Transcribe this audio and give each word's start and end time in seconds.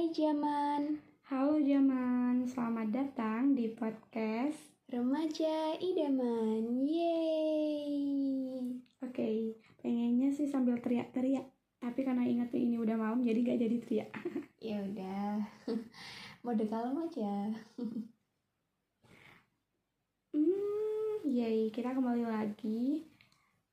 Hai 0.00 0.16
Jaman, 0.16 0.96
Halo 1.28 1.60
Jaman, 1.60 2.48
selamat 2.48 2.88
datang 2.88 3.52
di 3.52 3.68
podcast. 3.68 4.56
remaja 4.88 5.76
idaman, 5.76 6.88
yeay. 6.88 8.80
Oke, 9.04 9.60
pengennya 9.84 10.32
sih 10.32 10.48
sambil 10.48 10.80
teriak-teriak, 10.80 11.44
tapi 11.84 12.00
karena 12.00 12.24
ingat 12.24 12.48
ini 12.56 12.80
udah 12.80 12.96
malam 12.96 13.20
jadi 13.20 13.44
gak 13.44 13.60
jadi 13.60 13.76
teriak. 13.84 14.08
Ya 14.72 14.80
udah, 14.80 15.44
mode 16.48 16.64
kalem 16.64 16.96
aja. 17.04 17.52
Hmm, 20.32 21.28
yay, 21.28 21.68
kita 21.68 21.92
kembali 21.92 22.24
lagi. 22.24 23.04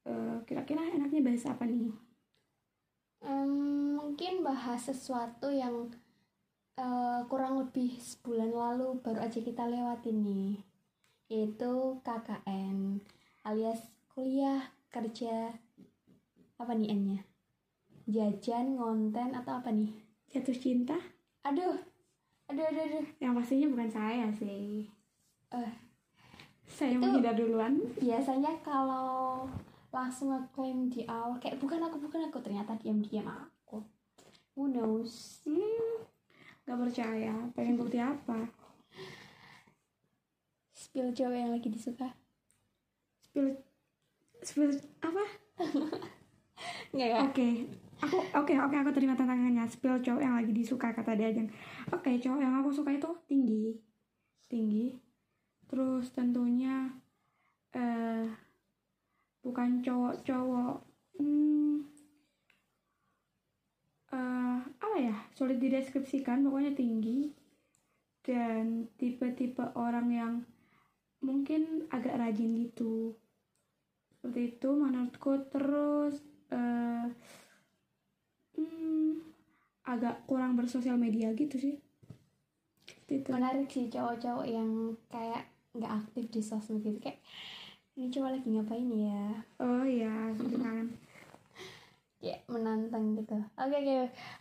Eh, 0.03 0.37
kira-kira 0.43 0.91
enaknya 0.91 1.23
bahas 1.23 1.47
apa 1.47 1.63
nih? 1.63 1.95
Em, 3.23 3.95
mungkin 3.95 4.43
bahas 4.43 4.91
sesuatu 4.91 5.47
yang 5.55 5.87
eh, 6.77 7.19
kurang 7.25 7.59
lebih 7.59 7.97
sebulan 7.97 8.51
lalu 8.53 9.01
baru 9.01 9.19
aja 9.21 9.39
kita 9.39 9.65
lewatin 9.65 10.21
nih, 10.21 10.49
yaitu 11.27 11.71
KKN 12.01 13.01
alias 13.43 13.81
kuliah 14.07 14.61
kerja 14.87 15.53
apa 16.55 16.71
nih 16.73 16.89
N-nya? 16.91 17.19
Jajan, 18.07 18.77
ngonten 18.77 19.35
atau 19.35 19.59
apa 19.59 19.69
nih? 19.69 19.91
Jatuh 20.27 20.55
cinta? 20.55 20.95
Aduh, 21.43 21.75
aduh, 22.47 22.65
aduh, 22.65 22.83
aduh. 22.83 23.05
Yang 23.19 23.33
pastinya 23.35 23.67
bukan 23.69 23.89
saya 23.89 24.25
sih. 24.31 24.87
Eh, 25.51 25.73
Saya 26.67 26.93
Itu- 26.93 26.99
menghindar 26.99 27.31
duluan. 27.33 27.79
biasanya 27.95 28.51
kalau 28.59 29.47
langsung 29.89 30.29
ngeklaim 30.29 30.91
di 30.91 31.07
awal 31.07 31.39
kayak 31.39 31.57
bukan 31.57 31.79
aku 31.79 31.95
bukan 31.97 32.27
aku 32.27 32.43
ternyata 32.43 32.75
diam-diam 32.75 33.23
aku 33.23 33.79
who 34.51 34.67
knows 34.67 35.39
Hmm, 35.47 36.03
gak 36.67 36.77
percaya. 36.77 37.33
Pengen 37.55 37.75
bukti 37.81 37.97
apa? 37.97 38.51
spill 40.97 41.13
cewek 41.13 41.45
yang 41.45 41.53
lagi 41.53 41.69
disuka 41.69 42.09
Spill, 43.21 43.53
spill 44.41 44.73
apa? 45.03 45.23
nggak 46.89 47.09
ya 47.11 47.19
Oke, 47.21 47.69
aku 48.01 48.17
oke 48.33 48.53
oke 48.57 48.75
aku 48.81 48.91
terima 48.95 49.13
tantangannya. 49.13 49.67
Spill 49.69 50.01
cowok 50.01 50.21
yang 50.25 50.33
lagi 50.33 50.49
disuka 50.55 50.89
kata 50.95 51.13
dia 51.13 51.29
Ajeng. 51.29 51.53
Oke, 51.93 52.17
cowok 52.17 52.39
yang 52.41 52.57
aku 52.57 52.73
suka 52.73 52.97
itu 52.97 53.09
tinggi, 53.29 53.77
tinggi. 54.49 54.97
Terus 55.69 56.09
tentunya 56.15 56.89
eh 57.77 58.25
bukan 59.45 59.85
cowok-cowok. 59.85 60.75
Hmm, 61.21 61.85
eh 64.17 64.59
apa 64.65 64.97
ya? 64.97 65.15
Sulit 65.37 65.61
dideskripsikan. 65.61 66.41
Pokoknya 66.41 66.73
tinggi 66.73 67.29
dan 68.25 68.89
tipe-tipe 68.97 69.61
orang 69.77 70.07
yang 70.09 70.33
mungkin 71.21 71.85
agak 71.93 72.17
rajin 72.17 72.57
gitu. 72.65 73.13
Seperti 74.09 74.57
itu 74.57 74.69
menurutku 74.73 75.45
terus 75.53 76.25
eh 76.49 77.05
hmm, 78.57 79.21
agak 79.87 80.25
kurang 80.25 80.57
bersosial 80.57 80.97
media 80.97 81.31
gitu 81.37 81.55
sih 81.55 81.75
gitu 83.07 83.31
menarik 83.31 83.71
sih 83.71 83.87
cowok-cowok 83.87 84.45
yang 84.47 84.95
kayak 85.07 85.47
nggak 85.71 85.93
aktif 86.03 86.27
di 86.27 86.41
sosmed 86.43 86.83
gitu 86.83 86.99
kayak 86.99 87.23
ini 87.95 88.11
cowok 88.11 88.31
lagi 88.35 88.47
ngapain 88.51 88.89
ya 88.91 89.25
oh 89.63 89.85
iya 89.87 90.15
gitu 90.35 90.55
kan 90.59 90.85
kayak 92.17 92.41
menantang 92.49 93.13
gitu. 93.13 93.37
Oke 93.57 93.75
oke 93.77 93.95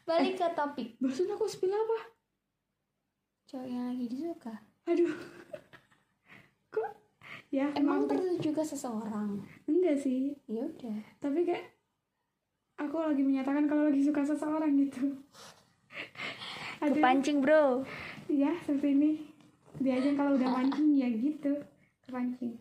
balik 0.08 0.34
ke 0.41 0.48
topik. 0.56 0.88
barusan 1.00 1.32
aku 1.32 1.44
spill 1.44 1.72
apa? 1.72 1.98
Cowok 3.46 3.66
yang 3.69 3.84
lagi 3.92 4.06
disuka. 4.08 4.55
Aduh. 4.88 5.12
Kok? 6.72 6.92
Ya 7.52 7.70
emang 7.78 8.08
tertuju 8.10 8.50
ke 8.50 8.62
seseorang. 8.64 9.44
Enggak 9.69 9.97
sih. 10.00 10.34
Ya 10.50 10.66
udah. 10.66 10.98
Tapi 11.22 11.47
kayak 11.47 11.64
aku 12.81 12.97
lagi 12.98 13.22
menyatakan 13.22 13.69
kalau 13.69 13.87
lagi 13.93 14.03
suka 14.03 14.25
seseorang 14.25 14.72
gitu. 14.81 15.20
Aduh. 16.82 16.97
Kepancing 16.97 17.38
bro. 17.44 17.84
Ya 18.26 18.56
seperti 18.64 18.98
ini 18.98 19.10
dia 19.76 20.00
aja 20.00 20.16
kalau 20.16 20.41
udah 20.41 20.48
mancing 20.48 20.97
ya 20.97 21.08
gitu. 21.12 21.60
Kepancing. 22.08 22.56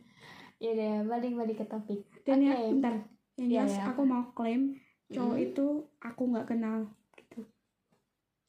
Ya 0.60 0.76
udah 0.76 0.94
balik 1.08 1.34
balik 1.40 1.58
ke 1.64 1.66
topik. 1.66 2.04
Dan 2.28 2.44
ya 2.44 2.54
Oke. 2.60 2.78
bentar. 2.78 2.96
Yang 3.36 3.48
Iya, 3.52 3.68
jelas 3.68 3.76
iya, 3.76 3.84
aku 3.92 4.02
mau 4.08 4.24
klaim 4.32 4.80
cowok 5.08 5.38
Mm. 5.38 5.46
itu 5.46 5.66
aku 6.00 6.22
nggak 6.28 6.48
kenal 6.48 6.90
gitu. 7.14 7.42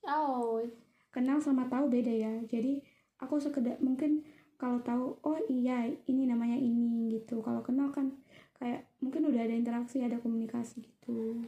Oh. 0.02 0.62
Kenal 1.10 1.36
sama 1.38 1.66
tahu 1.66 1.88
beda 1.88 2.08
ya. 2.08 2.32
Jadi 2.44 2.80
aku 3.18 3.36
sekedar 3.36 3.76
mungkin 3.78 4.24
kalau 4.56 4.80
tahu 4.80 5.16
oh 5.20 5.38
iya 5.46 5.84
ini 6.06 6.24
namanya 6.24 6.56
ini 6.56 7.12
gitu. 7.12 7.40
Kalau 7.40 7.60
kenal 7.60 7.88
kan 7.90 8.12
kayak 8.54 8.88
mungkin 8.98 9.28
udah 9.28 9.42
ada 9.42 9.52
interaksi 9.52 10.00
ada 10.00 10.16
komunikasi 10.16 10.80
gitu. 10.80 11.44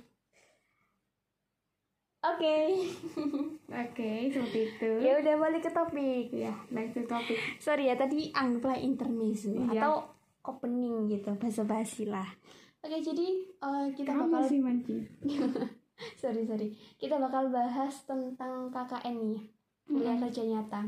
Oke. 2.18 2.58
Oke 3.86 4.10
seperti 4.28 4.58
itu. 4.66 4.90
Ya 5.00 5.16
udah 5.16 5.34
balik 5.38 5.62
ke 5.62 5.70
topik. 5.70 6.28
Ya 6.34 6.52
back 6.68 6.92
to 6.92 7.06
topic 7.06 7.38
sorry 7.56 7.86
ya 7.86 7.94
tadi 7.94 8.28
anggaplah 8.30 8.76
intermezzo 8.76 9.54
Iya. 9.54 9.80
atau 9.80 9.94
opening 10.44 11.06
gitu 11.06 11.30
bahasa 11.36 11.62
basi 11.62 12.04
lah 12.04 12.24
oke 12.82 12.96
jadi 13.02 13.26
eh, 13.44 13.86
kita 13.94 14.10
kamu 14.14 14.30
bakal 14.30 14.42
sih 14.46 14.60
mancing 14.62 15.02
sorry 16.20 16.46
sorry 16.46 16.68
kita 16.96 17.18
bakal 17.18 17.50
bahas 17.50 17.94
tentang 18.06 18.70
KKN 18.70 19.16
nih 19.18 19.42
kuliah 19.88 20.14
Mm-mm. 20.14 20.22
kerja 20.28 20.42
nyata 20.46 20.82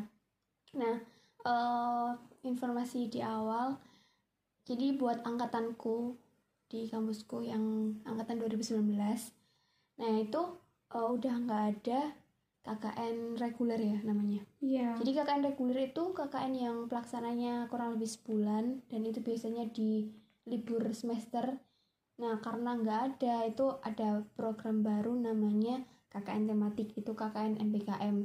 nah 0.76 0.96
eh, 1.44 2.08
informasi 2.46 3.10
di 3.10 3.20
awal 3.20 3.78
jadi 4.64 4.94
buat 4.94 5.26
angkatanku 5.26 6.14
di 6.70 6.86
kampusku 6.86 7.42
yang 7.42 7.96
angkatan 8.06 8.38
2019 8.38 8.86
nah 9.98 10.12
itu 10.14 10.42
eh, 10.94 11.08
udah 11.10 11.34
nggak 11.42 11.64
ada 11.74 12.00
KKN 12.60 13.40
reguler 13.40 13.80
ya 13.80 13.98
namanya 14.06 14.46
iya 14.62 14.94
jadi 14.94 15.24
KKN 15.24 15.42
reguler 15.50 15.90
itu 15.90 16.14
KKN 16.14 16.52
yang 16.54 16.76
pelaksananya 16.86 17.66
kurang 17.72 17.98
lebih 17.98 18.06
sebulan 18.06 18.84
dan 18.86 19.00
itu 19.02 19.18
biasanya 19.24 19.66
di 19.72 20.12
libur 20.48 20.82
semester. 20.90 21.60
Nah 22.20 22.36
karena 22.44 22.70
nggak 22.76 23.00
ada 23.08 23.34
itu 23.48 23.66
ada 23.80 24.22
program 24.36 24.84
baru 24.84 25.16
namanya 25.16 25.82
KKN 26.12 26.44
tematik 26.52 26.92
itu 27.00 27.10
KKN 27.16 27.56
MPKM 27.58 28.16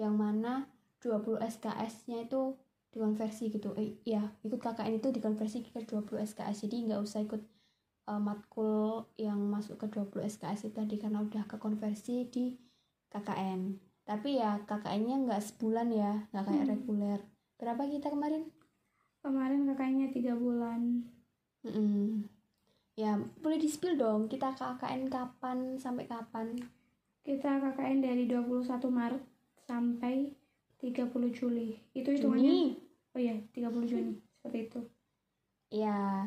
yang 0.00 0.14
mana 0.16 0.66
20 1.02 1.36
SKS-nya 1.42 2.24
itu 2.26 2.56
dikonversi 2.92 3.50
gitu. 3.52 3.74
Eh, 3.76 3.98
iya 4.08 4.22
ikut 4.46 4.60
KKN 4.60 5.00
itu 5.00 5.08
dikonversi 5.12 5.58
ke 5.66 5.80
20 5.84 6.22
SKS 6.22 6.64
jadi 6.68 6.76
nggak 6.92 7.00
usah 7.02 7.20
ikut 7.26 7.42
eh, 8.08 8.20
matkul 8.20 9.06
yang 9.20 9.38
masuk 9.52 9.76
ke 9.82 9.86
20 9.92 10.24
SKS 10.24 10.70
itu 10.70 10.74
tadi 10.80 10.96
karena 10.96 11.20
udah 11.20 11.44
kekonversi 11.44 12.16
di 12.32 12.56
KKN 13.12 13.60
tapi 14.02 14.40
ya 14.40 14.58
KKN-nya 14.66 15.16
nggak 15.28 15.42
sebulan 15.44 15.88
ya 15.94 16.12
nggak 16.34 16.44
kayak 16.48 16.64
Hmm. 16.66 16.72
reguler 16.74 17.20
berapa 17.60 17.82
kita 17.86 18.10
kemarin 18.10 18.50
kemarin 19.22 19.62
kakaknya 19.70 20.10
tiga 20.10 20.34
bulan 20.34 21.06
Mm-mm. 21.62 22.26
Ya 22.92 23.16
boleh 23.40 23.56
di 23.56 23.68
spill 23.68 23.96
dong 23.96 24.28
kita 24.28 24.52
KKN 24.52 25.08
kapan 25.08 25.80
sampai 25.80 26.04
kapan? 26.04 26.52
Kita 27.22 27.62
KKN 27.62 27.98
dari 28.02 28.24
21 28.26 28.66
Maret 28.88 29.22
sampai 29.64 30.28
30 30.82 31.08
Juli. 31.30 31.78
Itu 31.94 32.10
hitungannya? 32.10 32.74
Oh 33.14 33.20
iya 33.20 33.38
30 33.54 33.86
Juni 33.86 34.12
seperti 34.36 34.58
itu. 34.68 34.80
Ya 35.70 36.26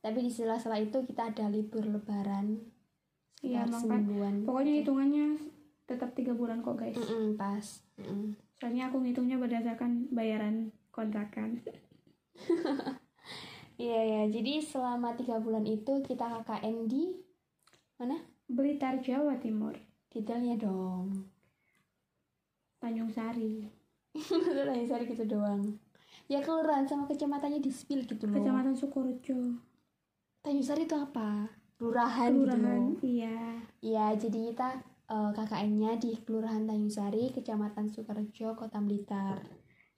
tapi 0.00 0.24
di 0.24 0.32
sela-sela 0.32 0.80
itu 0.80 0.96
kita 1.04 1.28
ada 1.28 1.52
libur 1.52 1.84
lebaran 1.84 2.56
Iya, 3.40 3.64
sekitar 3.64 3.72
makan. 3.72 3.80
semingguan 3.80 4.34
pokoknya 4.44 4.72
hitungannya 4.80 5.26
tetap 5.84 6.12
tiga 6.12 6.32
bulan 6.32 6.60
kok 6.60 6.76
guys. 6.76 6.96
Mm-mm, 6.96 7.36
pas. 7.36 7.64
Mm-mm. 8.00 8.36
soalnya 8.60 8.88
aku 8.92 9.00
ngitungnya 9.00 9.40
berdasarkan 9.40 10.08
bayaran 10.12 10.68
kontrakan 10.92 11.60
iya 13.80 14.00
ya 14.04 14.22
jadi 14.28 14.60
selama 14.60 15.16
tiga 15.16 15.40
bulan 15.40 15.64
itu 15.64 16.04
kita 16.04 16.28
KKN 16.44 16.84
di 16.84 17.16
mana? 17.96 18.16
Blitar 18.44 19.00
Jawa 19.00 19.40
Timur. 19.40 19.72
Detailnya 20.12 20.60
dong. 20.60 21.28
Tanjung 22.80 23.08
Sari. 23.12 23.64
Udah 24.60 24.74
sari 24.84 25.04
gitu 25.08 25.24
doang. 25.24 25.78
Ya 26.26 26.42
kelurahan 26.44 26.84
sama 26.84 27.06
kecamatannya 27.08 27.60
di 27.62 27.70
spill 27.72 28.04
gitu 28.04 28.28
loh. 28.28 28.36
Kecamatan 28.40 28.74
Sukorejo. 28.76 29.56
Tanjung 30.44 30.66
Sari 30.66 30.84
itu 30.88 30.96
apa? 30.96 31.48
Kelurahan, 31.80 32.32
gitu 32.36 32.52
Kelurahan 32.52 32.84
loh. 32.84 33.00
iya. 33.00 33.40
Iya 33.80 34.06
jadi 34.20 34.52
kita 34.52 34.68
eh, 35.08 35.30
KKN-nya 35.36 35.92
di 35.96 36.10
kelurahan 36.20 36.68
Tanjung 36.68 36.92
Sari 36.92 37.32
kecamatan 37.32 37.88
Sukorejo 37.88 38.52
kota 38.58 38.80
Blitar. 38.82 39.40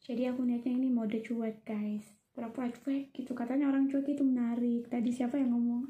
Jadi 0.03 0.27
aku 0.31 0.43
niatnya 0.47 0.75
ini 0.75 0.91
mode 0.91 1.19
cuek 1.23 1.63
guys 1.67 2.22
pura-pura 2.33 2.73
cuek 2.73 3.13
gitu. 3.13 3.33
Katanya 3.37 3.69
orang 3.69 3.87
cuek 3.89 4.09
itu 4.09 4.25
menarik. 4.25 4.89
Tadi 4.89 5.11
siapa 5.13 5.37
yang 5.37 5.53
ngomong? 5.53 5.85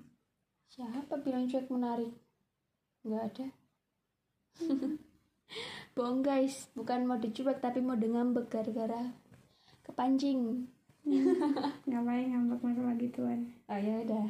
Siapa 0.66 1.22
bilang 1.22 1.46
cuek 1.46 1.70
menarik? 1.70 2.12
Nggak 3.06 3.22
ada. 3.32 3.48
Bohong 5.94 6.20
guys. 6.20 6.68
Bukan 6.74 7.06
mode 7.06 7.30
cuek 7.30 7.62
tapi 7.62 7.78
mode 7.78 8.06
ngambek 8.06 8.50
gara-gara 8.50 9.14
kepancing. 9.86 10.66
Ngapain 11.88 12.26
ngambek 12.30 12.60
masalah 12.62 12.94
gituan? 12.98 13.54
Oh 13.70 13.78
ya 13.78 14.02
udah. 14.02 14.26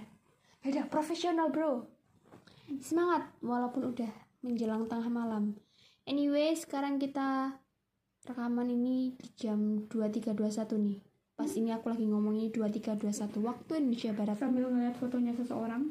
Ya 0.63 0.67
udah 0.69 0.85
profesional 0.93 1.49
bro. 1.49 1.89
Semangat 2.79 3.29
walaupun 3.43 3.93
udah 3.93 4.13
menjelang 4.45 4.89
tengah 4.89 5.09
malam. 5.09 5.57
Anyway 6.05 6.55
sekarang 6.59 6.99
kita 6.99 7.57
rekaman 8.23 8.71
ini 8.71 9.15
di 9.19 9.29
jam 9.35 9.87
2321 9.91 10.79
nih 10.79 11.12
pas 11.43 11.53
ini 11.59 11.75
aku 11.75 11.91
lagi 11.91 12.07
ngomongin 12.07 12.55
2321 12.55 13.43
waktu 13.43 13.73
Indonesia 13.83 14.15
Barat. 14.15 14.39
Sambil 14.39 14.71
ngeliat 14.71 14.95
fotonya 14.95 15.35
seseorang. 15.35 15.91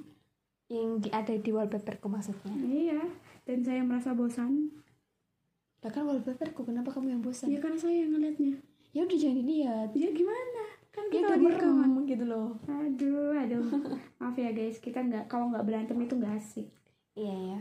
Yang 0.71 1.11
ada 1.11 1.35
di 1.35 1.51
wallpaperku 1.51 2.07
maksudnya. 2.07 2.55
Iya 2.63 3.03
dan 3.45 3.59
saya 3.65 3.81
merasa 3.83 4.13
bosan. 4.13 4.71
Lah 5.81 5.91
kan 5.91 6.05
wallpaperku 6.05 6.61
kenapa 6.61 6.93
kamu 6.93 7.17
yang 7.17 7.21
bosan? 7.25 7.49
Ya 7.49 7.57
karena 7.57 7.75
saya 7.75 8.05
yang 8.05 8.15
ngeliatnya. 8.15 8.61
Ya 8.95 9.03
udah 9.03 9.17
jangan 9.17 9.37
dilihat. 9.41 9.89
Ya 9.97 10.09
gimana? 10.13 10.63
Kan 10.91 11.03
dia 11.11 11.23
kita 11.23 11.35
udah 11.35 11.35
lagi 11.35 11.47
rekaman. 11.57 11.91
gitu 12.07 12.25
loh. 12.27 12.49
Aduh 12.69 13.35
aduh. 13.35 13.65
Maaf 14.23 14.35
ya 14.37 14.55
guys. 14.55 14.77
Kita 14.77 15.01
nggak 15.01 15.27
kalau 15.27 15.49
nggak 15.49 15.65
berantem 15.67 15.97
itu 15.99 16.13
nggak 16.15 16.35
asik. 16.37 16.67
Iya 17.17 17.35
ya. 17.55 17.59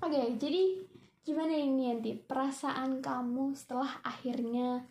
Oke, 0.00 0.20
jadi 0.40 0.80
gimana 1.20 1.52
ini 1.52 1.92
nanti 1.92 2.16
perasaan 2.16 3.04
kamu 3.04 3.52
setelah 3.52 4.00
akhirnya 4.00 4.88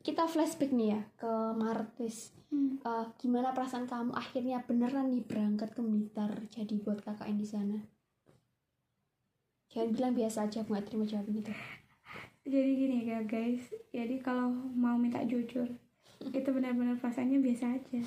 kita 0.00 0.24
flashback 0.24 0.72
nih 0.72 0.96
ya 0.96 1.00
ke 1.20 1.32
Maret 1.56 1.90
wis. 2.00 2.32
Hmm. 2.50 2.80
Eh, 2.82 3.06
gimana 3.20 3.54
perasaan 3.54 3.86
kamu 3.86 4.16
akhirnya 4.16 4.64
beneran 4.64 5.12
nih 5.12 5.22
berangkat 5.22 5.70
ke 5.76 5.80
Blitar 5.84 6.32
jadi 6.50 6.74
buat 6.80 7.04
KKN 7.04 7.36
di 7.38 7.46
sana? 7.46 7.78
Jangan 9.70 9.90
bilang 9.94 10.12
biasa 10.18 10.50
aja, 10.50 10.66
aku 10.66 10.74
nggak 10.74 10.86
terima 10.90 11.06
jawaban 11.06 11.38
itu. 11.38 11.54
jadi 12.50 12.70
gini 12.72 12.96
ya 13.04 13.20
guys 13.22 13.62
jadi 13.92 14.16
kalau 14.24 14.50
mau 14.74 14.96
minta 14.96 15.20
jujur 15.22 15.68
itu 16.36 16.48
benar-benar 16.50 16.96
perasaannya 16.98 17.38
biasa 17.38 17.78
aja 17.78 18.00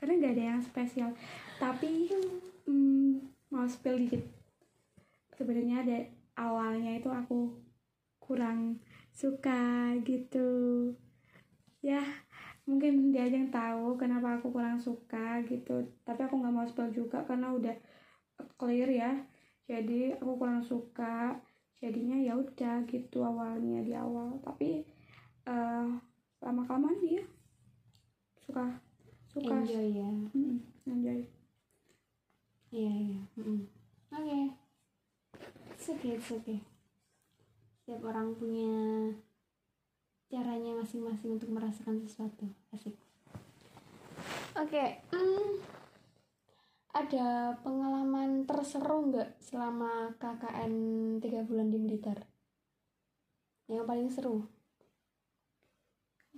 karena 0.00 0.12
nggak 0.18 0.34
ada 0.34 0.44
yang 0.56 0.62
spesial 0.62 1.10
tapi 1.60 2.08
hmm, 2.66 3.22
mau 3.52 3.68
spill 3.68 4.00
dikit 4.00 4.24
sebenarnya 5.36 5.76
ada 5.84 5.98
awalnya 6.38 6.98
itu 6.98 7.10
aku 7.12 7.54
kurang 8.18 8.82
suka 9.14 9.94
gitu 10.02 10.50
ya 11.78 12.02
mungkin 12.68 13.14
dia 13.14 13.24
aja 13.24 13.36
yang 13.38 13.48
tahu 13.48 13.96
kenapa 13.96 14.36
aku 14.36 14.52
kurang 14.52 14.76
suka 14.76 15.40
gitu 15.46 15.86
tapi 16.04 16.20
aku 16.26 16.36
nggak 16.36 16.54
mau 16.54 16.66
spill 16.68 16.90
juga 16.92 17.24
karena 17.24 17.54
udah 17.54 17.76
clear 18.60 18.90
ya 18.90 19.12
jadi 19.64 20.18
aku 20.20 20.36
kurang 20.36 20.60
suka 20.60 21.38
jadinya 21.78 22.18
ya 22.18 22.34
udah 22.34 22.82
gitu 22.90 23.22
awalnya 23.22 23.80
di 23.86 23.94
awal 23.94 24.36
tapi 24.42 24.82
eh 25.48 25.88
lama 26.38 26.62
kelamaan 26.66 26.98
dia 27.00 27.22
suka 28.42 28.64
suka 29.28 29.60
Enjoy 29.60 29.88
ya. 29.92 30.10
Mm, 30.34 30.58
enjoy 30.88 31.20
Iya, 32.68 32.92
iya. 32.92 33.20
Oke. 34.12 34.52
Okay, 35.80 36.12
it's 36.12 36.28
okay. 36.28 36.60
Setiap 37.80 38.04
orang 38.04 38.36
punya 38.36 38.76
caranya 40.28 40.76
masing-masing 40.76 41.40
untuk 41.40 41.50
merasakan 41.50 42.00
sesuatu. 42.04 42.48
Asik. 42.72 42.96
Oke. 44.56 45.02
mm, 45.12 45.50
ada 46.92 47.56
pengalaman 47.64 48.44
terseru 48.44 49.08
nggak 49.12 49.40
selama 49.40 50.12
KKN 50.20 50.72
tiga 51.24 51.44
bulan 51.44 51.72
di 51.72 51.78
Blitar? 51.80 52.20
Yang 53.68 53.84
paling 53.84 54.08
seru? 54.08 54.58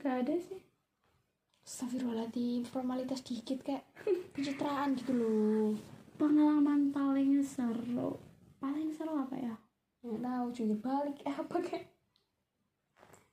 gak 0.01 0.25
ada 0.25 0.35
sih 0.41 0.57
Astagfirullahaladzim, 1.61 2.65
formalitas 2.65 3.21
dikit 3.21 3.61
kayak 3.61 3.85
pencitraan 4.33 4.97
gitu 4.97 5.13
loh. 5.13 5.77
pengalaman 6.17 6.89
paling 6.89 7.45
seru 7.45 8.17
paling 8.57 8.97
seru 8.97 9.13
apa 9.21 9.37
ya 9.37 9.55
nggak 10.01 10.25
tahu 10.25 10.47
jujur 10.57 10.81
balik 10.81 11.21
eh 11.29 11.37
apa 11.37 11.57
kayak 11.61 11.90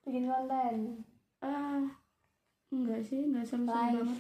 bikin 0.08 0.32
konten? 0.32 1.04
Eh 1.44 1.84
enggak 2.72 3.04
sih 3.04 3.28
enggak 3.28 3.44
Live. 3.68 3.96
banget. 4.00 4.20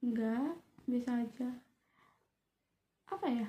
Enggak 0.00 0.50
bisa 0.88 1.10
aja. 1.20 1.48
Apa 3.12 3.26
ya? 3.28 3.48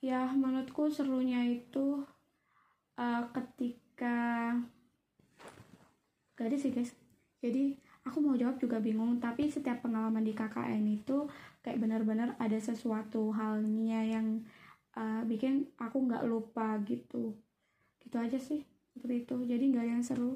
Ya 0.00 0.32
menurutku 0.32 0.88
serunya 0.88 1.44
itu 1.44 2.00
eh, 2.96 3.22
ketika 3.36 4.16
gak 6.36 6.48
ada 6.48 6.56
sih 6.56 6.72
guys. 6.72 6.96
Jadi 7.44 7.76
aku 8.08 8.24
mau 8.24 8.40
jawab 8.40 8.56
juga 8.56 8.80
bingung 8.80 9.20
tapi 9.20 9.52
setiap 9.52 9.84
pengalaman 9.84 10.24
di 10.24 10.32
KKN 10.32 10.84
itu 10.88 11.28
kayak 11.60 11.76
benar-benar 11.76 12.40
ada 12.40 12.56
sesuatu 12.56 13.36
halnya 13.36 14.00
yang 14.00 14.40
eh, 14.96 15.22
bikin 15.28 15.68
aku 15.76 16.08
nggak 16.08 16.24
lupa 16.24 16.80
gitu. 16.88 17.36
Gitu 18.00 18.16
aja 18.16 18.40
sih 18.40 18.75
seperti 18.96 19.22
itu. 19.22 19.36
Jadi 19.44 19.64
nggak 19.68 19.82
ada 19.82 19.92
yang 19.92 20.02
seru. 20.02 20.32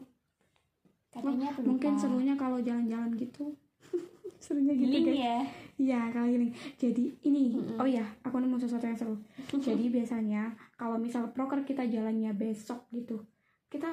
Katanya 1.09 1.49
Oh, 1.51 1.65
mungkin 1.67 1.97
serunya 1.97 2.35
kalau 2.35 2.61
jalan-jalan 2.61 3.11
gitu. 3.15 3.57
Serunya 4.39 4.73
gitu 4.73 4.87
Healing 4.87 5.07
guys. 5.07 5.19
ya? 5.19 5.39
Iya 5.77 6.01
kalau 6.11 6.29
healing. 6.29 6.49
Jadi 6.77 7.05
ini 7.23 7.53
Mm-mm. 7.53 7.77
oh 7.77 7.85
ya 7.85 8.05
aku 8.21 8.37
nemu 8.37 8.57
sesuatu 8.57 8.85
yang 8.85 8.95
seru. 8.95 9.17
Jadi 9.67 9.89
biasanya 9.89 10.43
kalau 10.75 10.97
misal 10.97 11.29
proker 11.29 11.61
kita 11.63 11.85
jalannya 11.85 12.31
besok 12.33 12.85
gitu 12.91 13.21
kita 13.67 13.91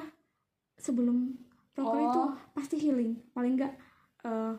sebelum 0.74 1.34
proker 1.72 1.96
Oh. 1.96 2.06
itu 2.06 2.20
pasti 2.52 2.76
healing. 2.78 3.18
Paling 3.30 3.56
enggak 3.56 3.74
eh, 4.22 4.54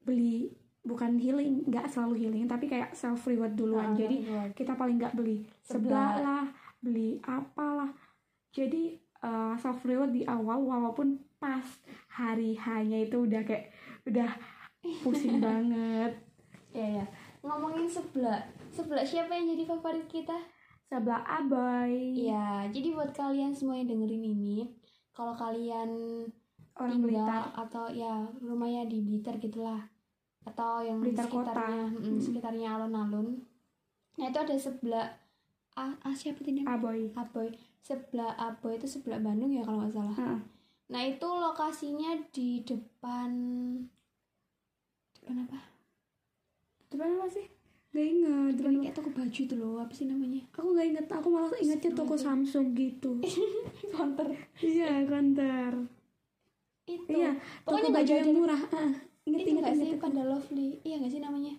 beli 0.00 0.48
bukan 0.82 1.14
healing 1.14 1.62
nggak 1.64 1.86
selalu 1.86 2.14
healing 2.18 2.44
tapi 2.46 2.66
kayak 2.66 2.90
self 2.92 3.22
reward 3.24 3.52
duluan. 3.52 3.92
Ah, 3.92 3.98
jadi 3.98 4.16
reward. 4.18 4.50
kita 4.54 4.72
paling 4.74 4.96
nggak 4.96 5.12
beli 5.12 5.44
seblak 5.60 6.14
lah 6.20 6.46
beli 6.78 7.18
apalah. 7.22 7.90
Jadi 8.50 8.96
eh, 9.22 9.54
self 9.56 9.80
reward 9.82 10.10
di 10.10 10.22
awal 10.24 10.60
walaupun 10.60 11.16
pas 11.38 11.64
hari 12.08 12.54
hanya 12.56 13.00
itu 13.00 13.22
udah 13.22 13.42
kayak 13.42 13.70
udah 14.04 14.30
pusing 15.00 15.38
banget. 15.44 16.12
Ya 16.72 17.00
ya 17.00 17.06
ngomongin 17.40 17.86
sebelah 17.86 18.38
sebelah 18.68 19.02
siapa 19.02 19.32
yang 19.32 19.50
jadi 19.50 19.64
favorit 19.66 20.06
kita? 20.06 20.38
Seblak 20.84 21.24
aboy. 21.24 22.12
Iya, 22.20 22.68
jadi 22.68 22.92
buat 22.92 23.10
kalian 23.10 23.50
semua 23.50 23.74
yang 23.74 23.88
dengerin 23.88 24.28
ini, 24.28 24.68
kalau 25.10 25.32
kalian 25.32 25.88
orang 26.74 27.00
tinggal 27.00 27.24
Blitar. 27.24 27.44
atau 27.58 27.84
ya 27.88 28.12
rumahnya 28.38 28.84
di 28.86 29.00
Blitar 29.00 29.36
gitulah, 29.36 29.80
atau 30.42 30.80
yang 30.80 31.00
Blitar 31.00 31.24
kota. 31.26 31.48
sekitarnya, 31.48 31.84
mm, 31.90 32.04
Mm. 32.06 32.20
sekitarnya 32.20 32.68
alun-alun, 32.70 33.40
nah 34.14 34.26
itu 34.26 34.38
ada 34.38 34.52
sebelah 34.54 35.08
ah, 35.72 35.96
ah 35.98 36.12
siapa 36.12 36.40
namanya? 36.42 36.68
aboy. 36.70 37.00
Aboy, 37.10 37.48
sebelah 37.82 38.32
Aboy 38.36 38.74
itu 38.74 38.86
sebelah 38.88 39.18
Bandung 39.18 39.50
ya 39.50 39.60
kalau 39.60 39.82
nggak 39.82 39.92
salah. 39.92 40.14
Heeh. 40.14 40.40
Nah 40.88 41.02
itu 41.02 41.24
lokasinya 41.26 42.10
di 42.28 42.60
depan 42.60 43.30
depan 45.14 45.36
apa? 45.40 45.58
depan 46.88 47.08
apa 47.14 47.28
sih 47.30 47.46
Gak 47.90 48.06
inget 48.06 48.52
depan 48.56 48.72
apa? 48.72 48.82
kayak 48.82 48.94
toko 48.94 49.10
baju 49.10 49.40
itu 49.42 49.54
loh, 49.54 49.76
apa 49.78 49.92
sih 49.92 50.04
namanya? 50.04 50.42
aku 50.50 50.66
nggak 50.70 50.86
inget 50.86 51.06
aku 51.08 51.28
malah 51.28 51.48
ingetnya 51.54 51.90
toko 51.92 52.14
Samsung 52.14 52.66
gitu 52.72 53.20
Counter. 53.92 54.28
iya 54.58 55.04
kantor 55.04 55.72
Itu. 56.84 57.08
iya 57.10 57.32
toko 57.62 57.72
Pokoknya 57.72 57.88
nggak 57.88 57.94
baju 57.94 58.02
yang 58.02 58.08
jauh 58.12 58.24
dari- 58.24 58.36
murah 58.36 58.62
Ah, 58.72 58.92
inget 59.24 59.38
itu 59.40 59.50
inget 59.52 59.64
sih 59.74 59.90
Panda 59.96 60.22
Lovely 60.24 60.68
iya 60.82 60.94
nggak 60.98 61.10
sih 61.10 61.20
namanya 61.20 61.54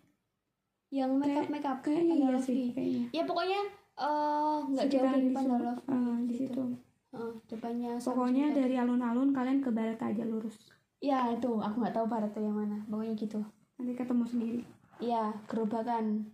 yang 0.91 1.09
make 1.17 1.33
up 1.63 1.79
Kayak- 1.79 2.03
Panda 2.03 2.13
iya 2.15 2.29
Lovely 2.29 2.45
sih 2.45 2.69
kayaknya 2.71 3.05
ya 3.11 3.23
pokoknya 3.23 3.61
eh 3.95 4.57
nggak 4.65 4.87
jauh 4.87 5.05
dari 5.05 5.21
di 5.23 5.33
Panda 5.33 5.53
situ. 5.53 5.63
Lovely 5.63 5.91
Ah, 5.91 6.17
di 6.19 6.33
gitu. 6.33 6.63
situ. 6.63 6.63
Depannya 7.45 7.91
Samsung 7.93 8.05
pokoknya 8.17 8.45
tadi. 8.49 8.57
dari 8.59 8.75
alun-alun 8.75 9.29
kalian 9.29 9.59
ke 9.59 9.69
barat 9.69 9.99
aja 9.99 10.23
lurus. 10.25 10.57
Ya 10.97 11.29
itu. 11.29 11.51
Aku 11.57 11.75
nggak 11.77 11.93
tahu 11.93 12.05
barat 12.07 12.31
tuh 12.31 12.41
yang 12.41 12.57
mana. 12.57 12.81
Pokoknya 12.87 13.13
gitu. 13.13 13.37
Nanti 13.77 13.93
ketemu 13.93 14.23
sendiri. 14.25 14.61
Iya 14.97 15.29
gerobakan 15.45 16.31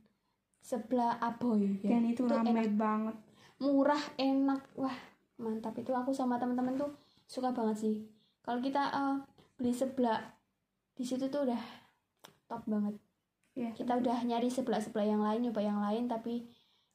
sebelah 0.60 1.16
Aboy 1.20 1.80
ya. 1.80 1.90
dan 1.90 2.04
itu 2.06 2.24
rame 2.24 2.52
enak. 2.54 2.76
banget. 2.76 3.16
Murah 3.58 4.04
enak. 4.16 4.62
Wah 4.76 4.96
mantap. 5.36 5.76
Itu 5.76 5.92
aku 5.92 6.12
sama 6.12 6.40
teman-teman 6.40 6.76
tuh 6.76 6.92
suka 7.26 7.52
banget 7.52 7.76
sih. 7.76 7.96
Kalau 8.40 8.64
kita 8.64 8.88
eh, 8.88 9.16
beli 9.60 9.76
sebelah 9.76 10.20
di 10.96 11.04
situ 11.04 11.28
tuh 11.28 11.44
udah 11.44 11.60
top 12.48 12.64
banget. 12.66 12.96
Ya 13.52 13.76
kita 13.76 14.00
udah 14.00 14.24
nyari 14.24 14.48
sebelah-sebelah 14.48 15.04
yang 15.06 15.20
lain 15.20 15.44
nyoba 15.44 15.60
yang 15.60 15.80
lain 15.82 16.08
tapi 16.08 16.48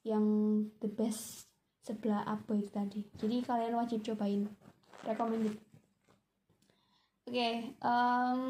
yang 0.04 0.24
the 0.84 0.88
best 0.92 1.48
sebelah 1.84 2.24
apa 2.24 2.56
itu 2.56 2.70
tadi. 2.72 3.00
Jadi 3.16 3.44
kalian 3.44 3.76
wajib 3.76 4.04
cobain. 4.04 4.48
Recommended. 5.04 5.56
Oke 7.24 7.72
em, 7.72 8.40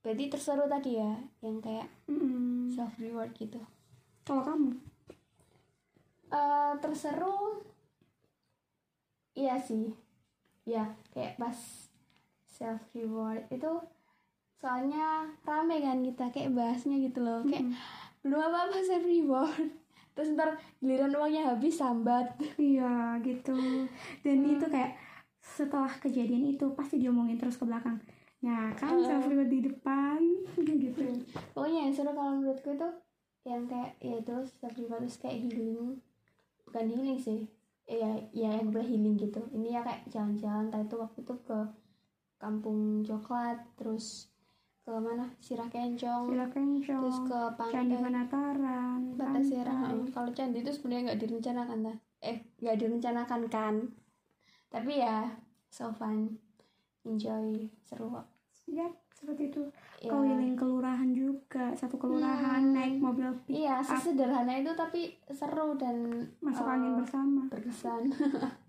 berarti 0.00 0.24
terseru 0.32 0.64
tadi 0.68 0.96
ya 0.96 1.20
yang 1.44 1.60
kayak 1.60 1.88
Mm-mm. 2.08 2.72
self 2.72 2.96
reward 2.96 3.32
gitu. 3.36 3.60
Kalau 4.24 4.40
kamu? 4.40 4.72
Eh 6.32 6.72
terseru 6.80 7.64
iya 9.36 9.60
sih. 9.60 9.92
Ya 10.64 10.96
kayak 11.12 11.36
pas 11.36 11.56
self 12.48 12.80
reward 12.96 13.44
itu 13.52 13.72
soalnya 14.58 15.28
rame 15.44 15.80
kan 15.84 16.00
kita 16.00 16.32
kayak 16.32 16.56
bahasnya 16.56 16.96
gitu 17.04 17.20
loh. 17.20 17.44
Kayak 17.44 17.72
belum 18.24 18.40
apa 18.48 18.58
apa 18.68 18.80
self 18.80 19.04
reward 19.04 19.77
terus 20.18 20.34
ntar 20.34 20.58
giliran 20.82 21.14
uangnya 21.14 21.54
habis 21.54 21.78
sambat 21.78 22.34
iya 22.58 23.14
gitu. 23.22 23.86
Dan 24.26 24.42
itu 24.42 24.66
kayak 24.66 24.98
setelah 25.38 25.94
kejadian 26.02 26.58
itu 26.58 26.66
pasti 26.74 26.98
diomongin 26.98 27.38
terus 27.38 27.54
ke 27.54 27.62
belakang. 27.62 28.02
Nah 28.42 28.74
kan 28.74 28.98
self 28.98 29.30
reward 29.30 29.46
di 29.46 29.62
depan 29.62 30.18
gitu. 30.82 31.22
Pokoknya 31.54 31.86
yang 31.86 31.94
seru 31.94 32.10
kalau 32.10 32.34
menurutku 32.34 32.74
itu 32.74 32.90
yang 33.46 33.62
kayak 33.70 33.94
ya 34.02 34.18
itu 34.18 34.34
self 34.58 34.74
reward 34.74 35.06
terus 35.06 35.22
kayak 35.22 35.38
healing. 35.46 36.02
Bukan 36.66 36.84
healing 36.90 37.18
sih. 37.22 37.46
Ya 37.86 38.18
ya 38.34 38.58
yang 38.58 38.74
boleh 38.74 38.90
healing 38.90 39.14
gitu. 39.22 39.38
Ini 39.54 39.78
ya 39.78 39.80
kayak 39.86 40.02
jalan-jalan 40.10 40.66
tadi 40.66 40.82
itu 40.90 40.96
waktu 40.98 41.18
itu 41.22 41.34
ke 41.46 41.58
kampung 42.42 43.06
coklat 43.06 43.62
terus 43.78 44.27
ke 44.88 44.96
mana? 44.96 45.28
Sirah 45.36 45.68
kencong 45.68 46.24
Sila 46.26 46.46
kencong 46.48 47.00
terus 47.04 47.18
ke 47.22 47.40
Candi 47.68 47.92
pantai 47.92 48.00
Penataran 48.00 49.00
batas 49.12 49.44
pantai. 49.44 49.52
Serang. 49.52 49.96
kalau 50.08 50.30
candi 50.32 50.58
itu 50.58 50.72
sebenarnya 50.72 51.02
nggak 51.06 51.20
direncanakan 51.20 51.78
dah 51.84 51.96
eh 52.20 52.36
nggak 52.58 52.76
direncanakan 52.78 53.40
kan? 53.46 53.74
Tapi 54.66 54.92
ya 54.96 55.28
so 55.68 55.92
fun. 55.92 56.40
Enjoy. 57.04 57.68
Seru 57.82 58.08
kok. 58.10 58.26
Yap, 58.66 58.92
seperti 59.10 59.48
itu. 59.48 59.64
Ya, 59.98 60.08
keliling 60.10 60.52
kelurahan 60.52 61.08
juga. 61.10 61.72
Satu 61.72 61.96
kelurahan 61.96 62.60
Hmm. 62.60 62.72
naik 62.72 62.96
mobil 62.96 63.28
iya 63.46 63.80
sesederhana 63.80 64.56
itu 64.56 64.72
tapi 64.72 65.12
seru 65.26 65.72
dan 65.74 65.96
masuk 66.40 66.64
eh, 66.64 66.72
angin 66.74 66.92
bersama. 66.96 67.42
berkesan 67.46 68.02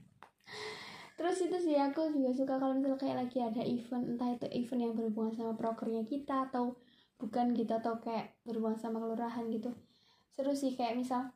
terus 1.20 1.44
itu 1.44 1.58
sih 1.60 1.76
aku 1.76 2.16
juga 2.16 2.32
suka 2.32 2.56
kalau 2.56 2.72
misalnya 2.80 2.96
kayak 2.96 3.18
lagi 3.28 3.44
ada 3.44 3.60
event 3.60 4.16
entah 4.16 4.32
itu 4.32 4.48
event 4.56 4.82
yang 4.88 4.94
berhubungan 4.96 5.36
sama 5.36 5.52
prokernya 5.52 6.08
kita 6.08 6.48
atau 6.48 6.80
bukan 7.20 7.52
gitu 7.52 7.76
atau 7.76 8.00
kayak 8.00 8.40
berhubungan 8.48 8.80
sama 8.80 9.04
kelurahan 9.04 9.44
gitu. 9.52 9.76
Seru 10.32 10.56
sih 10.56 10.80
kayak 10.80 10.96
misal 10.96 11.36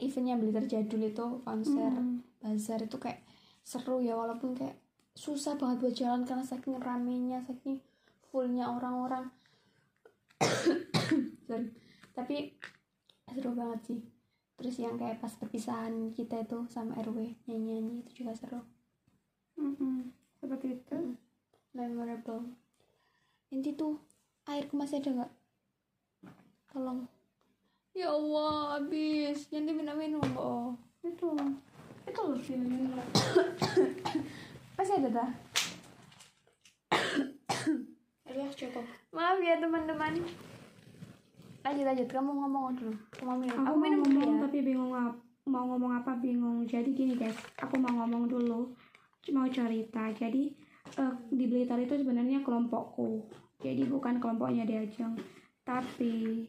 eventnya 0.00 0.40
beli 0.40 0.56
terjadul 0.56 1.04
itu 1.04 1.26
konser 1.44 1.92
Hmm. 1.92 2.24
bazar 2.40 2.80
itu 2.80 2.96
kayak 2.96 3.20
seru 3.60 4.00
ya 4.00 4.16
walaupun 4.16 4.56
kayak 4.56 4.80
susah 5.12 5.60
banget 5.60 5.76
buat 5.84 5.94
jalan 5.94 6.24
karena 6.24 6.42
saking 6.48 6.80
ramenya 6.80 7.44
saking 7.44 7.84
fullnya 8.32 8.64
orang-orang. 8.72 9.28
Sorry. 11.46 11.68
Tapi 12.16 12.56
seru 13.28 13.52
banget 13.52 13.80
sih. 13.84 14.00
Terus 14.56 14.74
yang 14.80 14.96
kayak 14.96 15.20
pas 15.20 15.36
perpisahan 15.36 16.16
kita 16.16 16.48
itu 16.48 16.64
sama 16.72 16.96
RW 16.96 17.44
nyanyi-nyanyi 17.44 18.08
itu 18.08 18.24
juga 18.24 18.32
seru 18.32 18.71
Mm-mm. 19.56 20.10
seperti 20.36 20.76
itu. 20.76 20.96
Mm. 20.96 21.16
memorable. 21.72 22.44
Inti 23.48 23.72
tuh 23.72 23.96
airku 24.44 24.76
masih 24.76 25.00
ada 25.00 25.10
nggak? 25.24 25.32
Tolong. 26.68 27.08
Ya 27.92 28.12
Allah 28.12 28.76
habis. 28.76 29.48
Nanti 29.48 29.72
minum 29.72 29.96
minum 29.96 30.28
oh 30.36 30.76
itu. 31.00 31.32
Itu 32.04 32.20
loh 32.20 32.36
filmnya 32.36 32.98
masih 34.76 34.98
ada 34.98 35.08
dah 35.12 35.30
ya 38.32 38.48
cukup. 38.48 38.84
Maaf 39.12 39.38
ya 39.40 39.60
teman-teman. 39.60 40.18
Lanjut 41.62 41.84
lanjut. 41.86 42.08
Kamu 42.08 42.30
ngomong 42.32 42.74
dulu. 42.74 42.96
Aku 43.16 43.22
mau 43.24 43.36
minum. 43.38 43.60
Aku, 43.62 43.68
aku 43.68 43.76
minum 43.78 44.00
ngomong 44.02 44.16
dulu 44.18 44.34
ya. 44.34 44.42
tapi 44.44 44.58
bingung 44.64 44.92
ap- 44.92 45.20
mau 45.46 45.64
ngomong 45.68 45.92
apa 45.94 46.12
bingung. 46.18 46.64
Jadi 46.66 46.90
gini 46.92 47.14
guys. 47.14 47.36
Aku 47.60 47.76
mau 47.78 47.92
ngomong 48.02 48.26
dulu 48.28 48.72
mau 49.30 49.46
cerita. 49.46 50.10
Jadi 50.10 50.50
eh, 50.98 51.14
di 51.30 51.44
Blitar 51.46 51.78
itu 51.78 51.94
sebenarnya 51.94 52.42
kelompokku. 52.42 53.30
Jadi 53.62 53.86
bukan 53.86 54.18
kelompoknya 54.18 54.66
Diajeng 54.66 55.14
tapi 55.62 56.46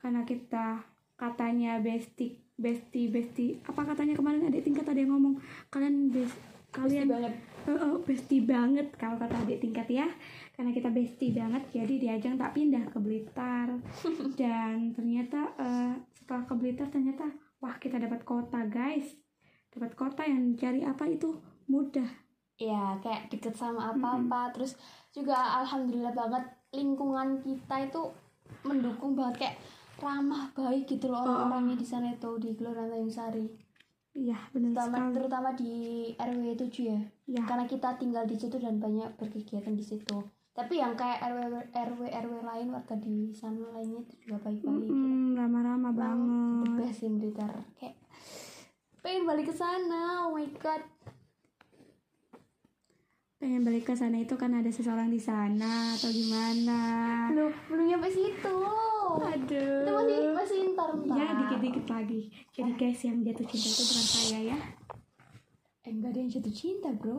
karena 0.00 0.24
kita 0.24 0.80
katanya 1.16 1.80
bestie 1.80 2.40
bestie 2.56 3.08
bestie 3.12 3.60
apa 3.68 3.84
katanya 3.84 4.16
kemarin 4.16 4.48
ada 4.48 4.60
tingkat 4.60 4.88
ada 4.88 4.96
yang 4.96 5.12
ngomong 5.12 5.36
kalian 5.68 6.08
best 6.08 6.36
kalian 6.72 7.08
banget. 7.08 7.32
Eh, 7.66 7.72
eh, 7.72 7.96
bestie 8.04 8.44
banget 8.44 8.92
kalau 9.00 9.16
kata 9.16 9.32
adik 9.48 9.64
tingkat 9.64 9.88
ya. 9.88 10.08
Karena 10.52 10.76
kita 10.76 10.92
bestie 10.92 11.32
banget 11.32 11.64
jadi 11.72 11.94
diajeng 11.96 12.36
tak 12.36 12.52
pindah 12.52 12.84
ke 12.92 12.98
Blitar. 13.00 13.80
Dan 14.40 14.92
ternyata 14.92 15.56
eh, 15.56 15.96
setelah 16.12 16.44
ke 16.44 16.52
Blitar 16.52 16.92
ternyata 16.92 17.32
wah 17.64 17.80
kita 17.80 17.96
dapat 17.96 18.28
kota 18.28 18.60
guys. 18.68 19.08
Dapat 19.72 19.96
kota 19.96 20.28
yang 20.28 20.52
cari 20.52 20.84
apa 20.84 21.08
itu 21.08 21.32
mudah. 21.66 22.08
Ya 22.56 22.96
kayak 22.98 23.28
deket 23.28 23.52
sama 23.52 23.92
apa-apa. 23.92 24.50
Terus 24.50 24.74
juga 25.10 25.36
alhamdulillah 25.60 26.12
banget 26.12 26.44
lingkungan 26.72 27.38
kita 27.38 27.84
itu 27.84 28.02
mendukung 28.62 29.12
banget 29.12 29.34
kayak 29.38 29.56
ramah 29.96 30.52
baik 30.52 30.84
gitu 30.86 31.08
loh 31.08 31.24
orang-orangnya 31.24 31.72
di 31.74 31.84
sana 31.84 32.12
itu 32.12 32.30
di 32.36 32.52
Kelurahan 32.52 32.88
Tanjung 32.88 33.08
Sari. 33.10 33.46
Iya 34.12 34.36
benar 34.48 34.72
terutama, 34.72 34.96
sekali. 34.96 35.12
terutama 35.12 35.48
di 35.52 35.72
RW 36.14 36.42
7 36.56 36.84
ya. 36.84 37.00
Ya 37.26 37.40
karena 37.44 37.64
kita 37.64 37.96
tinggal 37.96 38.24
di 38.24 38.36
situ 38.36 38.56
dan 38.56 38.76
banyak 38.76 39.12
berkegiatan 39.14 39.72
di 39.72 39.84
situ. 39.84 40.16
Tapi 40.52 40.80
yang 40.80 40.96
kayak 40.96 41.20
RW 41.22 41.52
RW 41.68 42.00
RW 42.08 42.32
lain 42.42 42.68
warga 42.72 42.96
di 42.96 43.28
sana 43.30 43.60
lainnya 43.70 44.00
itu 44.00 44.14
juga 44.24 44.40
baik-baik 44.42 44.88
Mm, 44.88 45.36
ramah-ramah 45.36 45.92
the 45.92 45.98
banget. 45.98 46.68
best 46.78 47.00
in 47.02 47.14
Blitar. 47.16 47.52
Kayak 47.76 47.96
pengen 49.00 49.24
balik 49.24 49.48
ke 49.48 49.54
sana. 49.54 50.24
Oh 50.24 50.32
my 50.32 50.48
god 50.56 50.80
pengen 53.36 53.62
balik 53.68 53.84
ke 53.84 53.92
sana 53.92 54.16
itu 54.16 54.32
kan 54.40 54.48
ada 54.56 54.72
seseorang 54.72 55.12
di 55.12 55.20
sana 55.20 55.92
atau 55.92 56.08
gimana? 56.08 56.80
Belum 57.28 57.52
belum 57.68 57.84
nyampe 57.84 58.08
situ. 58.08 58.56
Aduh. 59.16 59.84
Itu 59.84 59.90
masih 59.92 60.18
masih 60.32 60.58
ntar 60.72 60.90
ntar. 61.04 61.16
Ya 61.16 61.28
dikit-dikit 61.44 61.86
lagi. 61.88 62.20
Jadi 62.52 62.70
guys 62.80 63.00
yang 63.04 63.20
jatuh 63.20 63.46
cinta 63.48 63.68
itu 63.68 63.82
bukan 63.84 64.06
saya 64.08 64.38
ya. 64.56 64.58
Eh 65.84 65.90
enggak 65.92 66.10
ada 66.16 66.18
yang 66.18 66.30
jatuh 66.32 66.54
cinta 66.54 66.88
bro. 66.96 67.16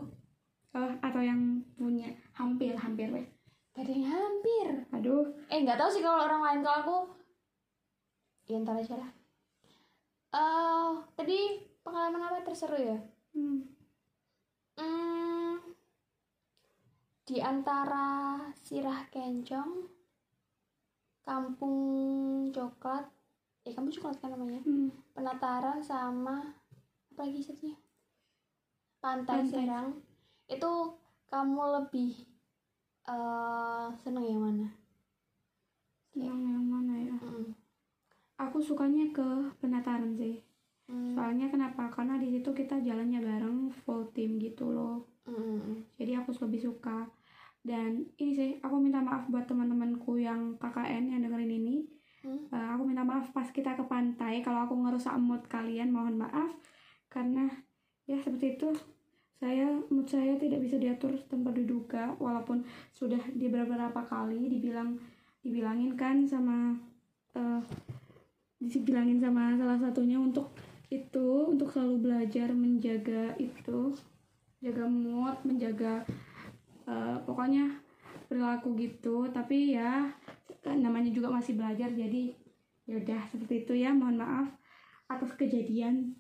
Oh, 0.77 0.91
atau 1.01 1.21
yang 1.23 1.63
punya 1.73 2.11
hampir 2.37 2.73
hampir 2.77 3.09
weh. 3.09 3.27
ada 3.77 3.93
yang 3.93 4.09
hampir. 4.09 4.67
Aduh, 4.89 5.21
eh 5.53 5.61
nggak 5.61 5.77
tahu 5.77 5.89
sih 5.93 6.01
kalau 6.01 6.25
orang 6.25 6.41
lain 6.41 6.59
kalau 6.65 6.77
aku. 6.81 6.97
Ya 8.49 8.57
ntar 8.57 8.73
aja 8.73 8.97
lah. 8.97 9.11
Eh 10.33 10.91
tadi 11.13 11.61
pengalaman 11.85 12.25
apa? 12.25 12.41
Terseru 12.41 12.77
ya? 12.77 12.97
Hmm. 13.37 13.69
Hmm, 14.77 15.36
di 17.27 17.43
antara 17.43 18.39
Sirah 18.55 19.03
Kencong, 19.11 19.83
Kampung 21.27 21.77
Coklat, 22.55 23.03
eh 23.67 23.75
Kampung 23.75 23.91
Coklat 23.91 24.15
kan 24.23 24.31
namanya, 24.31 24.63
Hmm. 24.63 24.87
Penataran 25.11 25.83
sama 25.83 26.55
apa 27.11 27.19
lagi 27.27 27.43
satunya? 27.43 27.75
Pantai, 29.03 29.43
Pantai. 29.43 29.51
Serang. 29.67 29.89
Itu 30.47 30.95
kamu 31.27 31.83
lebih 31.83 32.15
eh 33.11 33.87
seneng 33.99 34.23
yang 34.23 34.41
mana? 34.47 34.67
Yang 36.15 36.39
yang 36.47 36.65
mana 36.65 36.93
ya? 36.95 37.15
Mm. 37.19 37.51
Aku 38.39 38.63
sukanya 38.63 39.11
ke 39.11 39.27
penataran 39.59 40.15
sih. 40.15 40.39
Hmm, 40.87 41.13
Soalnya 41.17 41.51
kenapa? 41.51 41.91
Karena 41.91 42.15
di 42.15 42.31
situ 42.31 42.55
kita 42.55 42.79
jalannya 42.79 43.19
bareng 43.19 43.67
full 43.83 44.07
team 44.15 44.39
gitu 44.39 44.71
loh. 44.71 45.03
mm. 45.27 45.97
Jadi 45.99 46.11
aku 46.15 46.31
lebih 46.47 46.71
suka. 46.71 47.16
Dan 47.67 48.07
ini 48.15 48.31
sih, 48.31 48.51
aku 48.63 48.79
minta 48.79 49.03
maaf 49.03 49.27
buat 49.27 49.43
teman-temanku 49.43 50.15
yang 50.15 50.55
KKN 50.55 51.11
yang 51.11 51.19
dengerin 51.19 51.51
ini. 51.51 51.75
Hmm. 52.23 52.47
Eh, 52.47 52.67
aku 52.71 52.87
minta 52.87 53.03
maaf 53.03 53.35
pas 53.35 53.51
kita 53.51 53.75
ke 53.75 53.83
pantai 53.83 54.39
kalau 54.39 54.63
aku 54.63 54.79
ngerusak 54.79 55.19
mood 55.19 55.43
kalian, 55.51 55.91
mohon 55.91 56.15
maaf. 56.15 56.55
Karena 57.11 57.51
ya 58.07 58.15
seperti 58.23 58.55
itu 58.55 58.71
saya 59.37 59.69
mood 59.93 60.07
saya 60.09 60.33
tidak 60.39 60.63
bisa 60.65 60.81
diatur 60.81 61.13
tanpa 61.29 61.53
diduga 61.53 62.15
walaupun 62.17 62.65
sudah 62.89 63.21
di 63.35 63.51
beberapa 63.51 64.01
kali 64.01 64.49
dibilang 64.49 64.97
dibilangin 65.45 65.93
kan 65.93 66.25
sama 66.25 66.73
eh 67.37 67.61
dibilangin 68.57 69.21
sama 69.21 69.53
salah 69.53 69.77
satunya 69.77 70.17
untuk 70.17 70.57
itu 70.89 71.53
untuk 71.53 71.69
selalu 71.69 72.09
belajar 72.09 72.49
menjaga 72.57 73.37
itu 73.37 73.93
jaga 74.57 74.89
mood 74.89 75.37
menjaga 75.45 76.01
eh, 76.87 77.17
pokoknya 77.27 77.83
perilaku 78.31 78.73
gitu. 78.79 79.27
Tapi 79.29 79.77
ya 79.77 80.07
kan 80.63 80.79
namanya 80.79 81.11
juga 81.13 81.31
masih 81.31 81.55
belajar 81.59 81.91
jadi 81.91 82.33
ya 82.87 82.95
udah 82.97 83.21
seperti 83.29 83.67
itu 83.67 83.73
ya. 83.77 83.91
Mohon 83.91 84.23
maaf 84.23 84.47
atas 85.11 85.35
kejadian 85.35 86.15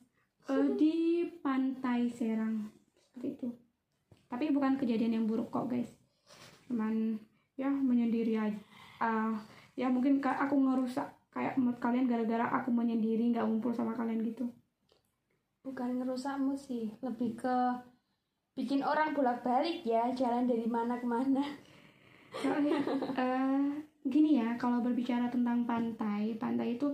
eh, 0.51 0.67
di 0.75 1.25
pantai 1.41 2.11
Serang. 2.11 2.67
Seperti 3.09 3.27
itu. 3.39 3.47
Tapi 4.27 4.51
bukan 4.51 4.75
kejadian 4.75 5.23
yang 5.23 5.25
buruk 5.25 5.49
kok 5.49 5.71
guys. 5.71 5.89
Cuman 6.67 7.15
ya 7.57 7.71
menyendiri 7.71 8.37
aja 8.37 8.59
Ah, 8.97 9.37
ya 9.77 9.93
mungkin 9.93 10.17
aku 10.25 10.57
ngerusak 10.57 11.05
kayak 11.29 11.53
mood 11.61 11.77
kalian 11.77 12.09
gara-gara 12.09 12.49
aku 12.49 12.73
menyendiri 12.73 13.29
nggak 13.29 13.45
ngumpul 13.45 13.69
sama 13.69 13.93
kalian 13.93 14.25
gitu. 14.25 14.49
Bukan 15.61 16.01
ngerusakmu 16.01 16.57
sih, 16.57 16.89
lebih 17.05 17.37
ke 17.37 17.55
bikin 18.57 18.81
orang 18.81 19.13
bolak-balik 19.13 19.85
ya 19.85 20.09
jalan 20.17 20.49
dari 20.49 20.65
mana 20.65 20.97
ke 20.97 21.05
mana 21.05 21.45
Soalnya, 22.37 22.77
eh, 23.23 23.69
gini 24.03 24.37
ya, 24.37 24.59
kalau 24.59 24.83
berbicara 24.83 25.31
tentang 25.31 25.63
pantai, 25.63 26.35
pantai 26.35 26.75
itu 26.75 26.91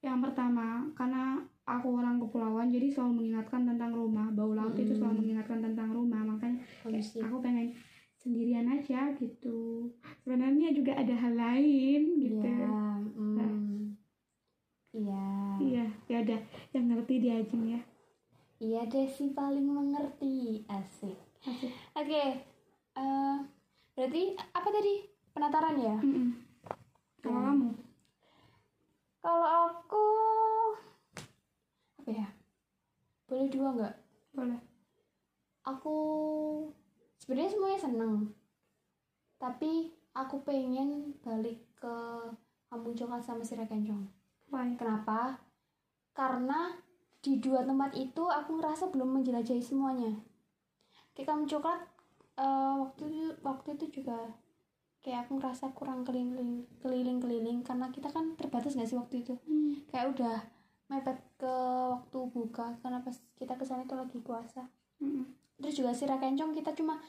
yang 0.00 0.22
pertama 0.24 0.88
karena 0.96 1.44
aku 1.68 2.00
orang 2.00 2.16
kepulauan, 2.16 2.72
jadi 2.72 2.88
selalu 2.88 3.20
mengingatkan 3.20 3.68
tentang 3.68 3.92
rumah. 3.92 4.32
Bau 4.32 4.56
laut 4.56 4.72
itu 4.72 4.94
Mm-mm. 4.94 4.96
selalu 4.96 5.16
mengingatkan 5.26 5.60
tentang 5.60 5.92
rumah, 5.92 6.22
makanya 6.24 6.64
kayak 6.86 7.04
aku 7.28 7.36
pengen 7.44 7.76
sendirian 8.16 8.66
aja 8.72 9.12
gitu. 9.20 9.92
Sebenarnya 10.24 10.72
juga 10.72 10.96
ada 10.96 11.12
hal 11.12 11.34
lain 11.36 12.02
gitu. 12.16 12.48
Iya, 12.48 12.72
mm. 13.12 13.80
Iya. 14.90 15.26
Iya, 15.60 15.86
ya 16.08 16.16
udah, 16.24 16.40
yang 16.72 16.84
ngerti 16.88 17.14
dia 17.20 17.34
aja 17.44 17.58
ya. 17.60 17.80
Iya 18.60 18.84
deh 18.84 19.08
sih 19.08 19.32
paling 19.32 19.64
mengerti 19.64 20.60
asik. 20.68 21.16
Oke, 21.96 22.24
eh, 22.92 23.36
berarti 23.96 24.22
apa 24.36 24.68
tadi 24.68 24.94
penataran 25.32 25.80
ya? 25.80 25.96
Mm-mm. 25.96 26.28
Kalau 27.20 27.40
Ya. 27.40 27.48
kamu, 27.48 27.70
Kalau 29.20 29.48
aku 29.68 30.06
apa 31.96 32.10
ya? 32.12 32.28
Boleh 33.24 33.48
dua 33.48 33.68
nggak? 33.72 33.96
boleh. 34.30 34.60
Aku 35.64 35.96
sebenarnya 37.16 37.52
semuanya 37.52 37.80
seneng, 37.80 38.14
tapi 39.36 39.88
aku 40.12 40.40
pengen 40.40 41.16
balik 41.20 41.60
ke 41.76 41.96
Kampung 42.68 42.92
Coklat 42.92 43.20
sama 43.20 43.44
Sira 43.44 43.64
Kencong. 43.64 44.08
Why? 44.48 44.76
Kenapa? 44.76 45.36
Karena 46.12 46.72
di 47.20 47.36
dua 47.36 47.60
tempat 47.62 47.92
itu 47.94 48.24
aku 48.24 48.56
ngerasa 48.56 48.88
belum 48.88 49.20
menjelajahi 49.20 49.60
semuanya. 49.60 50.12
Kayak 51.12 51.36
kamu 51.36 51.44
coklat 51.46 51.80
eh, 52.36 52.74
waktu 52.80 53.02
itu 53.08 53.28
waktu 53.40 53.68
itu 53.76 53.86
juga 54.00 54.18
kayak 55.00 55.24
aku 55.24 55.40
ngerasa 55.40 55.72
kurang 55.72 56.04
keliling 56.04 56.64
keliling 56.80 57.20
keliling 57.20 57.58
karena 57.64 57.88
kita 57.88 58.12
kan 58.12 58.36
terbatas 58.36 58.76
nggak 58.76 58.84
sih 58.84 59.00
waktu 59.00 59.24
itu 59.24 59.32
Hmm. 59.48 59.80
kayak 59.88 60.12
udah 60.12 60.36
mepet 60.92 61.16
ke 61.40 61.54
waktu 61.88 62.18
buka 62.28 62.76
karena 62.84 63.00
pas 63.00 63.16
kita 63.32 63.56
ke 63.56 63.64
sana 63.64 63.88
itu 63.88 63.96
lagi 63.96 64.20
puasa 64.20 64.68
Mm-mm. 65.00 65.24
terus 65.56 65.72
juga 65.72 65.96
si 65.96 66.04
kencong 66.04 66.52
kita 66.52 66.76
cuma 66.76 67.00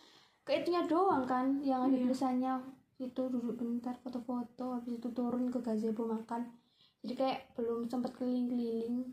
ke 0.48 0.56
itunya 0.56 0.88
doang 0.88 1.28
kan 1.28 1.60
yang 1.60 1.84
ada 1.84 1.92
Iya. 1.92 2.08
tulisannya 2.08 2.54
itu 2.96 3.22
duduk 3.28 3.60
bentar 3.60 3.98
foto-foto 4.00 4.72
habis 4.72 4.96
itu 4.96 5.10
turun 5.12 5.52
ke 5.52 5.60
gazebo 5.60 6.08
makan 6.08 6.48
jadi 7.04 7.14
kayak 7.18 7.40
belum 7.60 7.90
sempat 7.92 8.16
keliling-keliling 8.16 9.12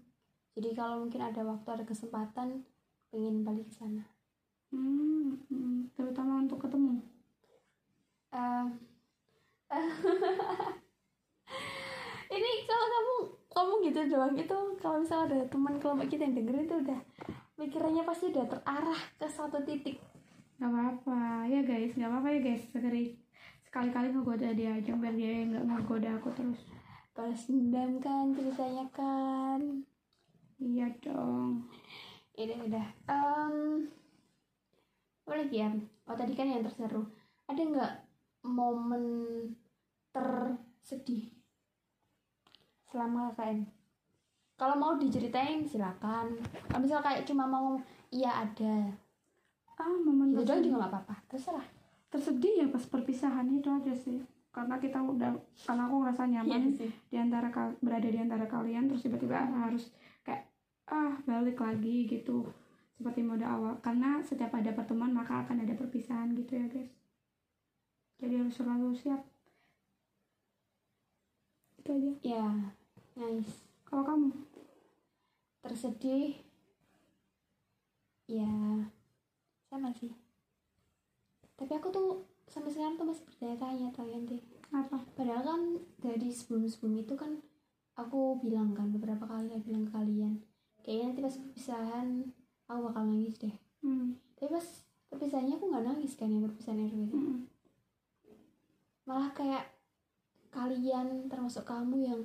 jadi 0.58 0.74
kalau 0.74 1.06
mungkin 1.06 1.22
ada 1.22 1.46
waktu 1.46 1.68
ada 1.70 1.84
kesempatan 1.86 2.66
pengen 3.14 3.46
balik 3.46 3.70
ke 3.70 3.74
sana 3.78 4.02
Hmm, 4.68 5.40
mm, 5.48 5.96
terutama 5.96 6.44
untuk 6.44 6.60
ketemu. 6.60 7.00
Eh, 8.28 8.66
ini 12.36 12.50
kalau 12.68 12.86
kamu 12.92 13.14
kamu 13.48 13.72
gitu 13.88 14.00
doang 14.12 14.36
itu 14.36 14.56
kalau 14.76 15.00
misalnya 15.00 15.24
ada 15.24 15.38
teman 15.48 15.80
kelompok 15.80 16.12
kita 16.12 16.28
yang 16.28 16.36
denger 16.36 16.68
itu 16.68 16.74
udah 16.84 17.00
pikirannya 17.56 18.04
pasti 18.04 18.28
udah 18.28 18.44
terarah 18.44 19.00
ke 19.16 19.26
satu 19.26 19.64
titik 19.64 19.96
Gak 20.58 20.74
apa-apa 20.74 21.46
ya 21.46 21.62
guys, 21.62 21.94
gak 21.94 22.10
apa-apa 22.10 22.28
ya 22.34 22.40
guys. 22.42 22.62
Sekali 22.68 23.14
sekali-kali 23.64 24.10
ngegoda 24.10 24.50
dia 24.52 24.74
aja 24.74 24.92
biar 24.96 25.14
dia 25.16 25.48
nggak 25.48 25.64
ngegoda 25.64 26.10
aku 26.20 26.28
terus. 26.36 26.60
balas 27.16 27.50
dendam 27.50 27.98
kan 27.98 28.30
ceritanya 28.30 28.86
kan 28.94 29.82
Iya 30.58 30.86
dong. 30.98 31.70
ini 32.34 32.54
udah 32.54 32.86
Em, 33.06 33.86
apa 35.22 35.34
lagi 35.34 35.56
ya? 35.58 35.70
Oh 36.06 36.14
tadi 36.14 36.34
kan 36.34 36.46
yang 36.46 36.62
terseru. 36.62 37.02
Ada 37.46 37.62
nggak 37.62 37.92
momen 38.46 39.04
tersedih 40.10 41.34
selama 42.88 43.28
KKN 43.34 43.58
kalau 44.58 44.74
mau 44.74 44.98
diceritain 44.98 45.62
silakan. 45.62 46.34
Kalau 46.66 46.80
misal 46.82 46.98
kayak 46.98 47.22
cuma 47.22 47.46
mau 47.46 47.78
iya 48.10 48.42
ada. 48.42 48.90
Ah, 49.78 49.94
momen 50.02 50.34
itu 50.34 50.42
tersedih. 50.42 50.70
juga 50.70 50.76
nggak 50.82 50.90
apa-apa. 50.90 51.14
Terserah. 51.30 51.66
Tersedih 52.10 52.52
ya 52.58 52.66
pas 52.66 52.82
perpisahan 52.82 53.46
itu 53.50 53.70
aja 53.70 53.94
sih. 53.94 54.18
Karena 54.50 54.74
kita 54.82 54.98
udah, 54.98 55.30
karena 55.62 55.82
aku 55.86 55.94
ngerasa 56.02 56.22
nyaman 56.26 56.74
Iya 56.74 56.74
sih. 56.74 56.90
di 56.90 57.16
antara 57.20 57.46
berada 57.78 58.08
di 58.10 58.18
antara 58.18 58.50
kalian 58.50 58.90
terus 58.90 59.06
tiba-tiba 59.06 59.38
harus 59.38 59.94
ah 60.88 61.14
balik 61.28 61.60
lagi 61.60 62.08
gitu. 62.08 62.48
Seperti 62.98 63.22
mode 63.22 63.46
awal. 63.46 63.78
Karena 63.78 64.18
setiap 64.24 64.52
ada 64.56 64.74
pertemuan 64.74 65.14
maka 65.14 65.46
akan 65.46 65.62
ada 65.62 65.74
perpisahan 65.76 66.34
gitu 66.34 66.58
ya 66.58 66.66
guys. 66.66 66.90
Jadi 68.18 68.34
harus 68.34 68.54
selalu 68.56 68.90
siap. 68.98 69.22
Itu 71.78 71.88
aja. 71.94 72.12
Ya 72.24 72.46
nice. 73.14 73.68
Kalau 73.86 74.02
kamu? 74.02 74.28
Tersedih? 75.62 76.40
Ya 78.26 78.50
sama 79.68 79.92
sih. 79.94 80.12
Tapi 81.54 81.72
aku 81.76 81.88
tuh 81.92 82.10
sampai 82.48 82.72
sekarang 82.72 82.96
tuh 82.96 83.06
masih 83.06 83.24
bertanya-tanya 83.28 83.88
kalian 83.92 84.24
deh 84.24 84.42
apa? 84.72 84.98
Padahal 85.16 85.42
kan 85.44 85.62
dari 86.00 86.28
sebelum-sebelum 86.32 87.04
itu 87.04 87.14
kan 87.16 87.40
aku 87.96 88.40
bilang 88.40 88.72
kan 88.72 88.88
beberapa 88.94 89.26
kali 89.26 89.52
aku 89.52 89.68
bilang 89.68 89.84
ke 89.88 89.92
kalian 89.92 90.34
kayaknya 90.88 91.12
nanti 91.12 91.20
pas 91.20 91.36
perpisahan 91.36 92.06
aku 92.64 92.80
bakal 92.88 93.04
nangis 93.04 93.36
deh. 93.36 93.52
Hmm. 93.84 94.16
tapi 94.40 94.48
pas 94.56 94.66
perpisahannya 95.12 95.60
aku 95.60 95.68
nggak 95.68 95.84
nangis 95.84 96.16
kan 96.16 96.32
yang 96.32 96.48
perpisahan 96.48 96.88
RW 96.88 97.12
Mm-mm. 97.12 97.38
malah 99.04 99.28
kayak 99.36 99.68
kalian 100.48 101.28
termasuk 101.28 101.68
kamu 101.68 101.96
yang 102.08 102.20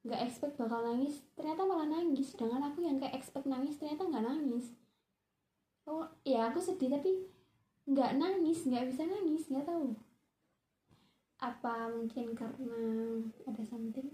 nggak 0.00 0.24
expect 0.24 0.56
bakal 0.56 0.80
nangis 0.80 1.20
ternyata 1.36 1.68
malah 1.68 1.84
nangis. 1.84 2.32
Sedangkan 2.32 2.64
aku 2.64 2.80
yang 2.80 2.96
kayak 2.96 3.12
expect 3.20 3.44
nangis 3.44 3.76
ternyata 3.76 4.08
nggak 4.08 4.24
nangis. 4.24 4.72
Oh 5.84 6.08
ya 6.24 6.48
aku 6.48 6.64
sedih 6.64 6.88
tapi 6.88 7.28
nggak 7.84 8.16
nangis 8.16 8.64
nggak 8.64 8.88
bisa 8.88 9.04
nangis 9.04 9.44
nggak 9.52 9.68
tahu. 9.68 9.92
Apa 11.44 11.92
mungkin 11.92 12.32
karena 12.32 12.80
ada 13.44 13.62
something? 13.68 14.08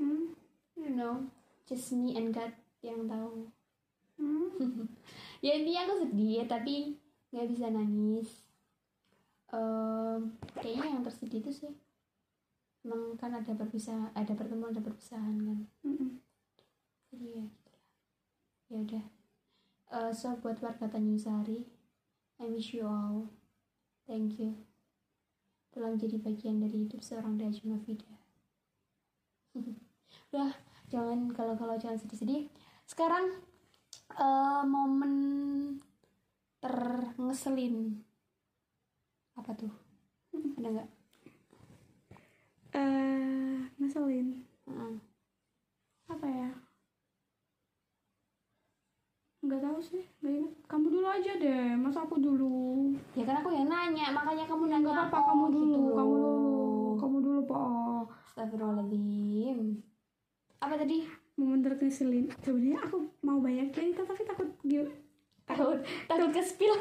Hmm. 0.00 0.32
you 0.80 0.88
know. 0.88 1.28
Just 1.68 1.92
me 1.92 2.12
and 2.16 2.32
God 2.32 2.52
yang 2.84 3.08
tahu. 3.08 3.48
Hmm. 4.20 4.52
ya 5.44 5.56
intinya 5.56 5.88
aku 5.88 5.94
sedih 6.04 6.44
tapi 6.44 7.00
nggak 7.32 7.48
bisa 7.48 7.72
nangis. 7.72 8.44
Em, 9.50 10.20
kayaknya 10.60 10.98
yang 10.98 11.02
tersedih 11.02 11.40
itu 11.40 11.50
sih. 11.50 11.72
Emang 12.84 13.16
kan 13.16 13.32
ada 13.32 13.56
perpisahan 13.56 14.12
ada 14.12 14.32
pertemuan 14.36 14.76
ada 14.76 14.84
perpisahan 14.84 15.40
kan. 15.40 15.58
Jadi 17.08 17.26
ya 17.40 17.44
gitu 17.48 17.70
lah 17.72 17.88
ya 18.68 18.76
udah. 18.84 19.04
Eh, 19.94 20.10
so 20.12 20.36
buat 20.42 20.58
warga 20.60 20.90
Tanjung 20.90 21.20
Sari 21.20 21.64
I 22.42 22.50
wish 22.50 22.76
you 22.76 22.84
all. 22.84 23.30
Thank 24.04 24.36
you. 24.36 24.58
Telah 25.72 25.96
menjadi 25.96 26.20
bagian 26.20 26.60
dari 26.60 26.84
hidup 26.84 27.00
seorang 27.00 27.40
Daja 27.40 27.62
Novida 27.64 28.24
udah 29.54 30.50
jangan 30.92 31.30
kalau 31.30 31.54
kalau 31.54 31.78
jangan 31.78 31.98
sedih-sedih 31.98 32.50
sekarang 32.84 33.26
eh, 34.14 34.62
momen 34.64 35.14
terngeselin. 36.64 38.00
Apa 39.36 39.50
tuh? 39.52 39.72
Ada 40.56 40.68
nggak? 40.70 40.88
Eh 42.74 43.58
ngeselin. 43.76 44.44
Heeh. 44.64 44.94
apa 46.04 46.26
ya? 46.28 46.50
Nggak 49.44 49.60
tahu 49.60 49.78
sih 49.84 50.04
nggak 50.20 50.34
ingat. 50.40 50.52
Kamu 50.68 50.86
dulu 50.88 51.06
aja 51.08 51.32
deh. 51.36 51.76
Masa 51.76 52.08
aku 52.08 52.16
dulu? 52.16 52.92
Ya 53.12 53.24
kan 53.28 53.44
aku 53.44 53.52
yang 53.52 53.68
nanya 53.68 54.08
makanya 54.12 54.44
kamu 54.48 54.68
nggak 54.68 54.80
nanya 54.80 55.04
apa-apa. 55.08 55.18
Oh, 55.20 55.24
kamu 55.28 55.44
dulu 55.52 55.74
gitu 55.76 55.90
kamu 55.92 56.14
dulu 56.16 56.44
kamu 56.94 57.16
dulu 57.20 57.40
po 57.44 57.56
Astagfirullahaladzim. 58.32 59.58
Apa 60.62 60.74
tadi 60.80 61.23
momen 61.34 61.60
terkeselin. 61.62 62.30
Sebenarnya 62.42 62.78
aku 62.82 63.10
mau 63.26 63.38
banyak 63.42 63.74
cerita 63.74 64.06
tapi 64.06 64.22
takut 64.22 64.50
gil 64.62 64.86
takut 65.44 65.76
takut 66.08 66.30
ke 66.32 66.40
spill 66.40 66.72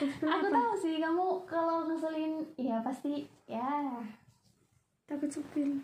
takut 0.00 0.08
spill 0.16 0.30
aku 0.32 0.46
apa? 0.48 0.56
tahu 0.56 0.72
sih 0.80 0.94
kamu 0.96 1.26
kalau 1.44 1.84
ngeselin 1.90 2.32
ya 2.56 2.80
pasti 2.80 3.26
ya. 3.44 4.00
Takut 5.04 5.28
spill 5.28 5.82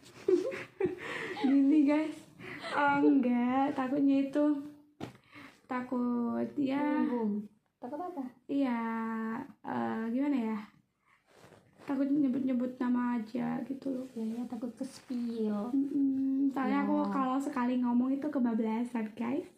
gini 1.48 1.78
guys. 1.85 2.16
Oh, 2.72 2.98
enggak 3.02 3.76
takutnya 3.76 4.31
itu 4.31 4.44
takut 5.68 6.48
ya. 6.57 7.04
Takut 7.78 8.00
apa? 8.00 8.24
Iya 8.48 8.81
eh, 9.66 10.02
gimana 10.11 10.38
ya 10.54 10.77
takut 11.88 12.05
nyebut-nyebut 12.12 12.77
nama 12.77 13.16
aja 13.16 13.64
gitu 13.64 13.88
loh. 13.88 14.07
Ya, 14.12 14.24
ya 14.37 14.42
takut 14.44 14.68
ke 14.77 14.85
spill 14.85 15.72
Mm-mm, 15.72 16.53
soalnya 16.53 16.85
Ya. 16.85 16.85
aku 16.85 17.09
kalau 17.09 17.40
sekali 17.40 17.81
ngomong 17.81 18.12
itu 18.12 18.29
kebablasan 18.29 19.16
guys. 19.16 19.48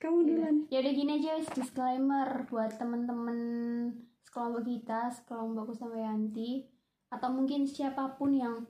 Kamu 0.00 0.24
duluan. 0.24 0.64
Ya 0.72 0.80
udah 0.80 0.92
gini 0.96 1.20
aja 1.20 1.36
disclaimer 1.52 2.48
buat 2.48 2.72
temen-temen 2.80 3.38
sekelompok 4.24 4.64
kita 4.64 5.12
sekelompokku 5.12 5.76
sama 5.76 6.00
Yanti. 6.00 6.64
Atau 7.12 7.28
mungkin 7.30 7.68
siapa 7.68 8.16
pun 8.16 8.32
yang 8.32 8.64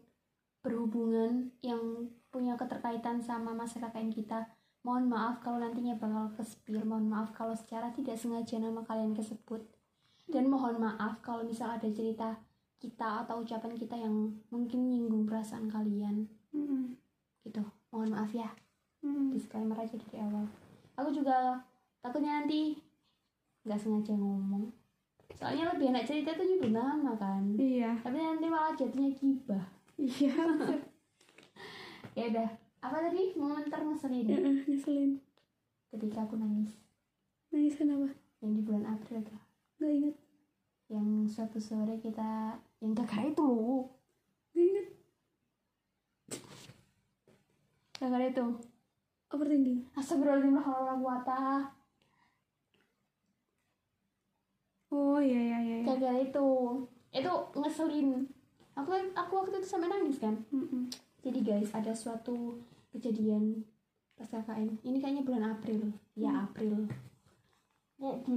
berhubungan 0.67 1.55
yang 1.63 2.11
punya 2.35 2.59
keterkaitan 2.59 3.23
sama 3.23 3.55
masa 3.55 3.79
KKN 3.79 4.11
kita 4.11 4.51
mohon 4.83 5.07
maaf 5.09 5.41
kalau 5.41 5.63
nantinya 5.63 5.97
bakal 5.97 6.35
kespil 6.35 6.83
mohon 6.85 7.07
maaf 7.09 7.31
kalau 7.33 7.55
secara 7.57 7.95
tidak 7.95 8.19
sengaja 8.19 8.59
nama 8.59 8.83
kalian 8.83 9.15
kesebut. 9.15 9.63
Dan 10.27 10.51
mohon 10.51 10.83
maaf 10.83 11.23
kalau 11.23 11.47
misal 11.47 11.71
ada 11.71 11.89
cerita 11.89 12.37
kita 12.85 13.25
atau 13.25 13.41
ucapan 13.41 13.73
kita 13.73 13.97
yang 13.97 14.29
mungkin 14.53 14.93
nyinggung 14.93 15.25
perasaan 15.25 15.73
kalian. 15.73 16.29
Mm-mm. 16.53 16.93
gitu. 17.41 17.65
Mohon 17.89 18.13
maaf 18.13 18.33
ya. 18.37 18.53
Mm-mm. 19.01 19.33
disclaimer 19.33 19.77
aja 19.77 19.97
dari 19.97 20.21
awal. 20.21 20.45
Aku 21.01 21.09
juga 21.13 21.57
takutnya 22.05 22.45
nanti 22.45 22.77
nggak 23.65 23.81
sengaja 23.81 24.13
ngomong. 24.13 24.69
Soalnya 25.33 25.73
lebih 25.73 25.97
enak 25.97 26.05
cerita 26.05 26.37
tuh 26.37 26.45
nyebut 26.45 26.77
nama 26.77 27.17
kan. 27.17 27.57
Iya. 27.57 27.97
Tapi 28.05 28.17
nanti 28.21 28.47
malah 28.53 28.77
jatuhnya 28.77 29.11
gibah. 29.17 29.65
Iya. 29.97 30.35
Ya 32.15 32.31
udah. 32.31 32.47
Apa 32.79 33.11
tadi? 33.11 33.35
Momen 33.35 33.67
terngeselin. 33.67 34.31
Heeh, 34.31 34.57
ngeselin. 34.71 35.19
Ketika 35.91 36.23
aku 36.23 36.39
nangis. 36.39 36.79
Nangis 37.51 37.75
kenapa? 37.75 38.07
Yang 38.39 38.51
di 38.55 38.63
bulan 38.63 38.87
April 38.87 39.19
tuh. 39.27 39.41
Nggak 39.83 39.93
inget 39.99 40.17
yang 40.95 41.27
suatu 41.27 41.59
sore 41.59 41.99
kita 41.99 42.55
yang 42.79 42.95
kakak 42.95 43.35
itu 43.35 43.43
loh 43.43 43.91
inget 44.55 44.95
kakak 47.99 48.31
itu 48.31 48.47
overthinking 49.35 49.83
astagfirullahaladzim 49.99 50.63
wala 50.63 50.95
quwata 50.95 51.41
oh 54.95 55.19
iya 55.19 55.41
iya 55.43 55.59
iya 55.59 55.77
iya. 55.83 55.87
kakak 55.91 56.17
itu 56.31 56.47
itu 57.11 57.33
ngeselin 57.59 58.31
aku 58.79 58.91
aku 59.19 59.33
waktu 59.43 59.59
itu 59.59 59.67
sampai 59.67 59.91
nangis 59.91 60.23
kan 60.23 60.39
Mm-mm. 60.55 60.87
Jadi 61.25 61.41
guys, 61.41 61.73
ada 61.73 61.97
suatu 61.97 62.61
kejadian 62.93 63.65
pas 64.13 64.29
KKN. 64.29 64.77
Ini 64.85 65.01
kayaknya 65.01 65.25
bulan 65.25 65.57
April. 65.57 65.89
Ya, 66.13 66.45
April. 66.45 66.85
Ya, 67.97 68.13
di, 68.21 68.37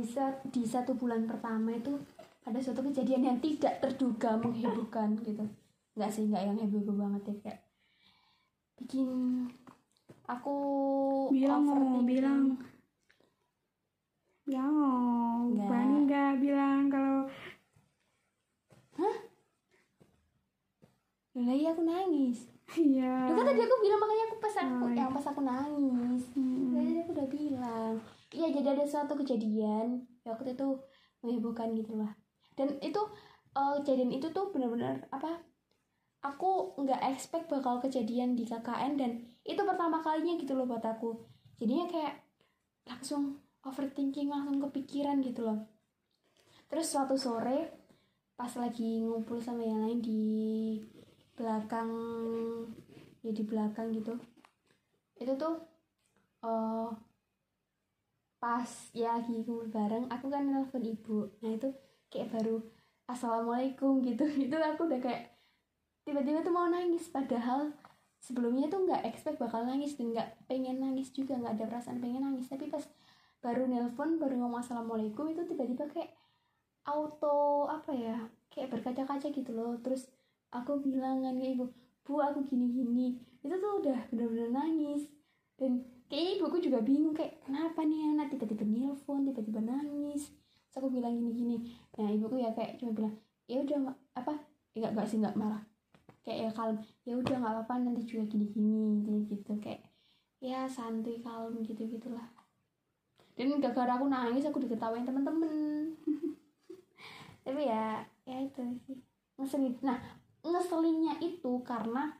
di 0.56 0.64
satu 0.64 0.96
bulan 0.96 1.28
pertama 1.28 1.76
itu 1.76 2.00
ada 2.48 2.60
suatu 2.64 2.80
kejadian 2.82 3.28
yang 3.28 3.38
tidak 3.44 3.84
terduga 3.84 4.40
menghebohkan 4.40 5.14
gitu. 5.28 5.44
Enggak 5.94 6.10
sih, 6.10 6.24
enggak 6.26 6.44
yang 6.48 6.58
heboh 6.58 6.96
banget 6.96 7.22
ya 7.28 7.36
kayak 7.44 7.60
bikin 8.78 9.10
aku 10.24 10.56
bilang 11.34 11.66
mau 11.66 11.98
bilang 12.06 12.62
bilang 14.46 14.72
mau 14.72 15.50
Nggak. 15.50 15.66
berani 15.66 15.98
nggak 16.06 16.34
bilang 16.40 16.82
kalau 16.88 17.26
Lah 21.38 21.54
iya 21.54 21.70
aku 21.70 21.86
nangis. 21.86 22.50
iya 22.74 23.30
Lu 23.30 23.38
kan 23.38 23.46
tadi 23.46 23.62
aku 23.62 23.76
bilang 23.78 24.00
makanya 24.02 24.26
aku 24.26 24.38
pas 24.38 24.56
aku 24.58 24.84
Oh, 24.84 24.90
yang 24.90 25.12
pas 25.14 25.26
aku 25.26 25.42
nangis. 25.42 26.24
Mm-mm. 26.34 26.74
Tadi 26.74 26.98
aku 26.98 27.12
udah 27.14 27.28
bilang. 27.30 27.94
Iya, 28.28 28.48
jadi 28.52 28.68
ada 28.74 28.86
suatu 28.86 29.14
kejadian 29.14 29.88
ya 30.22 30.34
waktu 30.34 30.58
itu 30.58 30.68
menghebohkan 31.22 31.72
gitu 31.74 31.94
lah. 31.94 32.10
Dan 32.58 32.82
itu 32.82 33.02
eh, 33.54 33.74
kejadian 33.82 34.12
itu 34.12 34.28
tuh 34.34 34.50
benar-benar 34.50 35.06
apa? 35.14 35.46
Aku 36.26 36.74
nggak 36.82 37.14
expect 37.14 37.46
bakal 37.48 37.78
kejadian 37.78 38.34
di 38.34 38.44
KKN 38.44 38.94
dan 38.98 39.12
itu 39.46 39.62
pertama 39.62 40.02
kalinya 40.02 40.36
gitu 40.42 40.58
loh 40.58 40.66
buat 40.66 40.84
aku. 40.84 41.14
Jadinya 41.62 41.86
kayak 41.88 42.16
langsung 42.90 43.38
overthinking, 43.62 44.34
langsung 44.34 44.58
kepikiran 44.60 45.22
gitu 45.22 45.46
loh. 45.46 45.70
Terus 46.68 46.90
suatu 46.90 47.16
sore 47.16 47.88
pas 48.38 48.54
lagi 48.54 49.02
ngumpul 49.02 49.42
sama 49.42 49.66
yang 49.66 49.82
lain 49.82 50.00
di 50.02 50.22
belakang 51.34 51.90
ya 53.26 53.34
di 53.34 53.44
belakang 53.46 53.90
gitu 53.98 54.14
itu 55.18 55.34
tuh 55.38 55.58
eh 56.46 56.90
pas 58.38 58.70
ya 58.94 59.18
lagi 59.18 59.42
kumpul 59.42 59.66
bareng 59.74 60.06
aku 60.14 60.30
kan 60.30 60.46
nelfon 60.46 60.86
ibu 60.86 61.34
nah 61.42 61.50
itu 61.50 61.74
kayak 62.12 62.32
baru 62.32 62.64
assalamualaikum 63.08 64.04
gitu. 64.04 64.28
Itu 64.46 64.56
aku 64.60 64.88
udah 64.88 65.00
kayak 65.00 65.32
tiba-tiba 66.04 66.44
tuh 66.44 66.54
mau 66.54 66.68
nangis. 66.68 67.08
Padahal 67.10 67.72
sebelumnya 68.20 68.68
tuh 68.68 68.84
nggak 68.88 69.08
expect 69.08 69.40
bakal 69.40 69.64
nangis 69.64 69.96
dan 69.96 70.12
nggak 70.12 70.30
pengen 70.46 70.84
nangis 70.84 71.12
juga 71.16 71.40
nggak 71.40 71.60
ada 71.60 71.66
perasaan 71.72 72.00
pengen 72.04 72.24
nangis. 72.24 72.48
Tapi 72.52 72.68
pas 72.68 72.84
baru 73.40 73.70
nelpon 73.70 74.20
baru 74.20 74.36
ngomong 74.44 74.62
assalamualaikum 74.66 75.30
itu 75.32 75.46
tiba-tiba 75.48 75.88
kayak 75.88 76.12
auto 76.88 77.68
apa 77.68 77.92
ya 77.92 78.18
kayak 78.52 78.72
berkaca-kaca 78.72 79.28
gitu 79.32 79.52
loh. 79.56 79.80
Terus 79.80 80.08
aku 80.52 80.80
bilang 80.84 81.24
kan 81.24 81.36
ke 81.40 81.56
ibu 81.56 81.72
bu 82.08 82.24
aku 82.24 82.44
gini-gini. 82.48 83.20
Itu 83.44 83.56
tuh 83.60 83.84
udah 83.84 84.12
bener-bener 84.12 84.52
nangis. 84.52 85.08
Dan 85.58 85.84
kayaknya 86.08 86.32
ibuku 86.40 86.58
juga 86.70 86.80
bingung 86.86 87.12
kayak 87.12 87.44
kenapa 87.44 87.84
nih 87.84 88.16
anak? 88.16 88.32
Tiba-tiba 88.32 88.64
nelpon 88.64 89.28
tiba-tiba 89.28 89.60
nangis 89.60 90.37
aku 90.78 90.94
bilang 90.94 91.18
gini-gini 91.18 91.62
nah 91.98 92.08
ibuku 92.08 92.42
ya 92.42 92.54
kayak 92.54 92.78
cuma 92.78 92.94
bilang 92.94 93.16
ya 93.48 93.64
udah 93.64 93.96
apa? 94.20 94.34
Ya 94.76 94.78
nggak 94.86 94.94
nggak 94.94 95.08
sih 95.08 95.18
nggak 95.24 95.40
marah. 95.40 95.64
Kayak 96.22 96.38
ya 96.44 96.50
kalem 96.52 96.78
ya 97.08 97.14
udah 97.16 97.36
nggak 97.40 97.54
apa-apa 97.56 97.74
nanti 97.80 98.04
juga 98.04 98.24
gini-gini 98.28 99.02
gitu, 99.02 99.12
gitu. 99.32 99.52
Kayak 99.64 99.82
ya 100.44 100.68
santuy 100.68 101.24
kalem 101.24 101.64
gitu 101.64 101.82
gitulah. 101.88 102.28
Dan 103.40 103.58
gara-gara 103.64 103.96
aku 103.96 104.06
nangis 104.12 104.46
aku 104.46 104.60
diketawain 104.68 105.08
temen-temen. 105.08 105.96
Tapi 107.48 107.62
ya 107.64 108.04
ya 108.28 108.38
itu 108.44 108.62
sih. 108.84 109.00
Ngeselin. 109.40 109.80
Nah 109.82 109.98
ngeselinnya 110.44 111.24
itu 111.24 111.64
karena 111.64 112.12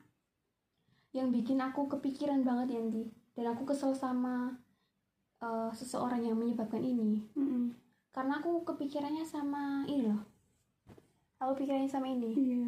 yang 1.12 1.28
bikin 1.28 1.60
aku 1.60 1.86
kepikiran 1.92 2.40
banget 2.42 2.80
Yanti. 2.80 3.04
Dan 3.36 3.52
aku 3.52 3.68
kesel 3.68 3.92
sama 3.92 4.56
eh, 5.44 5.70
seseorang 5.76 6.24
yang 6.24 6.40
menyebabkan 6.40 6.80
ini. 6.80 7.20
Mm-mm. 7.36 7.87
Karena 8.18 8.42
aku 8.42 8.66
kepikirannya 8.66 9.22
sama 9.22 9.86
ini 9.86 10.10
loh. 10.10 10.26
Aku 11.38 11.54
pikirannya 11.54 11.86
sama 11.86 12.10
ini. 12.10 12.34
Iya. 12.34 12.66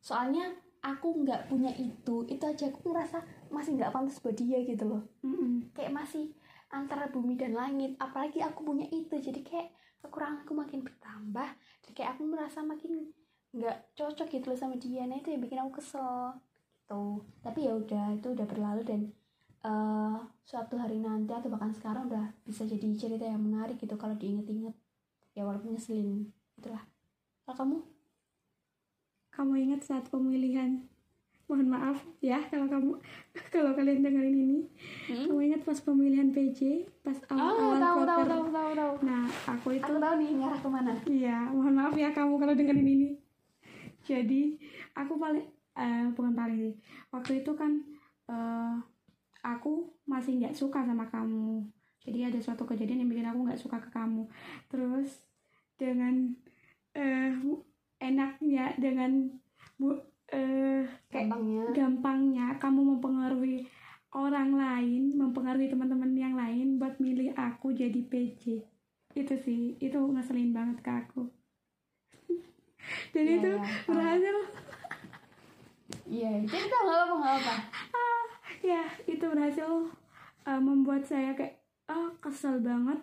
Soalnya 0.00 0.56
aku 0.80 1.20
nggak 1.20 1.52
punya 1.52 1.68
itu 1.76 2.24
itu 2.24 2.40
aja 2.40 2.72
aku 2.72 2.88
ngerasa 2.88 3.20
masih 3.52 3.76
nggak 3.76 3.92
pantas 3.92 4.24
buat 4.24 4.32
dia 4.32 4.64
gitu 4.64 4.88
loh. 4.88 5.04
Mm-mm. 5.20 5.68
kayak 5.76 5.92
masih 5.92 6.32
antara 6.72 7.12
bumi 7.12 7.36
dan 7.36 7.52
langit 7.52 7.92
apalagi 8.00 8.40
aku 8.40 8.64
punya 8.64 8.88
itu. 8.88 9.12
Jadi 9.20 9.44
kayak 9.44 9.68
kekuranganku 10.00 10.56
makin 10.56 10.80
bertambah 10.80 11.48
dan 11.84 11.90
kayak 11.92 12.16
aku 12.16 12.24
merasa 12.24 12.64
makin 12.64 13.12
nggak 13.52 13.92
cocok 13.92 14.32
gitu 14.32 14.48
loh 14.48 14.56
sama 14.56 14.80
dia. 14.80 15.04
Nah 15.04 15.20
itu 15.20 15.28
yang 15.28 15.44
bikin 15.44 15.60
aku 15.60 15.84
kesel 15.84 16.40
gitu. 16.72 17.20
Tapi 17.44 17.68
ya 17.68 17.76
udah 17.76 18.16
itu 18.16 18.32
udah 18.32 18.48
berlalu 18.48 18.80
dan 18.80 19.12
eh 19.64 20.16
suatu 20.44 20.76
hari 20.76 21.00
nanti 21.00 21.32
atau 21.32 21.48
bahkan 21.48 21.72
sekarang 21.72 22.12
udah 22.12 22.28
bisa 22.44 22.68
jadi 22.68 22.84
cerita 22.92 23.24
yang 23.24 23.40
menarik 23.40 23.80
gitu 23.80 23.96
kalau 23.96 24.12
diinget-inget. 24.12 24.76
Ya 25.32 25.48
walaupun 25.48 25.72
ngeselin. 25.72 26.28
Itulah. 26.60 26.84
Kalau 27.48 27.56
kamu? 27.56 27.78
Kamu 29.32 29.52
ingat 29.56 29.80
saat 29.88 30.04
pemilihan? 30.12 30.84
Mohon 31.44 31.76
maaf 31.76 31.98
ya 32.24 32.40
kalau 32.48 32.68
kamu 32.68 32.92
kalau 33.54 33.72
kalian 33.72 34.04
dengerin 34.04 34.36
ini. 34.36 34.60
Hmm? 35.08 35.32
kamu 35.32 35.40
ingat 35.52 35.60
pas 35.64 35.80
pemilihan 35.80 36.28
PJ 36.32 36.60
pas 37.04 37.16
oh 37.32 37.36
awal-awal 37.36 37.80
tahu 37.80 38.00
tahu 38.04 38.22
tahu 38.24 38.44
tahu 38.52 38.70
tahu. 38.76 38.92
Nah 39.04 39.24
aku 39.48 39.68
itu 39.80 39.84
aku 39.84 40.00
tahu 40.00 40.14
nih 40.20 40.30
ngarah 40.40 40.60
ke 40.60 40.68
mana. 40.68 40.92
Iya, 41.08 41.38
mohon 41.52 41.74
maaf 41.76 41.96
ya 41.96 42.12
kamu 42.12 42.36
kalau 42.36 42.52
dengerin 42.52 42.88
ini. 42.88 43.08
Jadi 44.04 44.60
aku 44.92 45.16
paling, 45.16 45.48
eh, 45.80 46.12
bukan 46.12 46.36
paling 46.36 46.58
sih. 46.60 46.74
Waktu 47.08 47.40
itu 47.40 47.52
kan 47.56 47.80
eh, 48.28 48.76
aku 49.44 49.92
masih 50.08 50.40
nggak 50.40 50.56
suka 50.56 50.80
sama 50.82 51.04
kamu. 51.06 51.68
Jadi 52.00 52.18
ada 52.32 52.38
suatu 52.40 52.64
kejadian 52.64 53.04
yang 53.04 53.10
bikin 53.12 53.28
aku 53.28 53.40
nggak 53.44 53.60
suka 53.60 53.76
ke 53.80 53.92
kamu. 53.92 54.24
Terus 54.68 55.20
dengan 55.76 56.32
eh, 56.96 57.32
enaknya 58.00 58.72
dengan 58.80 59.28
bu, 59.76 59.94
eh, 60.32 60.84
kayak 61.12 61.28
gampangnya 61.28 61.64
gampangnya 61.72 62.46
kamu 62.56 62.80
mempengaruhi 62.96 63.68
orang 64.14 64.54
lain, 64.54 65.02
mempengaruhi 65.18 65.68
teman-teman 65.68 66.14
yang 66.14 66.34
lain 66.38 66.78
buat 66.78 66.96
milih 66.96 67.34
aku 67.34 67.74
jadi 67.74 68.00
PJ. 68.06 68.62
Itu 69.14 69.34
sih, 69.38 69.74
itu 69.78 69.98
ngeselin 69.98 70.54
banget 70.54 70.78
ke 70.80 70.90
aku. 70.90 71.22
Dan 73.14 73.24
Iya, 73.26 73.34
itu 73.38 73.50
paham. 73.50 73.86
berhasil, 73.90 74.36
iya 76.04 76.30
cerita 76.44 76.76
nggak 76.78 76.98
apa 77.00 77.14
nggak 77.16 77.34
apa 77.40 77.54
ya 78.64 78.84
itu 79.04 79.20
berhasil 79.20 79.92
uh, 80.48 80.60
membuat 80.60 81.04
saya 81.04 81.36
kayak 81.36 81.60
ah 81.92 82.08
kesel 82.18 82.64
banget. 82.64 82.96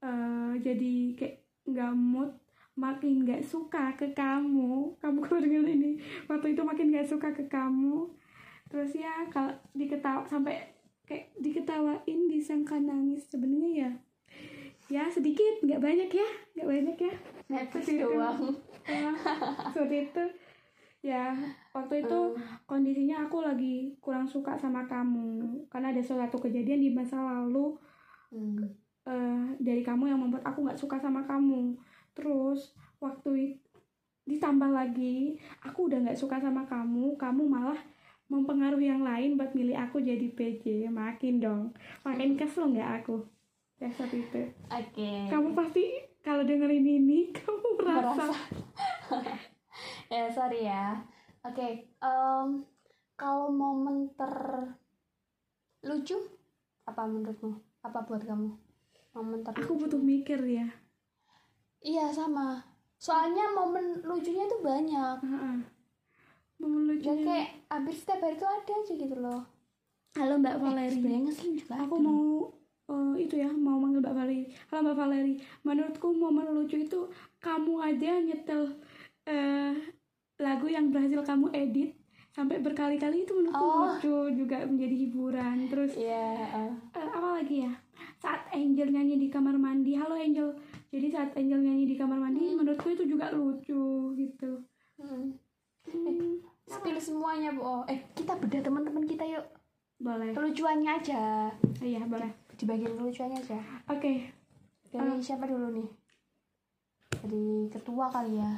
Uh, 0.00 0.56
jadi 0.60 1.12
kayak 1.12 1.36
nggak 1.68 1.92
mood, 1.92 2.30
makin 2.80 3.28
nggak 3.28 3.44
suka 3.44 3.92
ke 3.94 4.16
kamu. 4.16 4.96
Kamu 4.96 5.18
kalau 5.20 5.40
denger 5.44 5.68
ini, 5.68 6.00
waktu 6.24 6.56
itu 6.56 6.62
makin 6.64 6.88
nggak 6.88 7.08
suka 7.08 7.28
ke 7.36 7.44
kamu. 7.46 8.08
Terus 8.72 8.96
ya 8.96 9.28
kalau 9.28 9.52
diketawa 9.76 10.24
sampai 10.24 10.58
kayak 11.06 11.30
diketawain 11.38 12.20
disangka 12.26 12.82
nangis 12.82 13.30
sebenarnya 13.30 13.70
ya 13.70 13.90
ya 14.86 15.02
sedikit 15.10 15.62
nggak 15.66 15.82
banyak 15.82 16.10
ya 16.10 16.28
nggak 16.54 16.68
banyak 16.70 16.96
ya 16.98 17.14
itu. 17.90 18.02
doang 18.06 18.38
Ah, 18.86 19.14
seperti 19.74 19.96
itu 20.06 20.24
ya 21.06 21.30
waktu 21.70 22.02
itu 22.02 22.18
Hmm. 22.34 22.42
kondisinya 22.66 23.22
aku 23.22 23.38
lagi 23.38 23.94
kurang 24.02 24.26
suka 24.26 24.58
sama 24.58 24.82
kamu. 24.84 25.38
Karena 25.70 25.94
ada 25.94 26.02
suatu 26.02 26.34
kejadian 26.36 26.82
di 26.82 26.90
masa 26.90 27.22
lalu 27.22 27.78
Hmm. 28.28 28.58
eh, 29.06 29.46
dari 29.62 29.86
kamu 29.86 30.10
yang 30.10 30.18
membuat 30.18 30.42
aku 30.42 30.66
nggak 30.66 30.74
suka 30.76 30.98
sama 30.98 31.22
kamu. 31.22 31.78
Terus 32.10 32.74
waktu 32.98 33.30
it- 33.38 33.62
ditambah 34.26 34.66
lagi 34.66 35.38
aku 35.62 35.86
udah 35.86 36.02
nggak 36.02 36.18
suka 36.18 36.42
sama 36.42 36.66
kamu 36.66 37.14
kamu 37.14 37.46
malah 37.46 37.78
mempengaruhi 38.26 38.90
yang 38.90 39.06
lain 39.06 39.38
buat 39.38 39.54
milih 39.54 39.78
aku 39.78 40.02
jadi 40.02 40.26
PJ 40.28 40.90
makin 40.90 41.38
dong. 41.38 41.62
Makin 42.02 42.34
kesel 42.34 42.74
nggak 42.74 43.06
aku? 43.06 43.22
Ya 43.78 43.86
seperti 43.86 44.26
itu. 44.26 44.42
Oke. 44.66 45.30
Kamu 45.30 45.54
pasti 45.54 45.86
kalau 46.18 46.42
dengerin 46.42 46.82
ini 46.82 47.30
kamu 47.38 47.78
merasa 47.78 48.34
ya 50.10 50.30
sorry 50.30 50.66
ya. 50.66 51.02
Oke 51.46 51.90
em, 52.02 52.48
kalau 53.16 53.48
momen 53.50 54.10
terlucu 55.80 56.18
apa 56.86 57.06
menurutmu? 57.06 57.58
Apa 57.82 58.02
buat 58.06 58.22
kamu? 58.22 58.50
Momen 59.14 59.40
terlucu 59.42 59.62
aku 59.62 59.74
butuh 59.78 60.00
mikir 60.02 60.42
ya. 60.46 60.66
Iya 61.82 62.10
sama. 62.10 62.62
Soalnya 62.98 63.52
momen 63.54 64.02
lucunya 64.02 64.48
tuh 64.50 64.60
banyak. 64.62 65.16
Heeh. 65.22 65.56
Momen 66.58 66.82
ya 66.98 67.12
lucunya. 67.12 67.24
kayak 67.24 67.48
hampir 67.70 67.94
setiap 67.94 68.20
hari 68.24 68.36
tuh 68.40 68.48
ada 68.48 68.72
aja 68.72 68.92
gitu 68.96 69.16
loh. 69.16 69.42
Halo 70.16 70.40
Mbak 70.40 70.56
eh, 70.56 70.60
Valeri. 70.64 70.96
ngeselin 71.28 71.60
juga 71.60 71.74
aku 71.76 71.94
ada. 72.00 72.04
mau 72.08 72.48
eh, 72.88 73.14
itu 73.20 73.34
ya 73.36 73.52
mau 73.52 73.76
manggil 73.76 74.00
Mbak 74.00 74.16
Valeri. 74.16 74.44
Halo 74.72 74.80
Mbak 74.82 74.96
Valeri. 74.96 75.34
Menurutku 75.62 76.08
momen 76.16 76.46
lucu 76.56 76.76
itu 76.80 77.00
kamu 77.38 77.84
aja 77.84 78.16
nyetel 78.24 78.80
eh, 79.28 79.74
lagu 80.36 80.68
yang 80.68 80.92
berhasil 80.92 81.24
kamu 81.24 81.48
edit 81.56 81.96
sampai 82.36 82.60
berkali-kali 82.60 83.24
itu 83.24 83.32
menurutku 83.32 83.64
Oh. 83.64 83.96
lucu 83.96 84.16
juga 84.36 84.60
menjadi 84.68 84.92
hiburan. 85.08 85.56
Terus 85.72 85.96
Iya, 85.96 86.36
eh. 86.68 86.72
eh, 86.92 87.08
apa 87.08 87.40
lagi 87.40 87.64
ya? 87.64 87.72
Saat 88.20 88.52
Angel 88.52 88.92
nyanyi 88.92 89.16
di 89.16 89.28
kamar 89.32 89.56
mandi. 89.56 89.96
Halo 89.96 90.12
Angel. 90.12 90.52
Jadi 90.92 91.08
saat 91.08 91.32
Angel 91.32 91.64
nyanyi 91.64 91.88
di 91.88 91.96
kamar 91.96 92.20
mandi 92.20 92.52
menurutku 92.52 92.92
itu 92.92 93.08
juga 93.08 93.32
lucu 93.32 94.12
gitu. 94.12 94.60
Hmm. 95.00 95.32
Hmm, 95.88 96.44
spill 96.68 97.00
semuanya 97.00 97.56
bu. 97.56 97.64
Oh, 97.64 97.82
eh 97.88 98.04
kita 98.12 98.36
bedah 98.36 98.60
teman-teman 98.60 99.08
kita 99.08 99.24
yuk. 99.24 99.46
Boleh. 99.96 100.36
Kelucuannya 100.36 100.92
aja. 101.00 101.48
Iya 101.80 102.04
boleh. 102.04 102.28
Di 102.52 102.68
bagian 102.68 102.92
kelucuannya 103.00 103.40
aja. 103.40 103.56
Oke. 103.88 104.28
Dari 104.92 105.16
siapa 105.24 105.48
dulu 105.48 105.72
nih? 105.72 105.88
Dari 107.24 107.72
ketua 107.72 108.12
kali 108.12 108.36
ya? 108.36 108.52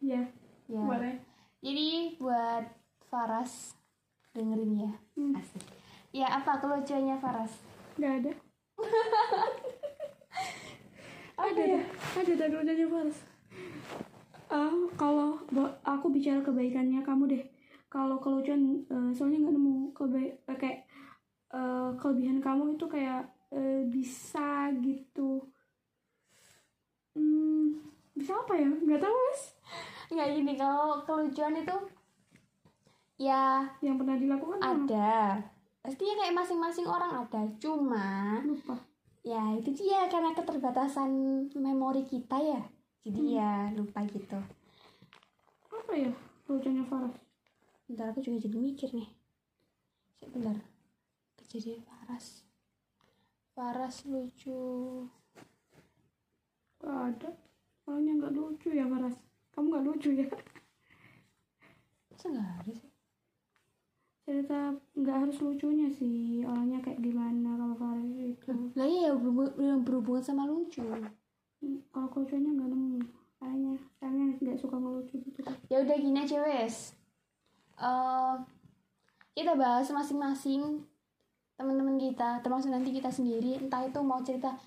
Ya 0.00 0.24
ya. 0.68 0.80
Boleh. 0.80 1.14
Jadi 1.64 2.16
buat 2.20 2.64
Faras 3.08 3.72
dengerin 4.34 4.88
ya. 4.88 4.92
Hmm. 5.16 5.32
asik. 5.38 5.64
Ya 6.14 6.28
apa 6.30 6.60
kelucuannya 6.60 7.16
Faras? 7.18 7.52
Nggak 7.98 8.12
ada. 8.20 8.32
Ada 11.34 11.62
ya? 11.66 11.82
ada 12.14 12.30
ada 12.30 12.44
ada 12.46 12.72
ada 12.72 12.86
Fals 12.86 13.18
Ah, 14.54 14.70
kalau 14.94 15.42
aku 15.82 16.06
bicara 16.14 16.38
kebaikannya 16.46 17.02
kamu 17.02 17.26
deh. 17.26 17.44
Kalau 17.90 18.22
kelucuan 18.22 18.86
eh, 18.86 19.10
soalnya 19.10 19.42
nggak 19.42 19.54
nemu 19.58 19.74
kebaik 19.98 20.32
eh, 20.46 20.58
kayak 20.58 20.80
eh, 21.50 21.90
kelebihan 21.98 22.38
kamu 22.38 22.78
itu 22.78 22.86
kayak 22.86 23.34
eh, 23.50 23.82
bisa 23.90 24.70
gitu. 24.78 25.42
Hmm, 27.18 27.82
bisa 28.14 28.38
apa 28.38 28.54
ya? 28.54 28.70
Nggak 28.70 29.02
tahu 29.02 29.14
mas 29.14 29.42
nggak 30.12 30.28
gini 30.36 30.52
kalau 30.58 31.00
kelucuan 31.08 31.56
itu 31.56 31.76
ya 33.16 33.64
yang 33.80 33.96
pernah 33.96 34.18
dilakukan 34.18 34.60
ada. 34.60 35.40
Pastinya 35.84 36.14
kayak 36.24 36.36
masing-masing 36.36 36.86
orang 36.88 37.12
ada. 37.24 37.40
Cuma 37.60 38.40
lupa. 38.44 38.76
ya 39.24 39.40
itu 39.56 39.72
dia 39.72 40.04
karena 40.12 40.36
keterbatasan 40.36 41.08
memori 41.56 42.04
kita 42.04 42.36
ya. 42.36 42.60
Jadi 43.04 43.20
Hmm. 43.20 43.36
ya 43.40 43.52
lupa 43.72 44.04
gitu. 44.04 44.36
Apa 45.72 45.92
ya 45.96 46.12
kelucuannya 46.44 46.84
Farah? 46.84 47.14
Bentar 47.88 48.12
aku 48.12 48.20
juga 48.20 48.44
jadi 48.44 48.56
mikir 48.60 48.88
nih. 48.92 49.08
Sebentar 50.20 50.56
kejadian 51.40 51.84
Faras. 51.84 52.44
Faras 53.56 54.04
lucu. 54.08 55.04
Gak 56.80 57.16
ada. 57.16 57.30
Soalnya 57.84 58.12
nggak 58.20 58.32
lucu 58.36 58.72
ya 58.72 58.88
Faras 58.88 59.16
kamu 59.54 59.66
nggak 59.70 59.84
lucu 59.86 60.10
ya? 60.18 60.26
Masa 62.10 62.26
nggak 62.30 62.48
ada 62.60 62.72
sih? 62.74 62.90
Cerita 64.24 64.58
nggak 64.98 65.16
harus 65.22 65.36
lucunya 65.38 65.88
sih. 65.94 66.42
Orangnya 66.42 66.82
kayak 66.82 67.00
gimana 67.00 67.54
kalau 67.54 67.76
Faras 67.78 68.10
itu. 68.18 68.50
Lah 68.74 68.86
iya 68.88 69.14
berhubung- 69.14 69.54
yang 69.56 69.86
berhubungan 69.86 70.24
sama 70.24 70.44
lucu. 70.50 70.82
Hmm, 70.82 71.78
kalau 71.94 72.08
kelucunya 72.10 72.50
nggak 72.50 72.70
nemu. 72.74 72.98
Kayaknya 73.38 73.72
kayaknya 74.00 74.24
nggak 74.42 74.58
suka 74.58 74.76
ngelucu 74.80 75.14
gitu. 75.22 75.40
Ya 75.70 75.84
udah 75.84 75.96
gini 75.96 76.18
aja 76.18 76.36
wes. 76.42 76.96
Eh, 77.78 78.36
kita 79.34 79.54
bahas 79.54 79.86
masing-masing 79.90 80.82
teman-teman 81.54 82.02
kita 82.02 82.42
termasuk 82.42 82.74
nanti 82.74 82.90
kita 82.90 83.14
sendiri. 83.14 83.62
Entah 83.62 83.86
itu 83.86 84.00
mau 84.02 84.18
cerita 84.26 84.58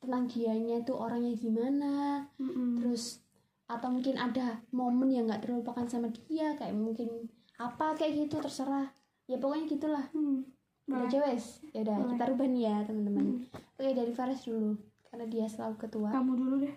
tentang 0.00 0.28
dianya 0.28 0.84
itu 0.84 0.92
orangnya 0.92 1.32
gimana 1.34 1.92
Mm-mm. 2.36 2.78
terus 2.78 3.18
atau 3.66 3.88
mungkin 3.90 4.14
ada 4.14 4.62
momen 4.70 5.10
yang 5.10 5.26
nggak 5.26 5.42
terlupakan 5.42 5.86
sama 5.90 6.08
dia 6.14 6.54
kayak 6.54 6.74
mungkin 6.74 7.26
apa 7.58 7.98
kayak 7.98 8.26
gitu 8.26 8.38
terserah. 8.38 8.90
Ya 9.26 9.36
pokoknya 9.42 9.66
gitulah. 9.66 10.06
Hmm, 10.14 10.46
udah 10.86 11.10
aja 11.10 11.18
wes 11.26 11.58
ya 11.74 11.82
udah 11.82 11.98
Boleh. 11.98 12.10
kita 12.14 12.24
rubah 12.30 12.46
nih 12.46 12.62
ya 12.62 12.76
teman-teman. 12.86 13.26
Hmm. 13.26 13.38
oke 13.74 13.90
dari 13.90 14.12
Faras 14.14 14.40
dulu 14.46 14.78
karena 15.10 15.24
dia 15.26 15.46
selalu 15.50 15.76
ketua. 15.82 16.08
Kamu 16.14 16.32
dulu 16.38 16.54
deh. 16.62 16.76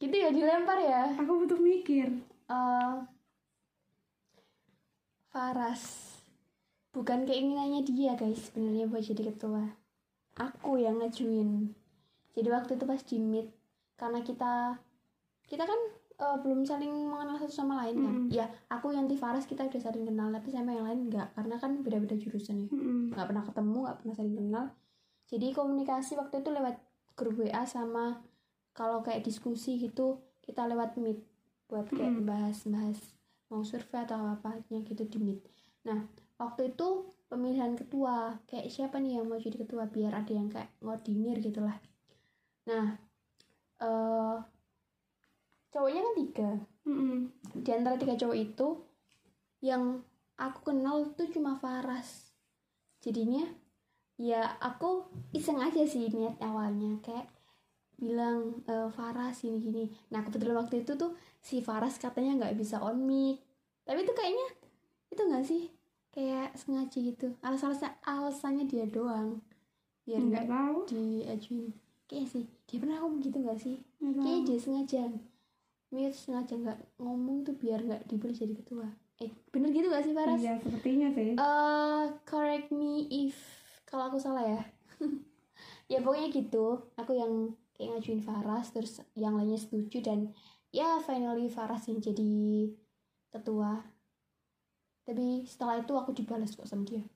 Gitu 0.00 0.16
ya 0.16 0.28
dilempar 0.32 0.78
ya? 0.80 1.02
Aku 1.20 1.44
butuh 1.44 1.60
mikir. 1.60 2.08
Eh, 2.48 2.96
Faras 5.28 6.16
bukan 6.96 7.28
keinginannya 7.28 7.84
dia 7.84 8.16
guys 8.16 8.48
sebenarnya 8.48 8.88
buat 8.88 9.04
jadi 9.04 9.28
ketua. 9.28 9.76
Aku 10.36 10.80
yang 10.80 11.00
ngajuin 11.00 11.76
jadi 12.36 12.52
waktu 12.52 12.76
itu 12.76 12.84
pas 12.84 13.00
di 13.00 13.16
meet 13.16 13.48
karena 13.96 14.20
kita 14.20 14.76
kita 15.46 15.62
kan 15.62 15.80
eh, 16.16 16.36
belum 16.42 16.62
saling 16.62 16.90
mengenal 16.90 17.38
satu 17.38 17.54
sama 17.54 17.86
lain 17.86 17.96
kan? 17.98 18.14
Mm-mm. 18.18 18.28
ya 18.28 18.46
aku 18.68 18.90
yang 18.90 19.06
di 19.06 19.14
Faras 19.14 19.46
kita 19.46 19.64
udah 19.64 19.78
saling 19.78 20.02
kenal 20.02 20.28
tapi 20.28 20.50
sama 20.50 20.70
yang 20.70 20.84
lain 20.84 21.00
enggak 21.06 21.30
karena 21.32 21.56
kan 21.56 21.80
beda-beda 21.80 22.14
jurusan 22.14 22.66
ya. 22.66 22.68
Nggak 23.14 23.26
pernah 23.26 23.44
ketemu 23.44 23.78
nggak 23.82 23.98
pernah 24.00 24.14
saling 24.14 24.36
kenal. 24.36 24.64
Jadi 25.26 25.46
komunikasi 25.50 26.12
waktu 26.14 26.40
itu 26.40 26.50
lewat 26.50 26.76
grup 27.14 27.34
WA 27.36 27.62
sama 27.64 28.22
kalau 28.70 29.00
kayak 29.00 29.22
diskusi 29.22 29.78
gitu 29.78 30.20
kita 30.40 30.66
lewat 30.66 30.94
meet 30.96 31.22
buat 31.66 31.90
kayak 31.90 32.22
Mm. 32.22 32.26
bahas-bahas 32.26 32.98
mau 33.46 33.62
survei 33.62 34.02
atau 34.02 34.22
apa 34.22 34.62
gitu 34.66 35.02
di 35.02 35.18
meet. 35.18 35.40
Nah 35.82 36.06
waktu 36.36 36.70
itu 36.70 36.86
pemilihan 37.26 37.74
ketua 37.74 38.38
kayak 38.46 38.70
siapa 38.70 39.02
nih 39.02 39.18
yang 39.18 39.26
mau 39.26 39.34
jadi 39.34 39.58
ketua 39.58 39.90
biar 39.90 40.14
ada 40.14 40.30
yang 40.30 40.46
kayak 40.46 40.70
ngordinir 40.78 41.42
gitulah. 41.42 41.74
Nah 42.66 42.98
eh 43.76 44.36
cowoknya 45.76 46.00
kan 46.00 46.14
tiga. 46.16 46.50
Mm-mm. 46.86 47.28
di 47.60 47.70
antara 47.74 47.98
tiga 48.00 48.16
cowok 48.16 48.38
itu 48.38 48.68
yang 49.60 50.00
aku 50.40 50.72
kenal 50.72 51.12
tuh 51.12 51.28
cuma 51.28 51.60
Faras. 51.60 52.32
Jadinya 53.04 53.44
ya 54.16 54.56
aku 54.56 55.04
iseng 55.36 55.60
aja 55.60 55.84
sih 55.84 56.08
niat 56.08 56.40
awalnya. 56.40 56.96
Kayak 57.04 57.28
bilang 58.00 58.64
e, 58.64 58.88
Faras 58.88 59.44
gini 59.44 59.60
gini. 59.60 59.84
Nah 60.08 60.24
kebetulan 60.24 60.64
waktu 60.64 60.80
itu 60.80 60.96
tuh 60.96 61.12
si 61.44 61.60
Faras 61.60 62.00
katanya 62.00 62.40
nggak 62.40 62.56
bisa 62.56 62.80
on 62.80 63.04
mic. 63.04 63.44
Tapi 63.84 64.00
itu 64.00 64.12
kayaknya 64.16 64.48
itu 65.12 65.22
nggak 65.28 65.44
sih? 65.44 65.62
Kayak 66.14 66.56
sengaja 66.56 66.96
gitu. 66.96 67.36
Alasan 67.44 67.76
alasannya 68.06 68.64
dia 68.64 68.88
doang. 68.88 69.44
Biar 70.08 70.22
nggak 70.24 70.46
tahu. 70.48 70.78
diajuin. 70.88 71.74
Kayak 72.06 72.26
sih 72.32 72.44
dia 72.64 72.78
pernah 72.78 73.02
ngomong 73.02 73.20
gitu 73.20 73.42
nggak 73.42 73.60
sih? 73.60 73.76
Kayaknya 74.00 74.40
tahu. 74.40 74.46
dia 74.46 74.58
sengaja 74.62 75.04
Mia 75.94 76.10
sengaja 76.10 76.58
nggak 76.58 76.98
ngomong 76.98 77.46
tuh 77.46 77.54
biar 77.54 77.82
nggak 77.86 78.10
dibeli 78.10 78.34
jadi 78.34 78.54
ketua. 78.58 78.90
Eh 79.22 79.30
bener 79.54 79.70
gitu 79.72 79.88
gak 79.88 80.04
sih 80.04 80.12
Faras? 80.12 80.40
iya 80.42 80.58
sepertinya 80.60 81.08
sih. 81.14 81.38
Eh, 81.38 82.04
correct 82.26 82.68
me 82.74 83.06
if 83.08 83.38
kalau 83.86 84.10
aku 84.10 84.18
salah 84.18 84.44
ya. 84.44 84.62
Ya 85.86 86.02
pokoknya 86.02 86.34
gitu. 86.34 86.82
Aku 86.98 87.14
yang 87.14 87.54
kayak 87.78 87.94
ngajuin 87.94 88.18
Faras 88.18 88.74
Terus 88.74 89.06
yang 89.14 89.38
lainnya 89.38 89.54
setuju 89.54 90.02
dan 90.02 90.34
Ya 90.74 90.98
finally 90.98 91.46
Faras 91.46 91.86
yang 91.86 92.02
jadi 92.02 92.74
ketua. 93.30 93.86
Tapi 95.06 95.46
setelah 95.46 95.78
itu 95.78 95.94
aku 95.94 96.10
dibalas 96.10 96.58
kok 96.58 96.66
sama 96.66 96.82
dia. 96.82 97.06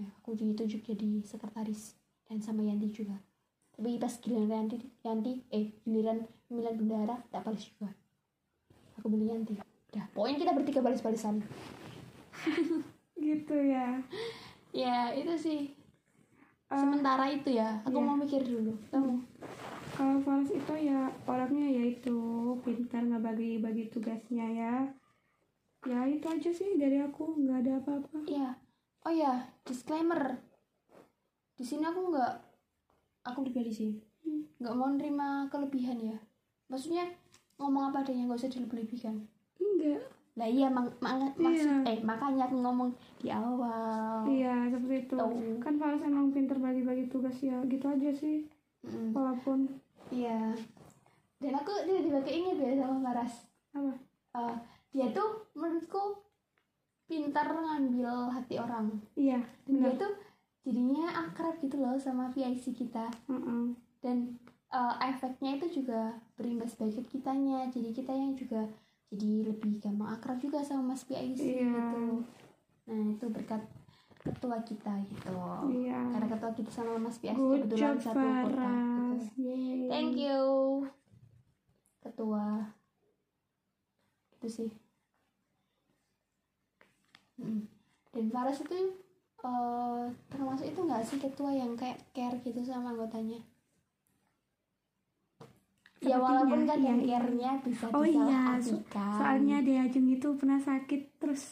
Ya 0.00 0.08
aku 0.24 0.32
ditunjuk 0.32 0.80
jadi 0.80 1.20
sekretaris 1.28 1.92
dan 2.24 2.40
sama 2.40 2.64
Yanti 2.64 2.88
juga 2.88 3.20
tapi 3.72 3.96
pas 3.96 4.14
giliran 4.20 4.50
Yanti 4.50 4.76
Yanti 5.02 5.32
eh 5.48 5.72
giliran 5.82 6.28
pemilihan 6.46 6.76
bendahara 6.76 7.16
tak 7.32 7.42
balas 7.44 7.64
juga. 7.64 7.88
Aku 9.00 9.06
milih 9.08 9.32
Yanti. 9.32 9.54
Udah 9.92 10.06
pokoknya 10.12 10.36
kita 10.40 10.52
bertiga 10.56 10.80
balas-balasan. 10.84 11.40
Gitu 13.26 13.56
ya. 13.56 14.00
Ya 14.72 15.12
itu 15.12 15.34
sih. 15.36 15.60
Eh, 16.72 16.78
sementara 16.80 17.28
itu 17.28 17.52
ya 17.52 17.84
aku 17.84 18.00
iya. 18.00 18.06
mau 18.08 18.16
mikir 18.16 18.40
dulu. 18.40 18.72
Kamu? 18.88 19.16
Kalau 19.92 20.16
Faras 20.24 20.48
itu 20.48 20.74
ya 20.80 21.12
orangnya 21.28 21.68
yaitu 21.68 22.16
pintar 22.64 23.04
ngebagi-bagi 23.04 23.92
tugasnya 23.92 24.48
ya. 24.48 24.74
Ya 25.84 26.00
itu 26.08 26.24
aja 26.24 26.50
sih 26.54 26.80
dari 26.80 26.96
aku 27.04 27.36
nggak 27.36 27.58
ada 27.66 27.72
apa-apa. 27.84 28.24
Iya. 28.24 28.56
Oh 29.02 29.12
ya, 29.12 29.50
disclaimer. 29.66 30.38
Di 31.58 31.64
sini 31.66 31.84
aku 31.84 32.14
nggak, 32.14 32.34
aku 33.22 33.42
pribadi 33.42 33.70
sih, 33.70 33.90
nggak 34.56 34.74
mau 34.74 34.88
nerima 34.88 35.28
kelebihan 35.48 35.98
ya. 35.98 36.16
Maksudnya 36.66 37.06
ngomong 37.56 37.88
apa 37.88 38.02
adanya 38.02 38.26
nggak 38.26 38.38
usah 38.38 38.50
dilebih-lebihkan. 38.50 39.16
enggak 39.56 40.02
Lah 40.32 40.48
iya, 40.48 40.64
mang, 40.66 40.88
mang- 40.98 41.36
maksud, 41.36 41.84
Iya. 41.84 41.92
eh 41.92 41.98
makanya 42.00 42.48
aku 42.48 42.56
ngomong 42.56 42.88
di 43.18 43.28
awal. 43.28 44.24
iya 44.26 44.64
seperti 44.66 45.04
itu 45.04 45.14
Tahu. 45.14 45.60
kan 45.60 45.76
Faras 45.76 46.00
emang 46.00 46.32
pintar 46.32 46.56
bagi-bagi 46.56 47.04
tugas 47.06 47.36
ya 47.38 47.60
gitu 47.62 47.84
aja 47.86 48.10
sih 48.10 48.48
Mm, 48.80 49.12
walaupun 49.12 49.68
Iya. 50.08 50.56
Dan 51.36 51.52
aku 51.52 51.70
tiba-tiba 51.84 52.18
keinget 52.20 52.56
ya 52.56 52.80
sama 52.80 53.04
Faras. 53.04 53.44
apa 53.70 53.92
Eh, 54.34 54.56
dia 54.90 55.12
tuh 55.12 55.28
menurutku 55.52 56.24
pintar 57.04 57.46
ngambil 57.46 58.08
hati 58.28 58.56
orang. 58.56 58.88
iya 59.14 59.38
Dan 59.62 59.84
dia 59.84 59.92
tuh 59.94 60.12
jadinya 60.62 61.10
akrab 61.26 61.58
gitu 61.58 61.76
loh 61.76 61.94
sama 61.96 62.30
VIC 62.30 62.64
kita. 62.72 63.10
Mm-mm. 63.26 63.74
dan 63.98 64.34
uh, 64.68 64.98
efeknya 65.00 65.56
itu 65.56 65.82
juga 65.82 66.10
berimbas 66.34 66.74
baik 66.74 66.98
ke 66.98 67.18
kitanya 67.18 67.66
jadi 67.68 67.90
kita 67.92 68.10
yang 68.10 68.34
juga 68.34 68.66
jadi 69.08 69.46
lebih 69.46 69.78
gampang 69.78 70.10
akrab 70.10 70.38
juga 70.38 70.58
sama 70.58 70.94
Mas 70.94 71.04
PIC 71.04 71.38
Iya. 71.38 71.66
gitu 71.66 72.26
nah 72.82 73.02
itu 73.08 73.26
berkat 73.28 73.62
ketua 74.18 74.58
kita 74.62 74.90
gitu 75.06 75.34
iya 75.70 75.98
karena 76.10 76.26
ketua 76.26 76.50
kita 76.50 76.70
sama 76.70 76.98
Mas 76.98 77.18
good 77.18 77.66
kebetulan 77.66 77.94
satu 77.98 78.18
kota 78.18 78.70
gitu. 79.38 79.86
Thank 79.86 80.14
you 80.16 80.40
ketua 82.00 82.74
itu 84.32 84.48
sih 84.48 84.70
Mm. 87.38 87.64
dan 88.12 88.26
Faras 88.30 88.60
itu 88.60 88.92
uh, 89.48 90.02
termasuk 90.30 90.66
itu 90.70 90.80
nggak 90.86 91.02
sih 91.08 91.18
ketua 91.24 91.50
yang 91.60 91.72
kayak 91.80 91.98
care 92.14 92.36
gitu 92.46 92.60
sama 92.70 92.88
anggotanya? 92.94 93.40
Ya 96.02 96.18
Sepertinya, 96.18 96.26
walaupun 96.26 96.60
iya, 96.66 96.70
kadang 96.74 96.98
iya. 96.98 97.16
care-nya 97.18 97.50
bisa 97.62 97.84
Oh 97.94 98.02
iya, 98.02 98.40
so- 98.58 98.82
soalnya 99.16 99.56
dia 99.66 99.78
Ajeng 99.86 100.06
itu 100.16 100.28
pernah 100.40 100.58
sakit 100.68 101.00
terus 101.22 101.42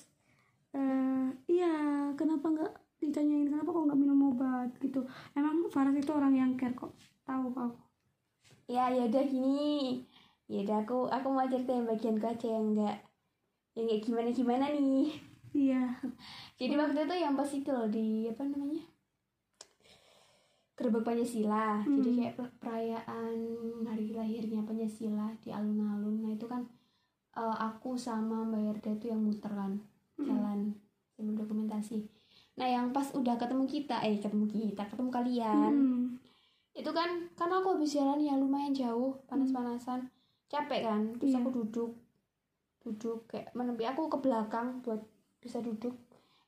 eh 0.74 1.26
iya 1.55 1.70
kenapa 2.18 2.46
nggak 2.55 2.72
ditanyain 3.03 3.46
kenapa 3.50 3.70
kok 3.74 3.85
nggak 3.87 4.00
minum 4.03 4.20
obat 4.31 4.70
gitu. 4.85 5.00
Emang 5.38 5.57
Faras 5.74 5.94
itu 6.03 6.11
orang 6.18 6.35
yang 6.40 6.50
care 6.61 6.74
kok 6.81 6.92
tahu 7.29 7.46
kok 7.57 7.70
ya 8.74 8.85
ya 8.96 9.03
udah 9.11 9.24
gini. 9.33 9.59
Ya 10.50 10.59
udah 10.64 10.76
aku 10.83 10.96
aku 11.16 11.26
mau 11.35 11.46
cerita 11.53 11.70
yang 11.76 11.87
bagianku 11.90 12.26
aja 12.33 12.46
yang 12.57 12.64
enggak 12.74 12.96
yang 13.76 13.87
kayak 13.90 14.03
gimana 14.07 14.31
gimana 14.38 14.64
nih 14.76 15.09
iya 15.52 15.84
jadi 16.54 16.74
waktu 16.74 17.04
itu 17.04 17.14
yang 17.16 17.34
pas 17.34 17.50
itu 17.50 17.68
loh 17.68 17.86
di 17.86 18.26
apa 18.26 18.42
namanya 18.44 18.84
gerbek 20.74 21.04
Pancasila 21.04 21.84
Hmm. 21.84 22.00
jadi 22.00 22.10
kayak 22.16 22.34
per- 22.34 22.56
perayaan 22.58 23.34
hari 23.84 24.12
lahirnya 24.12 24.64
Pancasila 24.64 25.28
di 25.38 25.52
alun-alun 25.52 26.24
nah 26.24 26.32
itu 26.32 26.46
kan 26.46 26.64
eh, 27.32 27.56
aku 27.60 27.94
sama 27.94 28.42
Mbak 28.42 28.60
Yerda 28.60 28.90
itu 28.92 29.06
yang 29.08 29.20
muter 29.20 29.52
kan 29.52 29.72
Hmm. 30.16 30.26
jalan 30.26 30.58
sambil 31.12 31.34
dokumentasi 31.36 32.00
nah 32.54 32.66
yang 32.66 32.90
pas 32.90 33.12
udah 33.12 33.36
ketemu 33.36 33.64
kita 33.64 34.00
eh 34.00 34.16
ketemu 34.16 34.46
kita 34.46 34.82
ketemu 34.84 35.10
kalian 35.10 35.72
Hmm. 35.72 36.04
itu 36.72 36.90
kan 36.90 37.28
karena 37.34 37.60
aku 37.60 37.74
habis 37.74 37.92
jalan 37.92 38.18
ya 38.18 38.34
lumayan 38.34 38.72
jauh 38.72 39.20
panas-panasan 39.26 40.08
capek 40.46 40.80
kan 40.82 41.00
terus 41.14 41.34
Iya. 41.34 41.40
aku 41.40 41.50
duduk 41.56 41.90
duduk 42.80 43.18
kayak 43.26 43.52
menempi 43.52 43.84
aku 43.84 44.08
ke 44.08 44.18
belakang 44.18 44.80
buat 44.80 45.04
bisa 45.40 45.59
duduk. 45.64 45.96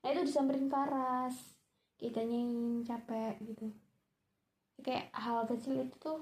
Nah 0.04 0.08
itu 0.12 0.28
disamperin 0.28 0.68
Faras. 0.68 1.56
Kitanya 1.96 2.36
yang 2.36 2.84
capek 2.84 3.40
gitu. 3.42 3.72
Kayak 4.84 5.08
hal 5.16 5.48
kecil 5.48 5.82
itu 5.82 5.96
tuh 5.98 6.20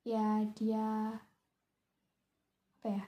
ya 0.00 0.40
dia 0.56 1.20
apa 2.80 2.88
ya 2.88 3.04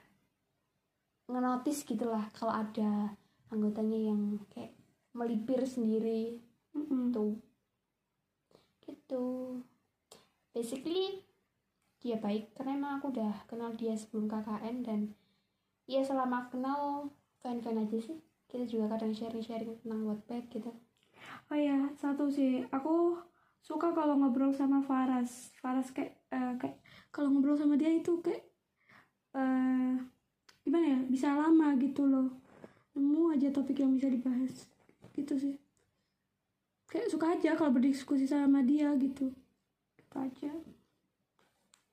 ngenotis 1.25 1.81
gitulah 1.89 2.29
kalau 2.37 2.53
ada 2.53 3.17
anggotanya 3.49 4.13
yang 4.13 4.37
kayak 4.53 4.77
melipir 5.17 5.65
sendiri. 5.65 6.37
Mm-mm. 6.73 7.09
gitu. 7.09 7.25
Gitu. 8.85 9.25
Basically 10.53 11.25
dia 12.03 12.19
baik 12.19 12.51
karena 12.51 12.75
emang 12.75 12.93
aku 12.99 13.15
udah 13.15 13.47
kenal 13.47 13.71
dia 13.79 13.95
sebelum 13.95 14.27
KKN 14.27 14.75
dan 14.83 14.99
ya 15.87 16.03
selama 16.03 16.51
kenal 16.51 17.07
fine 17.39 17.63
aja 17.63 17.97
sih 18.03 18.19
kita 18.53 18.69
juga 18.69 18.93
kadang 18.93 19.09
sharing 19.17 19.41
sharing 19.41 19.73
tentang 19.81 20.05
Wattpad 20.05 20.45
gitu. 20.53 20.69
Oh 21.49 21.57
ya 21.57 21.89
satu 21.97 22.29
sih. 22.29 22.61
Aku 22.69 23.17
suka 23.65 23.89
kalau 23.97 24.13
ngobrol 24.21 24.53
sama 24.53 24.85
Faras. 24.85 25.49
Faras 25.57 25.89
kayak 25.89 26.21
eh, 26.29 26.53
kayak 26.61 26.77
kalau 27.09 27.33
ngobrol 27.33 27.57
sama 27.57 27.73
dia 27.81 27.89
itu 27.89 28.21
kayak 28.21 28.45
eh 29.33 29.97
gimana 30.61 30.85
ya 30.85 30.99
bisa 31.09 31.33
lama 31.33 31.73
gitu 31.81 32.05
loh. 32.05 32.29
Nemu 32.93 33.33
aja 33.33 33.49
topik 33.49 33.81
yang 33.81 33.97
bisa 33.97 34.13
dibahas. 34.13 34.69
Gitu 35.17 35.33
sih. 35.33 35.55
Kayak 36.85 37.09
suka 37.09 37.33
aja 37.33 37.57
kalau 37.57 37.73
berdiskusi 37.73 38.29
sama 38.29 38.61
dia 38.61 38.93
gitu. 39.01 39.33
Gitu 39.97 40.13
aja. 40.13 40.53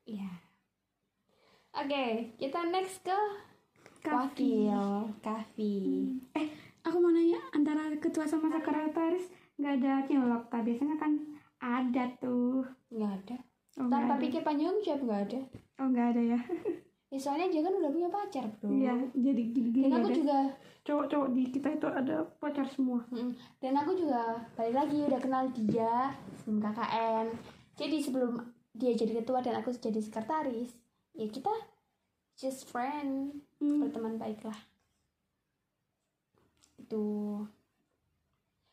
Iya. 0.04 0.28
Oke 1.72 2.36
kita 2.36 2.68
next 2.68 3.00
ke 3.00 3.16
Wakil 4.04 5.12
Kavi. 5.20 5.76
Eh 6.32 6.46
aku 6.80 6.96
mau 6.96 7.12
nanya 7.12 7.40
antara 7.52 7.92
ketua 8.00 8.24
sama 8.24 8.48
sekretaris 8.48 9.28
nggak 9.60 9.74
ada 9.84 9.92
cilok 10.08 10.44
tak 10.48 10.64
biasanya 10.64 10.96
kan 10.96 11.12
ada 11.60 12.04
tuh. 12.16 12.64
Nggak 12.88 13.12
ada. 13.24 13.36
Oh 13.76 13.88
tanpa 13.92 14.16
ada. 14.16 14.22
Pikir 14.24 14.40
panjang 14.40 14.80
jawab 14.80 15.00
nggak 15.04 15.22
ada. 15.28 15.40
Oh 15.78 15.86
nggak 15.92 16.08
ada 16.16 16.22
ya. 16.36 16.40
Ya 17.10 17.18
soalnya 17.18 17.50
dia 17.50 17.66
kan 17.66 17.74
udah 17.74 17.90
punya 17.90 18.06
pacar 18.06 18.46
bro. 18.62 18.70
Iya 18.70 18.94
jadi 19.18 19.42
gini, 19.50 19.68
gini 19.74 19.90
dan 19.90 19.98
aku 19.98 20.14
ada. 20.14 20.18
juga 20.22 20.38
cowok-cowok 20.86 21.28
di 21.34 21.42
kita 21.50 21.68
itu 21.74 21.86
ada 21.90 22.16
pacar 22.38 22.66
semua. 22.70 23.02
Mm, 23.10 23.34
Dan 23.58 23.74
aku 23.74 23.92
juga 23.98 24.38
balik 24.54 24.78
lagi 24.78 24.98
udah 25.10 25.18
kenal 25.18 25.44
dia 25.50 26.14
sebelum 26.38 26.62
KKN. 26.62 27.26
Jadi 27.74 27.96
sebelum 27.98 28.32
dia 28.78 28.94
jadi 28.94 29.12
ketua 29.18 29.42
dan 29.42 29.58
aku 29.58 29.74
jadi 29.74 29.98
sekretaris, 29.98 30.70
ya 31.18 31.26
kita 31.26 31.50
just 32.40 32.64
friend, 32.66 33.44
Hmm. 33.60 33.84
berteman 33.84 34.16
baik 34.16 34.40
lah. 34.42 34.56
Itu. 36.74 37.04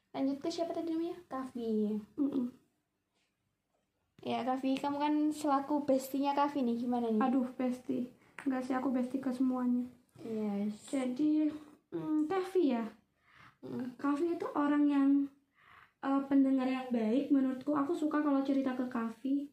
Lanjut 0.09 0.39
ke 0.39 0.47
siapa 0.47 0.71
tadi 0.71 0.89
namanya? 0.89 1.19
Kavi. 1.27 1.99
Mm-mm. 2.15 2.47
Ya 4.19 4.41
Kavi, 4.41 4.75
kamu 4.75 4.97
kan 4.97 5.13
selaku 5.29 5.83
bestinya 5.83 6.33
Kavi 6.33 6.59
nih, 6.61 6.77
gimana 6.79 7.07
nih? 7.07 7.21
aduh 7.21 7.47
bestie 7.53 8.09
nggak 8.43 8.63
sih 8.63 8.73
aku 8.73 8.89
bestie 8.89 9.19
ke 9.19 9.29
semuanya 9.29 9.83
Yes. 10.17 10.87
jadi 10.87 11.51
hmm, 11.91 12.25
Kavi 12.25 12.63
ya 12.71 12.85
Mm, 13.57 13.97
Kavi 13.97 14.37
itu 14.37 14.45
orang 14.53 14.85
yang 14.85 15.09
eh, 15.99 16.21
pendengar 16.25 16.69
yang 16.69 16.87
baik 16.89 17.33
menurutku 17.33 17.73
aku 17.73 17.91
suka 17.91 18.21
kalau 18.21 18.45
cerita 18.45 18.77
ke 18.77 18.85
Kavi 18.85 19.49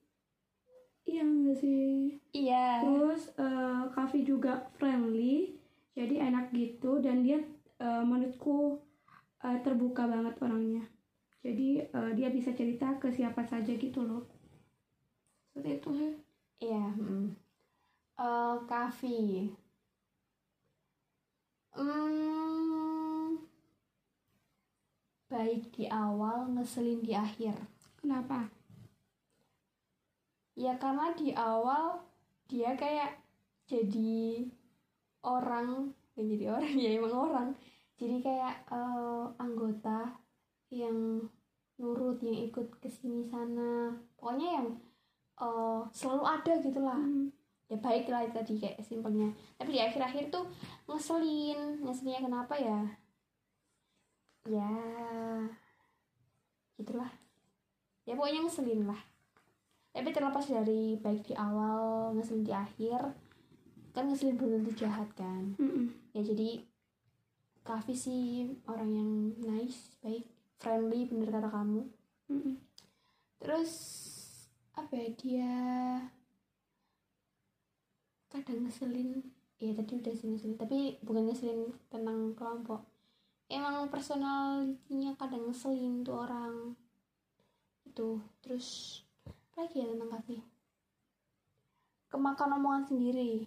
iya 1.04 1.22
nggak 1.22 1.56
sih 1.60 2.18
Iya. 2.34 2.82
Terus 2.82 3.22
Kavi 3.94 4.26
juga 4.26 4.66
friendly, 4.74 5.54
jadi 5.94 6.26
enak 6.28 6.50
gitu 6.50 6.98
dan 6.98 7.22
dia 7.22 7.38
eh, 7.78 8.02
menurutku 8.02 8.82
eh, 9.46 9.58
terbuka 9.62 10.10
banget 10.10 10.34
orangnya. 10.42 10.84
Jadi 11.46 11.86
eh, 11.86 12.10
dia 12.18 12.28
bisa 12.34 12.50
cerita 12.50 12.98
ke 12.98 13.14
siapa 13.14 13.46
saja 13.46 13.70
gitu 13.70 14.02
loh. 14.02 14.26
Seperti 15.54 15.70
itu 15.78 15.90
sih. 15.94 16.12
Iya. 16.66 16.84
Kavi. 18.66 19.50
Hmm, 21.74 23.34
baik 25.26 25.74
di 25.74 25.90
awal, 25.90 26.54
ngeselin 26.54 27.02
di 27.02 27.14
akhir. 27.14 27.54
Kenapa? 27.98 28.46
Ya 30.54 30.78
karena 30.78 31.10
di 31.18 31.34
awal 31.34 31.98
dia 32.46 32.78
kayak 32.78 33.18
jadi 33.66 34.46
orang, 35.26 35.90
ya 36.14 36.22
jadi 36.22 36.44
orang 36.54 36.74
ya 36.84 36.90
emang 36.94 37.14
orang. 37.14 37.48
Jadi 37.98 38.16
kayak 38.22 38.54
eh, 38.70 39.24
anggota 39.38 40.14
yang 40.70 41.26
nurut 41.78 42.18
yang 42.22 42.38
ikut 42.46 42.78
ke 42.78 42.86
sini 42.86 43.26
sana. 43.26 43.90
Pokoknya 44.14 44.62
yang 44.62 44.68
eh, 45.42 45.80
selalu 45.90 46.22
ada 46.22 46.52
gitu 46.62 46.80
lah. 46.82 46.98
Hmm. 46.98 47.30
ya 47.64 47.80
baik 47.80 48.12
lah 48.12 48.28
tadi 48.28 48.60
kayak 48.60 48.78
simpelnya. 48.84 49.32
Tapi 49.56 49.74
di 49.74 49.80
akhir-akhir 49.82 50.30
tuh 50.30 50.46
ngeselin. 50.86 51.82
Ngeselinnya 51.82 52.22
kenapa 52.22 52.54
ya? 52.60 52.80
Ya 54.46 54.70
gitulah. 56.78 57.10
Ya 58.04 58.12
pokoknya 58.14 58.44
ngeselin 58.44 58.84
lah 58.84 59.13
tapi 59.94 60.10
terlepas 60.10 60.42
dari 60.50 60.98
baik 60.98 61.30
di 61.30 61.34
awal 61.38 62.10
ngeselin 62.18 62.42
di 62.42 62.50
akhir 62.50 63.14
kan 63.94 64.10
ngeselin 64.10 64.34
belum 64.34 64.66
tentu 64.66 64.82
jahat 64.82 65.06
kan. 65.14 65.54
Mm-mm. 65.54 65.94
ya 66.10 66.20
jadi 66.26 66.66
Kavi 67.64 67.94
sih 67.96 68.50
orang 68.66 68.90
yang 68.90 69.10
nice 69.40 69.94
baik 70.02 70.26
friendly 70.58 71.06
bener 71.06 71.30
kata 71.30 71.46
kamu. 71.46 71.86
Mm-mm. 72.26 72.58
terus 73.38 73.72
apa 74.74 74.90
ya 74.98 75.08
dia 75.14 75.52
kadang 78.34 78.66
ngeselin 78.66 79.22
ya 79.62 79.70
tadi 79.78 80.02
udah 80.02 80.10
sih 80.10 80.26
ngeselin 80.26 80.58
tapi 80.58 80.98
bukan 81.06 81.30
ngeselin 81.30 81.70
tentang 81.86 82.34
kelompok. 82.34 82.82
Emang 83.46 83.86
personalitinya 83.92 85.14
kadang 85.14 85.46
ngeselin 85.46 86.02
tuh 86.02 86.26
orang. 86.26 86.74
Itu 87.86 88.18
terus 88.42 88.98
lagi 89.54 89.82
ya 89.82 89.86
tentang 89.86 90.10
Kavi 90.10 90.54
kemakan 92.14 92.62
omongan 92.62 92.86
sendiri. 92.86 93.42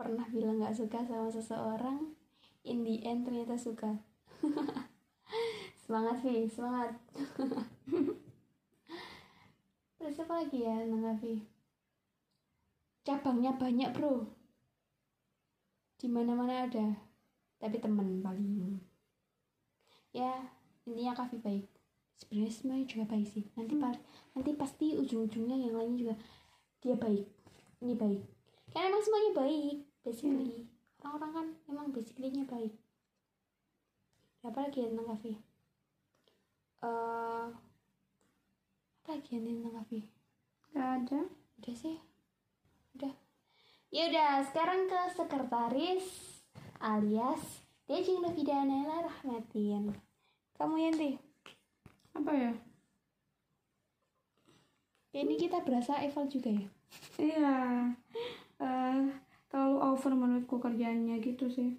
Pernah 0.00 0.24
bilang 0.32 0.56
nggak 0.56 0.72
suka 0.72 1.04
sama 1.04 1.28
seseorang? 1.28 2.16
In 2.64 2.80
the 2.80 3.04
end 3.04 3.28
ternyata 3.28 3.60
suka. 3.60 3.92
Semangat 5.84 6.24
Vi 6.24 6.48
semangat. 6.48 6.96
Terus 10.00 10.16
apa 10.24 10.32
lagi 10.40 10.64
ya 10.64 10.80
tentang 10.80 11.04
Kavi 11.12 11.44
cabangnya 13.04 13.52
banyak 13.54 13.92
bro. 13.92 14.24
Di 16.00 16.08
mana 16.08 16.32
mana 16.32 16.64
ada. 16.64 16.88
Tapi 17.60 17.76
temen 17.76 18.24
paling. 18.24 18.80
Ya 20.16 20.40
intinya 20.88 21.12
Kavi 21.12 21.36
baik 21.44 21.75
sebenarnya 22.16 22.52
semuanya 22.52 22.86
juga 22.88 23.04
baik 23.12 23.28
sih. 23.28 23.44
Nanti 23.54 23.74
pa- 23.76 24.02
nanti 24.32 24.50
pasti 24.56 24.86
ujung-ujungnya 24.96 25.56
yang 25.56 25.74
lainnya 25.76 25.98
juga 26.00 26.14
dia 26.80 26.96
baik. 26.96 27.26
Ini 27.84 27.94
baik. 27.94 28.22
Karena 28.72 28.88
emang 28.90 29.02
semuanya 29.04 29.32
baik 29.36 29.76
basically. 30.02 30.66
Orang-orang 31.04 31.30
kan 31.32 31.46
emang 31.68 31.86
basically-nya 31.92 32.44
baik. 32.48 32.72
Apa 34.42 34.66
lagi 34.66 34.78
ya 34.82 34.88
tentang 34.90 35.10
Kavi 35.10 35.32
eh 36.76 37.46
apa 39.02 39.08
lagi 39.10 39.30
ya 39.32 39.40
tentang 39.40 39.74
Kavi 39.74 40.00
Gak 40.70 40.88
ada. 41.02 41.20
udah 41.56 41.74
sih. 41.74 41.96
Udah. 42.94 43.14
Ya 43.88 44.02
udah 44.12 44.44
sekarang 44.44 44.86
ke 44.86 45.00
sekretaris 45.14 46.06
alias 46.78 47.64
Dejing 47.86 48.20
Novida 48.20 48.60
Naila 48.62 49.08
Rahmatin. 49.08 49.94
Kamu 50.54 50.74
Yanti 50.78 51.16
Apa 52.16 52.32
ya? 52.32 52.52
ini 55.16 55.40
kita 55.40 55.64
berasa 55.64 55.96
eval 56.04 56.28
juga 56.28 56.52
ya 56.52 56.68
Iya. 57.16 57.56
eh 58.60 59.04
terlalu 59.48 59.78
over 59.80 60.12
menurutku 60.12 60.60
kerjaannya 60.60 61.16
gitu 61.24 61.48
sih. 61.48 61.72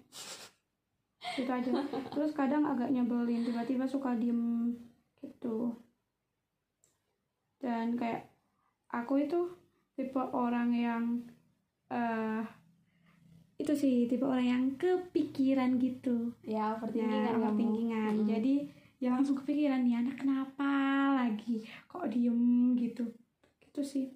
Gitu 1.38 1.46
aja. 1.46 1.70
Terus 2.10 2.34
kadang 2.34 2.66
agak 2.66 2.90
nyebelin, 2.90 3.46
tiba-tiba 3.46 3.86
suka 3.86 4.18
diem 4.18 4.74
gitu. 5.22 5.70
Dan 7.62 7.94
kayak 7.94 8.26
aku 8.90 9.22
itu 9.22 9.40
tipe 9.94 10.18
orang 10.18 10.74
yang 10.74 11.04
eh 11.90 12.42
itu 13.58 13.74
sih 13.74 14.10
tipe 14.10 14.26
orang 14.26 14.46
yang 14.46 14.64
kepikiran 14.74 15.78
gitu. 15.78 16.34
ya 16.42 16.74
overthinking 16.74 17.06
Ya, 17.10 17.26
kan 17.30 17.34
overthinkingan. 17.38 18.14
Jadi 18.26 18.54
ya 18.98 19.14
langsung 19.14 19.38
kepikiran 19.38 19.86
nih 19.86 19.94
anak 19.98 20.18
kenapa 20.18 20.70
lagi 21.14 21.62
kok 21.86 22.10
diem 22.10 22.74
gitu. 22.74 23.06
Gitu 23.62 23.80
sih. 23.82 24.06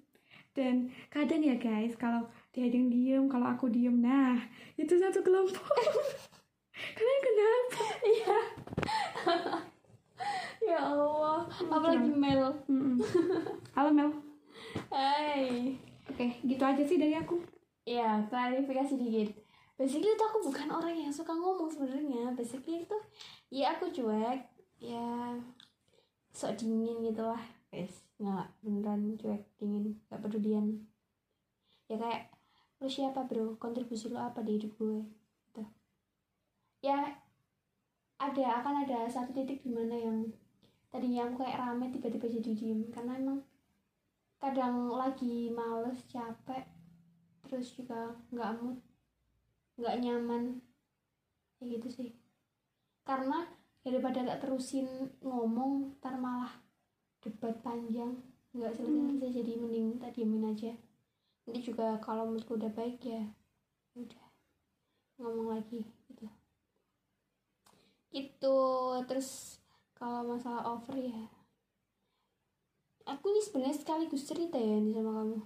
Dan 0.53 0.85
kadang 1.09 1.41
ya 1.41 1.57
guys, 1.57 1.97
kalau 1.97 2.29
dia 2.53 2.69
yang 2.69 2.85
diem, 2.85 3.25
kalau 3.25 3.49
aku 3.49 3.65
diem, 3.67 3.97
nah 3.97 4.37
itu 4.77 4.93
satu 4.93 5.25
kelompok. 5.25 5.65
Kalian 6.97 7.21
kenapa? 7.23 7.83
iya 8.03 8.37
ya 10.67 10.79
Allah 10.83 11.47
apalagi 11.47 12.11
Mel 12.11 12.51
Mm-mm. 12.67 12.97
Halo 13.71 13.89
Mel. 13.89 14.09
Hai 14.89 15.73
Oke, 16.09 16.37
gitu 16.43 16.59
aja 16.59 16.83
sih 16.83 16.99
dari 16.99 17.15
aku. 17.15 17.39
ya 17.83 18.23
klarifikasi 18.31 18.95
dikit 18.95 19.35
basically 19.75 20.07
itu 20.07 20.23
aku 20.23 20.39
bukan 20.47 20.71
orang 20.71 20.95
yang 20.95 21.11
suka 21.11 21.35
ngomong 21.35 21.67
sebenarnya 21.67 22.31
basically 22.31 22.87
itu 22.87 22.97
ya 23.51 23.75
aku 23.75 23.91
cuek 23.91 24.39
ya 24.83 25.39
sok 26.35 26.59
dingin 26.59 26.99
gitu 27.07 27.23
lah 27.23 27.39
guys 27.71 28.03
nggak 28.19 28.47
beneran 28.59 29.15
cuek 29.15 29.43
dingin 29.55 29.95
nggak 30.11 30.19
pedulian. 30.19 30.83
Ya 31.87 31.95
kayak 31.95 32.35
lu 32.83 32.91
siapa 32.91 33.23
bro? 33.23 33.55
Kontribusi 33.55 34.11
lu 34.11 34.19
apa 34.19 34.43
di 34.43 34.59
hidup 34.59 34.75
gue? 34.75 35.07
Gitu. 35.47 35.63
Ya 36.83 37.15
ada 38.19 38.45
akan 38.59 38.83
ada 38.83 39.07
satu 39.07 39.31
titik 39.31 39.63
di 39.63 39.71
mana 39.71 39.95
yang 39.95 40.27
tadinya 40.91 41.31
aku 41.31 41.47
kayak 41.47 41.63
rame 41.63 41.87
tiba-tiba 41.95 42.27
jadi 42.27 42.51
diem. 42.51 42.81
Karena 42.91 43.15
emang 43.15 43.39
kadang 44.43 44.91
lagi 44.91 45.47
males 45.55 46.03
capek 46.11 46.67
terus 47.47 47.71
juga 47.71 48.11
nggak 48.35 48.51
mood 48.59 48.77
nggak 49.79 49.95
nyaman. 50.03 50.59
Kayak 51.55 51.79
gitu 51.79 51.87
sih. 51.87 52.09
Karena 53.07 53.47
daripada 53.83 54.23
gak 54.23 54.41
terusin 54.41 54.87
ngomong 55.19 55.99
ntar 55.99 56.15
malah 56.15 56.63
debat 57.19 57.55
panjang. 57.59 58.15
Nggak 58.53 58.79
selesai 58.79 59.01
selesai 59.17 59.29
jadi 59.43 59.51
mending 59.59 59.85
kita 59.97 60.07
diemin 60.15 60.45
aja. 60.51 60.71
Nanti 61.43 61.59
juga 61.59 61.99
kalau 61.99 62.31
moodku 62.31 62.55
udah 62.55 62.71
baik 62.71 63.03
ya 63.03 63.23
udah 63.93 64.25
ngomong 65.19 65.53
lagi 65.53 65.83
gitu. 66.07 66.25
Gitu. 68.13 68.57
Terus 69.09 69.59
kalau 69.97 70.23
masalah 70.23 70.63
over 70.79 70.95
ya. 70.95 71.27
Aku 73.03 73.35
ini 73.35 73.41
sebenarnya 73.43 73.75
sekaligus 73.75 74.23
cerita 74.23 74.55
ya 74.55 74.79
ini 74.79 74.95
sama 74.95 75.11
kamu. 75.19 75.39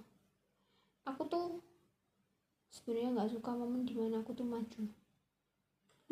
Aku 1.10 1.22
tuh 1.26 1.58
sebenarnya 2.70 3.18
nggak 3.18 3.32
suka 3.34 3.50
momen 3.50 3.82
di 3.82 3.98
mana 3.98 4.22
aku 4.22 4.36
tuh 4.36 4.46
maju. 4.46 4.84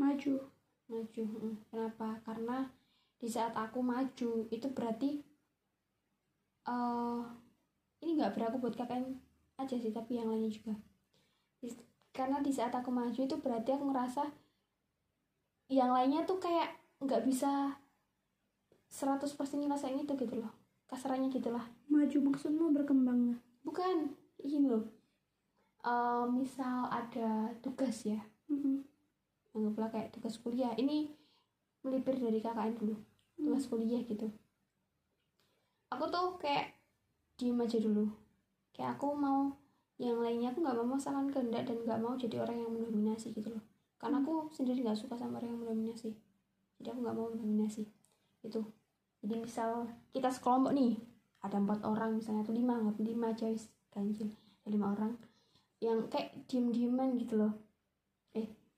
Maju. 0.00 0.55
Maju 0.90 1.22
mm. 1.22 1.54
kenapa? 1.70 2.08
Karena 2.26 2.56
di 3.20 3.28
saat 3.34 3.54
aku 3.56 3.78
maju 3.80 4.30
itu 4.52 4.66
berarti 4.76 5.10
eh 6.66 7.22
ini 8.02 8.10
nggak 8.18 8.32
berlaku 8.34 8.56
buat 8.62 8.74
KKN 8.78 9.04
aja 9.62 9.76
sih 9.82 9.92
tapi 9.98 10.12
yang 10.18 10.28
lainnya 10.30 10.52
juga. 10.52 10.74
Di- 11.62 11.86
karena 12.16 12.38
di 12.46 12.52
saat 12.52 12.72
aku 12.74 12.90
maju 12.92 13.20
itu 13.28 13.36
berarti 13.44 13.70
aku 13.76 13.84
ngerasa 13.92 14.22
yang 15.66 15.90
lainnya 15.90 16.22
tuh 16.28 16.38
kayak 16.38 16.68
nggak 17.02 17.22
bisa 17.28 17.50
100% 18.88 19.58
ngerasain 19.62 19.98
itu 19.98 20.12
gitu 20.16 20.34
loh 20.42 20.52
kasarannya 20.90 21.28
gitu 21.34 21.50
lah. 21.50 21.66
Maju 21.90 22.18
maksudmu 22.30 22.70
berkembang? 22.76 23.34
Bukan 23.66 24.14
ini 24.46 24.70
loh. 24.70 24.86
Eh, 25.86 26.24
misal 26.30 26.86
ada 26.90 27.50
tugas 27.62 28.06
ya. 28.06 28.20
Mm-mm. 28.50 28.82
Anggaplah 29.56 29.88
kayak 29.88 30.12
tugas 30.12 30.36
kuliah. 30.36 30.76
Ini 30.76 31.08
melipir 31.80 32.20
dari 32.20 32.38
KKN 32.44 32.76
dulu 32.76 32.96
tugas 33.36 33.64
kuliah 33.68 34.02
gitu. 34.04 34.28
Aku 35.92 36.04
tuh 36.10 36.36
kayak 36.42 36.74
diem 37.38 37.56
aja 37.62 37.78
dulu. 37.78 38.10
Kayak 38.74 39.00
aku 39.00 39.16
mau 39.16 39.54
yang 39.96 40.20
lainnya 40.20 40.52
aku 40.52 40.60
nggak 40.60 40.76
mau 40.76 40.98
masakan 40.98 41.32
kehendak 41.32 41.64
dan 41.64 41.80
nggak 41.80 42.00
mau 42.02 42.12
jadi 42.20 42.44
orang 42.44 42.60
yang 42.60 42.70
mendominasi 42.72 43.32
gitu 43.32 43.48
loh. 43.48 43.64
Karena 43.96 44.20
aku 44.20 44.52
sendiri 44.52 44.84
nggak 44.84 44.98
suka 44.98 45.16
sama 45.16 45.40
orang 45.40 45.56
yang 45.56 45.60
mendominasi. 45.64 46.12
Jadi 46.76 46.88
aku 46.92 46.98
nggak 47.00 47.16
mau 47.16 47.28
mendominasi. 47.32 47.88
Itu 48.44 48.60
jadi 49.24 49.40
misal 49.40 49.88
kita 50.12 50.28
sekelompok 50.28 50.76
nih 50.76 51.00
ada 51.40 51.56
empat 51.56 51.80
orang 51.86 52.18
misalnya 52.18 52.44
atau 52.44 52.52
lima 52.52 52.76
nggak 52.76 53.00
lima 53.00 53.32
aja 53.32 53.48
wis 53.48 53.72
ganjil. 53.94 54.28
Ada 54.66 54.74
lima 54.74 54.92
orang 54.92 55.12
yang 55.80 56.08
kayak 56.08 56.32
diem 56.48 56.72
dieman 56.72 57.20
gitu 57.20 57.36
loh 57.36 57.52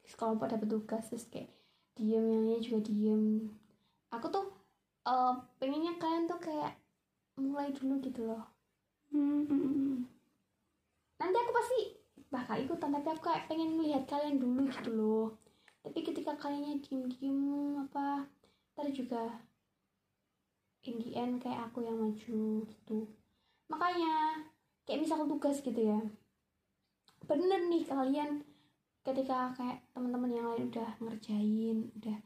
sekelompok 0.08 0.48
dapat 0.48 0.68
tugas 0.72 1.04
terus 1.12 1.28
kayak 1.28 1.52
diem 1.94 2.24
yang 2.24 2.42
lainnya 2.48 2.58
juga 2.64 2.80
diem. 2.88 3.22
Aku 4.10 4.26
tuh 4.32 4.46
eh, 5.04 5.34
pengennya 5.60 6.00
kalian 6.00 6.24
tuh 6.24 6.40
kayak 6.40 6.72
mulai 7.38 7.70
dulu 7.70 8.00
gitu 8.02 8.26
loh. 8.26 8.44
Mm-mm. 9.08 10.04
nanti 11.18 11.36
aku 11.40 11.50
pasti 11.50 11.80
bakal 12.28 12.60
ikutan 12.60 12.92
tapi 12.92 13.08
aku 13.08 13.22
kayak 13.24 13.48
pengen 13.48 13.80
melihat 13.80 14.04
kalian 14.04 14.36
dulu 14.36 14.68
gitu 14.68 14.90
loh. 14.92 15.28
Tapi 15.80 15.98
ketika 16.04 16.36
kaliannya 16.36 16.84
diem 16.84 17.08
diem 17.08 17.40
apa 17.88 18.28
ntar 18.76 18.86
juga 18.94 19.42
in 20.86 21.00
the 21.02 21.10
end 21.16 21.40
kayak 21.42 21.68
aku 21.72 21.82
yang 21.82 21.98
maju 21.98 22.64
gitu. 22.68 22.98
Makanya 23.68 24.44
kayak 24.84 25.04
misal 25.04 25.24
tugas 25.24 25.60
gitu 25.60 25.80
ya. 25.80 26.00
Bener 27.28 27.60
nih 27.68 27.84
kalian 27.84 28.44
ketika 29.08 29.56
kayak 29.56 29.80
teman-teman 29.96 30.30
yang 30.36 30.46
lain 30.52 30.68
udah 30.68 30.90
ngerjain 31.00 31.88
udah 31.96 32.18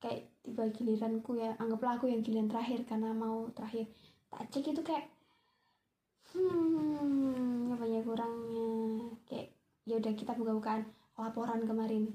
kayak 0.00 0.32
tiba 0.40 0.64
giliranku 0.72 1.36
ya 1.36 1.52
anggaplah 1.60 2.00
aku 2.00 2.08
yang 2.08 2.24
giliran 2.24 2.48
terakhir 2.48 2.88
karena 2.88 3.12
mau 3.12 3.52
terakhir. 3.52 3.84
Tak 4.32 4.48
cek 4.48 4.72
itu 4.72 4.80
kayak 4.80 5.12
hmm 6.32 7.76
apa 7.76 7.84
ya 7.84 8.00
kurangnya? 8.00 8.72
Kayak 9.28 9.52
ya 9.84 9.94
udah 10.00 10.12
kita 10.16 10.32
buka-bukaan 10.32 10.88
laporan 11.20 11.68
kemarin. 11.68 12.08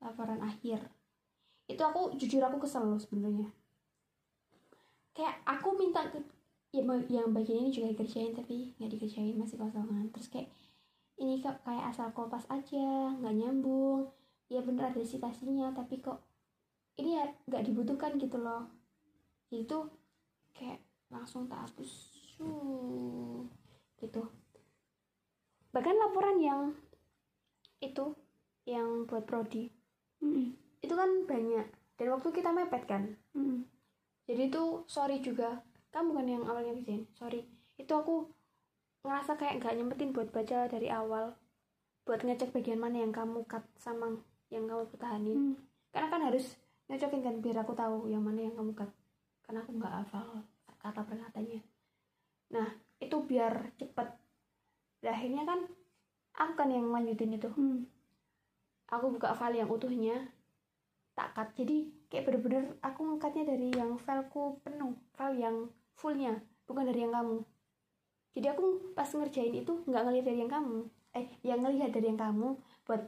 Laporan 0.00 0.40
akhir. 0.40 0.80
Itu 1.68 1.82
aku 1.84 2.16
jujur 2.16 2.40
aku 2.40 2.64
kesel 2.64 2.88
loh 2.88 2.96
sebenarnya. 2.96 3.52
Kayak 5.12 5.44
aku 5.44 5.76
minta 5.76 6.08
ke 6.08 6.24
ya 6.72 6.80
yang 7.12 7.36
bagian 7.36 7.68
ini 7.68 7.68
juga 7.68 7.92
dikerjain 7.92 8.32
tapi 8.32 8.72
nggak 8.80 8.96
dikerjain 8.96 9.36
masih 9.36 9.60
kosongan. 9.60 10.08
Terus 10.08 10.32
kayak 10.32 10.48
ini 11.22 11.38
kok 11.38 11.62
kayak 11.62 11.94
asal 11.94 12.10
kopas 12.10 12.42
aja 12.50 13.14
nggak 13.22 13.36
nyambung. 13.38 14.10
Ya 14.50 14.60
bener 14.60 14.90
ada 14.90 15.00
citasinya 15.00 15.70
tapi 15.70 16.02
kok 16.02 16.18
ini 16.98 17.16
ya 17.16 17.24
nggak 17.46 17.62
dibutuhkan 17.70 18.18
gitu 18.18 18.42
loh. 18.42 18.66
Itu 19.54 19.86
kayak 20.50 20.82
langsung 21.08 21.46
tak 21.46 21.70
hapus. 21.70 21.90
Shoo. 22.32 23.46
gitu. 24.02 24.26
Bahkan 25.70 25.94
laporan 25.94 26.42
yang 26.42 26.74
itu 27.78 28.18
yang 28.66 29.06
buat 29.06 29.22
prodi. 29.22 29.70
Mm-mm. 30.22 30.54
itu 30.82 30.94
kan 30.94 31.10
banyak. 31.26 31.66
Dan 31.98 32.06
waktu 32.14 32.30
kita 32.30 32.50
mepet 32.54 32.86
kan? 32.86 33.14
Mm-mm. 33.34 33.66
jadi 34.26 34.50
itu 34.50 34.86
sorry 34.90 35.22
juga. 35.22 35.62
Kamu 35.94 36.14
kan 36.18 36.26
yang 36.26 36.42
awalnya 36.46 36.74
kerjain. 36.78 37.06
Sorry. 37.14 37.46
Itu 37.78 37.94
aku 37.94 38.26
ngerasa 39.02 39.34
kayak 39.34 39.58
nggak 39.62 39.74
nyempetin 39.74 40.14
buat 40.14 40.30
baca 40.30 40.70
dari 40.70 40.88
awal. 40.90 41.34
Buat 42.06 42.22
ngecek 42.26 42.54
bagian 42.54 42.78
mana 42.78 43.02
yang 43.02 43.14
kamu 43.14 43.46
cut 43.46 43.62
sama 43.78 44.18
yang 44.50 44.66
kamu 44.66 44.86
pertahanin. 44.90 45.38
Mm. 45.38 45.56
karena 45.92 46.08
kan 46.08 46.24
harus 46.24 46.56
nyocokin 46.88 47.20
kan 47.20 47.36
biar 47.44 47.56
aku 47.60 47.76
tahu 47.76 48.08
yang 48.08 48.24
mana 48.24 48.48
yang 48.48 48.54
kamu 48.56 48.72
cut. 48.74 48.90
Karena 49.44 49.60
aku 49.60 49.70
nggak 49.76 49.94
hafal 50.02 50.46
kata 50.82 51.06
per 51.06 51.14
katanya 51.14 51.62
nah 52.52 52.68
itu 53.00 53.16
biar 53.22 53.72
cepet. 53.80 54.08
Dan 55.02 55.10
akhirnya 55.14 55.42
kan 55.46 55.60
aku 56.36 56.52
kan 56.58 56.68
yang 56.70 56.86
lanjutin 56.90 57.34
itu. 57.34 57.50
Mm. 57.54 57.86
aku 58.92 59.08
buka 59.08 59.32
file 59.32 59.62
yang 59.62 59.70
utuhnya 59.72 60.30
tak 61.16 61.32
cut. 61.32 61.48
Jadi 61.56 61.88
kayak 62.12 62.28
bener-bener 62.28 62.76
aku 62.84 63.08
ngangkatnya 63.08 63.56
dari 63.56 63.72
yang 63.72 63.96
fileku 63.96 64.60
penuh 64.60 64.92
file 65.16 65.38
yang 65.40 65.56
fullnya 65.96 66.40
bukan 66.68 66.88
dari 66.88 67.04
yang 67.04 67.12
kamu 67.12 67.40
jadi 68.32 68.56
aku 68.56 68.96
pas 68.96 69.08
ngerjain 69.08 69.52
itu 69.52 69.72
nggak 69.84 70.02
ngelihat 70.08 70.26
dari 70.32 70.38
yang 70.40 70.52
kamu. 70.52 70.88
Eh 71.12 71.26
yang 71.44 71.60
ngelihat 71.60 71.92
dari 71.92 72.08
yang 72.08 72.20
kamu 72.20 72.56
buat 72.88 73.02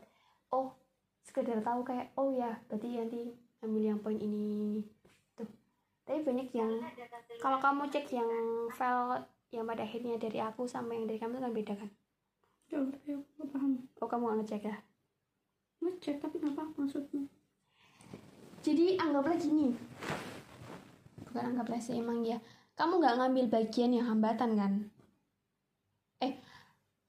oh 0.53 0.77
sekedar 1.25 1.64
tahu 1.64 1.81
kayak 1.81 2.12
oh 2.20 2.29
ya 2.29 2.61
berarti 2.68 3.01
nanti 3.01 3.20
ambil 3.64 3.83
yang 3.89 4.01
poin 4.05 4.20
ini. 4.20 4.85
Tuh. 5.33 5.49
Tapi 6.05 6.20
banyak 6.20 6.49
yang 6.53 6.77
kalau 7.41 7.57
kamu 7.57 7.89
cek 7.89 8.12
yang 8.12 8.29
file 8.77 9.25
yang 9.49 9.64
pada 9.64 9.89
akhirnya 9.89 10.20
dari 10.20 10.39
aku 10.45 10.68
sama 10.68 10.93
yang 10.93 11.09
dari 11.09 11.16
kamu 11.16 11.41
itu 11.41 11.45
kan 11.49 11.55
beda 11.57 11.75
kan? 11.81 11.91
Jauh, 12.68 12.89
tapi 12.91 13.09
aku 13.16 13.45
paham. 13.49 13.72
oh 14.01 14.09
kamu 14.09 14.22
nggak 14.29 14.39
ngecek 14.45 14.62
ya? 14.68 14.77
Ngecek 15.81 16.16
tapi 16.20 16.37
nggak 16.41 16.57
paham 16.57 16.72
maksudnya. 16.77 17.25
jadi 18.61 19.01
anggaplah 19.01 19.37
gini. 19.41 19.72
Bukan 21.29 21.45
anggaplah 21.57 21.81
sih 21.81 21.97
emang 21.97 22.20
ya. 22.25 22.37
Kamu 22.77 23.01
nggak 23.01 23.16
ngambil 23.20 23.47
bagian 23.49 23.93
yang 23.97 24.05
hambatan 24.09 24.57
kan 24.61 24.72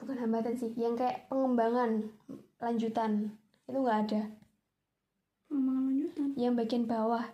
bukan 0.06 0.18
hambatan 0.20 0.54
sih 0.54 0.70
yang 0.76 0.94
kayak 0.94 1.26
pengembangan 1.26 2.06
lanjutan 2.58 3.34
itu 3.66 3.74
nggak 3.76 4.00
ada 4.06 4.22
Pengembangan 5.46 5.84
lanjutan. 5.88 6.28
yang 6.36 6.54
bagian 6.54 6.86
bawah 6.86 7.26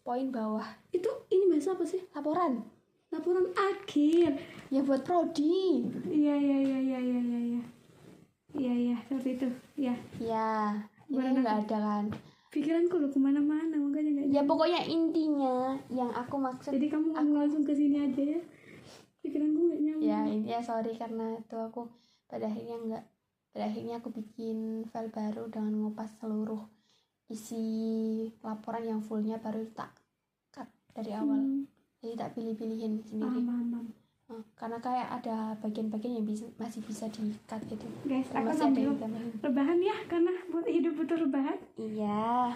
poin 0.00 0.28
bawah 0.28 0.64
Itu 0.88 1.04
ini 1.28 1.52
bahasa 1.52 1.76
apa 1.76 1.84
sih? 1.84 2.00
laporan 2.10 2.64
Laporan 3.08 3.52
akhir. 3.52 4.40
ya 4.68 4.80
buat 4.80 5.04
prodi 5.04 5.84
Iya 6.06 6.34
iya 6.34 6.56
iya 6.58 6.78
iya 6.78 6.98
iya 6.98 7.20
iya. 7.20 7.38
Iya 7.38 7.62
iya 8.54 8.72
iya 8.74 8.96
seperti 9.04 9.30
itu. 9.36 9.48
Iya. 9.78 9.94
ya 10.18 10.48
ini 11.06 11.36
nggak 11.36 11.68
ada 11.68 11.76
kan 11.78 12.04
Pikiranku 12.48 12.96
lo 12.96 13.12
ke 13.12 13.18
mana-mana 13.18 13.76
makanya 13.76 14.10
nggak. 14.14 14.26
ya 14.30 14.40
pokoknya 14.42 14.80
intinya 14.82 15.56
yang 15.88 16.08
aku 16.10 16.36
maksud 16.38 16.72
Jadi 16.72 16.88
kamu 16.88 17.12
ngomong 17.12 17.36
langsung 17.38 17.60
ke 17.60 17.72
sini 17.72 18.00
aja 18.02 18.22
ya. 18.24 18.40
Pikiranku 19.28 19.60
nggak 19.68 19.80
nyambung. 19.84 20.08
ya 20.08 20.18
intinya 20.24 20.60
sorry 20.64 20.92
karena 20.96 21.36
itu 21.36 21.56
aku 21.60 21.84
pada 22.24 22.48
akhirnya 22.48 22.76
nggak 22.80 23.04
pada 23.52 23.64
akhirnya 23.68 23.94
aku 24.00 24.08
bikin 24.12 24.88
file 24.88 25.12
baru 25.12 25.52
dengan 25.52 25.72
ngupas 25.76 26.16
seluruh 26.16 26.64
isi 27.28 27.64
laporan 28.40 28.88
yang 28.88 29.00
fullnya 29.04 29.36
baru 29.36 29.68
tak 29.76 29.92
cut 30.48 30.68
dari 30.96 31.12
awal. 31.12 31.36
Hmm, 31.36 31.68
jadi 32.00 32.16
tak 32.16 32.32
pilih-pilihin 32.32 33.04
sendiri. 33.04 33.44
Paham. 33.44 33.92
Eh, 34.28 34.44
karena 34.56 34.76
kayak 34.80 35.08
ada 35.20 35.56
bagian-bagian 35.60 36.20
yang 36.20 36.26
bisa 36.28 36.44
masih 36.60 36.84
bisa 36.84 37.08
di 37.12 37.32
cut 37.48 37.60
gitu. 37.68 37.84
Guys, 38.04 38.28
aku 38.32 38.52
masih 38.52 38.72
ada 38.72 39.08
rebahan 39.44 39.78
ya 39.80 39.96
karena 40.08 40.32
buat 40.52 40.68
hidup 40.68 40.96
butuh 41.00 41.16
rebahan. 41.20 41.56
iya 41.76 42.52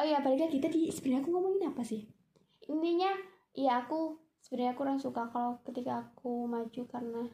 oh 0.00 0.06
ya 0.08 0.18
balik 0.24 0.48
lagi 0.48 0.58
tadi 0.58 0.88
sebenarnya 0.88 1.22
aku 1.22 1.30
ngomongin 1.30 1.70
apa 1.70 1.82
sih? 1.84 2.08
Intinya 2.66 3.12
iya 3.54 3.84
aku 3.84 4.16
sebenarnya 4.40 4.74
kurang 4.76 4.98
suka 4.98 5.28
kalau 5.28 5.60
ketika 5.64 6.04
aku 6.04 6.48
maju 6.48 6.82
karena 6.88 7.24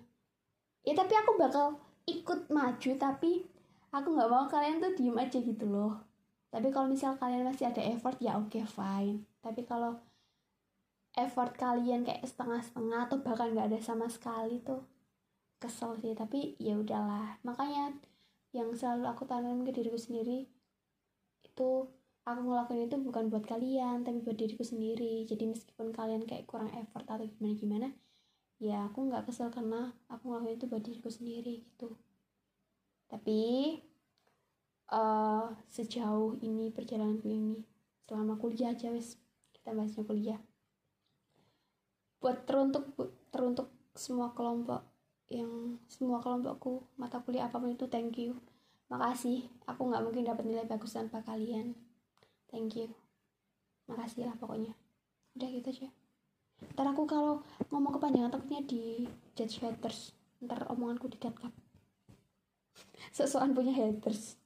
ya 0.86 0.94
tapi 0.94 1.14
aku 1.14 1.34
bakal 1.38 1.78
ikut 2.06 2.46
maju 2.50 2.90
tapi 2.94 3.42
aku 3.90 4.08
nggak 4.14 4.30
mau 4.30 4.46
kalian 4.46 4.78
tuh 4.78 4.92
diem 4.94 5.16
aja 5.16 5.38
gitu 5.40 5.66
loh. 5.66 6.04
Tapi 6.52 6.70
kalau 6.70 6.86
misal 6.86 7.18
kalian 7.18 7.44
masih 7.44 7.68
ada 7.68 7.82
effort 7.82 8.16
ya 8.22 8.38
oke 8.38 8.60
fine. 8.64 9.26
Tapi 9.42 9.66
kalau 9.66 9.98
effort 11.16 11.52
kalian 11.56 12.06
kayak 12.06 12.22
setengah-setengah 12.24 13.10
atau 13.10 13.18
bahkan 13.20 13.50
nggak 13.52 13.72
ada 13.72 13.80
sama 13.82 14.06
sekali 14.06 14.62
tuh 14.62 14.84
kesel 15.58 15.98
sih. 15.98 16.14
Tapi 16.14 16.54
ya 16.62 16.78
udahlah. 16.78 17.40
Makanya 17.42 17.96
yang 18.54 18.72
selalu 18.72 19.10
aku 19.10 19.26
tanam 19.26 19.66
ke 19.66 19.74
diriku 19.74 19.98
sendiri 19.98 20.46
itu 21.44 21.70
aku 22.26 22.40
ngelakuin 22.42 22.90
itu 22.90 22.98
bukan 22.98 23.30
buat 23.30 23.46
kalian 23.46 24.02
tapi 24.02 24.18
buat 24.18 24.34
diriku 24.34 24.66
sendiri. 24.66 25.22
Jadi 25.30 25.46
meskipun 25.46 25.94
kalian 25.94 26.26
kayak 26.26 26.50
kurang 26.50 26.74
effort 26.74 27.06
atau 27.06 27.22
gimana 27.22 27.54
gimana 27.54 27.88
ya 28.56 28.88
aku 28.88 29.12
nggak 29.12 29.28
kesel 29.28 29.52
karena 29.52 29.92
aku 30.08 30.32
ngelakuin 30.32 30.56
itu 30.56 30.66
buat 30.66 30.82
diriku 30.82 31.10
sendiri 31.12 31.62
gitu. 31.62 31.94
Tapi 33.06 33.40
eh 34.86 35.46
sejauh 35.70 36.38
ini 36.42 36.70
perjalananku 36.74 37.26
ini 37.30 37.62
selama 38.06 38.38
kuliah 38.38 38.74
aja 38.74 38.90
wes 38.90 39.18
kita 39.54 39.70
bahasnya 39.70 40.02
kuliah. 40.02 40.40
Buat 42.18 42.42
teruntuk 42.42 42.90
teruntuk 43.30 43.70
semua 43.94 44.34
kelompok 44.34 44.82
yang 45.30 45.78
semua 45.90 46.22
kelompokku 46.22 46.86
mata 46.98 47.22
kuliah 47.22 47.46
apa 47.46 47.62
pun 47.62 47.70
itu 47.70 47.86
thank 47.86 48.18
you. 48.18 48.34
Makasih 48.90 49.46
aku 49.66 49.90
nggak 49.90 50.02
mungkin 50.02 50.26
dapat 50.26 50.46
nilai 50.46 50.66
bagus 50.66 50.94
tanpa 50.94 51.22
kalian 51.22 51.85
thank 52.50 52.74
you 52.76 52.90
makasih 53.86 54.26
lah 54.26 54.36
pokoknya 54.38 54.72
udah 55.38 55.48
gitu 55.48 55.68
aja 55.70 55.88
ntar 56.72 56.86
aku 56.88 57.04
kalau 57.04 57.44
ngomong 57.68 58.00
kepanjangan 58.00 58.32
takutnya 58.32 58.64
di 58.64 59.04
judge 59.36 59.60
haters 59.60 60.16
ntar 60.40 60.64
omonganku 60.72 61.06
di 61.06 61.18
cut 61.20 61.36
cut 61.42 61.54
sesuatu 63.12 63.52
punya 63.52 63.72
haters 63.72 64.36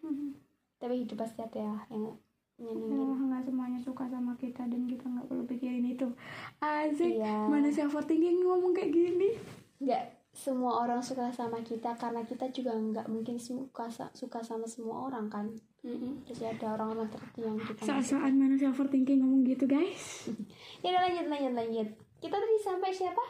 tapi 0.80 1.04
hidup 1.04 1.20
pasti 1.20 1.44
ada 1.44 1.60
ya 1.60 1.76
yang 1.92 2.16
Ya, 2.60 2.76
nyenengin 2.76 3.32
nggak 3.32 3.48
semuanya 3.48 3.80
suka 3.80 4.04
sama 4.12 4.36
kita 4.36 4.68
dan 4.68 4.84
kita 4.84 5.08
nggak 5.08 5.32
perlu 5.32 5.48
pikirin 5.48 5.96
itu. 5.96 6.12
Asik. 6.60 7.16
Iya. 7.16 7.48
Mana 7.48 7.72
si 7.72 7.80
overthinking 7.80 8.44
ngomong 8.44 8.76
kayak 8.76 8.92
gini? 8.92 9.32
nggak 9.80 10.19
semua 10.30 10.86
orang 10.86 11.02
suka 11.02 11.26
sama 11.34 11.58
kita 11.66 11.90
karena 11.98 12.22
kita 12.22 12.46
juga 12.54 12.70
nggak 12.72 13.10
mungkin 13.10 13.34
suka 13.36 13.90
suka 14.14 14.38
sama 14.40 14.64
semua 14.64 15.10
orang 15.10 15.26
kan? 15.26 15.46
Terus 15.82 16.40
ada 16.46 16.78
orang-orang 16.78 17.10
tertentu 17.10 17.40
yang 17.42 17.58
kita. 17.58 17.82
Saat-saat 17.82 18.32
mana 18.32 18.54
si 18.54 18.64
overthinking 18.64 19.20
ngomong 19.20 19.42
gitu 19.42 19.66
guys? 19.66 20.30
ya 20.82 20.94
udah 20.94 21.02
lanjut 21.10 21.26
lanjut 21.26 21.54
lanjut. 21.58 21.88
Kita 22.22 22.36
tadi 22.38 22.56
sampai 22.62 22.90
siapa? 22.94 23.24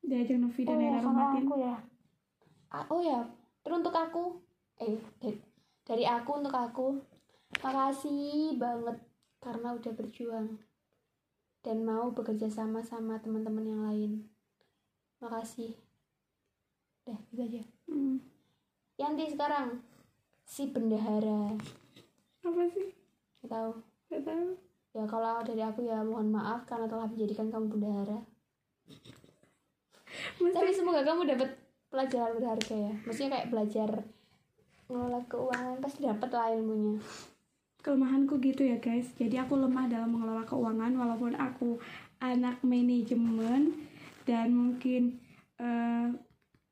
Diajak 0.00 0.38
Novi 0.40 0.62
dan 0.64 0.78
oh, 0.78 0.86
Era 0.88 0.98
sama 1.04 1.22
aku 1.36 1.54
ya. 1.60 1.74
Ah, 2.72 2.84
oh 2.88 3.00
ya 3.04 3.20
teruntuk 3.60 3.92
aku. 3.92 4.40
Eh 4.80 4.96
dari, 5.20 5.36
dari 5.84 6.04
aku 6.08 6.30
untuk 6.40 6.54
aku. 6.54 6.96
Makasih 7.60 8.56
banget 8.56 8.96
karena 9.40 9.76
udah 9.76 9.92
berjuang 9.96 10.48
dan 11.64 11.84
mau 11.84 12.08
bekerja 12.14 12.48
sama 12.48 12.80
sama 12.80 13.20
teman-teman 13.20 13.64
yang 13.66 13.82
lain. 13.84 14.12
Makasih 15.18 15.87
udah 17.08 17.20
gitu 17.32 17.40
aja. 17.40 17.62
Hmm. 17.88 18.20
Yanti 19.00 19.24
sekarang. 19.32 19.80
Si 20.44 20.68
bendahara. 20.68 21.56
Apa 22.44 22.62
sih? 22.68 22.92
Gak 23.40 23.48
tahu. 23.48 23.72
Gak 24.12 24.24
tahu. 24.28 24.48
ya 24.96 25.04
kalau 25.04 25.44
dari 25.44 25.60
aku 25.60 25.84
ya 25.84 26.00
mohon 26.00 26.32
maaf 26.32 26.64
karena 26.64 26.88
telah 26.88 27.06
menjadikan 27.08 27.52
kamu 27.52 27.76
bendahara. 27.76 28.18
Tapi 30.36 30.70
semoga 30.72 31.04
kamu 31.04 31.28
dapat 31.28 31.50
pelajaran 31.92 32.36
berharga 32.40 32.76
ya. 32.76 32.92
Maksudnya 33.04 33.30
kayak 33.36 33.50
belajar 33.52 33.90
ngelola 34.88 35.20
keuangan 35.28 35.76
pasti 35.84 36.08
dapat 36.08 36.30
lah 36.32 36.48
ilmunya. 36.56 36.96
Kelemahanku 37.84 38.40
gitu 38.40 38.64
ya 38.64 38.80
guys. 38.80 39.12
Jadi 39.20 39.36
aku 39.36 39.60
lemah 39.60 39.86
dalam 39.86 40.08
mengelola 40.12 40.42
keuangan 40.48 40.92
walaupun 40.96 41.36
aku 41.36 41.78
anak 42.18 42.58
manajemen 42.64 43.76
dan 44.24 44.50
mungkin 44.50 45.20
eh, 45.60 46.08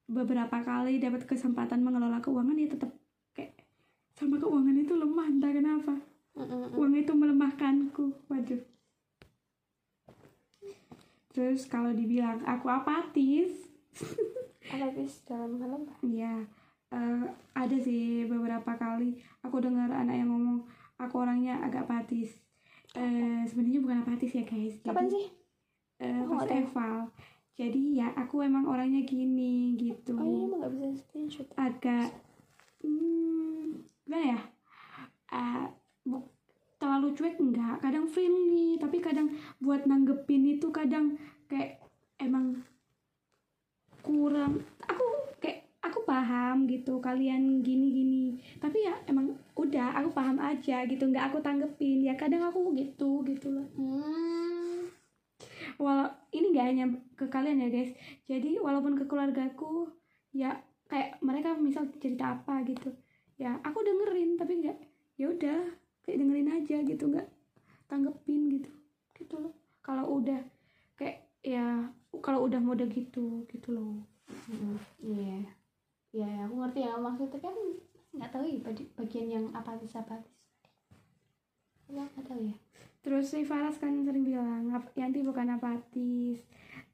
beberapa 0.06 0.62
kali 0.62 1.02
dapat 1.02 1.26
kesempatan 1.26 1.82
mengelola 1.82 2.22
keuangan 2.22 2.54
ya 2.54 2.70
tetap 2.70 2.94
kayak 3.34 3.58
sama 4.14 4.38
keuangan 4.38 4.76
itu 4.78 4.94
lemah 4.94 5.26
entah 5.26 5.52
kenapa. 5.52 5.94
Uang 6.76 6.94
itu 6.94 7.12
melemahkanku 7.12 8.12
waduh. 8.30 8.62
Terus 11.34 11.68
kalau 11.68 11.92
dibilang 11.92 12.40
aku 12.46 12.70
apatis 12.70 13.68
apa 14.72 14.88
bis 14.94 15.22
dalam 15.26 15.58
hal 15.60 15.84
apa? 15.84 15.92
Ya 16.06 16.34
eh, 16.94 17.24
ada 17.52 17.76
sih 17.76 18.24
beberapa 18.30 18.72
kali 18.78 19.20
aku 19.42 19.58
dengar 19.58 19.90
anak 19.90 20.16
yang 20.22 20.30
ngomong 20.30 20.64
aku 20.96 21.14
orangnya 21.20 21.60
agak 21.60 21.88
apatis. 21.90 22.40
Eh, 22.96 23.44
sebenarnya 23.44 23.80
bukan 23.82 24.00
apatis 24.06 24.32
ya 24.32 24.44
guys. 24.46 24.80
Jadi, 24.80 25.12
sih? 25.12 25.26
nggak 25.96 26.48
tahu. 26.48 26.60
eval 26.60 26.98
jadi 27.56 27.82
ya 28.04 28.08
aku 28.12 28.44
emang 28.44 28.68
orangnya 28.68 29.00
gini 29.08 29.72
gitu. 29.80 30.12
Oh 30.12 30.28
ini 30.28 30.44
emang 30.44 30.60
nggak 30.60 30.72
bisa 30.76 30.88
screenshot 31.00 31.48
agak 31.56 32.12
hmm, 32.84 33.80
gimana 34.04 34.24
ya? 34.36 34.40
Bu- 36.06 36.30
terlalu 36.76 37.16
cuek 37.16 37.40
enggak? 37.40 37.80
Kadang 37.80 38.06
friendly 38.12 38.76
tapi 38.76 39.00
kadang 39.00 39.32
buat 39.58 39.88
nanggepin 39.88 40.60
itu 40.60 40.68
kadang 40.68 41.16
kayak 41.48 41.80
emang 42.20 42.60
kurang. 44.04 44.60
Aku 44.86 45.04
kayak 45.40 45.64
aku 45.80 46.04
paham 46.04 46.68
gitu 46.68 47.00
kalian 47.00 47.64
gini 47.64 47.88
gini 47.88 48.24
tapi 48.60 48.84
ya 48.84 49.00
emang 49.08 49.32
udah 49.56 49.96
aku 49.96 50.12
paham 50.12 50.36
aja 50.44 50.84
gitu. 50.84 51.08
Nggak 51.08 51.32
aku 51.32 51.40
tanggepin. 51.40 52.04
Ya 52.04 52.12
kadang 52.20 52.44
aku 52.44 52.76
gitu 52.76 53.24
gitu 53.24 53.48
loh. 53.48 53.66
Hmm. 53.80 54.75
Walau 55.76 56.08
ini 56.32 56.52
nggak 56.52 56.66
hanya 56.66 56.84
ke 57.16 57.26
kalian 57.28 57.62
ya 57.62 57.68
guys 57.68 57.92
jadi 58.28 58.60
walaupun 58.60 58.96
ke 58.96 59.04
keluargaku 59.04 59.90
ya 60.32 60.60
kayak 60.86 61.18
mereka 61.20 61.56
misal 61.58 61.88
cerita 61.98 62.38
apa 62.38 62.62
gitu 62.64 62.92
ya 63.36 63.60
aku 63.60 63.82
dengerin 63.84 64.40
tapi 64.40 64.62
nggak 64.64 64.78
ya 65.20 65.26
udah 65.32 65.60
kayak 66.04 66.18
dengerin 66.22 66.50
aja 66.52 66.76
gitu 66.84 67.04
nggak 67.10 67.28
tanggepin 67.90 68.60
gitu 68.60 68.70
gitu 69.16 69.34
loh 69.40 69.54
kalau 69.84 70.18
udah 70.18 70.40
kayak 70.98 71.26
ya 71.46 71.94
kalau 72.20 72.48
udah 72.48 72.58
mode 72.58 72.86
gitu 72.90 73.44
gitu 73.46 73.68
loh. 73.70 74.02
Iya, 74.98 75.46
iya, 76.10 76.26
ya, 76.26 76.42
aku 76.48 76.54
ngerti 76.58 76.80
ya 76.82 76.92
maksudnya 76.98 77.38
kan 77.38 77.54
nggak 78.16 78.30
tahu 78.32 78.44
ya 78.48 78.58
bagi- 78.64 78.92
bagian 78.96 79.28
yang 79.30 79.46
apatis 79.52 79.94
apatis. 79.94 80.32
Aku 81.86 81.94
nggak 81.94 82.26
tahu 82.26 82.40
ya. 82.50 82.56
Terus 83.06 83.30
si 83.30 83.46
Faras 83.46 83.78
kan 83.78 84.02
sering 84.02 84.26
bilang 84.26 84.74
"Ap- 84.74 84.90
Yanti 84.98 85.22
bukan 85.22 85.54
apatis 85.54 86.42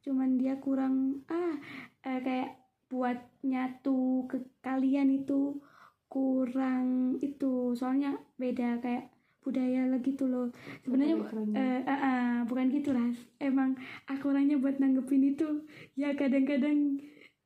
cuman 0.05 0.37
dia 0.37 0.61
kurang 0.61 1.25
ah 1.33 1.57
eh, 2.05 2.21
kayak 2.21 2.51
buat 2.93 3.17
nyatu 3.41 4.29
ke 4.29 4.37
kalian 4.61 5.09
itu 5.25 5.57
kurang 6.13 7.17
itu 7.25 7.73
soalnya 7.73 8.21
beda 8.37 8.85
kayak 8.85 9.09
budaya 9.43 9.91
lagi 9.91 10.15
tuh 10.15 10.29
loh. 10.31 10.47
Sebenarnya 10.85 11.17
eh, 11.57 11.81
eh, 11.83 12.01
eh, 12.07 12.37
bukan 12.47 12.67
gitu 12.71 12.95
ras 12.95 13.17
emang 13.43 13.75
aku 14.07 14.31
orangnya 14.31 14.61
buat 14.61 14.77
nanggepin 14.79 15.35
itu 15.35 15.67
ya 15.99 16.13
kadang-kadang 16.15 17.01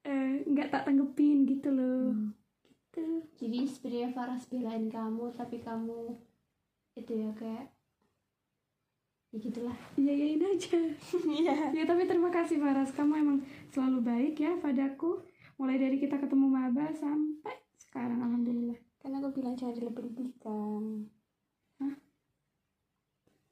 eh, 0.05 0.43
nggak 0.45 0.69
tak 0.75 0.83
tanggepin 0.91 1.47
gitu 1.47 1.71
loh. 1.73 2.12
Hmm. 2.12 2.35
gitu. 2.67 3.07
Jadi 3.39 3.59
sebenarnya 3.71 4.11
Faras 4.12 4.45
belain 4.51 4.87
kamu 4.91 5.25
tapi 5.37 5.57
kamu 5.62 6.17
itu 6.97 7.12
ya 7.12 7.31
kayak 7.37 7.76
ya 9.37 9.45
gitulah. 9.45 9.76
iyain 9.95 10.41
aja 10.41 10.80
Iya. 11.28 11.57
Ya 11.76 11.84
tapi 11.84 12.09
terima 12.09 12.32
kasih 12.32 12.57
Faras, 12.57 12.89
kamu 12.91 13.12
emang 13.20 13.39
selalu 13.68 14.01
baik 14.01 14.41
ya 14.41 14.57
padaku. 14.57 15.20
Mulai 15.57 15.76
dari 15.76 15.97
kita 15.97 16.16
ketemu 16.16 16.49
maba 16.49 16.89
sampai 16.93 17.53
sekarang 17.76 18.16
alhamdulillah. 18.18 18.80
Karena 18.97 19.20
aku 19.20 19.37
bilang 19.37 19.53
jangan 19.53 19.76
dilebih-lebihkan. 19.76 20.82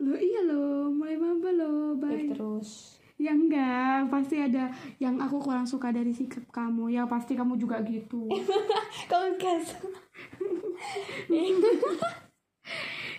Lo 0.00 0.16
iya 0.16 0.40
lo, 0.42 0.90
mulai 0.90 1.16
maba 1.16 1.50
lo, 1.52 1.96
Baik 1.96 2.28
baik. 2.28 2.28
terus. 2.36 3.00
Ya 3.14 3.30
enggak, 3.30 4.10
pasti 4.10 4.42
ada 4.42 4.74
yang 4.98 5.20
aku 5.22 5.38
kurang 5.38 5.64
suka 5.64 5.94
dari 5.94 6.10
sikap 6.10 6.48
kamu. 6.50 6.90
Ya 6.90 7.06
pasti 7.06 7.38
kamu 7.38 7.54
juga 7.56 7.78
gitu. 7.84 8.26
Kau 9.12 9.28
gas. 9.36 9.76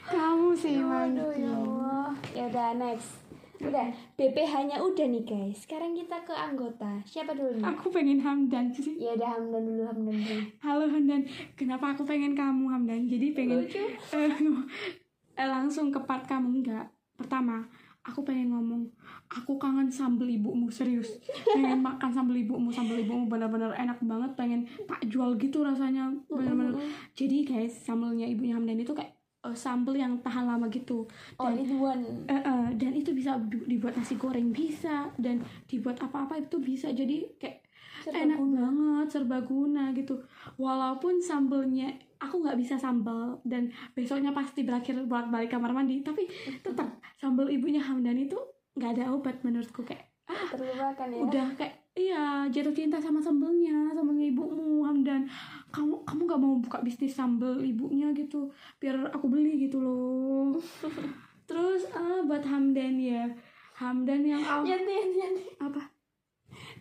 kamu 0.06 0.50
sih 0.54 0.78
ya 0.78 0.86
Allah. 0.86 2.14
Ya 2.36 2.44
udah 2.50 2.70
next. 2.78 3.26
Udah, 3.56 3.88
BPH-nya 4.20 4.78
udah 4.84 5.08
nih 5.10 5.24
guys. 5.24 5.64
Sekarang 5.64 5.96
kita 5.96 6.22
ke 6.28 6.36
anggota. 6.36 7.02
Siapa 7.08 7.34
dulu 7.34 7.56
nih? 7.56 7.66
Aku 7.66 7.88
pengen 7.90 8.20
Hamdan 8.22 8.70
sih. 8.70 9.00
Ya 9.00 9.16
udah 9.16 9.40
Hamdan 9.40 9.64
dulu, 9.64 9.82
Hamdan 9.88 10.16
dulu. 10.22 10.44
Halo 10.60 10.86
Hamdan, 10.92 11.24
kenapa 11.56 11.96
aku 11.96 12.04
pengen 12.04 12.36
kamu 12.36 12.68
Hamdan? 12.68 13.08
Jadi 13.08 13.32
pengen 13.32 13.64
Lucu. 13.66 13.80
eh, 13.80 14.30
eh, 15.42 15.48
langsung 15.48 15.90
ke 15.90 16.00
part 16.04 16.28
kamu 16.28 16.62
enggak 16.62 16.92
pertama 17.16 17.64
aku 18.06 18.22
pengen 18.22 18.54
ngomong 18.54 18.86
aku 19.32 19.58
kangen 19.58 19.90
sambal 19.90 20.30
ibumu 20.30 20.70
serius 20.70 21.18
pengen 21.50 21.82
makan 21.82 22.14
sambal 22.14 22.38
ibumu 22.38 22.70
sambal 22.70 22.94
ibumu 22.94 23.26
benar-benar 23.26 23.74
enak 23.74 23.98
banget 24.06 24.32
pengen 24.38 24.62
tak 24.86 25.02
jual 25.10 25.34
gitu 25.42 25.66
rasanya 25.66 26.14
benar-benar 26.30 26.78
jadi 27.18 27.48
guys 27.48 27.74
sambalnya 27.82 28.30
ibunya 28.30 28.54
Hamdan 28.54 28.78
itu 28.78 28.94
kayak 28.94 29.15
eh, 29.46 29.56
sambal 29.56 29.94
yang 29.94 30.18
tahan 30.20 30.50
lama 30.50 30.66
gitu. 30.68 31.06
Oh, 31.38 31.46
dan 31.46 31.56
ini 31.62 31.78
Tuan. 31.78 32.00
eh, 32.26 32.36
eh, 32.36 32.66
dan 32.76 32.92
itu 32.92 33.14
bisa 33.14 33.38
dibuat 33.46 33.94
nasi 33.96 34.18
goreng 34.18 34.50
bisa 34.50 35.14
dan 35.16 35.40
dibuat 35.70 36.02
apa-apa 36.02 36.42
itu 36.42 36.58
bisa. 36.58 36.90
Jadi 36.90 37.38
kayak 37.38 37.62
enak 38.06 38.38
banget 38.38 39.08
serbaguna 39.10 39.94
gitu. 39.94 40.22
Walaupun 40.58 41.22
sambelnya 41.22 41.90
aku 42.18 42.42
nggak 42.42 42.58
bisa 42.58 42.76
sambal 42.76 43.40
dan 43.46 43.70
besoknya 43.94 44.34
pasti 44.34 44.66
berakhir 44.66 45.06
bolak 45.06 45.30
balik 45.30 45.54
kamar 45.54 45.72
mandi. 45.72 46.02
Tapi 46.02 46.26
tetap 46.62 47.00
sambal 47.18 47.50
ibunya 47.50 47.82
Hamdan 47.82 48.18
itu 48.18 48.38
nggak 48.76 48.92
ada 49.00 49.04
obat 49.16 49.40
menurutku 49.46 49.88
kayak 49.88 50.12
Terlupakan 50.26 51.08
ya. 51.08 51.20
udah 51.22 51.48
kayak 51.56 51.85
iya 51.96 52.44
jatuh 52.52 52.76
cinta 52.76 53.00
sama 53.00 53.24
sambelnya 53.24 53.96
sambelnya 53.96 54.28
ibumu 54.28 54.84
Hamdan 54.84 55.24
kamu 55.72 56.04
kamu 56.04 56.22
nggak 56.28 56.42
mau 56.44 56.56
buka 56.60 56.78
bisnis 56.84 57.16
sambel 57.16 57.64
ibunya 57.64 58.12
gitu 58.12 58.52
biar 58.80 59.12
aku 59.16 59.32
beli 59.32 59.68
gitu 59.68 59.80
loh 59.80 60.60
terus 61.50 61.88
ah 61.96 62.20
buat 62.28 62.44
Hamdan 62.44 63.00
ya 63.00 63.24
Hamdan 63.76 64.24
yang 64.24 64.40
aw- 64.40 64.64
Yanti, 64.64 64.92
Yanti, 64.92 65.20
Yanti. 65.20 65.46
apa 65.60 65.84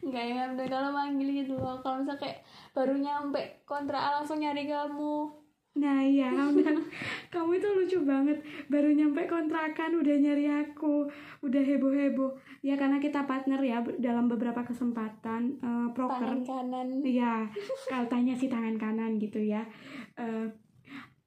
Enggak 0.05 0.25
ya, 0.31 0.35
Hamdan 0.47 0.69
kalau 0.69 0.91
manggil 0.95 1.29
gitu 1.43 1.57
loh. 1.57 1.81
Kalau 1.81 2.05
misalnya 2.05 2.21
kayak 2.21 2.39
baru 2.77 2.95
nyampe 2.95 3.65
kontra 3.65 4.21
langsung 4.21 4.39
nyari 4.39 4.69
kamu. 4.69 5.44
Nah 5.75 6.07
iya, 6.07 6.31
Hamdan, 6.31 6.79
kamu 7.35 7.59
itu 7.59 7.69
lucu 7.75 7.99
banget. 8.07 8.39
Baru 8.71 8.95
nyampe 8.95 9.27
kontrakan 9.27 9.99
udah 9.99 10.17
nyari 10.23 10.47
aku, 10.47 11.11
udah 11.43 11.63
heboh-heboh. 11.67 12.31
Ya 12.63 12.79
karena 12.79 13.03
kita 13.03 13.27
partner 13.27 13.59
ya 13.59 13.83
dalam 13.99 14.31
beberapa 14.31 14.63
kesempatan 14.63 15.59
eh, 15.59 15.89
proker. 15.91 16.31
Tangan 16.31 16.47
kanan. 16.47 16.89
Iya, 17.03 17.51
katanya 17.91 18.39
sih 18.39 18.47
tangan 18.47 18.79
kanan 18.79 19.19
gitu 19.19 19.43
ya. 19.43 19.67
Eh, 20.15 20.47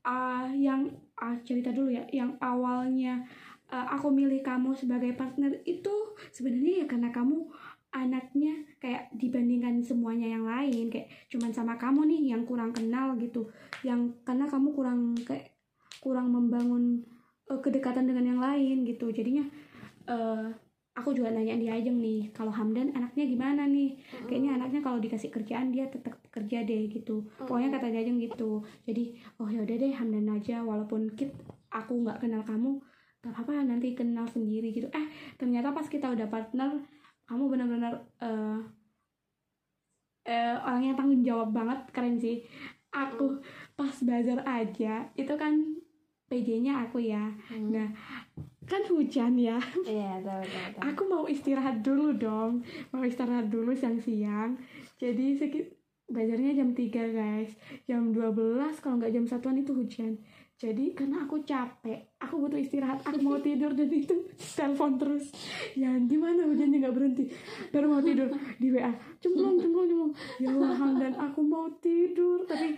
ah, 0.07 0.47
yang 0.55 0.87
ah, 1.19 1.35
cerita 1.43 1.75
dulu 1.75 1.91
ya, 1.91 2.07
yang 2.15 2.39
awalnya 2.39 3.19
eh, 3.67 3.87
aku 3.91 4.07
milih 4.15 4.39
kamu 4.47 4.71
sebagai 4.71 5.11
partner 5.19 5.59
itu 5.67 6.15
sebenarnya 6.31 6.83
ya 6.83 6.85
karena 6.87 7.11
kamu 7.11 7.51
anaknya 7.95 8.67
kayak 8.77 9.09
dibandingkan 9.15 9.79
semuanya 9.79 10.27
yang 10.27 10.45
lain 10.45 10.91
kayak 10.91 11.07
cuman 11.31 11.51
sama 11.55 11.79
kamu 11.79 12.05
nih 12.07 12.21
yang 12.35 12.43
kurang 12.43 12.75
kenal 12.75 13.15
gitu. 13.17 13.47
Yang 13.81 14.15
karena 14.27 14.45
kamu 14.45 14.69
kurang 14.75 14.99
kayak 15.23 15.55
kurang 16.03 16.29
membangun 16.31 17.03
eh, 17.47 17.59
kedekatan 17.59 18.05
dengan 18.05 18.35
yang 18.35 18.41
lain 18.43 18.83
gitu. 18.83 19.09
Jadinya 19.09 19.47
eh, 20.07 20.47
aku 20.97 21.13
juga 21.13 21.29
nanya 21.29 21.53
dia 21.55 21.77
aja 21.77 21.93
nih 21.93 22.33
kalau 22.33 22.49
Hamdan 22.49 22.91
anaknya 22.97 23.23
gimana 23.29 23.63
nih? 23.69 24.01
Kayaknya 24.25 24.51
anaknya 24.59 24.81
kalau 24.83 24.99
dikasih 24.99 25.29
kerjaan 25.29 25.69
dia 25.69 25.88
tetap 25.88 26.19
kerja 26.33 26.65
deh 26.65 26.89
gitu. 26.91 27.29
Pokoknya 27.39 27.77
kata 27.77 27.93
dia 27.93 28.01
aja 28.03 28.11
gitu. 28.11 28.65
Jadi 28.83 29.17
oh 29.39 29.47
ya 29.47 29.63
udah 29.63 29.75
deh 29.77 29.93
Hamdan 29.95 30.27
aja. 30.33 30.65
Walaupun 30.65 31.13
kit 31.15 31.31
aku 31.71 32.03
nggak 32.03 32.23
kenal 32.25 32.41
kamu 32.43 32.81
gak 33.17 33.33
apa-apa 33.33 33.65
nanti 33.65 33.97
kenal 33.97 34.29
sendiri 34.29 34.71
gitu. 34.71 34.88
Eh 34.93 35.05
ternyata 35.41 35.73
pas 35.73 35.85
kita 35.89 36.13
udah 36.13 36.29
partner 36.29 36.79
kamu 37.28 37.43
benar-benar 37.51 37.93
eh 38.23 38.59
eh, 40.28 40.55
orang 40.59 40.84
yang 40.84 40.95
tanggung 40.95 41.23
jawab 41.23 41.51
banget 41.55 41.80
keren 41.91 42.15
sih. 42.19 42.43
Aku 42.91 43.43
pas 43.75 43.95
bazar 44.03 44.41
aja 44.47 45.11
itu 45.15 45.34
kan 45.36 45.53
PJ-nya 46.28 46.88
aku 46.88 46.99
ya. 47.03 47.32
Hmm. 47.47 47.71
Nah, 47.71 47.88
kan 48.67 48.84
hujan 48.91 49.39
ya. 49.39 49.59
Iya 49.88 50.19
tahu 50.19 50.43
tahu 50.43 50.67
tahu. 50.75 50.82
Aku 50.91 51.01
mau 51.07 51.23
istirahat 51.28 51.80
dulu 51.84 52.15
dong. 52.15 52.63
Mau 52.91 53.03
istirahat 53.07 53.47
dulu 53.47 53.71
siang-siang. 53.71 54.59
Jadi 54.99 55.39
sekit 55.39 55.71
belajarnya 56.07 56.63
jam 56.63 56.75
3 56.75 57.15
guys. 57.15 57.51
Jam 57.88 58.11
12 58.11 58.84
kalau 58.84 58.99
nggak 58.99 59.15
jam 59.15 59.23
satuan 59.28 59.59
itu 59.59 59.71
hujan 59.71 60.19
jadi 60.57 60.97
karena 60.97 61.21
aku 61.21 61.45
capek 61.45 62.17
aku 62.17 62.41
butuh 62.41 62.57
istirahat 62.57 63.05
aku 63.05 63.21
mau 63.21 63.37
tidur 63.37 63.77
dan 63.77 63.93
itu 63.93 64.25
telepon 64.57 64.97
terus. 64.97 65.29
Ya 65.77 65.93
gimana? 66.01 66.49
Hujannya 66.49 66.81
nggak 66.81 66.95
berhenti. 66.97 67.29
Baru 67.69 67.93
mau 67.93 68.01
tidur 68.01 68.33
di 68.57 68.73
WA 68.73 68.89
cemplung 69.21 69.61
cemplung 69.61 69.85
cemplung. 69.85 70.13
Ya 70.41 70.49
Allah 70.49 70.73
Hamdan 70.73 71.13
aku 71.13 71.45
mau 71.45 71.69
tidur 71.77 72.41
tapi 72.49 72.73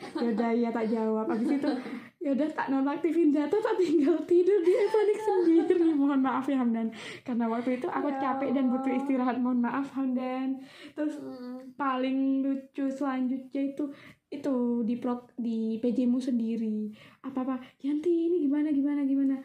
ya 0.59 0.69
tak 0.75 0.91
jawab. 0.91 1.31
Habis 1.31 1.55
itu 1.55 1.71
yaudah 2.19 2.51
tak 2.51 2.67
nonaktifin 2.67 3.31
data 3.31 3.55
tak 3.55 3.79
tinggal 3.79 4.19
tidur 4.27 4.59
di 4.59 4.73
panik 4.75 5.19
sendiri. 5.27 5.95
Mohon 5.95 6.19
maaf 6.19 6.45
ya 6.45 6.59
Hamdan. 6.59 6.91
Karena 7.23 7.47
waktu 7.47 7.79
itu 7.79 7.87
aku 7.87 8.11
Ya 8.11 8.19
capek 8.19 8.51
dan 8.51 8.67
butuh 8.67 8.91
istirahat. 8.91 9.39
Mohon 9.39 9.59
maaf 9.63 9.87
Hamdan. 9.95 10.59
Terus 10.93 11.15
Hmm. 11.19 11.71
paling 11.73 12.43
lucu 12.43 12.91
selanjutnya 12.91 13.71
itu 13.71 13.87
itu 14.29 14.55
di 14.83 14.99
pro, 14.99 15.25
di 15.33 15.79
PJ-mu 15.79 16.19
sendiri. 16.19 16.91
Apa 17.23 17.41
apa 17.41 17.55
Yanti 17.81 18.29
ini 18.29 18.43
gimana 18.43 18.69
gimana 18.69 19.01
gimana? 19.01 19.39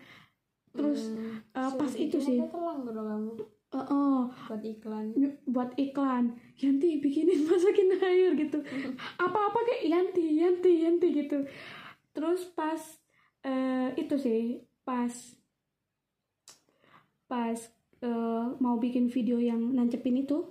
Terus 0.74 1.14
Hmm. 1.14 1.46
eh, 1.54 1.70
pas 1.70 1.92
itu 1.94 2.18
sih. 2.18 2.42
telang 2.42 2.82
kamu. 2.82 3.32
Eh, 3.70 3.78
eh, 3.80 4.20
buat 4.46 4.62
iklan. 4.62 5.06
Buat 5.46 5.70
iklan. 5.74 6.24
Yanti 6.58 6.98
bikinin 6.98 7.46
masakin 7.46 7.90
air 7.96 8.34
gitu. 8.34 8.58
Apa-apa 9.24 9.58
kayak 9.62 9.82
Yanti 9.86 10.24
Yanti 10.36 10.72
Yanti 10.82 11.08
gitu 11.14 11.38
terus 12.14 12.46
pas 12.54 12.80
eh, 13.44 13.90
itu 13.98 14.14
sih 14.16 14.62
pas 14.86 15.12
pas 17.28 17.58
eh, 18.00 18.46
mau 18.62 18.78
bikin 18.78 19.10
video 19.10 19.42
yang 19.42 19.74
nancepin 19.74 20.22
itu 20.22 20.46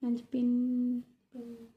nancepin 0.00 0.48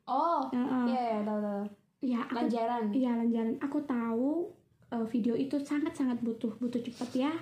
oh 0.05 0.41
eh, 0.53 0.85
iya 0.91 1.01
iya 1.01 1.19
tahu 1.25 1.39
tahu. 1.41 1.65
Ya 2.05 2.21
aku 2.27 2.37
lanjaran. 2.37 2.83
Iya 2.93 3.11
lanjaran. 3.17 3.55
Aku 3.65 3.79
tahu 3.87 4.53
eh, 4.93 5.05
video 5.09 5.33
itu 5.33 5.57
sangat-sangat 5.57 6.21
butuh 6.21 6.53
butuh 6.61 6.81
cepat 6.83 7.09
ya. 7.17 7.33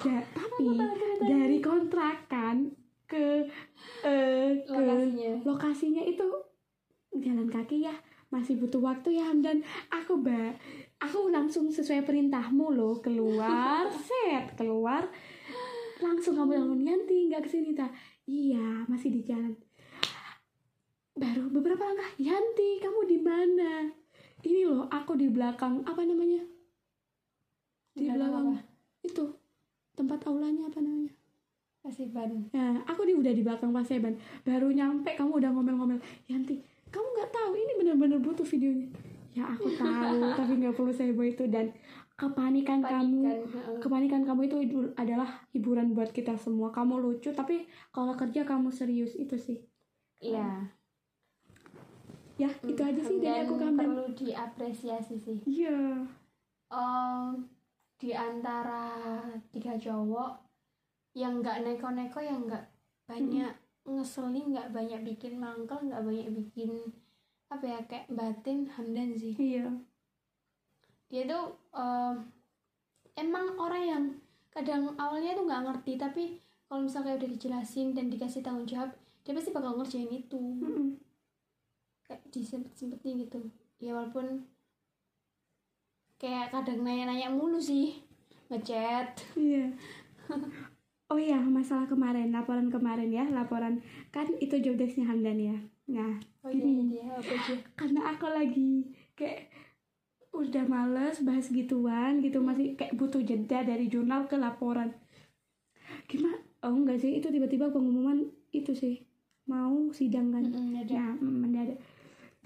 Ya, 0.00 0.24
tapi 0.36 0.72
dari 1.20 1.58
kontrakan 1.60 2.72
ke 3.06 3.46
eh, 4.02 4.64
ke 4.64 4.72
lokasinya. 4.72 5.32
lokasinya 5.44 6.02
itu 6.02 6.26
jalan 7.20 7.48
kaki 7.52 7.84
ya. 7.84 7.94
Masih 8.32 8.58
butuh 8.58 8.82
waktu 8.82 9.20
ya 9.20 9.28
dan 9.38 9.62
aku 9.92 10.18
ba 10.24 10.56
aku 11.00 11.28
langsung 11.28 11.68
sesuai 11.68 12.02
perintahmu 12.08 12.72
loh 12.72 12.98
keluar 13.04 13.88
set 14.08 14.56
keluar 14.56 15.04
langsung 16.00 16.36
kamu 16.36 16.56
telepon 16.56 16.80
Yanti 16.84 17.18
nggak 17.28 17.42
ke 17.44 17.50
sini 17.52 17.72
ta 17.76 17.88
iya 18.28 18.84
masih 18.88 19.12
di 19.12 19.20
jalan 19.24 19.52
baru 21.16 21.48
beberapa 21.48 21.84
langkah 21.84 22.12
Yanti 22.20 22.80
kamu 22.80 23.00
di 23.08 23.18
mana 23.20 23.72
ini 24.44 24.62
loh 24.68 24.88
aku 24.88 25.16
di 25.16 25.28
belakang 25.32 25.84
apa 25.84 26.04
namanya 26.04 26.44
di 27.96 28.04
Belakang 28.08 28.20
belakang 28.20 28.46
apa? 28.52 28.60
itu 29.04 29.24
tempat 29.96 30.20
aulanya 30.28 30.68
apa 30.68 30.78
namanya 30.84 31.12
kasih 31.86 32.10
ban 32.10 32.28
Nah, 32.50 32.82
aku 32.82 33.06
di 33.06 33.14
udah 33.14 33.30
di 33.30 33.46
belakang 33.46 33.70
Pak 33.70 33.86
Seban. 33.86 34.18
Baru 34.42 34.74
nyampe 34.74 35.14
kamu 35.14 35.38
udah 35.38 35.54
ngomel-ngomel. 35.54 36.02
Yanti, 36.26 36.58
kamu 36.90 37.06
nggak 37.14 37.30
tahu 37.30 37.54
ini 37.54 37.72
benar-benar 37.78 38.18
butuh 38.18 38.42
videonya. 38.42 38.90
Ya 39.36 39.44
aku 39.52 39.68
tahu, 39.76 40.16
tapi 40.38 40.52
nggak 40.56 40.74
perlu 40.74 40.92
saya 40.96 41.12
bawa 41.12 41.28
itu 41.28 41.44
dan 41.46 41.66
kepanikan 42.16 42.80
kamu, 42.80 43.20
panikan 43.20 43.36
heeh. 43.52 43.78
kepanikan 43.84 44.22
kamu 44.24 44.40
itu 44.48 44.56
adalah 44.96 45.28
hiburan 45.52 45.92
buat 45.92 46.10
kita 46.10 46.40
semua. 46.40 46.72
Kamu 46.72 46.96
lucu, 46.96 47.30
tapi 47.36 47.68
kalau 47.92 48.16
kerja 48.16 48.48
kamu 48.48 48.72
serius 48.72 49.12
itu 49.14 49.36
sih. 49.36 49.58
iya 50.18 50.72
Ya, 52.36 52.52
itu 52.68 52.80
aja 52.84 53.00
sih 53.00 53.16
dari 53.16 53.48
aku 53.48 53.56
kamu. 53.56 53.76
perlu 53.80 54.04
diapresiasi 54.12 55.16
sih 55.24 55.40
Iya. 55.44 56.04
Em, 56.68 57.48
di 57.96 58.12
antara 58.12 58.92
tiga 59.48 59.72
cowok 59.76 60.32
yang 61.16 61.40
nggak 61.40 61.64
neko-neko 61.64 62.20
yang 62.20 62.44
nggak 62.44 62.64
banyak 63.08 63.52
ngeselin 63.88 64.52
nggak 64.52 64.68
banyak 64.68 65.00
bikin 65.00 65.40
mangkel 65.40 65.80
nggak 65.80 66.04
banyak 66.04 66.28
bikin 66.28 66.76
apa 67.46 67.64
ya 67.64 67.78
kayak 67.86 68.06
batin 68.10 68.66
Hamdan 68.74 69.14
sih 69.14 69.34
Iya. 69.38 69.70
dia 71.06 71.22
tuh 71.30 71.44
em, 71.72 72.14
emang 73.14 73.46
orang 73.58 73.84
yang 73.86 74.04
kadang 74.50 74.82
awalnya 74.98 75.32
tuh 75.38 75.44
nggak 75.46 75.62
ngerti 75.70 75.92
tapi 75.96 76.24
kalau 76.66 76.82
misalnya 76.82 77.14
udah 77.14 77.28
dijelasin 77.30 77.94
dan 77.94 78.10
dikasih 78.10 78.42
tanggung 78.42 78.66
jawab 78.66 78.90
dia 79.22 79.32
pasti 79.34 79.50
bakal 79.54 79.78
ngerjain 79.78 80.10
itu 80.10 80.42
Mm-mm. 80.62 80.98
kayak 82.06 82.22
disempet-sempetin 82.34 83.22
gitu 83.22 83.38
ya 83.78 83.94
walaupun 83.94 84.42
kayak 86.16 86.50
kadang 86.50 86.80
nanya-nanya 86.82 87.28
mulu 87.30 87.60
sih 87.60 88.00
ngechat 88.50 89.08
Iya. 89.36 89.70
Oh 91.06 91.22
iya, 91.22 91.38
masalah 91.38 91.86
kemarin, 91.86 92.34
laporan 92.34 92.66
kemarin 92.66 93.14
ya, 93.14 93.22
laporan 93.30 93.78
kan 94.10 94.26
itu 94.42 94.58
jobdesknya 94.58 95.06
Hamdan 95.06 95.38
ya. 95.38 95.56
Nah, 95.86 96.18
oh 96.42 96.50
iya 96.50 96.66
Gini. 96.66 96.98
apa 97.06 97.30
aja? 97.30 97.54
Karena 97.78 98.00
aku 98.10 98.26
lagi 98.26 98.70
kayak 99.14 99.50
udah 100.34 100.64
males 100.68 101.22
bahas 101.24 101.48
gituan 101.48 102.20
gitu 102.20 102.44
masih 102.44 102.76
kayak 102.76 102.98
butuh 102.98 103.22
jeda 103.22 103.62
dari 103.62 103.86
jurnal 103.86 104.26
ke 104.26 104.36
laporan. 104.36 104.92
Gimana? 106.10 106.42
Oh 106.66 106.74
enggak 106.74 106.98
sih 106.98 107.22
itu 107.22 107.30
tiba-tiba 107.30 107.70
pengumuman 107.70 108.26
itu 108.50 108.74
sih. 108.74 109.06
Mau 109.46 109.94
sidang 109.94 110.34
kan? 110.34 110.42
Mm-mm, 110.42 110.82
ada. 110.82 110.94
nah 110.98 111.10
mm, 111.22 111.36
mendadak 111.38 111.78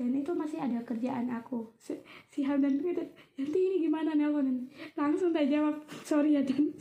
dan 0.00 0.16
itu 0.16 0.32
masih 0.32 0.56
ada 0.56 0.80
kerjaan 0.80 1.28
aku. 1.28 1.76
Si, 1.76 1.92
si 2.32 2.40
Hamdan 2.40 2.80
gitu 2.80 3.04
nanti 3.36 3.58
ini 3.60 3.76
gimana? 3.84 4.16
Nelpon. 4.16 4.68
Langsung 4.96 5.28
tak 5.28 5.52
jawab 5.52 5.84
sorry 6.08 6.36
ya 6.36 6.42
Dan 6.44 6.72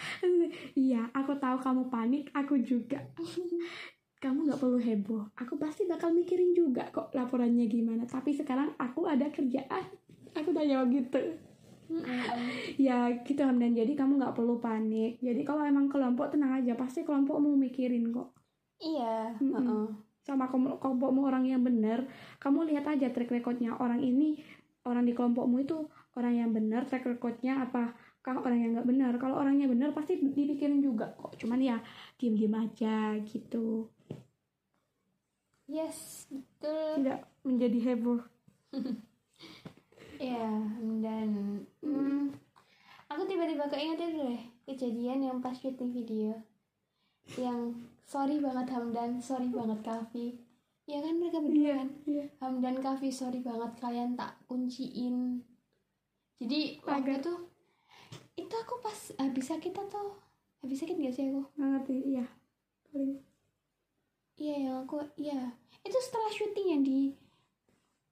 iya 0.88 1.04
aku 1.12 1.36
tahu 1.36 1.60
kamu 1.60 1.92
panik 1.92 2.32
aku 2.32 2.56
juga 2.64 3.04
kamu 4.20 4.38
nggak 4.46 4.60
perlu 4.60 4.78
heboh. 4.78 5.22
Aku 5.34 5.56
pasti 5.56 5.88
bakal 5.88 6.12
mikirin 6.12 6.52
juga 6.52 6.84
kok 6.92 7.08
laporannya 7.16 7.64
gimana. 7.66 8.04
Tapi 8.04 8.36
sekarang 8.36 8.76
aku 8.76 9.08
ada 9.08 9.32
kerjaan. 9.32 9.84
Aku 10.36 10.52
udah 10.52 10.64
jawab 10.68 10.92
gitu. 10.92 11.20
Ya 12.78 13.10
gitu 13.24 13.40
Hamdan 13.42 13.74
jadi 13.74 13.92
kamu 13.96 14.20
nggak 14.20 14.36
perlu 14.36 14.60
panik. 14.60 15.18
Jadi 15.18 15.40
kalau 15.42 15.64
emang 15.64 15.88
kelompok 15.88 16.30
tenang 16.30 16.60
aja. 16.60 16.76
Pasti 16.76 17.02
kelompokmu 17.02 17.56
mikirin 17.56 18.12
kok. 18.12 18.28
Iya 18.78 19.36
Mm-mm. 19.40 19.56
heeh. 19.56 19.86
sama 20.20 20.52
kom- 20.52 20.76
kelompokmu 20.76 21.24
orang 21.24 21.48
yang 21.48 21.64
benar 21.64 22.04
kamu 22.36 22.68
lihat 22.68 22.84
aja 22.86 23.08
track 23.08 23.32
recordnya 23.32 23.72
orang 23.80 24.04
ini. 24.04 24.36
Orang 24.84 25.08
di 25.08 25.12
kelompokmu 25.16 25.64
itu 25.64 25.76
orang 26.12 26.36
yang 26.36 26.50
benar 26.52 26.84
track 26.84 27.08
recordnya 27.08 27.64
apa? 27.64 27.96
Kah 28.20 28.36
orang 28.36 28.60
yang 28.60 28.70
nggak 28.76 28.88
benar 28.88 29.12
kalau 29.16 29.40
orangnya 29.40 29.64
benar 29.64 29.96
pasti 29.96 30.20
dipikirin 30.20 30.84
juga 30.84 31.08
kok. 31.16 31.40
Cuman 31.40 31.56
ya 31.60 31.80
diem 32.20 32.36
diem 32.36 32.52
aja 32.52 33.16
gitu 33.24 33.88
yes 35.70 36.26
betul 36.28 37.00
tidak 37.00 37.20
menjadi 37.46 37.78
heboh 37.94 38.20
Iya, 40.20 40.46
dan 41.04 41.28
hmm, 41.80 42.28
aku 43.08 43.22
tiba-tiba 43.24 43.64
keinget 43.66 43.98
itu 43.98 44.20
deh 44.20 44.42
kejadian 44.68 45.18
yang 45.24 45.38
pas 45.40 45.56
syuting 45.56 45.90
video 45.90 46.36
yang 47.38 47.72
sorry 48.04 48.42
banget 48.42 48.68
Hamdan, 48.74 49.22
sorry 49.22 49.48
banget 49.48 49.80
Kavi. 49.80 50.36
Ya 50.84 50.98
kan 50.98 51.14
mereka 51.16 51.38
berdua 51.38 51.72
kan? 51.78 51.88
iya 52.04 52.24
Hamdan 52.42 52.82
Kavi 52.82 53.08
sorry 53.08 53.40
banget 53.40 53.72
kalian 53.78 54.18
tak 54.18 54.34
kunciin. 54.44 55.40
Jadi 56.36 56.82
waktu 56.82 57.10
Agak. 57.16 57.22
itu 57.22 57.32
itu 58.36 58.54
aku 58.56 58.74
pas 58.82 58.98
habis 59.16 59.46
sakit 59.46 59.70
atau 59.72 60.16
habis 60.60 60.78
sakit 60.80 60.96
gak 60.98 61.14
sih 61.14 61.30
aku? 61.30 61.42
nggak 61.56 61.68
ngerti 61.76 61.96
iya 62.16 62.24
paling 62.90 63.22
Iya 64.40 64.54
yang 64.56 64.76
aku 64.88 65.04
iya 65.20 65.52
itu 65.84 65.98
setelah 66.00 66.32
syuting 66.32 66.66
yang 66.72 66.82
di 66.84 67.12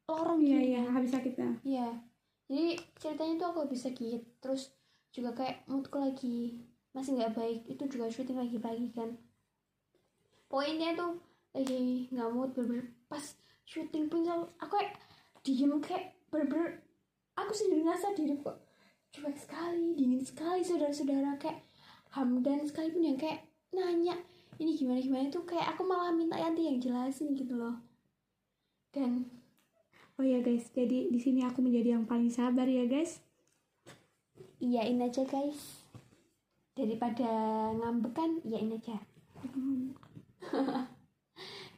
lorong 0.05 0.45
iya 0.45 0.61
iya 0.61 0.83
habis 0.93 1.12
sakit 1.12 1.35
ya 1.37 1.51
Iya. 1.64 1.89
Jadi 2.49 2.81
ceritanya 2.97 3.35
tuh 3.37 3.47
aku 3.53 3.59
habis 3.68 3.85
sakit, 3.85 4.41
terus 4.41 4.72
juga 5.12 5.37
kayak 5.37 5.68
moodku 5.68 6.01
lagi 6.01 6.64
masih 6.97 7.20
nggak 7.20 7.37
baik. 7.37 7.61
Itu 7.68 7.85
juga 7.93 8.09
syuting 8.09 8.41
lagi 8.41 8.57
pagi 8.57 8.89
kan. 8.97 9.20
Poinnya 10.49 10.97
tuh 10.97 11.20
lagi 11.53 12.09
nggak 12.09 12.31
mood 12.33 12.57
bener 12.57 12.89
pas 13.05 13.20
syuting 13.68 14.09
pun 14.09 14.24
aku 14.24 14.81
kayak 14.81 14.97
diem 15.45 15.76
kayak 15.81 16.16
bener 16.33 16.81
aku 17.37 17.53
sendiri 17.53 17.85
ngerasa 17.85 18.16
diri 18.16 18.37
kok 18.41 18.57
cuek 19.12 19.37
sekali, 19.37 19.97
dingin 19.97 20.20
sekali 20.20 20.61
saudara-saudara 20.61 21.41
kayak 21.41 21.64
Hamdan 22.12 22.64
sekalipun 22.64 23.05
yang 23.12 23.18
kayak 23.20 23.45
nanya 23.72 24.16
ini 24.59 24.75
gimana 24.75 24.99
gimana? 24.99 25.31
Itu 25.31 25.47
kayak 25.47 25.75
aku 25.75 25.83
malah 25.87 26.11
minta 26.11 26.35
Yanti 26.35 26.67
yang 26.67 26.83
jelasin 26.83 27.35
gitu 27.39 27.55
loh. 27.55 27.79
Dan 28.91 29.27
oh 30.19 30.27
ya 30.27 30.43
guys. 30.43 30.67
Jadi 30.75 31.11
di 31.11 31.19
sini 31.23 31.47
aku 31.47 31.63
menjadi 31.63 31.95
yang 31.99 32.05
paling 32.07 32.31
sabar 32.31 32.67
ya 32.67 32.85
guys. 32.91 33.23
Iyain 34.59 34.99
aja 34.99 35.23
guys. 35.23 35.87
Daripada 36.75 37.31
ngambek 37.79 38.13
kan 38.15 38.31
iyain 38.43 38.75
aja. 38.75 38.99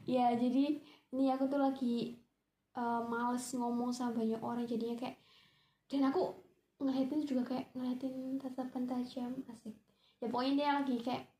Ya 0.09 0.35
jadi 0.35 0.81
ini 1.14 1.31
aku 1.31 1.47
tuh 1.47 1.61
lagi 1.62 2.18
eh, 2.74 3.03
males 3.07 3.47
ngomong 3.55 3.95
sama 3.95 4.18
banyak 4.18 4.43
orang. 4.43 4.66
Jadinya 4.66 4.99
kayak 4.99 5.22
dan 5.87 6.11
aku 6.11 6.35
ngeliatin 6.83 7.22
juga 7.22 7.47
kayak 7.47 7.70
ngeliatin 7.78 8.41
tatapan 8.43 8.91
tajam 8.91 9.39
asik. 9.55 9.76
Ya 10.18 10.26
pokoknya 10.26 10.55
dia 10.57 10.70
lagi 10.83 10.97
kayak 10.99 11.31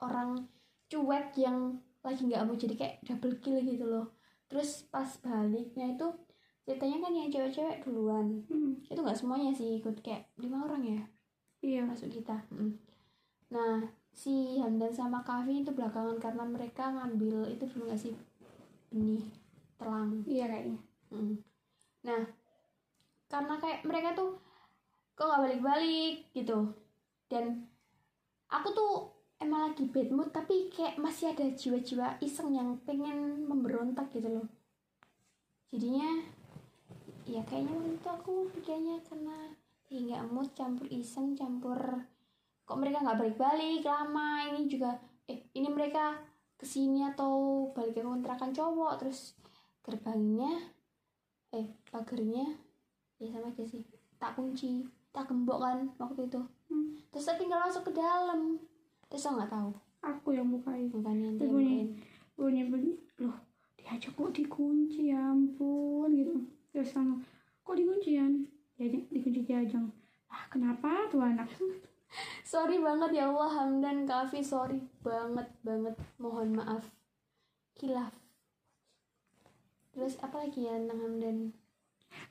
orang 0.00 0.46
cuek 0.94 1.34
yang 1.34 1.74
lagi 2.06 2.22
nggak 2.30 2.46
mau 2.46 2.54
jadi 2.54 2.74
kayak 2.78 2.96
double 3.02 3.34
kill 3.42 3.58
gitu 3.58 3.82
loh. 3.90 4.14
Terus 4.46 4.86
pas 4.86 5.10
baliknya 5.18 5.98
itu 5.98 6.06
ceritanya 6.62 7.02
kan 7.02 7.12
yang 7.12 7.28
cewek-cewek 7.34 7.82
duluan. 7.82 8.46
Hmm, 8.46 8.78
itu 8.86 9.00
nggak 9.02 9.18
semuanya 9.18 9.50
sih 9.50 9.82
ikut 9.82 9.98
kayak 10.06 10.30
lima 10.38 10.62
orang 10.62 10.86
ya 10.86 11.02
iya. 11.64 11.82
masuk 11.82 12.12
kita. 12.12 12.44
Mm. 12.52 12.76
nah 13.52 13.80
si 14.14 14.58
Hamdan 14.58 14.90
sama 14.90 15.20
Kavi 15.24 15.62
itu 15.62 15.70
belakangan 15.74 16.18
karena 16.18 16.44
mereka 16.46 16.90
ngambil 16.92 17.48
itu 17.50 17.64
dulu 17.66 17.90
nggak 17.90 18.00
sih? 18.00 18.14
Benih 18.92 19.24
telang 19.80 20.22
iya 20.28 20.46
kayaknya. 20.46 20.78
Mm. 21.10 21.34
nah 22.04 22.22
karena 23.32 23.54
kayak 23.58 23.80
mereka 23.82 24.14
tuh 24.14 24.36
kok 25.16 25.26
nggak 25.26 25.42
balik-balik 25.48 26.14
gitu. 26.36 26.70
Dan 27.26 27.66
aku 28.52 28.68
tuh 28.76 29.13
emang 29.40 29.70
lagi 29.70 29.84
bad 29.90 30.08
mood 30.14 30.30
tapi 30.30 30.70
kayak 30.70 30.98
masih 30.98 31.34
ada 31.34 31.46
jiwa-jiwa 31.50 32.18
iseng 32.22 32.54
yang 32.54 32.78
pengen 32.82 33.46
memberontak 33.46 34.10
gitu 34.14 34.28
loh. 34.30 34.48
Jadinya 35.70 36.22
ya 37.24 37.40
kayaknya 37.48 37.72
waktu 37.74 37.92
itu 37.96 38.08
aku 38.08 38.34
pikirnya 38.52 38.96
karena 39.08 39.36
ya 39.88 39.98
nggak 40.00 40.24
mood 40.28 40.48
campur 40.52 40.86
iseng 40.92 41.32
campur 41.32 41.78
kok 42.64 42.78
mereka 42.80 43.04
nggak 43.04 43.20
balik-balik 43.20 43.84
lama 43.84 44.48
ini 44.52 44.68
juga 44.68 44.96
eh 45.28 45.48
ini 45.56 45.68
mereka 45.68 46.16
ke 46.56 46.64
sini 46.64 47.04
atau 47.04 47.68
balik 47.72 47.96
ke 47.96 48.04
kontrakan 48.04 48.52
cowok 48.52 48.92
terus 49.00 49.36
gerbangnya 49.84 50.72
eh 51.52 51.68
pagernya 51.92 52.56
ya 53.20 53.28
sama 53.32 53.52
aja 53.52 53.64
sih 53.64 53.84
tak 54.16 54.36
kunci 54.36 54.84
tak 55.14 55.30
gembok 55.30 55.62
kan 55.62 55.78
waktu 56.02 56.26
itu. 56.26 56.42
Hmm, 56.66 56.98
terus 57.14 57.22
saya 57.22 57.38
tinggal 57.38 57.62
masuk 57.62 57.86
ke 57.86 57.92
dalam 57.94 58.58
terus 59.14 59.30
saya 59.30 59.38
nggak 59.38 59.52
tahu. 59.54 59.70
Aku 60.02 60.28
yang 60.34 60.50
bukain. 60.50 60.90
Bukan 60.90 61.14
yang 61.22 61.38
dia 61.38 61.46
bunyi. 61.46 61.94
bunyi 62.34 62.66
bunyi 62.66 62.92
loh 63.22 63.38
diajak 63.78 64.10
kok 64.10 64.34
dikunci 64.34 65.14
ya 65.14 65.30
ampun 65.30 66.10
gitu. 66.18 66.34
Terus 66.74 66.90
sama. 66.90 67.22
Kok 67.62 67.78
dikunci 67.78 68.18
ya 68.18 68.26
dikunci 68.90 69.46
jajang 69.46 69.86
ah 70.34 70.50
kenapa 70.50 71.06
tuh 71.06 71.22
anak? 71.22 71.46
Sorry 72.42 72.82
banget 72.82 73.22
ya 73.22 73.30
Allah 73.30 73.54
Hamdan 73.54 74.02
Kavi 74.02 74.42
sorry 74.42 74.82
banget 75.06 75.46
banget. 75.62 75.94
Mohon 76.18 76.58
maaf. 76.58 76.90
Kilaf 77.78 78.10
terus 79.94 80.18
apa 80.18 80.42
lagi 80.42 80.66
ya 80.66 80.74
tentang 80.74 81.06
Hamdan? 81.06 81.38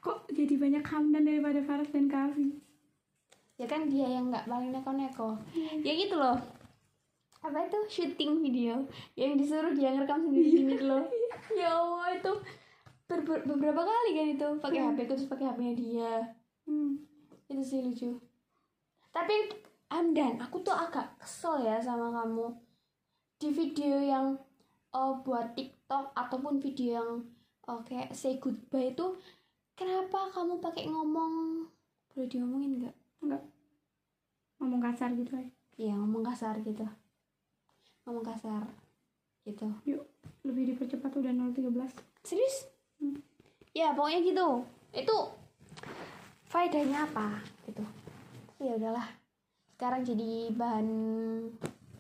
Kok 0.04 0.36
jadi 0.36 0.60
banyak 0.60 0.84
Hamdan 0.84 1.24
daripada 1.24 1.64
Faras 1.64 1.88
dan 1.96 2.12
Kavi 2.12 2.60
ya 3.56 3.64
kan 3.72 3.88
dia 3.88 4.20
yang 4.20 4.28
nggak 4.28 4.52
paling 4.52 4.76
neko-neko. 4.76 5.40
Ya 5.80 5.96
gitu 5.96 6.20
loh 6.20 6.36
apa 7.44 7.58
itu? 7.68 7.80
Syuting 7.92 8.40
video 8.40 8.88
yang 9.20 9.36
disuruh 9.36 9.76
dia 9.76 9.92
ngerekam 9.92 10.24
sendiri 10.26 10.48
sendiri 10.50 10.74
gitu 10.80 10.86
loh 10.88 11.04
ya 11.54 11.76
Allah 11.76 12.16
itu 12.16 12.32
ber- 13.06 13.26
ber- 13.28 13.46
beberapa 13.46 13.84
kali 13.84 14.10
kan 14.16 14.28
itu 14.32 14.48
pakai 14.64 14.80
HP 14.80 14.98
ku 15.06 15.12
terus 15.14 15.28
pakai 15.28 15.46
HP-nya 15.52 15.74
dia. 15.76 16.14
Hmm. 16.64 17.04
itu 17.52 17.62
sih 17.62 17.80
lucu. 17.84 18.12
Tapi 19.12 19.52
Hamdan 19.92 20.42
aku 20.42 20.64
tuh 20.64 20.74
agak 20.74 21.20
kesel 21.22 21.62
ya 21.62 21.78
sama 21.78 22.10
kamu. 22.10 22.50
Di 23.38 23.52
video 23.52 24.00
yang 24.00 24.40
oh, 24.96 25.22
buat 25.22 25.54
TikTok 25.54 26.16
ataupun 26.16 26.58
video 26.58 26.98
yang 26.98 27.10
oh, 27.68 27.84
kayak 27.84 28.16
say 28.16 28.40
goodbye 28.40 28.96
itu 28.96 29.06
kenapa 29.76 30.32
kamu 30.34 30.58
pakai 30.64 30.90
ngomong? 30.90 31.68
Boleh 32.16 32.28
diomongin 32.32 32.72
nggak? 32.82 32.96
Enggak 33.22 33.44
ngomong 34.64 34.80
kasar 34.80 35.12
gitu 35.12 35.36
ya 35.36 35.48
Iya 35.76 35.94
ngomong 36.00 36.24
kasar 36.24 36.56
gitu 36.64 36.88
ngomong 38.04 38.26
kasar. 38.26 38.64
Gitu. 39.44 39.68
Yuk 39.88 40.04
lebih 40.44 40.76
dipercepat 40.76 41.12
udah 41.20 41.32
013 41.32 41.72
serius? 42.24 42.68
Hmm. 43.00 43.20
ya 43.76 43.92
pokoknya 43.96 44.20
gitu. 44.24 44.48
Itu 44.94 45.18
faedahnya 46.48 47.08
apa? 47.10 47.42
Gitu. 47.68 47.84
Ya 48.64 48.80
udahlah. 48.80 49.08
Sekarang 49.76 50.06
jadi 50.08 50.54
bahan 50.56 50.88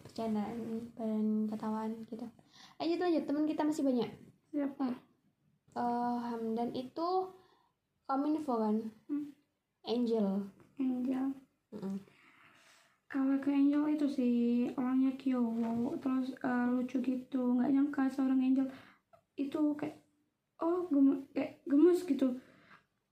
bercandaan 0.08 0.88
bahan 0.96 1.50
ketawaan 1.52 1.92
gitu. 2.08 2.26
Lanjut 2.80 3.00
lanjut. 3.02 3.24
Teman 3.28 3.46
kita 3.50 3.62
masih 3.66 3.84
banyak. 3.84 4.10
Siapa 4.54 5.14
Eh 5.74 6.18
Hamdan 6.30 6.70
itu 6.78 7.34
kominfo 8.06 8.62
kan? 8.62 8.78
Hmm. 9.10 9.34
Angel. 9.90 10.46
Angel. 10.78 11.34
Mm-mm. 11.74 11.98
Kalau 13.14 13.38
ke 13.38 13.50
Angel 13.54 13.84
itu 13.94 14.08
sih 14.18 14.36
orangnya 14.80 15.12
kyowo. 15.22 15.94
Terus 16.02 16.28
eh, 16.48 16.66
lucu 16.74 16.98
gitu 17.10 17.42
nggak 17.62 17.70
nyangka 17.74 18.04
seorang 18.10 18.40
Angel. 18.42 18.68
Itu 19.38 19.78
kayak 19.80 19.98
oh 20.66 20.90
gemes 20.94 21.20
kayak 21.36 21.62
gemes 21.70 22.00
gitu. 22.10 22.28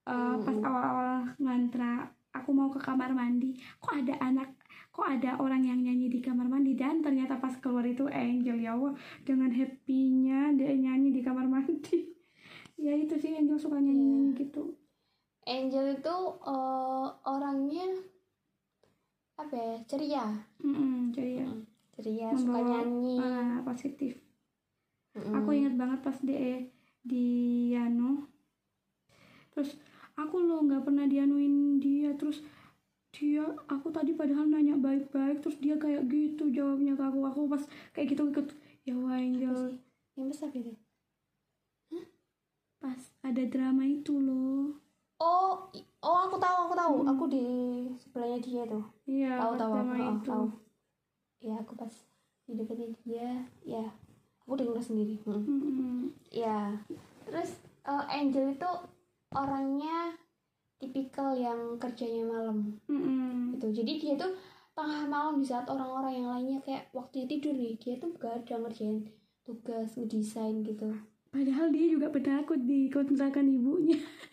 Eh, 0.10 0.36
pas 0.46 0.58
Mm-mm. 0.58 0.66
awal-awal 0.68 1.10
ngantra 1.38 2.10
aku 2.34 2.50
mau 2.58 2.70
ke 2.74 2.80
kamar 2.82 3.12
mandi. 3.14 3.54
Kok 3.84 3.94
ada 4.02 4.16
anak 4.28 4.50
kok 4.96 5.08
ada 5.08 5.40
orang 5.44 5.64
yang 5.70 5.80
nyanyi 5.86 6.08
di 6.10 6.20
kamar 6.26 6.48
mandi? 6.50 6.74
Dan 6.74 7.06
ternyata 7.06 7.38
pas 7.44 7.54
keluar 7.62 7.86
itu 7.86 8.10
Angel 8.10 8.58
ya 8.58 8.74
Allah. 8.74 8.94
Dengan 9.28 9.54
happynya 9.54 10.50
dia 10.58 10.74
nyanyi 10.74 11.10
di 11.14 11.22
kamar 11.22 11.46
mandi. 11.46 11.98
Ya 12.82 12.98
itu 12.98 13.14
sih 13.22 13.38
Angel 13.38 13.62
suka 13.62 13.78
nyanyi 13.78 14.02
nyanyi 14.10 14.32
gitu. 14.42 14.74
Angel 15.46 15.86
itu 16.02 16.16
eh, 16.54 17.08
orangnya 17.30 17.86
apa 19.42 19.56
ya? 19.56 19.76
Ceria. 19.86 20.26
Mm-mm, 20.62 21.10
jadi 21.10 21.42
ya 21.42 21.50
ceria 21.92 22.28
suka 22.34 22.56
Membawa- 22.56 22.86
nyanyi. 22.86 23.16
ah, 23.20 23.60
positif. 23.62 24.14
Mm-mm. 25.12 25.34
aku 25.36 25.50
ingat 25.52 25.76
banget 25.76 26.00
pas 26.00 26.18
dia 26.22 26.64
di 27.02 27.26
Yano. 27.70 28.30
Terus 29.52 29.76
aku 30.16 30.40
loh 30.40 30.64
nggak 30.64 30.86
pernah 30.86 31.04
dianuin 31.04 31.78
dia. 31.78 32.16
Terus 32.16 32.40
dia 33.12 33.44
aku 33.68 33.92
tadi 33.92 34.16
padahal 34.16 34.48
nanya 34.48 34.80
baik-baik 34.80 35.44
terus 35.44 35.60
dia 35.60 35.76
kayak 35.76 36.08
gitu 36.08 36.48
jawabnya 36.50 36.96
ke 36.96 37.04
aku. 37.04 37.20
Aku 37.28 37.40
pas 37.46 37.64
kayak 37.92 38.16
gitu 38.16 38.24
ikut 38.32 38.48
ya 38.82 38.96
wah 38.96 39.20
Angel. 39.20 39.76
yang 40.16 40.28
besar 40.28 40.52
gitu? 40.52 40.72
Pas 42.80 42.98
ada 43.22 43.44
drama 43.46 43.86
itu 43.86 44.18
loh 44.18 44.81
oh 45.22 45.70
oh 46.02 46.18
aku 46.26 46.42
tahu 46.42 46.58
aku 46.68 46.76
tahu. 46.76 46.96
Hmm. 47.06 47.12
aku 47.14 47.24
di 47.30 47.46
sebelahnya 48.02 48.40
dia 48.42 48.62
tuh. 48.66 48.86
Iya 49.06 49.34
tahu 49.38 49.54
tahu 49.54 49.72
aku 49.78 49.94
oh, 49.94 49.98
itu. 50.02 50.30
tahu. 50.34 50.46
Ya 51.42 51.54
aku 51.62 51.74
pas 51.78 51.94
di 52.50 52.52
dekatnya 52.58 52.88
dia 53.06 53.30
ya 53.62 53.86
aku 54.42 54.58
dengar 54.58 54.82
sendiri. 54.82 55.22
Hmm. 55.24 56.10
Ya 56.34 56.74
terus 57.30 57.62
eh, 57.86 58.06
Angel 58.10 58.58
itu 58.58 58.72
orangnya 59.32 60.18
tipikal 60.82 61.38
yang 61.38 61.78
kerjanya 61.78 62.26
malam. 62.26 62.82
Mm-mm. 62.90 63.56
gitu. 63.56 63.70
Jadi 63.70 64.02
dia 64.02 64.14
tuh 64.18 64.34
tengah 64.74 65.06
malam 65.06 65.38
di 65.38 65.46
saat 65.46 65.70
orang-orang 65.70 66.24
yang 66.26 66.30
lainnya 66.34 66.60
kayak 66.66 66.90
waktu 66.96 67.30
tidur 67.30 67.54
nih 67.54 67.78
dia 67.78 68.02
tuh 68.02 68.10
gak 68.18 68.44
ada 68.44 68.66
ngerjain 68.66 69.06
tugas 69.46 69.94
ngedesain 69.94 70.66
gitu. 70.66 70.90
Padahal 71.32 71.72
dia 71.72 71.88
juga 71.88 72.12
penakut 72.12 72.60
di 72.66 72.92
kontrakan 72.92 73.48
ibunya 73.48 73.96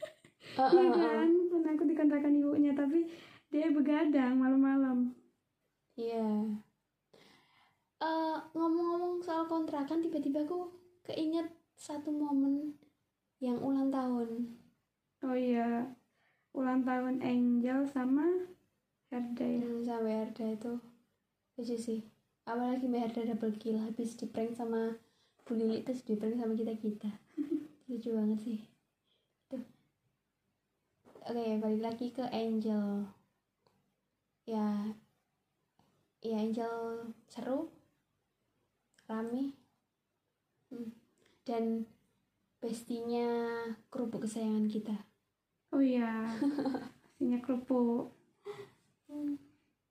Eh, 0.59 0.71
Iya 0.75 0.91
kan 0.91 1.29
penakut 1.53 1.87
di 1.87 1.95
kontrakan 1.95 2.35
ibunya 2.35 2.73
tapi 2.75 3.07
dia 3.53 3.71
begadang 3.71 4.35
malam-malam 4.43 5.15
Iya. 5.97 6.23
Eh, 7.99 8.37
ngomong-ngomong 8.55 9.19
soal 9.27 9.51
kontrakan, 9.51 9.99
tiba-tiba 9.99 10.47
aku 10.47 10.71
keinget 11.03 11.51
satu 11.75 12.11
momen 12.15 12.79
yang 13.43 13.59
ulang 13.59 13.91
tahun. 13.91 14.29
oh 15.27 15.35
iya 15.35 15.95
ulang 16.55 16.87
tahun 16.87 17.19
Angel 17.23 17.87
sama 17.91 18.27
Herda 19.11 19.43
ya 19.47 19.67
Hmm, 19.67 19.83
sampai 19.83 20.15
Herda 20.15 20.47
itu 20.55 20.73
lucu 21.59 21.75
sih. 21.75 22.01
Apalagi 22.47 22.87
Mbak 22.87 23.03
Herda 23.03 23.23
double 23.35 23.55
kill 23.59 23.79
habis 23.83 24.15
di 24.15 24.27
prank 24.31 24.55
sama 24.55 24.95
Bu 25.43 25.59
Lili 25.59 25.83
terus 25.83 26.07
di 26.07 26.15
prank 26.15 26.39
sama 26.39 26.55
kita 26.55 26.75
kita. 26.79 27.11
lucu 27.91 28.11
banget 28.15 28.39
sih. 28.47 28.59
Oke, 31.29 31.61
balik 31.61 31.83
lagi 31.85 32.07
ke 32.09 32.25
Angel. 32.33 33.05
Ya, 34.49 34.97
ya 36.25 36.37
Angel 36.41 37.05
seru, 37.29 37.69
rame, 39.05 39.53
Hmm. 40.69 40.93
dan 41.45 41.85
bestinya 42.61 43.29
kerupuk 43.89 44.25
kesayangan 44.25 44.69
kita. 44.69 44.97
oh 45.69 45.81
iya 45.81 46.33
pastinya 47.05 47.39
kerupuk 47.41 48.09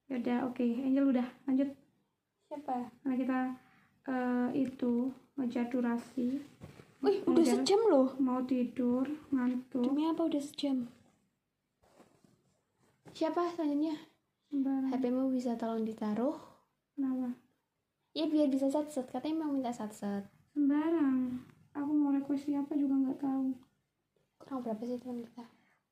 Yaudah, 0.10 0.46
oke. 0.46 0.62
Angel 0.62 1.06
udah 1.08 1.28
lanjut. 1.46 1.70
siapa 2.50 2.90
Karena 3.02 3.14
kita 3.16 3.40
eh, 4.08 4.50
itu 4.56 5.10
ngejar 5.36 5.70
durasi. 5.70 6.42
wih 6.98 7.22
udah 7.26 7.46
sejam 7.46 7.82
loh 7.86 8.10
Mau 8.18 8.42
tidur, 8.42 9.06
ngantuk. 9.30 9.86
demi 9.86 10.06
apa 10.06 10.26
udah 10.26 10.42
sejam 10.42 10.90
siapa 13.18 13.50
selanjutnya 13.50 13.98
Sembarang. 14.54 14.94
HP-mu 14.94 15.34
bisa 15.34 15.58
tolong 15.58 15.82
ditaruh 15.82 16.38
Kenapa? 16.94 17.34
ya 18.14 18.30
biar 18.30 18.46
bisa 18.54 18.70
satset 18.70 19.10
katanya 19.10 19.42
mau 19.42 19.50
minta 19.50 19.74
satset 19.74 20.30
Sembarang. 20.54 21.42
Aku 21.74 21.90
mau 21.94 22.14
request 22.14 22.50
siapa 22.50 22.74
juga 22.78 22.94
nggak 22.98 23.22
tahu. 23.22 23.54
kurang 24.38 24.62
berapa 24.62 24.82
sih 24.86 24.98
teman 25.02 25.22
kita 25.26 25.46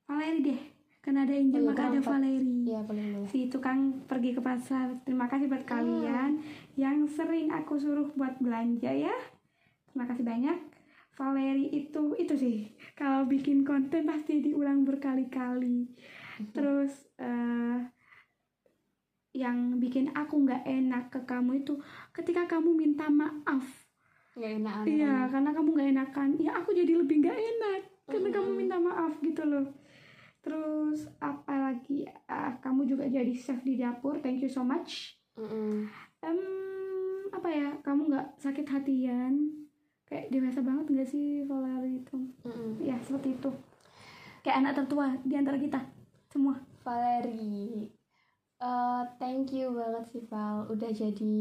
Valeri 0.06 0.40
deh. 0.42 0.62
Karena 1.02 1.22
ada 1.22 1.38
Angel, 1.38 1.62
iya, 1.62 1.70
maka 1.70 1.84
ada. 1.86 2.02
Valeri. 2.02 2.54
iya 2.66 2.82
boleh 2.82 3.06
boleh 3.14 3.30
Si 3.30 3.46
tukang 3.46 4.02
pergi 4.10 4.34
ke 4.34 4.42
pasar. 4.42 4.90
Terima 5.06 5.30
kasih 5.30 5.46
buat 5.46 5.62
kalian 5.66 6.42
yang 6.78 7.06
sering 7.06 7.54
aku 7.54 7.78
suruh 7.78 8.10
buat 8.18 8.42
belanja 8.42 8.90
ya. 8.90 9.14
Terima 9.94 10.10
kasih 10.10 10.26
banyak. 10.26 10.58
Valeri 11.14 11.70
itu 11.74 12.18
itu 12.18 12.34
sih 12.34 12.58
kalau 12.98 13.30
bikin 13.30 13.62
konten 13.62 14.10
pasti 14.10 14.42
diulang 14.42 14.82
berkali-kali. 14.82 15.86
Terus 16.54 16.94
eh 17.20 17.80
yang 19.36 19.84
bikin 19.84 20.16
aku 20.16 20.48
nggak 20.48 20.64
enak 20.64 21.12
ke 21.12 21.20
kamu 21.28 21.60
itu 21.60 21.76
ketika 22.16 22.48
kamu 22.48 22.72
minta 22.72 23.12
maaf. 23.12 23.68
nggak 24.36 24.52
enak 24.64 24.74
Iya, 24.88 25.16
karena 25.32 25.52
kamu 25.52 25.70
nggak 25.76 25.90
enakan. 25.96 26.30
Ya 26.40 26.52
aku 26.56 26.72
jadi 26.72 26.94
lebih 26.96 27.24
nggak 27.24 27.36
enak 27.40 27.82
karena 28.08 28.30
kamu 28.32 28.50
minta 28.56 28.78
maaf 28.80 29.14
gitu 29.20 29.44
loh. 29.44 29.68
Terus 30.40 31.12
apa 31.20 31.72
lagi? 31.72 32.08
Ah, 32.32 32.56
kamu 32.64 32.88
juga 32.88 33.08
jadi 33.12 33.32
chef 33.36 33.60
di 33.64 33.76
dapur. 33.76 34.20
Thank 34.24 34.44
you 34.44 34.52
so 34.52 34.64
much. 34.64 35.20
Mm-mm. 35.36 35.90
Em, 36.24 36.40
apa 37.32 37.50
ya? 37.52 37.70
Kamu 37.84 38.08
nggak 38.08 38.28
sakit 38.40 38.68
hatian? 38.72 39.52
Kayak 40.06 40.32
dewasa 40.32 40.62
banget 40.64 40.86
nggak 40.92 41.10
sih 41.12 41.44
Valerie 41.44 42.04
itu? 42.04 42.18
Mm-mm. 42.46 42.84
Ya 42.84 42.96
seperti 43.04 43.36
itu. 43.36 43.52
Kayak 44.46 44.58
anak 44.64 44.74
tertua 44.84 45.18
di 45.26 45.34
antara 45.34 45.58
kita 45.58 45.95
semua. 46.36 46.60
Valeri. 46.84 47.88
Eh 48.60 49.04
thank 49.18 49.56
you 49.56 49.72
banget 49.72 50.04
sih 50.12 50.24
Val. 50.28 50.68
Udah 50.68 50.92
jadi 50.92 51.40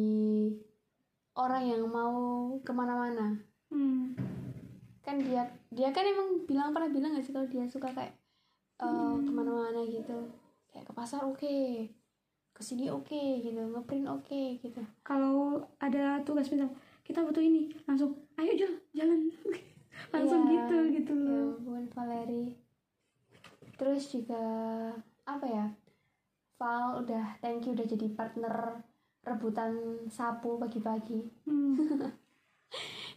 orang 1.35 1.65
yang 1.67 1.83
mau 1.91 2.15
ke 2.63 2.71
mana-mana. 2.71 3.43
Hmm. 3.69 4.15
kan 5.05 5.21
dia 5.21 5.45
dia 5.69 5.93
kan 5.93 6.01
emang 6.01 6.49
bilang 6.49 6.73
pernah 6.73 6.89
bilang 6.89 7.13
gak 7.13 7.27
sih 7.27 7.35
kalau 7.35 7.45
dia 7.45 7.69
suka 7.69 7.93
kayak 7.93 8.15
eh, 8.81 9.15
ke 9.21 9.31
mana-mana 9.31 9.83
gitu? 9.85 10.17
Kayak 10.71 10.89
ke 10.89 10.93
pasar 10.95 11.21
oke 11.27 11.57
ke 12.55 12.63
sini 12.63 12.87
oke 12.89 13.21
gitu 13.43 13.59
ngeprint 13.59 14.07
oke 14.09 14.43
gitu. 14.63 14.81
Kalau 15.03 15.61
ada 15.77 16.23
tugas 16.23 16.47
misal 16.49 16.71
kita 17.03 17.21
butuh 17.21 17.43
ini 17.43 17.69
langsung 17.85 18.15
ayo 18.39 18.53
Jul 18.55 18.73
jalan. 18.95 19.29
Langsung 20.15 20.51
Iya, 20.51 20.67
gitu 20.67 20.77
gitu 20.91 21.15
ya 21.15 21.23
loh. 21.23 21.55
ampun 21.55 21.85
Valeri 21.91 22.45
terus 23.75 24.11
juga 24.11 24.43
apa 25.25 25.47
ya 25.47 25.67
Val 26.55 27.03
udah 27.03 27.39
thank 27.43 27.67
you 27.67 27.75
udah 27.75 27.87
jadi 27.87 28.07
partner 28.15 28.85
rebutan 29.25 30.05
sapu 30.13 30.61
pagi-pagi. 30.61 31.21
Hmm. 31.49 31.77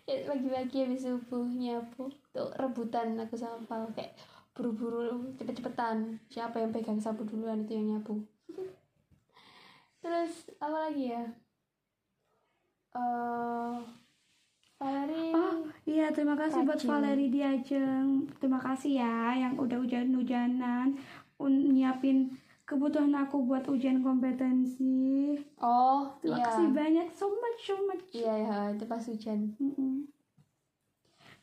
Ya, 0.08 0.24
pagi-pagi 0.24 0.88
habis 0.88 1.04
subuh 1.04 1.44
nyapu. 1.44 2.08
Tuh 2.32 2.48
rebutan 2.56 3.20
aku 3.20 3.36
sama 3.36 3.60
Val. 3.68 3.92
Kayak 3.92 4.16
buru-buru 4.56 5.36
cepet-cepetan. 5.36 6.24
Siapa 6.32 6.64
yang 6.64 6.72
pegang 6.72 7.04
sapu 7.04 7.28
duluan 7.28 7.68
itu 7.68 7.76
yang 7.76 8.00
nyapu. 8.00 8.24
Terus 10.00 10.48
apa 10.64 10.78
lagi 10.88 11.12
ya? 11.12 11.28
Eh 12.96 13.76
Valeri. 14.78 15.34
Oh 15.34 15.66
iya 15.90 16.14
terima 16.14 16.38
kasih 16.38 16.62
buat 16.62 16.78
Rajin. 16.78 16.90
Valeri 16.90 17.28
Diajeng. 17.34 18.08
Terima 18.38 18.62
kasih 18.62 19.02
ya 19.02 19.34
yang 19.34 19.58
udah 19.58 19.78
hujan-hujanan 19.82 20.94
Nyiapin 21.38 22.34
kebutuhan 22.68 23.16
aku 23.16 23.48
buat 23.48 23.66
ujian 23.66 24.04
kompetensi. 24.06 25.38
Oh 25.58 26.14
Terima 26.22 26.38
iya. 26.38 26.46
kasih 26.46 26.68
banyak 26.74 27.08
so 27.16 27.26
much 27.32 27.60
so 27.66 27.76
much. 27.90 28.06
Iya 28.14 28.34
ya 28.38 28.58
itu 28.76 28.86
pas 28.86 29.02
hujan. 29.02 29.40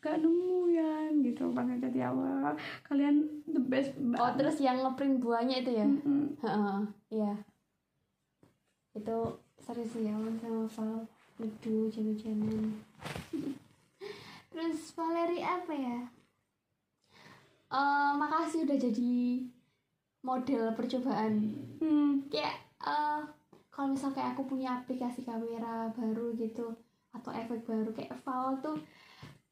Gak 0.05 0.21
nemu 0.21 0.69
ya 0.69 1.09
gitu 1.25 1.51
pas 1.57 1.65
di 1.65 2.01
awal. 2.05 2.55
Kalian 2.85 3.43
the 3.49 3.59
best 3.59 3.97
oh 3.97 4.15
banget 4.15 4.33
terus 4.37 4.57
yang 4.61 4.79
ngeprint 4.85 5.19
buahnya 5.19 5.65
itu 5.65 5.71
ya? 5.75 5.87
Mm-mm. 5.89 6.37
Heeh, 6.45 6.79
iya. 7.09 7.33
Itu 8.93 9.43
seru 9.59 9.83
sih 9.83 10.07
ya 10.07 10.15
sama 10.39 10.69
Val 10.69 11.09
Nedu 11.35 11.91
hujan-hujanan 11.91 12.79
terus 14.55 14.95
Valeri 14.95 15.43
apa 15.43 15.73
ya? 15.75 15.99
Eh, 17.75 18.13
makasih 18.15 18.63
udah 18.63 18.79
jadi 18.79 19.43
model 20.23 20.71
percobaan. 20.79 21.35
Hmm. 21.83 22.23
kayak 22.31 22.55
eh 22.87 23.21
kalau 23.75 23.91
misal 23.91 24.15
kayak 24.15 24.39
aku 24.39 24.47
punya 24.47 24.79
aplikasi 24.79 25.27
kamera 25.27 25.91
baru 25.91 26.31
gitu 26.39 26.71
atau 27.11 27.31
efek 27.35 27.67
baru 27.67 27.91
kayak 27.91 28.15
Val 28.23 28.55
tuh 28.63 28.79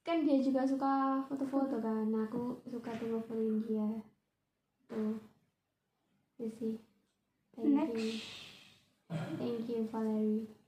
kan 0.07 0.22
dia 0.22 0.39
juga 0.39 0.62
suka 0.62 1.18
foto-foto 1.26 1.83
kan? 1.83 2.07
Nah 2.07 2.30
aku 2.30 2.62
suka 2.70 2.95
tuh 2.95 3.11
ngobrolin 3.11 3.59
dia. 3.66 3.91
Tuh. 4.87 5.18
Itu 6.39 6.47
sih. 6.55 6.74
Thank 7.59 7.74
Next. 7.74 7.99
you 7.99 8.11
thank 9.37 9.68
you 9.68 9.85
Valerie 9.93 10.61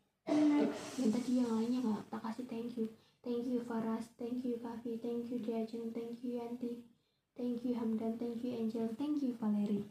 Yang 0.95 1.11
tadi 1.21 1.33
yang 1.43 1.51
lainnya 1.53 1.81
nggak 1.85 2.03
tak 2.09 2.21
kasih 2.25 2.47
thank 2.49 2.71
you. 2.81 2.87
Thank 3.25 3.49
you 3.49 3.61
Faras. 3.65 4.05
Thank 4.21 4.45
you 4.45 4.61
Kavi. 4.61 5.01
Thank 5.01 5.33
you 5.33 5.41
Diajeng. 5.41 5.93
Thank 5.93 6.21
you 6.25 6.41
Yanti. 6.41 6.85
Thank 7.35 7.65
you 7.65 7.73
Hamdan. 7.77 8.21
Thank 8.21 8.45
you 8.45 8.53
Angel. 8.53 8.89
Thank 8.95 9.25
you 9.25 9.33
Valerie 9.41 9.89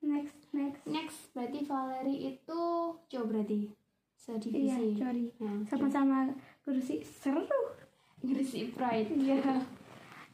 Next 0.00 0.36
next. 0.56 0.80
Next, 0.88 1.18
berarti 1.36 1.68
Valerie 1.68 2.36
itu 2.36 2.60
cowok 2.96 3.26
berarti? 3.28 3.68
Iya 3.68 4.36
sedivisi. 4.36 5.00
sorry 5.00 5.24
Nah, 5.40 5.64
Sama-sama 5.64 6.28
Kursi 6.64 7.00
seru. 7.04 7.44
Ngurisi 8.20 8.72
Pride. 8.72 9.12
Iya. 9.16 9.64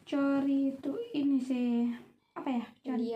Cori 0.07 0.75
itu 0.75 0.93
ini 1.15 1.39
sih 1.39 1.91
Apa 2.35 2.51
ya? 2.51 2.65
Cori. 2.83 3.11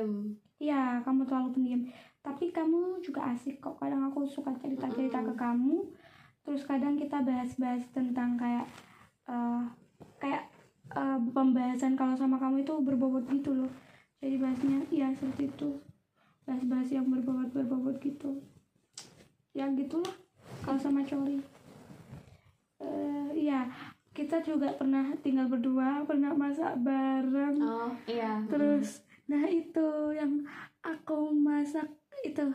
Iya, 0.60 1.02
kamu 1.06 1.26
terlalu 1.26 1.54
pendiam. 1.54 1.82
Tapi 2.20 2.52
kamu 2.52 2.98
juga 3.02 3.30
asik 3.32 3.62
kok. 3.62 3.78
Kadang 3.78 4.10
aku 4.10 4.26
suka 4.26 4.52
cerita-cerita 4.58 5.22
ke 5.24 5.34
kamu. 5.34 5.86
Terus 6.44 6.62
kadang 6.64 6.96
kita 6.96 7.20
bahas-bahas 7.22 7.84
tentang 7.92 8.34
kayak 8.40 8.66
eh 9.30 9.62
kayak 10.18 10.48
eh, 10.96 11.18
pembahasan 11.30 11.94
kalau 11.94 12.16
sama 12.16 12.40
kamu 12.40 12.64
itu 12.64 12.74
berbobot 12.82 13.24
gitu 13.30 13.64
loh. 13.64 13.72
Jadi 14.20 14.36
bahasnya 14.36 14.78
ya 14.92 15.08
seperti 15.16 15.48
itu. 15.48 15.80
Bahas-bahas 16.44 16.88
yang 16.92 17.06
berbobot-berbobot 17.08 18.00
gitu. 18.02 18.40
Ya 19.56 19.68
gitulah 19.72 20.14
kalau 20.64 20.80
sama 20.80 21.04
Cori. 21.06 21.40
Eh 22.80 23.28
iya, 23.36 23.68
kita 24.10 24.42
juga 24.42 24.74
pernah 24.74 25.14
tinggal 25.22 25.46
berdua, 25.46 26.02
pernah 26.04 26.34
masak 26.34 26.76
bareng. 26.82 27.56
Oh, 27.62 27.92
iya. 28.10 28.42
Terus, 28.50 29.06
nah 29.30 29.46
itu 29.46 30.12
yang 30.16 30.42
aku 30.82 31.30
masak 31.32 31.86
itu 32.20 32.52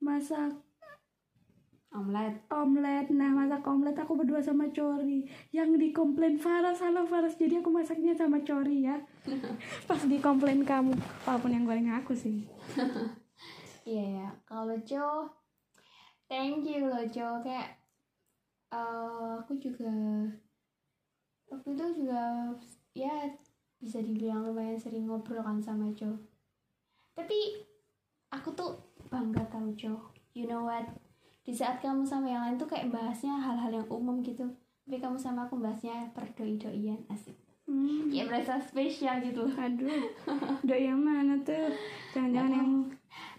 masak 0.00 0.56
omelet. 1.90 2.34
omelet. 2.50 3.06
Nah 3.10 3.30
masak 3.34 3.66
omelet 3.66 3.96
aku 3.98 4.14
berdua 4.14 4.38
sama 4.38 4.70
Cori. 4.70 5.26
Yang 5.50 5.78
dikomplain 5.78 6.38
Faras, 6.38 6.78
halo 6.82 7.06
Faras. 7.06 7.34
Jadi 7.34 7.58
aku 7.58 7.70
masaknya 7.70 8.14
sama 8.14 8.42
Cori 8.46 8.86
ya. 8.86 8.96
Pas 9.88 10.00
dikomplain 10.06 10.62
kamu, 10.62 10.94
walaupun 11.26 11.50
yang 11.50 11.64
goreng 11.66 11.90
aku 11.90 12.14
sih. 12.14 12.46
Iya 13.80 14.22
ya. 14.22 14.28
Kalau 14.44 14.76
Jo, 14.86 15.26
thank 16.28 16.62
you 16.68 16.86
loh 16.86 17.02
Jo. 17.10 17.40
Kayak 17.42 17.80
eh, 18.70 19.32
aku 19.40 19.56
juga 19.56 19.90
waktu 21.50 21.74
itu 21.74 22.04
juga 22.04 22.54
ya 22.94 23.34
bisa 23.80 23.98
dibilang 24.04 24.46
lumayan 24.46 24.78
sering 24.78 25.08
ngobrol 25.08 25.42
kan 25.42 25.58
sama 25.58 25.90
Jo. 25.96 26.12
Tapi 27.16 27.66
aku 28.30 28.52
tuh 28.52 28.78
bangga 29.10 29.42
tau 29.48 29.66
Jo. 29.74 29.96
You 30.36 30.46
know 30.46 30.68
what? 30.68 30.86
Di 31.40 31.52
saat 31.56 31.80
kamu 31.80 32.04
sama 32.04 32.28
yang 32.28 32.42
lain 32.44 32.56
tuh 32.60 32.68
kayak 32.68 32.92
bahasnya 32.92 33.36
hal-hal 33.36 33.72
yang 33.72 33.88
umum 33.88 34.20
gitu. 34.20 34.44
Tapi 34.84 34.96
kamu 35.00 35.16
sama 35.16 35.46
aku 35.48 35.60
bahasnya 35.60 36.10
perdoi-doian 36.12 37.00
asik. 37.08 37.36
Hmm. 37.64 38.10
Ya 38.10 38.26
berasa 38.26 38.58
spesial 38.58 39.22
gitu. 39.22 39.46
Aduh, 39.46 40.10
doi 40.68 40.90
yang 40.90 41.00
mana 41.00 41.38
tuh? 41.40 41.70
Jangan-jangan 42.12 42.52
yang 42.52 42.70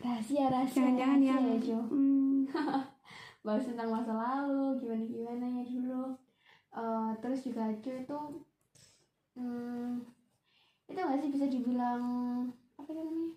Rahasia, 0.01 0.49
rahasia, 0.49 0.75
jangan-jangan 0.81 1.21
yang 1.21 1.41
ya 1.47 1.57
Jo. 1.61 1.79
hmm, 1.79 2.49
bahas 3.45 3.63
tentang 3.63 3.87
masa 3.87 4.11
lalu 4.11 4.81
gimana 4.83 5.05
gimana 5.07 5.45
ya 5.47 5.63
dulu 5.63 6.03
Eh, 6.71 7.11
terus 7.19 7.43
juga 7.43 7.67
Jo 7.83 7.91
itu 7.91 8.19
hmm, 9.35 10.07
itu 10.87 10.99
nggak 10.99 11.19
sih 11.19 11.31
bisa 11.35 11.45
dibilang 11.51 12.03
apa 12.79 12.89
namanya 12.95 13.35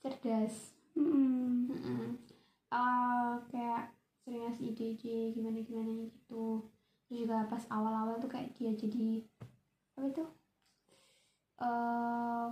cerdas 0.00 0.72
hmm. 0.96 1.68
Eh, 2.74 3.32
kayak 3.50 3.82
sering 4.22 4.40
ngasih 4.46 4.64
ide-ide 4.72 5.16
gimana 5.36 5.58
gimana 5.68 5.90
gitu. 6.06 6.62
Terus 7.06 7.16
juga 7.26 7.36
pas 7.50 7.64
awal-awal 7.76 8.16
tuh 8.22 8.30
kayak 8.34 8.50
dia 8.58 8.70
jadi 8.82 9.22
apa 9.96 10.06
itu? 10.12 10.24
Eh 11.60 12.46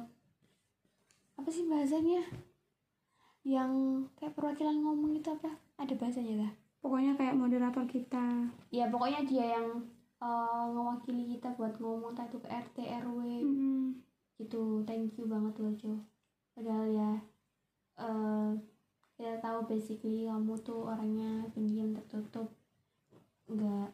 apa 1.39 1.49
sih 1.55 1.65
bahasanya? 1.71 2.21
Yang 3.47 3.73
kayak 4.19 4.35
perwakilan 4.37 4.77
ngomong 4.85 5.13
itu 5.19 5.29
apa? 5.33 5.51
Ada 5.83 5.95
bahasanya 5.99 6.35
lah 6.47 6.53
pokoknya 6.79 7.13
kayak 7.19 7.39
moderator 7.39 7.85
kita. 7.91 8.25
Ya 8.71 8.85
pokoknya 8.93 9.21
dia 9.29 9.45
yang 9.59 9.69
eh, 10.23 10.65
ngewakili 10.73 11.37
kita 11.37 11.49
buat 11.59 11.75
ngomong 11.81 12.15
entah 12.15 12.27
itu 12.31 12.39
ke 12.41 12.49
RT 12.49 12.77
RW 12.87 13.21
Mm-mm. 13.45 13.83
gitu. 14.41 14.83
Thank 14.89 15.19
you 15.19 15.25
banget 15.27 15.55
loh 15.63 15.73
Jo. 15.77 15.95
Padahal 16.55 16.87
ya 16.91 17.11
eh 17.99 18.51
kita 19.19 19.35
tahu 19.43 19.67
basically 19.67 20.31
kamu 20.31 20.55
tuh 20.63 20.87
orangnya 20.87 21.43
pendiam 21.51 21.91
tertutup. 22.07 22.47
Nggak 23.51 23.91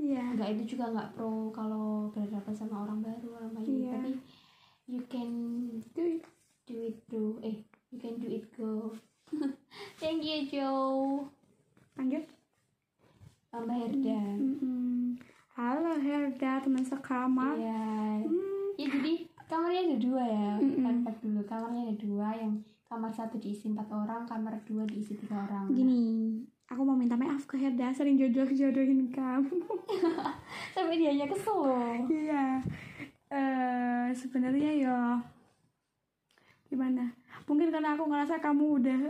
iya. 0.00 0.24
nggak 0.32 0.56
itu 0.56 0.72
juga 0.72 0.88
nggak 0.88 1.12
pro 1.12 1.52
kalau 1.52 2.08
berhadapan 2.08 2.54
sama 2.56 2.88
orang 2.88 3.04
baru 3.04 3.28
orang 3.36 3.52
baru 3.52 3.68
Iya. 3.68 3.92
tapi 3.92 4.10
you 4.88 5.00
can 5.04 5.28
Itu 5.76 6.24
do 6.64 6.76
it 6.80 6.96
bro. 7.04 7.36
Eh 7.44 7.60
you 7.92 7.98
can 8.00 8.16
do 8.16 8.28
it 8.32 8.48
go. 8.56 8.96
Thank 10.00 10.24
you 10.24 10.48
Joe. 10.48 11.28
Lanjut. 12.00 12.24
Mbak 13.48 13.74
Herda 13.74 14.20
Mm-mm. 14.38 15.16
halo 15.52 15.92
Herda 15.98 16.62
teman 16.62 16.84
sekamar. 16.84 17.52
Iya. 17.58 18.24
Hmm. 18.24 18.72
ya 18.78 18.86
jadi 18.86 19.12
kamarnya 19.44 19.80
ada 19.92 19.96
dua 19.98 20.22
ya. 20.24 20.50
Empat 20.62 21.16
dulu. 21.20 21.40
Kamarnya 21.44 21.90
ada 21.90 21.96
dua 21.98 22.28
yang 22.32 22.52
kamar 22.88 23.12
satu 23.12 23.36
diisi 23.36 23.68
empat 23.68 23.92
orang 23.92 24.24
kamar 24.24 24.64
dua 24.64 24.88
diisi 24.88 25.12
tiga 25.12 25.44
orang. 25.44 25.68
Gini 25.68 26.40
aku 26.68 26.80
mau 26.84 26.96
minta 26.96 27.20
maaf 27.20 27.44
ke 27.44 27.60
Herda 27.60 27.92
sering 27.92 28.16
jodoh-jodohin 28.16 29.12
kamu. 29.12 29.52
Sampai 30.74 30.96
dia 30.96 31.12
nya 31.12 31.28
kesel. 31.28 31.68
Iya 32.08 32.64
eh 33.28 34.08
sebenarnya 34.16 34.70
ya 34.72 34.98
gimana? 36.72 37.12
Mungkin 37.44 37.68
karena 37.68 37.92
aku 37.92 38.08
ngerasa 38.08 38.40
kamu 38.40 38.64
udah 38.80 39.00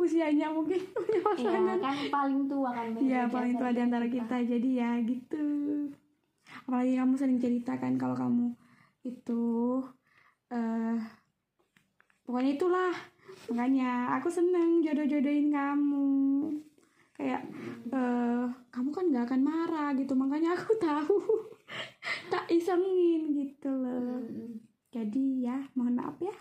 usianya 0.00 0.48
mungkin 0.52 0.80
punya 0.96 1.20
iya 1.20 1.24
pasangan. 1.24 1.78
kan 1.80 1.96
paling 2.08 2.40
tua 2.48 2.70
kan 2.72 2.88
Iya 2.96 3.22
paling 3.28 3.52
tua 3.56 3.70
di 3.72 3.80
antara 3.84 4.06
kita 4.08 4.36
jadi 4.44 4.70
ya 4.80 4.90
gitu. 5.04 5.44
Apalagi 6.64 6.96
kamu 6.96 7.12
sering 7.20 7.36
ceritakan 7.36 8.00
kalau 8.00 8.16
kamu 8.16 8.48
itu 9.04 9.44
eh 10.48 10.98
pokoknya 12.24 12.56
itulah 12.56 12.92
makanya 13.52 14.18
aku 14.18 14.28
seneng 14.28 14.82
jodoh-jodohin 14.82 15.52
kamu. 15.52 16.08
Kayak 17.16 17.48
eh 17.90 18.46
kamu 18.70 18.90
kan 18.92 19.04
nggak 19.08 19.24
akan 19.30 19.42
marah 19.42 19.90
gitu. 19.96 20.12
Makanya 20.12 20.54
aku 20.56 20.72
tahu. 20.86 21.18
Tak 22.32 22.50
isengin 22.50 23.34
gitu 23.34 23.70
loh. 23.70 24.22
Jadi 24.90 25.46
ya 25.46 25.58
mohon 25.76 25.98
maaf 25.98 26.16
ya. 26.20 26.34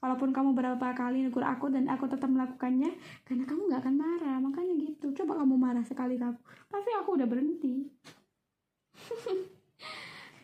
Walaupun 0.00 0.36
kamu 0.36 0.52
berapa 0.52 0.92
kali 0.92 1.24
negur 1.24 1.44
aku 1.48 1.72
dan 1.72 1.88
aku 1.88 2.04
tetap 2.04 2.28
melakukannya 2.28 2.92
karena 3.24 3.44
kamu 3.48 3.72
nggak 3.72 3.82
akan 3.84 3.96
marah. 3.96 4.36
Makanya 4.42 4.74
gitu. 4.76 5.12
Coba 5.16 5.40
kamu 5.42 5.54
marah 5.56 5.84
sekali 5.84 6.20
kamu. 6.20 6.36
Pasti 6.68 6.90
aku 6.92 7.16
udah 7.16 7.26
berhenti. 7.28 7.88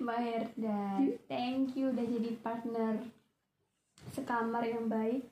Mbak 0.00 0.16
Herda 0.16 0.80
thank 1.28 1.76
you 1.76 1.92
udah 1.92 2.06
jadi 2.08 2.32
partner 2.40 3.04
sekamar 4.16 4.64
yang 4.64 4.88
baik 4.88 5.28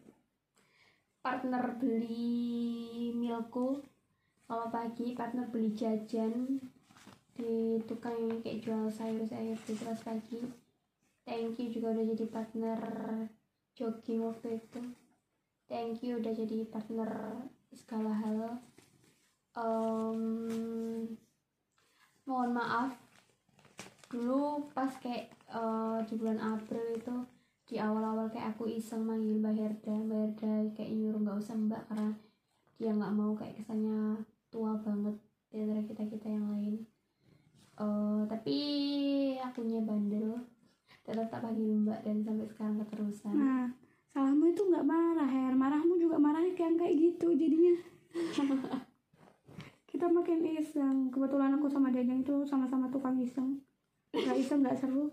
partner 1.28 1.76
beli 1.76 3.12
milku 3.12 3.84
kalau 4.48 4.72
pagi 4.72 5.12
partner 5.12 5.44
beli 5.52 5.76
jajan 5.76 6.56
di 7.36 7.76
tukang 7.84 8.16
yang 8.16 8.40
kayak 8.40 8.64
jual 8.64 8.88
sayur-sayur 8.88 9.60
di 9.60 9.76
kelas 9.76 10.00
pagi. 10.08 10.40
Thank 11.28 11.60
you 11.60 11.68
juga 11.68 11.92
udah 11.92 12.16
jadi 12.16 12.24
partner 12.32 12.80
jogging 13.76 14.24
waktu 14.24 14.56
itu. 14.56 14.80
Thank 15.68 16.00
you 16.00 16.16
udah 16.16 16.32
jadi 16.32 16.64
partner 16.64 17.44
segala 17.76 18.08
hal. 18.24 18.64
Em, 19.52 21.12
mohon 22.24 22.56
maaf 22.56 22.96
dulu 24.08 24.64
pas 24.72 24.96
kayak 24.96 25.28
eh, 25.28 25.98
di 26.08 26.16
bulan 26.16 26.40
April 26.40 26.96
itu 26.96 27.16
di 27.68 27.76
awal-awal 27.76 28.32
kayak 28.32 28.56
aku 28.56 28.64
iseng 28.64 29.04
manggil 29.04 29.36
Mbak 29.44 29.54
Herda 29.60 29.92
Mbak 29.92 30.18
Herda 30.24 30.52
kayak 30.72 30.92
nyuruh 30.96 31.20
nggak 31.20 31.36
usah 31.36 31.52
Mbak 31.52 31.82
karena 31.92 32.10
dia 32.80 32.90
nggak 32.96 33.12
mau 33.12 33.36
kayak 33.36 33.60
kesannya 33.60 34.24
tua 34.48 34.72
banget 34.80 35.16
di 35.52 35.56
antara 35.60 35.84
kita 35.84 36.02
kita 36.08 36.26
yang 36.32 36.48
lain. 36.48 36.74
Eh, 37.78 38.22
tapi 38.24 38.56
akunya 39.36 39.84
bandel 39.84 40.40
tetap 41.04 41.28
tak 41.28 41.44
panggil 41.44 41.76
Mbak 41.84 42.00
dan 42.08 42.16
sampai 42.24 42.48
sekarang 42.48 42.80
keterusan. 42.80 43.36
Nah 43.36 43.68
salahmu 44.16 44.48
itu 44.48 44.64
nggak 44.64 44.88
marah 44.88 45.28
Her. 45.28 45.52
Marahmu 45.52 46.00
juga 46.00 46.16
marahnya 46.16 46.56
kayak 46.56 46.80
kayak 46.80 46.94
gitu 46.96 47.36
jadinya. 47.36 47.76
Kita 49.92 50.08
makin 50.08 50.40
iseng. 50.56 51.12
Kebetulan 51.12 51.52
aku 51.60 51.68
sama 51.68 51.92
Dajang 51.92 52.24
itu 52.24 52.48
sama-sama 52.48 52.88
tukang 52.88 53.20
iseng 53.20 53.60
nggak 54.12 54.36
iseng 54.40 54.64
nggak 54.64 54.78
seru. 54.80 55.12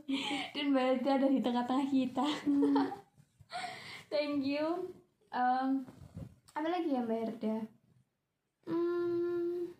Dan 0.55 0.71
Herda 0.71 1.19
ada 1.19 1.27
di 1.27 1.39
tengah-tengah 1.43 1.87
kita. 1.91 2.25
Hmm. 2.47 2.87
thank 4.11 4.47
you. 4.47 4.91
Em, 5.35 5.83
apa 6.55 6.67
lagi 6.71 6.95
ya 6.95 7.03
Mbak 7.03 7.19
Herda? 7.19 7.57
Hmm, 8.65 9.75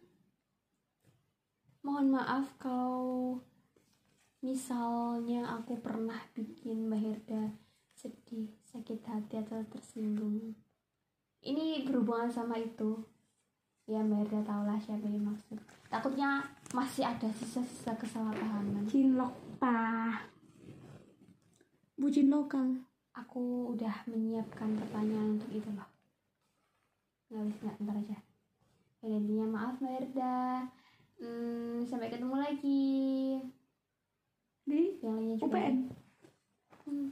mohon 1.80 2.08
maaf 2.12 2.52
kalau 2.60 3.40
misalnya 4.44 5.48
aku 5.56 5.80
pernah 5.80 6.20
bikin 6.36 6.92
Mbak 6.92 7.02
Herda 7.02 7.44
sedih 7.96 8.52
sakit 8.68 9.02
hati 9.08 9.40
atau 9.40 9.64
tersinggung. 9.72 10.54
Ini 11.40 11.88
berhubungan 11.88 12.28
sama 12.28 12.60
itu 12.60 13.15
ya 13.86 14.02
Mbak 14.02 14.18
Herda 14.26 14.40
tahulah 14.42 14.78
siapa 14.82 15.06
yang 15.06 15.30
maksud. 15.30 15.58
Takutnya 15.90 16.42
masih 16.74 17.06
ada 17.06 17.30
sisa-sisa 17.30 17.94
kesalahpahaman. 17.94 18.90
Cinlok 18.90 19.34
pa 19.62 20.10
bucin 21.96 22.28
lokal 22.28 22.82
aku 23.16 23.72
udah 23.78 24.04
menyiapkan 24.10 24.74
pertanyaan 24.76 25.38
untuk 25.38 25.52
itu 25.54 25.70
loh. 25.72 25.90
Nggak 27.30 27.46
bisa 27.54 27.62
nggak 27.70 27.78
ntar 27.86 27.98
aja. 28.02 28.18
Ya 29.06 29.46
maaf 29.46 29.78
Mbak 29.78 29.94
Erda. 30.02 30.66
Hmm, 31.22 31.86
sampai 31.86 32.10
ketemu 32.10 32.36
lagi. 32.36 33.40
Di 34.66 34.98
yang 35.06 35.16
lainnya 35.22 35.38
juga. 35.38 35.46
UPN 35.46 35.76
hmm, 36.86 37.10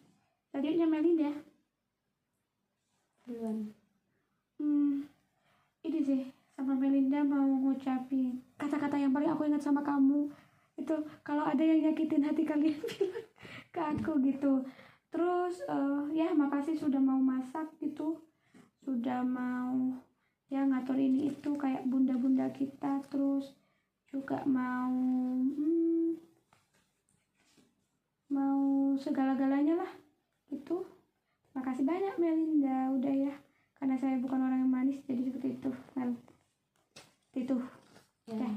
tadinya 0.50 0.86
Melinda 0.90 1.32
duluan. 3.24 3.72
Hmm, 4.58 5.06
ini 5.86 6.00
sih 6.02 6.22
sama 6.54 6.78
Melinda 6.78 7.26
mau 7.26 7.50
ngucapin 7.66 8.38
kata-kata 8.62 8.96
yang 9.02 9.12
paling 9.12 9.30
aku 9.34 9.50
ingat 9.50 9.66
sama 9.66 9.82
kamu. 9.82 10.30
Itu 10.78 11.06
kalau 11.26 11.46
ada 11.46 11.62
yang 11.62 11.82
nyakitin 11.82 12.26
hati 12.26 12.46
kalian 12.46 12.78
bilang 12.90 13.26
ke 13.74 13.82
aku 13.82 14.22
gitu. 14.22 14.62
Terus 15.10 15.62
eh, 15.66 16.02
ya 16.14 16.34
makasih 16.34 16.78
sudah 16.78 17.02
mau 17.02 17.18
masak 17.18 17.74
gitu. 17.82 18.22
Sudah 18.86 19.26
mau 19.26 19.98
ya 20.50 20.62
ngatur 20.70 20.98
ini 20.98 21.34
itu 21.34 21.58
kayak 21.58 21.86
bunda-bunda 21.90 22.50
kita. 22.54 23.02
Terus 23.10 23.54
juga 24.10 24.46
mau 24.46 24.94
hmm, 24.94 26.22
mau 28.30 28.94
segala-galanya 29.02 29.82
lah 29.86 29.92
gitu. 30.54 30.86
Makasih 31.54 31.86
banyak 31.86 32.18
Melinda 32.22 32.94
udah 32.94 33.14
ya. 33.14 33.34
Karena 33.78 33.98
saya 33.98 34.22
bukan 34.22 34.40
orang 34.40 34.66
yang 34.66 34.72
manis 34.74 35.02
jadi 35.06 35.22
seperti 35.26 35.62
itu. 35.62 35.70
Mel 35.98 36.14
itu. 37.34 37.58
Ya 38.30 38.50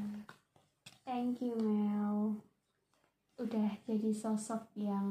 thank 1.07 1.41
you 1.41 1.55
Mel. 1.57 2.37
Udah 3.37 3.71
jadi 3.85 4.11
sosok 4.13 4.69
yang 4.77 5.09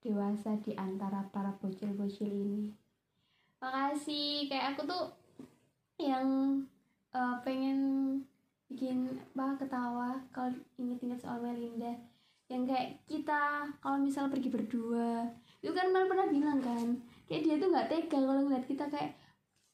dewasa 0.00 0.56
di 0.62 0.72
antara 0.78 1.26
para 1.28 1.52
bocil-bocil 1.58 2.28
ini. 2.28 2.72
Makasih. 3.60 4.48
Kayak 4.48 4.76
aku 4.76 4.82
tuh 4.86 5.04
yang 5.98 6.26
eh, 7.12 7.36
pengen 7.42 7.78
bikin 8.68 9.18
bah 9.32 9.56
ketawa 9.56 10.20
kalau 10.30 10.52
inget-inget 10.76 11.20
soal 11.20 11.40
Melinda. 11.40 11.92
Yang 12.48 12.62
kayak 12.72 12.88
kita 13.04 13.42
kalau 13.82 13.98
misal 14.00 14.32
pergi 14.32 14.48
berdua. 14.48 15.28
Itu 15.60 15.74
kan 15.74 15.90
Mel 15.90 16.08
pernah 16.08 16.30
bilang 16.30 16.60
kan 16.62 16.98
kayak 17.28 17.44
dia 17.44 17.54
tuh 17.60 17.68
nggak 17.68 17.88
tega 17.92 18.18
kalau 18.24 18.42
ngeliat 18.48 18.64
kita 18.64 18.84
kayak 18.88 19.12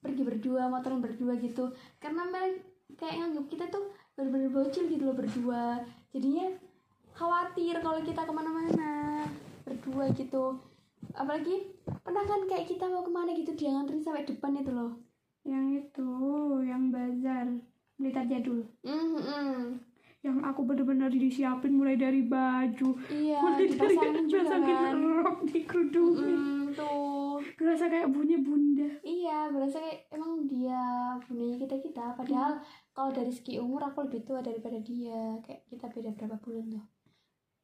pergi 0.05 0.21
berdua 0.21 0.69
motoran 0.69 1.01
berdua 1.01 1.41
gitu. 1.41 1.73
Karena 1.97 2.29
Mel 2.29 2.61
kayak 3.01 3.25
nganggap 3.25 3.47
kita 3.49 3.65
tuh 3.73 3.89
bener-bener 4.13 4.53
bocil 4.53 4.85
gitu 4.93 5.09
loh 5.09 5.17
berdua. 5.17 5.81
Jadinya 6.13 6.53
khawatir 7.17 7.81
kalau 7.81 8.05
kita 8.05 8.29
ke 8.29 8.33
mana-mana 8.37 9.25
berdua 9.65 10.13
gitu. 10.13 10.61
Apalagi 11.17 11.73
pernah 12.05 12.25
kan 12.29 12.45
kayak 12.45 12.69
kita 12.69 12.85
mau 12.85 13.01
ke 13.01 13.13
mana 13.13 13.33
gitu 13.33 13.57
dia 13.57 13.73
nganterin 13.73 14.05
sampai 14.05 14.29
depan 14.29 14.61
itu 14.61 14.73
loh. 14.77 14.93
Yang 15.49 15.67
itu 15.89 16.11
yang 16.69 16.93
bazar 16.93 17.49
Blitar 17.95 18.27
Jadul 18.27 18.67
Hmm, 18.83 19.17
hmm. 19.23 19.61
yang 20.25 20.41
aku 20.41 20.65
bener-bener 20.65 21.13
disiapin 21.13 21.77
mulai 21.77 21.95
dari 22.01 22.25
baju. 22.25 22.97
Iya 23.13 23.39
mulai 23.39 23.61
dari 23.61 23.71
dipasangin 23.71 24.25
kan. 24.65 24.97
rok 25.21 25.39
Hmm, 25.45 26.73
tuh 26.73 27.04
ngerasa 27.65 27.89
kayak 27.89 28.13
punya 28.13 28.37
bunda. 28.45 28.89
Iya 29.01 29.49
berasa 29.49 29.81
kayak 29.81 30.13
emang 30.13 30.45
dia 30.45 31.17
bundanya 31.25 31.57
kita 31.65 31.77
kita 31.81 32.05
padahal 32.13 32.61
kalau 32.93 33.11
dari 33.11 33.33
segi 33.33 33.57
umur 33.57 33.89
aku 33.89 34.05
lebih 34.05 34.21
tua 34.29 34.45
daripada 34.45 34.77
dia. 34.85 35.41
Kayak 35.41 35.65
kita 35.73 35.89
beda 35.89 36.11
berapa 36.13 36.37
bulan 36.45 36.65
tuh. 36.77 36.85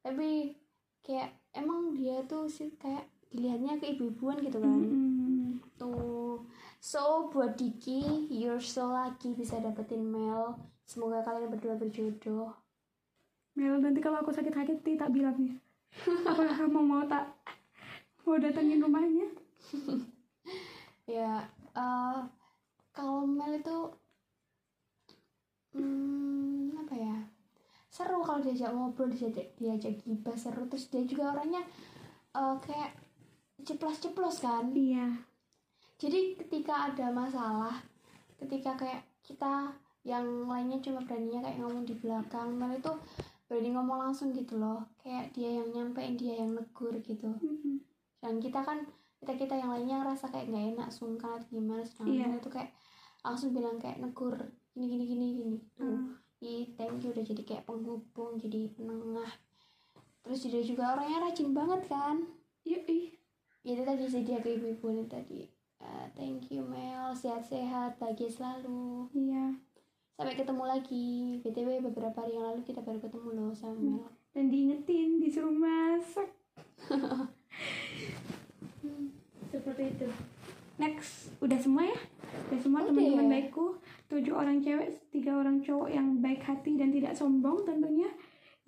Tapi 0.01 0.56
kayak 1.05 1.36
emang 1.52 1.93
dia 1.93 2.24
tuh 2.24 2.48
sih 2.48 2.72
kayak 2.81 3.05
dilihatnya 3.28 3.77
ke 3.77 3.93
ibu-ibuan 3.93 4.40
gitu 4.40 4.56
kan. 4.56 4.81
Mm-mm. 4.81 5.60
tuh. 5.77 6.48
So 6.81 7.28
buat 7.28 7.60
Diki 7.60 8.32
you're 8.32 8.64
so 8.64 8.89
lucky 8.89 9.36
bisa 9.36 9.60
dapetin 9.60 10.01
Mel. 10.01 10.56
Semoga 10.89 11.20
kalian 11.20 11.52
berdua 11.52 11.77
berjodoh. 11.77 12.56
Mel 13.52 13.77
nanti 13.77 14.01
kalau 14.01 14.24
aku 14.24 14.32
sakit 14.32 14.56
hati 14.56 14.97
tak 14.97 15.12
bilang 15.12 15.36
ya. 15.36 15.55
Apakah 16.24 16.56
kamu 16.56 16.81
mau 16.81 17.05
tak 17.05 17.36
mau 18.24 18.40
datengin 18.40 18.81
rumahnya 18.81 19.40
ya 21.16 21.45
eh 21.77 22.20
kalau 22.91 23.23
Mel 23.24 23.62
itu 23.62 23.78
hmm, 25.74 26.74
apa 26.74 26.95
ya 26.99 27.16
seru 27.91 28.23
kalau 28.23 28.39
diajak 28.43 28.70
ngobrol 28.70 29.11
diajak 29.11 29.55
diajak 29.59 29.95
gibah 30.03 30.35
seru. 30.39 30.66
Terus 30.70 30.91
dia 30.91 31.03
juga 31.07 31.35
orangnya 31.35 31.62
eh, 32.35 32.57
kayak 32.62 32.93
ceplos-ceplos 33.66 34.43
kan? 34.43 34.70
Iya. 34.74 35.07
Jadi 36.01 36.39
ketika 36.39 36.91
ada 36.91 37.12
masalah 37.12 37.77
ketika 38.41 38.73
kayak 38.78 39.05
kita 39.20 39.69
yang 40.01 40.49
lainnya 40.49 40.81
cuma 40.81 41.05
beraninya 41.05 41.45
kayak 41.45 41.61
ngomong 41.61 41.85
di 41.85 41.93
belakang 41.93 42.57
Mel 42.57 42.73
itu 42.73 42.93
berani 43.47 43.70
ngomong 43.74 43.99
langsung 44.09 44.32
gitu 44.32 44.57
loh. 44.57 44.81
Kayak 45.03 45.35
dia 45.37 45.61
yang 45.61 45.69
nyampein 45.70 46.16
dia 46.16 46.41
yang 46.41 46.57
negur 46.57 46.95
gitu. 47.05 47.31
Mm-mm. 47.39 47.82
dan 48.20 48.37
kita 48.37 48.61
kan 48.61 48.85
kita 49.20 49.32
kita 49.36 49.55
yang 49.55 49.70
lainnya 49.70 50.01
ngerasa 50.01 50.32
kayak 50.32 50.48
nggak 50.48 50.66
enak 50.76 50.88
sungkan 50.88 51.36
atau 51.36 51.48
gimana 51.52 51.84
sedangkan. 51.84 52.28
Mel 52.32 52.40
itu 52.40 52.51
kayak 52.51 52.70
langsung 53.20 53.52
bilang 53.52 53.76
kayak 53.76 54.01
negur 54.01 54.36
gini 54.72 54.86
gini 54.88 55.05
gini 55.05 55.26
gini. 55.36 55.56
Tuh 55.76 55.84
Hmm. 55.84 56.16
Ih, 56.40 56.72
thank 56.72 57.05
you. 57.05 57.12
Udah 57.12 57.20
jadi 57.20 57.42
kayak 57.44 57.68
penghubung 57.68 58.40
jadi 58.40 58.72
penengah. 58.72 59.28
Terus 60.24 60.48
dia 60.48 60.64
juga 60.64 60.97
orangnya 60.97 61.28
rajin 61.28 61.52
banget 61.52 61.84
kan? 61.84 62.24
Iya 62.64 62.80
ih 62.88 63.20
ya 63.60 63.76
itu 63.76 63.84
tadi 63.84 64.05
sih 64.09 64.24
dia 64.24 64.40
ke 64.40 64.56
ibu-ibu 64.56 64.88
ini 64.88 65.05
tadi 65.05 65.44
Eh, 65.80 66.06
thank 66.12 66.52
you 66.52 66.60
Mel. 66.60 67.16
Sehat-sehat 67.16 67.97
bahagia 67.97 68.28
selalu. 68.28 69.09
Iya. 69.16 69.56
Sampai 70.12 70.36
ketemu 70.36 70.64
lagi. 70.68 71.40
Btw 71.40 71.80
beberapa 71.88 72.20
hari 72.20 72.36
yang 72.36 72.52
lalu 72.52 72.60
kita 72.68 72.84
baru 72.84 73.01
ketemu 73.01 73.28
loh 73.32 73.52
sama 73.56 73.80
Mel. 73.80 74.05
Dan 74.36 74.52
diingetin 74.52 75.24
disuruh 75.24 75.51
masak 75.51 76.28
seperti 79.81 80.05
itu. 80.05 80.09
Next 80.81 81.32
udah 81.40 81.59
semua 81.61 81.82
ya? 81.89 81.98
Udah 82.52 82.61
semua 82.61 82.81
Udah 82.85 82.89
teman-teman 82.93 83.27
baikku. 83.32 83.66
Tujuh 84.12 84.35
orang 84.36 84.61
cewek 84.61 84.89
tiga 85.09 85.32
orang 85.40 85.61
cowok 85.65 85.89
yang 85.89 86.20
baik 86.20 86.44
hati 86.44 86.77
dan 86.77 86.93
tidak 86.93 87.16
sombong 87.16 87.65
tentunya. 87.65 88.09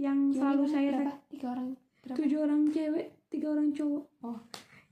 Yang 0.01 0.40
selalu 0.40 0.64
Gimana? 0.64 0.72
saya 0.72 0.89
berapa? 0.97 1.12
tiga 1.28 1.47
orang 1.52 1.68
berapa? 2.02 2.16
tujuh 2.18 2.39
orang 2.40 2.62
cewek 2.72 3.06
tiga 3.28 3.47
orang 3.52 3.68
cowok. 3.76 4.05
Oh. 4.24 4.40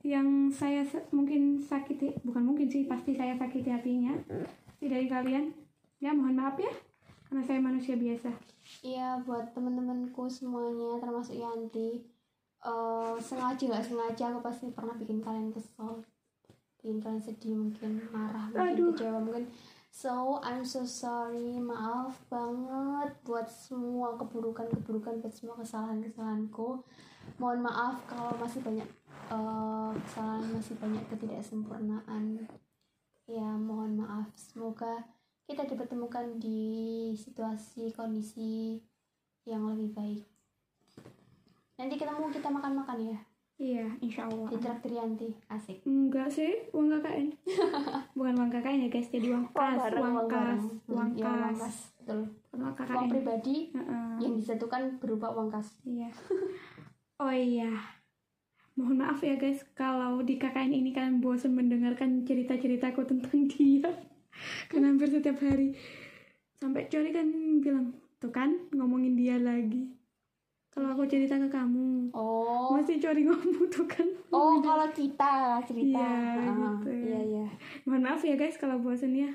Yang 0.00 0.28
saya 0.56 0.80
sa- 0.84 1.08
mungkin 1.12 1.60
sakiti 1.60 2.16
bukan 2.24 2.44
mungkin 2.44 2.68
sih 2.68 2.84
pasti 2.88 3.16
saya 3.16 3.36
sakiti 3.36 3.68
hatinya. 3.72 4.12
Pasti 4.68 4.84
dari 4.88 5.08
kalian. 5.08 5.52
Ya 6.00 6.16
mohon 6.16 6.36
maaf 6.36 6.56
ya 6.56 6.72
karena 7.28 7.44
saya 7.44 7.60
manusia 7.60 7.96
biasa. 8.00 8.32
Iya 8.80 9.20
buat 9.28 9.52
temen-temenku 9.52 10.24
semuanya 10.28 10.96
termasuk 10.96 11.36
Yanti 11.36 12.00
eh 12.60 13.16
sengaja 13.16 13.72
nggak 13.72 13.86
sengaja 13.88 14.24
aku 14.36 14.40
pasti 14.44 14.68
pernah 14.76 14.92
bikin 15.00 15.24
kalian 15.24 15.48
kesel 15.48 16.04
bikin 16.80 16.96
kalian 16.96 17.20
sedih 17.20 17.52
mungkin 17.52 18.00
marah 18.08 18.48
mungkin 18.48 18.72
Aduh. 18.72 18.90
kecewa 18.96 19.20
mungkin. 19.20 19.44
So 19.92 20.40
I'm 20.40 20.64
so 20.64 20.88
sorry. 20.88 21.60
Maaf 21.60 22.16
banget 22.32 23.12
buat 23.20 23.44
semua 23.52 24.16
keburukan-keburukan 24.16 25.20
buat 25.20 25.34
semua 25.34 25.60
kesalahan-kesalahanku. 25.60 26.80
Mohon 27.36 27.60
maaf 27.68 28.00
kalau 28.08 28.32
masih 28.40 28.64
banyak 28.64 28.88
eh, 29.28 29.90
kesalahan 30.08 30.48
masih 30.56 30.74
banyak 30.80 31.04
ketidaksempurnaan. 31.12 32.48
Ya 33.28 33.48
mohon 33.60 34.00
maaf. 34.00 34.32
Semoga 34.40 35.04
kita 35.44 35.68
dipertemukan 35.68 36.40
di 36.40 37.12
situasi 37.12 37.92
kondisi 37.92 38.80
yang 39.44 39.68
lebih 39.68 39.92
baik. 39.92 40.24
Nanti 41.76 42.00
ketemu 42.00 42.32
kita 42.32 42.48
makan-makan 42.48 42.98
ya 43.04 43.20
iya 43.60 43.84
insya 44.00 44.24
Allah. 44.24 44.48
Di 44.48 44.56
traktir 44.56 44.90
Yanti 44.90 45.28
asik. 45.46 45.84
Enggak 45.84 46.32
sih 46.32 46.64
uang 46.72 46.88
KKN. 46.90 47.28
Bukan 48.16 48.34
uang 48.34 48.50
KKN 48.50 48.80
ya 48.80 48.88
guys 48.88 49.08
jadi 49.08 49.26
uang 49.30 49.46
kas 49.52 49.76
bareng, 49.78 50.00
uang 50.02 50.26
kas 50.26 50.62
uang 50.86 51.08
Hmm, 51.10 51.14
ya, 51.14 51.24
uang 51.28 51.40
kas. 51.44 51.58
kas 51.60 51.76
betul. 51.94 52.20
Uang 52.50 52.62
uang 52.62 52.74
KKN. 52.74 53.08
pribadi 53.10 53.56
Heeh. 53.70 54.12
yang 54.18 54.34
disatukan 54.34 54.82
berupa 54.96 55.28
uang 55.30 55.48
kas. 55.48 55.76
Iya. 55.84 56.08
Oh 57.18 57.28
iya. 57.28 57.68
Mohon 58.72 59.04
maaf 59.04 59.20
ya 59.20 59.36
guys 59.36 59.60
kalau 59.70 60.24
di 60.24 60.34
KKN 60.34 60.72
ini 60.72 60.90
kalian 60.90 61.20
bosan 61.20 61.52
mendengarkan 61.52 62.24
cerita-ceritaku 62.24 63.04
tentang 63.04 63.44
dia. 63.52 63.92
Karena 64.66 64.88
hampir 64.88 65.06
setiap 65.06 65.36
hari. 65.38 65.76
Sampai 66.56 66.88
Cori 66.88 67.10
kan 67.10 67.28
bilang 67.60 67.92
tuh 68.16 68.28
kan 68.28 68.52
ngomongin 68.70 69.16
dia 69.16 69.36
kalau 70.70 70.94
aku 70.94 71.02
cerita 71.10 71.34
ke 71.34 71.50
kamu 71.50 72.14
oh. 72.14 72.78
Cori 72.80 73.22
ngomong 73.26 73.66
tuh 73.70 73.86
kan. 73.90 74.06
Oh 74.30 74.62
kalau 74.62 74.86
kita 74.94 75.58
cerita. 75.66 75.98
Iya, 75.98 76.46
Ah, 76.46 76.78
gitu. 76.78 76.90
iya 76.94 77.20
iya. 77.20 77.46
Mohon 77.82 78.02
maaf 78.06 78.22
ya 78.22 78.38
guys 78.38 78.54
kalau 78.54 78.78
bosan 78.78 79.14
ya. 79.14 79.30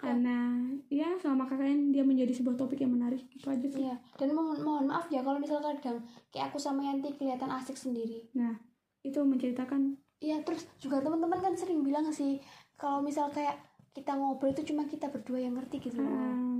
Karena 0.00 0.56
ya 0.88 1.12
selama 1.20 1.44
KKN 1.44 1.92
dia 1.92 2.00
menjadi 2.00 2.32
sebuah 2.32 2.56
topik 2.56 2.80
yang 2.80 2.96
menarik 2.96 3.28
gitu 3.28 3.52
aja 3.52 3.68
sih. 3.68 3.84
Iya 3.84 4.00
dan 4.16 4.32
mohon, 4.32 4.56
mohon 4.64 4.88
maaf 4.88 5.12
ya 5.12 5.20
kalau 5.20 5.36
misalkan 5.36 5.76
kadang 5.76 6.00
kayak 6.32 6.48
aku 6.48 6.56
sama 6.56 6.80
Yanti 6.88 7.12
kelihatan 7.12 7.52
asik 7.52 7.76
sendiri. 7.76 8.24
Nah 8.32 8.56
itu 9.04 9.20
menceritakan. 9.20 10.00
Iya 10.24 10.40
terus 10.40 10.64
juga 10.80 11.04
teman-teman 11.04 11.40
kan 11.40 11.52
sering 11.52 11.84
bilang 11.84 12.08
sih 12.08 12.40
kalau 12.80 13.04
misal 13.04 13.28
kayak 13.28 13.60
kita 13.92 14.16
ngobrol 14.16 14.54
itu 14.54 14.72
cuma 14.72 14.88
kita 14.88 15.12
berdua 15.12 15.42
yang 15.42 15.52
ngerti 15.58 15.82
gitu 15.82 16.00
loh. 16.00 16.08
ah, 16.08 16.56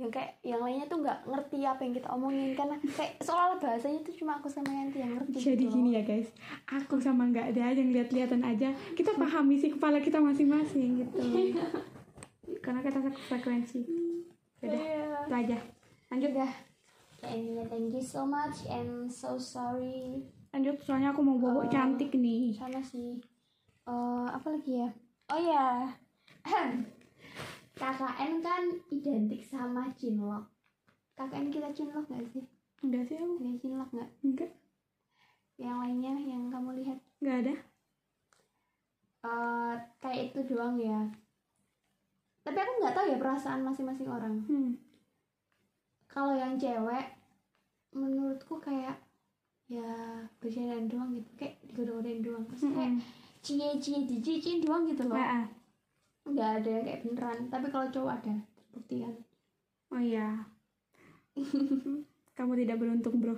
Yang 0.00 0.10
kayak 0.10 0.32
yang 0.40 0.64
lainnya 0.64 0.88
tuh 0.88 0.98
nggak 0.98 1.18
ngerti 1.28 1.58
apa 1.62 1.80
yang 1.84 1.92
kita 1.92 2.08
omongin 2.08 2.56
karena 2.56 2.72
kayak 2.88 3.20
soal 3.20 3.60
bahasanya 3.60 4.00
itu 4.00 4.16
cuma 4.16 4.32
aku 4.34 4.48
sama 4.48 4.72
Yanti 4.72 4.96
yang 4.96 5.12
ngerti. 5.12 5.36
jadi 5.36 5.60
gitu 5.60 5.76
gini 5.76 5.90
ya 5.92 6.02
guys 6.02 6.32
aku 6.64 6.96
sama 6.96 7.28
nggak 7.28 7.52
ada 7.52 7.68
yang 7.70 7.92
lihat-lihatan 7.92 8.40
aja 8.40 8.68
kita 8.96 9.12
pahami 9.12 9.54
sih 9.54 9.68
kepala 9.68 10.00
kita 10.00 10.16
masing-masing 10.16 11.04
gitu 11.04 11.20
karena 12.58 12.80
kita 12.80 12.98
satu 12.98 13.20
frekuensi 13.28 13.80
udah 14.60 14.72
Iya. 14.72 15.04
itu 15.20 15.34
aja 15.36 15.58
lanjut. 16.08 16.32
Ya 16.34 16.48
intinya 17.28 17.64
thank 17.68 17.92
you 17.92 18.00
so 18.00 18.24
much 18.24 18.64
and 18.66 19.04
so 19.06 19.36
sorry. 19.36 20.24
lanjut 20.50 20.80
soalnya 20.80 21.12
aku 21.12 21.20
mau 21.20 21.36
bobo 21.36 21.60
Eh, 21.60 21.68
cantik 21.68 22.08
nih 22.10 22.56
Sama 22.56 22.80
sih. 22.80 23.20
Eh 23.84 24.26
apa 24.26 24.48
lagi 24.48 24.80
ya? 24.80 24.88
Oh 25.28 25.36
ya. 25.36 25.92
KKN 27.80 28.32
kan 28.38 28.62
identik 28.92 29.40
sama 29.42 29.88
cinlok. 29.96 30.44
KKN 31.16 31.48
kita 31.48 31.68
cinlok 31.72 32.04
gak 32.06 32.28
sih? 32.28 32.44
enggak 32.80 33.04
sih 33.04 33.16
aku 33.16 33.36
Ada 33.36 33.52
cinlok 33.60 33.88
nggak? 33.92 34.10
enggak 34.24 34.52
Yang 35.56 35.76
lainnya 35.80 36.12
yang 36.16 36.42
kamu 36.48 36.70
lihat? 36.80 36.98
enggak 37.20 37.36
ada 37.44 37.54
eh 39.20 39.74
kayak 40.00 40.32
itu 40.32 40.40
doang 40.48 40.80
ya 40.80 40.96
tapi 42.40 42.56
aku 42.56 42.72
nggak 42.80 42.96
tahu 42.96 43.06
ya 43.12 43.20
perasaan 43.20 43.60
masing-masing 43.60 44.08
orang 44.08 44.40
hmm. 44.48 44.72
kalau 46.08 46.32
yang 46.32 46.56
cewek 46.56 47.04
menurutku 47.92 48.56
kayak 48.56 48.96
ya 49.68 49.84
bercandaan 50.40 50.88
doang 50.88 51.12
gitu 51.12 51.28
kayak 51.36 51.60
digoda-godain 51.68 52.24
doang 52.24 52.48
terus 52.48 52.64
kayak 52.64 52.96
Mm-mm. 52.96 53.04
cie-cie 53.44 54.08
dijicin 54.08 54.64
doang 54.64 54.88
gitu 54.88 55.04
loh 55.04 55.20
Ah, 55.20 55.44
ah. 55.44 55.46
Nggak 56.32 56.50
ada 56.62 56.68
yang 56.70 56.84
kayak 56.86 57.02
beneran. 57.06 57.38
Tapi 57.50 57.66
kalau 57.68 57.86
cowok 57.90 58.12
ada 58.22 58.34
terbuktikan 58.56 59.14
oh 59.90 60.00
iya. 60.00 60.46
Kamu 62.38 62.52
tidak 62.56 62.80
beruntung 62.80 63.20
bro. 63.20 63.36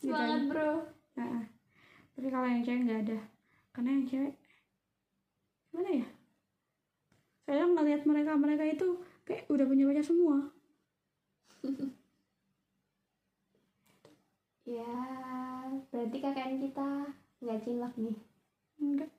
Gitu 0.00 0.10
semangat 0.10 0.40
aja. 0.40 0.50
bro. 0.50 0.70
Ah, 1.14 1.22
ah. 1.22 1.44
tapi 2.16 2.28
kalau 2.30 2.46
yang 2.46 2.62
cewek 2.64 2.82
nggak 2.86 3.02
ada. 3.06 3.18
Karena 3.74 3.90
yang 3.98 4.06
cewek 4.06 4.34
gimana 5.70 5.90
ya? 5.90 6.06
Saya 7.44 7.66
ngelihat 7.66 8.02
mereka 8.06 8.32
mereka 8.38 8.64
itu 8.64 8.88
kayak 9.26 9.44
udah 9.50 9.66
punya 9.66 9.84
pacar 9.90 10.06
semua. 10.06 10.38
Ya 14.64 14.88
berarti 15.92 16.24
KKN 16.24 16.56
kita 16.56 16.88
nggak 17.44 17.60
cinlok 17.68 17.92
nih. 18.00 18.16
Enggak. 18.80 19.12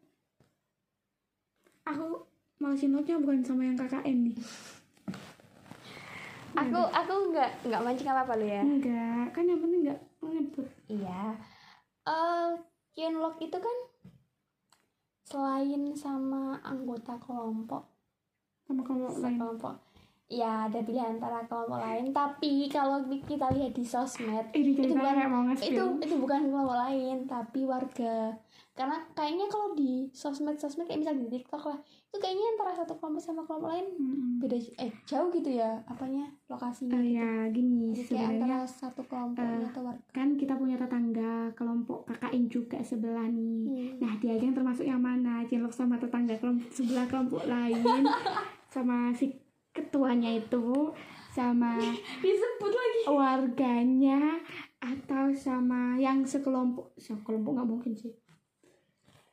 Aku 1.86 2.26
malah 2.66 2.74
cinloknya 2.74 3.22
bukan 3.22 3.46
sama 3.46 3.62
yang 3.62 3.78
KKN 3.78 4.18
nih. 4.26 4.38
Aku 6.58 6.82
aku 6.90 7.14
nggak 7.30 7.52
nggak 7.70 7.84
mancing 7.86 8.10
apa 8.10 8.26
apa 8.26 8.34
lo 8.42 8.46
ya? 8.50 8.66
Enggak 8.66 9.30
kan 9.38 9.46
yang 9.46 9.62
penting 9.62 9.86
nggak 9.86 10.02
ngebut. 10.26 10.68
Iya. 10.90 11.38
Eh 12.10 12.50
Chinlock 12.98 13.38
itu 13.38 13.58
kan 13.62 13.78
selain 15.30 15.94
sama 15.94 16.58
anggota 16.66 17.14
kelompok. 17.22 17.86
Sama 18.66 18.82
kalau 18.82 19.14
lain. 19.14 19.38
kelompok. 19.38 19.78
Ya 20.26 20.66
ada 20.66 20.82
pilihan 20.82 21.22
antara 21.22 21.46
kelompok 21.46 21.78
lain. 21.78 22.10
Tapi 22.10 22.66
kalau 22.74 22.98
kita 23.06 23.46
lihat 23.54 23.78
di 23.78 23.86
sosmed 23.86 24.50
ini 24.58 24.74
itu 24.74 24.90
bukan 24.90 25.14
itu 25.22 25.38
nge-spill 25.54 25.88
itu 26.02 26.16
bukan 26.18 26.40
kelompok 26.50 26.78
lain 26.82 27.30
tapi 27.30 27.62
warga 27.62 28.42
karena 28.76 29.00
kayaknya 29.16 29.48
kalau 29.48 29.72
di 29.72 30.12
sosmed 30.12 30.60
sosmed 30.60 30.84
kayak 30.84 31.00
misalnya 31.00 31.24
di 31.24 31.40
TikTok 31.40 31.64
lah 31.64 31.80
itu 31.80 32.18
kayaknya 32.20 32.44
antara 32.52 32.72
satu 32.76 33.00
kelompok 33.00 33.24
sama 33.24 33.42
kelompok 33.48 33.72
lain 33.72 33.88
Mm-mm. 33.96 34.44
beda 34.44 34.60
eh 34.78 34.92
jauh 35.08 35.32
gitu 35.32 35.48
ya 35.48 35.80
apanya 35.88 36.28
lokasinya 36.46 37.00
gitu. 37.00 37.16
ya 37.16 37.32
gini 37.50 37.96
Jadi 37.96 38.12
kayak 38.12 38.30
antara 38.36 38.58
satu 38.68 39.02
kelompoknya 39.08 39.64
eh, 39.64 39.72
atau 39.72 39.82
warga 39.82 40.04
kan 40.12 40.28
kita 40.36 40.54
punya 40.54 40.76
tetangga 40.76 41.56
kelompok 41.56 42.04
KKN 42.06 42.44
juga 42.46 42.78
sebelah 42.84 43.26
nih 43.26 43.64
Hmm. 43.66 43.96
nah 43.98 44.12
dia 44.20 44.36
aja 44.36 44.44
yang 44.44 44.54
termasuk 44.54 44.84
yang 44.84 45.00
mana 45.00 45.48
cinlok 45.48 45.72
sama 45.72 45.96
tetangga 45.96 46.36
kelompok 46.36 46.68
sebelah 46.70 47.08
kelompok 47.08 47.48
lain 47.48 48.04
sama 48.76 49.16
si 49.16 49.32
ketuanya 49.72 50.36
itu 50.36 50.92
sama 51.32 51.80
disebut 52.24 52.72
lagi 52.72 53.02
warganya 53.08 54.36
atau 54.80 55.32
sama 55.32 55.96
yang 55.96 56.22
sekelompok 56.24 56.92
sekelompok 56.96 57.56
nggak 57.56 57.70
mungkin 57.72 57.94
sih 57.96 58.12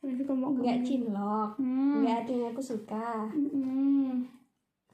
yang 0.03 0.19
sekelompok 0.19 0.51
nggak 0.59 0.83
cinlok. 0.83 1.51
Hmm. 1.63 2.03
nggak 2.03 2.27
artinya 2.27 2.47
aku 2.51 2.63
suka. 2.63 3.31
Mm-mm. 3.31 4.27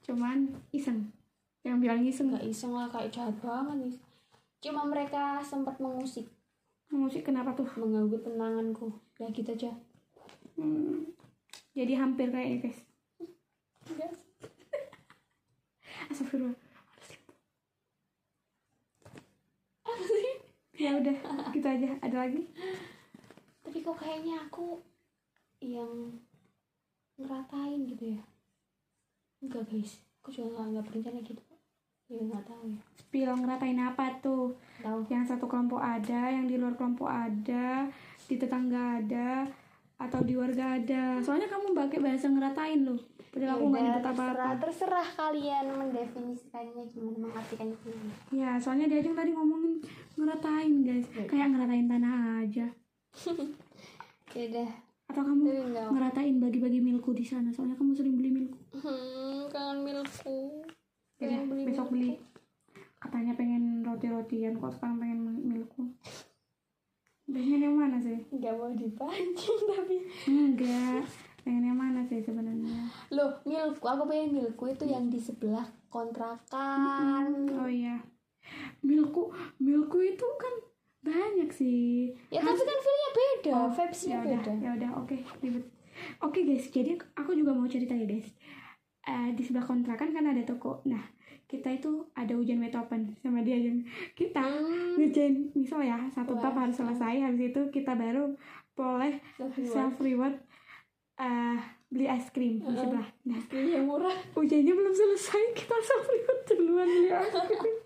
cuman 0.04 0.48
iseng. 0.72 1.08
Yang 1.64 1.76
bilang 1.80 2.00
iseng. 2.04 2.28
Nggak 2.32 2.44
iseng 2.44 2.72
lah 2.76 2.88
kayak 2.92 3.12
jahat 3.12 3.36
banget 3.40 3.76
nih. 3.88 3.96
Cuma 4.60 4.84
mereka 4.84 5.40
sempat 5.40 5.80
mengusik. 5.80 6.28
Musik 6.92 7.24
kenapa 7.24 7.56
tuh? 7.56 7.68
Mengganggu 7.80 8.20
tenanganku 8.20 8.92
ya 9.16 9.28
gitu 9.32 9.52
aja. 9.52 9.72
Hmm. 10.58 11.06
jadi 11.72 11.94
hampir 11.94 12.28
kayak 12.34 12.66
guys. 12.66 12.80
Enggak. 13.88 14.12
Astagfirullah. 16.12 16.56
Ya 20.78 20.94
udah 20.94 21.16
gitu 21.50 21.66
aja. 21.66 21.90
Ada 21.98 22.16
lagi? 22.26 22.42
Tapi 23.66 23.78
kok 23.82 23.98
kayaknya 23.98 24.46
aku 24.46 24.78
yang 25.62 26.18
ngeratain 27.18 27.86
gitu 27.86 28.18
ya. 28.18 28.22
Enggak 29.42 29.66
guys. 29.70 30.02
Aku 30.22 30.34
juga 30.34 30.54
nggak 30.54 30.66
nggak 30.72 30.84
berencana 30.86 31.20
gitu 31.22 31.42
ya 32.08 32.24
nggak 32.24 32.44
tahu 32.48 32.64
ya. 32.72 32.80
Spill 32.96 33.32
ngeratain 33.36 33.80
apa 33.80 34.04
tuh? 34.24 34.56
Tahu. 34.80 35.04
Yang 35.12 35.36
satu 35.36 35.44
kelompok 35.44 35.80
ada 35.80 36.32
yang 36.32 36.48
di 36.48 36.56
luar 36.56 36.72
kelompok 36.72 37.08
ada 37.08 37.84
di 38.24 38.34
tetangga 38.40 38.96
ada 39.00 39.44
atau 40.00 40.20
di 40.24 40.32
warga 40.32 40.80
ada. 40.80 41.20
Soalnya 41.20 41.52
kamu 41.52 41.76
pakai 41.76 42.00
bahasa 42.00 42.32
ngeratain 42.32 42.88
loh. 42.88 43.00
Padahal 43.28 43.60
aku 43.60 43.64
nggak 43.68 43.82
Yaudah, 43.84 44.00
nyebut 44.00 44.08
apa 44.08 44.24
apa 44.32 44.56
terserah 44.56 45.08
kalian 45.20 45.64
mendefinisikannya 45.68 46.82
gimana 46.96 47.16
mengartikannya 47.28 47.76
gimana. 47.84 48.12
Ya 48.32 48.50
soalnya 48.56 48.88
dia 48.88 49.04
aja 49.04 49.12
tadi 49.12 49.30
ngomongin 49.36 49.74
ngeratain 50.16 50.74
guys. 50.80 51.06
Kayak 51.28 51.48
ngeratain 51.52 51.86
tanah 51.86 52.16
aja. 52.44 52.66
Ya 54.36 54.44
udah 54.44 54.68
atau 55.08 55.22
kamu 55.24 55.44
ngeratain 55.90 56.36
bagi-bagi 56.36 56.78
milku 56.78 57.16
di 57.16 57.24
sana? 57.24 57.48
Soalnya 57.48 57.74
kamu 57.74 57.96
sering 57.96 58.14
beli 58.14 58.30
milku 58.30 58.60
hmm, 58.76 59.48
kangen 59.48 59.78
milku 59.82 60.62
Ya 61.18 61.42
beli 61.42 61.66
besok 61.66 61.90
milku. 61.90 61.94
beli. 61.98 62.10
Katanya 62.98 63.32
pengen 63.34 63.82
roti-rotian 63.82 64.54
kok 64.54 64.74
sekarang 64.74 64.98
pengen 64.98 65.18
milku 65.42 65.90
pengen 67.28 67.60
yang 67.60 67.76
mana 67.76 68.00
sih? 68.00 68.16
Nggak 68.32 68.54
mau 68.56 68.72
dipancing 68.72 69.60
tapi. 69.76 69.96
Enggak. 70.26 71.04
Pengen 71.44 71.64
yang 71.66 71.78
mana 71.78 72.00
sih 72.04 72.20
sebenarnya? 72.20 72.88
Loh 73.12 73.36
milku 73.44 73.84
aku 73.84 74.04
pengen 74.08 74.32
milku 74.32 74.64
itu 74.68 74.84
yang 74.88 75.08
di 75.08 75.20
sebelah 75.20 75.68
kontrakan. 75.88 77.48
Oh 77.52 77.68
iya. 77.68 78.00
Milku 78.80 79.28
milku 79.60 79.98
itu 80.00 80.24
kan 80.40 80.54
banyak 81.00 81.50
sih. 81.50 82.10
Ya 82.28 82.40
tapi 82.40 82.58
kan 82.58 82.78
feelnya 82.78 83.10
beda. 83.12 83.52
Oh, 83.54 83.68
vibesnya 83.68 84.16
ya 84.18 84.38
beda. 84.38 84.52
ya 84.58 84.70
udah 84.74 84.90
oke 84.98 85.16
ribet. 85.38 85.64
Oke 86.20 86.40
guys 86.42 86.66
jadi 86.68 86.94
aku 87.12 87.32
juga 87.32 87.50
mau 87.50 87.66
cerita 87.66 87.92
ya 87.92 88.04
guys. 88.04 88.28
Eh, 89.02 89.28
di 89.32 89.40
sebelah 89.40 89.64
kontrakan 89.64 90.10
kan 90.10 90.24
ada 90.26 90.42
toko. 90.42 90.82
Nah 90.84 91.00
kita 91.44 91.72
itu 91.72 91.88
ada 92.12 92.36
ujian 92.36 92.56
metopen 92.56 93.16
sama 93.16 93.40
dia 93.40 93.56
yang 93.56 93.80
kita 94.12 94.36
Hmm. 94.38 95.00
ngerjain 95.00 95.48
misal 95.54 95.80
ya 95.80 95.96
satu 96.08 96.36
Wah. 96.36 96.44
tab 96.44 96.54
harus 96.54 96.76
selesai 96.76 97.24
habis 97.24 97.48
itu 97.48 97.62
kita 97.72 97.96
baru 97.96 98.36
boleh 98.74 99.16
self 99.64 99.96
reward 99.98 100.36
eh 101.16 101.56
beli 101.88 102.04
es 102.04 102.28
krim 102.28 102.60
di 102.60 102.68
Heeh. 102.68 102.76
sebelah. 102.76 103.08
Nah 103.24 103.40
yang 103.50 103.88
murah. 103.88 104.12
ujiannya 104.38 104.70
belum 104.70 104.92
selesai 104.92 105.42
kita 105.56 105.72
self 105.80 106.04
reward 106.06 106.40
duluan 106.46 106.86
beli 106.86 107.08
es 107.08 107.32
krim. 107.32 107.76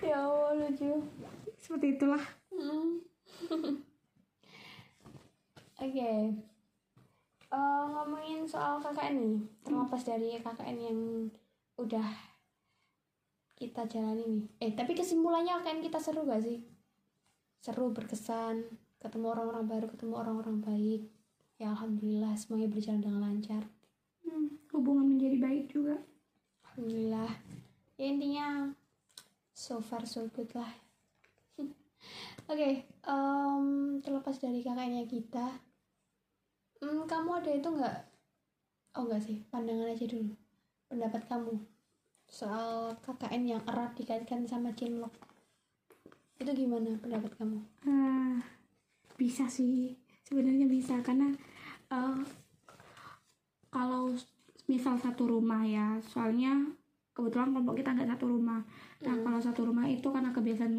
Ya 0.00 0.16
Allah 0.18 0.50
lucu 0.56 0.90
seperti 1.66 1.98
itulah 1.98 2.22
Hmm. 2.56 3.02
Oke. 5.84 6.12
Eh, 7.46 7.84
ngomongin 7.92 8.48
soal 8.48 8.80
KKN 8.80 9.14
nih, 9.20 9.36
terlepas 9.60 10.02
dari 10.02 10.40
KKN 10.40 10.78
yang 10.80 11.00
udah 11.76 12.08
kita 13.52 13.84
jalani 13.84 14.24
nih. 14.24 14.44
Eh, 14.62 14.72
tapi 14.72 14.96
kesimpulannya 14.96 15.60
KKN 15.60 15.84
kita 15.84 16.00
seru 16.00 16.24
gak 16.24 16.40
sih? 16.40 16.64
Seru, 17.60 17.92
berkesan, 17.92 18.64
ketemu 18.96 19.36
orang-orang 19.36 19.68
baru, 19.68 19.86
ketemu 19.92 20.14
orang-orang 20.16 20.64
baik. 20.64 21.12
Ya 21.60 21.76
alhamdulillah 21.76 22.32
semuanya 22.40 22.72
berjalan 22.72 23.04
dengan 23.04 23.20
lancar. 23.20 23.62
Hmm, 24.24 24.56
hubungan 24.72 25.12
menjadi 25.12 25.36
baik 25.40 25.64
juga 25.72 26.00
Alhamdulillah. 26.76 27.32
Ya 27.96 28.04
intinya 28.04 28.46
so 29.56 29.80
far 29.80 30.04
so 30.04 30.28
good 30.28 30.52
lah. 30.52 30.85
Oke, 32.50 32.70
em, 33.12 33.66
terlepas 34.04 34.36
dari 34.38 34.60
kakaknya 34.66 35.02
kita, 35.06 35.46
hmm, 36.80 37.02
kamu 37.10 37.30
ada 37.38 37.50
itu 37.58 37.68
nggak? 37.76 37.96
Oh 38.96 39.02
nggak 39.06 39.22
sih, 39.26 39.38
pandangan 39.52 39.92
aja 39.92 40.06
dulu. 40.08 40.32
Pendapat 40.90 41.22
kamu 41.30 41.54
soal 42.38 42.68
KKN 43.04 43.42
yang 43.52 43.62
erat 43.70 43.92
dikaitkan 43.98 44.40
sama 44.50 44.70
Cinlok. 44.78 45.14
Itu 46.40 46.50
gimana 46.52 46.90
pendapat 47.02 47.32
kamu? 47.38 47.58
Ah, 47.86 48.36
bisa 49.20 49.46
sih 49.48 49.96
sebenarnya 50.26 50.66
bisa 50.68 50.94
karena 51.06 51.28
eh, 51.94 52.20
kalau 53.70 54.04
misal 54.66 54.94
satu 54.98 55.22
rumah 55.30 55.62
ya 55.62 55.86
soalnya 56.02 56.52
kebetulan 57.14 57.54
kelompok 57.54 57.74
kita 57.80 57.90
nggak 57.94 58.10
satu 58.16 58.26
rumah 58.34 58.60
nah 59.04 59.14
Hmm. 59.14 59.24
kalau 59.24 59.40
satu 59.46 59.60
rumah 59.68 59.86
itu 59.86 60.08
karena 60.14 60.30
kebiasaan 60.36 60.74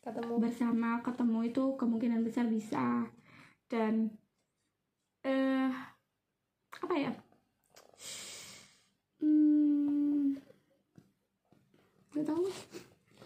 Ketemu? 0.00 0.34
bersama 0.40 1.04
ketemu 1.04 1.38
itu 1.52 1.64
kemungkinan 1.76 2.20
besar 2.24 2.48
bisa. 2.48 3.04
Dan 3.68 4.08
eh 5.20 5.72
apa 6.80 6.94
ya? 6.96 7.12
Hmm 9.20 10.40
nggak 12.20 12.26
tahu. 12.36 12.44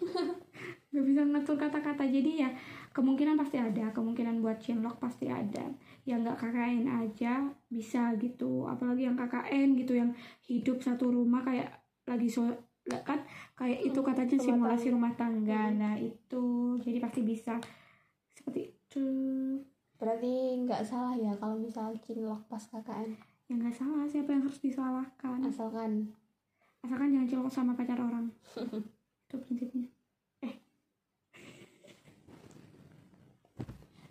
Nggak 0.95 1.05
bisa 1.11 1.21
ngatur 1.27 1.55
kata-kata. 1.59 2.03
Jadi 2.07 2.39
ya 2.39 2.49
kemungkinan 2.95 3.35
pasti 3.35 3.59
ada. 3.59 3.91
Kemungkinan 3.91 4.39
buat 4.39 4.63
chinlock 4.63 4.95
pasti 5.03 5.27
ada. 5.27 5.67
Yang 6.07 6.19
nggak 6.23 6.39
KKN 6.39 6.85
aja 6.87 7.33
bisa 7.67 8.15
gitu. 8.15 8.63
Apalagi 8.63 9.11
yang 9.11 9.19
KKN 9.19 9.75
gitu 9.75 9.93
yang 9.99 10.15
hidup 10.47 10.79
satu 10.79 11.11
rumah 11.11 11.43
kayak 11.43 11.83
lagi 12.07 12.31
so 12.31 12.47
kan? 12.85 13.19
Kayak 13.57 13.79
itu 13.81 13.99
katanya 14.05 14.37
rumah 14.37 14.45
simulasi 14.45 14.87
rumah 14.93 15.13
tangga. 15.17 15.61
Hmm. 15.71 15.77
nah 15.81 15.93
itu. 15.97 16.77
Jadi 16.81 16.97
pasti 17.01 17.21
bisa. 17.25 17.57
Seperti 18.35 18.69
itu. 18.69 19.07
Berarti 19.97 20.61
nggak 20.61 20.83
salah 20.85 21.15
ya 21.17 21.31
kalau 21.39 21.57
misal 21.57 21.95
Cinlok 22.03 22.45
pas 22.45 22.61
KKN. 22.61 23.15
ya 23.45 23.53
nggak 23.57 23.75
salah. 23.75 24.05
Siapa 24.05 24.29
yang 24.33 24.43
harus 24.45 24.61
disalahkan? 24.61 25.39
Asalkan. 25.41 26.13
Asalkan 26.85 27.09
jangan 27.13 27.27
cilok 27.29 27.49
sama 27.49 27.73
pacar 27.73 27.97
orang. 27.97 28.29
Itu 29.25 29.35
prinsipnya. 29.41 29.89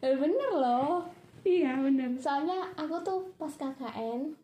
Eh, 0.05 0.13
bener 0.21 0.51
loh. 0.61 1.01
iya 1.49 1.81
bener. 1.81 2.13
Soalnya 2.21 2.61
aku 2.77 3.01
tuh 3.01 3.25
pas 3.41 3.49
KKN 3.49 4.44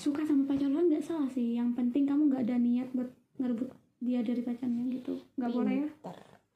suka 0.00 0.24
sama 0.24 0.48
pacar 0.48 0.72
orang 0.72 0.88
nggak? 0.88 1.04
Salah 1.04 1.28
sih. 1.28 1.54
Yang 1.54 1.76
penting 1.76 2.08
kamu 2.08 2.32
nggak 2.32 2.42
ada 2.48 2.56
niat 2.56 2.88
buat 2.90 3.10
ngerebut 3.36 3.68
dia 4.00 4.24
dari 4.24 4.40
pacarnya 4.40 4.84
gitu. 4.88 5.20
Nggak 5.36 5.50
boleh 5.52 5.74
ya. 5.76 5.88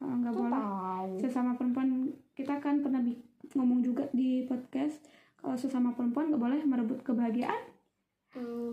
Ah, 0.01 0.15
nggak 0.17 0.35
boleh. 0.35 0.53
tahu. 0.53 1.17
sesama 1.21 1.51
perempuan 1.55 1.89
kita 2.33 2.57
kan 2.59 2.81
pernah 2.81 3.05
ngomong 3.53 3.81
juga 3.81 4.09
di 4.11 4.45
podcast 4.45 5.05
kalau 5.37 5.53
sesama 5.55 5.93
perempuan 5.93 6.33
nggak 6.33 6.41
boleh 6.41 6.61
merebut 6.65 7.05
kebahagiaan. 7.05 7.69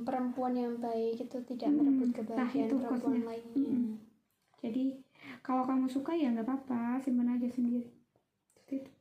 Perempuan 0.02 0.58
yang 0.58 0.74
baik 0.80 1.22
itu 1.22 1.38
tidak 1.46 1.70
Hmm, 1.70 1.78
merebut 1.78 2.10
nah, 2.10 2.16
kebahagiaan 2.18 2.66
itu 2.66 2.76
perempuan 2.82 3.22
lainnya 3.22 3.54
Mm-mm. 3.54 3.94
jadi 4.58 4.86
kalau 5.42 5.62
kamu 5.62 5.86
suka 5.86 6.18
ya 6.18 6.34
nggak 6.34 6.48
apa-apa 6.48 6.98
simpan 6.98 7.38
aja 7.38 7.46
sendiri. 7.46 7.86
Seperti 8.50 8.82
itu 8.82 8.92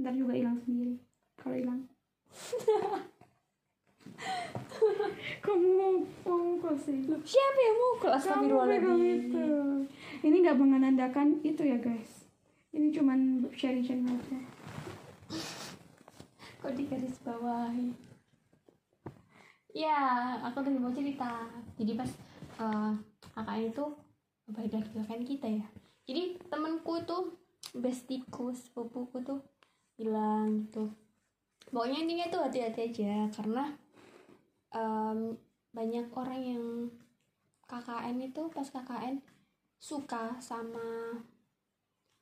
ntar 0.00 0.16
juga 0.16 0.32
hilang 0.32 0.56
sendiri. 0.56 0.96
Kalau 1.36 1.52
hilang 1.52 1.80
kamu 5.44 5.66
mau 5.76 5.94
mau 6.24 6.56
closing 6.60 7.04
siapa 7.24 7.58
yang 7.60 7.76
mau 7.76 7.92
kelas 8.00 8.22
kamu 8.28 8.48
pegang 8.68 9.02
itu 9.02 9.48
ini 10.20 10.44
nggak 10.44 10.60
menandakan 10.60 11.40
itu 11.40 11.64
ya 11.64 11.80
guys. 11.80 12.28
Ini 12.76 12.92
cuman 12.92 13.48
sharing-sharing 13.56 14.04
aja. 14.04 14.38
Kok 16.60 16.72
di 16.76 16.84
garis 16.84 17.16
bawahi? 17.24 17.88
Ya 19.72 19.96
aku 20.44 20.60
tadi 20.60 20.76
mau 20.76 20.92
cerita. 20.92 21.48
Jadi 21.80 21.96
pas 21.96 22.10
eh, 22.60 22.92
kakaknya 23.32 23.72
itu 23.72 23.84
balik 24.52 24.72
lagi 24.76 25.00
kan 25.08 25.20
kita 25.24 25.48
ya. 25.48 25.66
Jadi 26.04 26.36
temanku 26.52 27.00
itu 27.00 27.18
bestiku 27.80 28.52
sepupuku 28.52 29.24
tuh 29.24 29.40
bilang 29.96 30.68
gitu. 30.68 30.92
Pokoknya 31.72 32.04
intinya 32.04 32.26
tuh 32.28 32.40
hati-hati 32.44 32.92
aja 32.92 33.24
karena 33.32 33.72
em, 34.70 35.36
banyak 35.70 36.06
orang 36.12 36.40
yang 36.40 36.64
KKN 37.64 38.16
itu 38.20 38.42
pas 38.50 38.66
KKN 38.66 39.22
suka 39.78 40.36
sama 40.38 41.14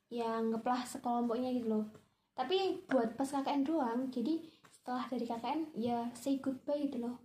yang 0.09 0.49
ngeplah 0.51 0.85
sekelompoknya 0.85 1.53
gitu 1.53 1.69
loh. 1.69 1.87
Tapi 2.33 2.85
buat 2.87 3.13
pas 3.15 3.27
KKN 3.27 3.63
doang 3.63 4.01
jadi 4.09 4.41
setelah 4.71 5.05
dari 5.07 5.25
KKN 5.25 5.61
ya 5.75 6.09
say 6.15 6.39
goodbye 6.39 6.81
gitu 6.81 7.01
loh. 7.01 7.17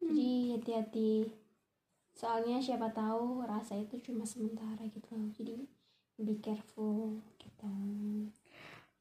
Jadi 0.00 0.54
hati-hati. 0.54 1.30
Soalnya 2.12 2.58
siapa 2.58 2.90
tahu 2.90 3.42
rasa 3.42 3.78
itu 3.78 3.98
cuma 4.02 4.26
sementara 4.26 4.82
gitu 4.86 5.06
loh. 5.12 5.30
Jadi 5.30 5.54
be 6.18 6.38
careful 6.38 7.18
gitu. 7.38 7.70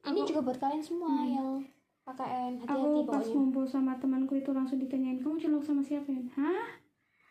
Ini 0.01 0.17
Aku- 0.17 0.27
juga 0.27 0.41
buat 0.41 0.57
kalian 0.57 0.81
semua 0.81 1.13
Hmm. 1.15 1.29
yang 1.29 1.49
KKN 2.01 2.51
hati-hati 2.59 2.71
aku 2.71 2.89
pas 3.05 3.21
pokoknya 3.21 3.33
ngumpul 3.33 3.65
sama 3.65 3.93
temanku 3.97 4.33
itu 4.35 4.49
langsung 4.49 4.77
ditanyain 4.77 5.17
kamu 5.17 5.37
cinlok 5.37 5.63
sama 5.63 5.81
siapa 5.81 6.09
ya? 6.09 6.23
Hah? 6.35 6.67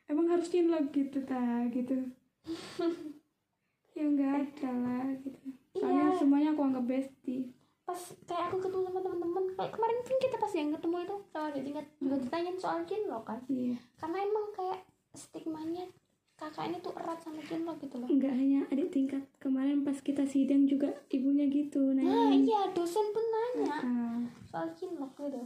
Emang 0.06 0.26
harus 0.26 0.46
cinlok 0.46 0.90
gitu 0.90 1.22
ta 1.22 1.66
gitu. 1.68 1.94
Ya 3.90 4.06
nggak 4.06 4.32
ada 4.32 4.70
lah 4.72 5.06
gitu. 5.18 5.38
Soalnya 5.76 6.08
Iya. 6.08 6.16
semuanya 6.16 6.48
aku 6.54 6.62
anggap 6.62 6.84
bestie. 6.88 7.52
Pas 7.84 8.00
kayak 8.24 8.48
aku 8.48 8.56
ketemu 8.62 8.82
sama 8.86 9.00
teman-teman 9.02 9.44
kayak 9.52 9.72
kemarin 9.74 9.98
kan 10.00 10.16
kita 10.16 10.36
pas 10.38 10.52
yang 10.54 10.70
ketemu 10.72 10.96
itu 11.04 11.16
sama 11.28 11.48
di 11.50 11.60
tingkat 11.66 11.86
juga 11.98 12.16
ditanyain 12.16 12.56
soal 12.56 12.78
cinlok 12.86 13.22
kan. 13.26 13.40
Iya. 13.46 13.76
Karena 13.98 14.18
emang 14.24 14.46
kayak 14.56 14.78
stigmanya 15.12 15.69
kakak 16.50 16.66
ini 16.66 16.78
tuh 16.82 16.92
erat 16.98 17.18
sama 17.22 17.40
cinlok 17.46 17.78
gitu 17.78 17.96
loh. 18.02 18.08
Nggak 18.10 18.34
hanya 18.34 18.60
adik 18.74 18.90
tingkat 18.90 19.22
kemarin 19.38 19.86
pas 19.86 19.94
kita 20.02 20.26
sidang 20.26 20.66
juga 20.66 20.90
ibunya 21.06 21.46
gitu 21.46 21.94
nah 21.94 22.02
nanya 22.02 22.34
iya 22.42 22.60
dosen 22.74 23.06
pun 23.14 23.22
nanya. 23.22 23.76
Ah, 23.78 24.18
soal 24.50 24.68
cinlok 24.74 25.14
gitu. 25.14 25.38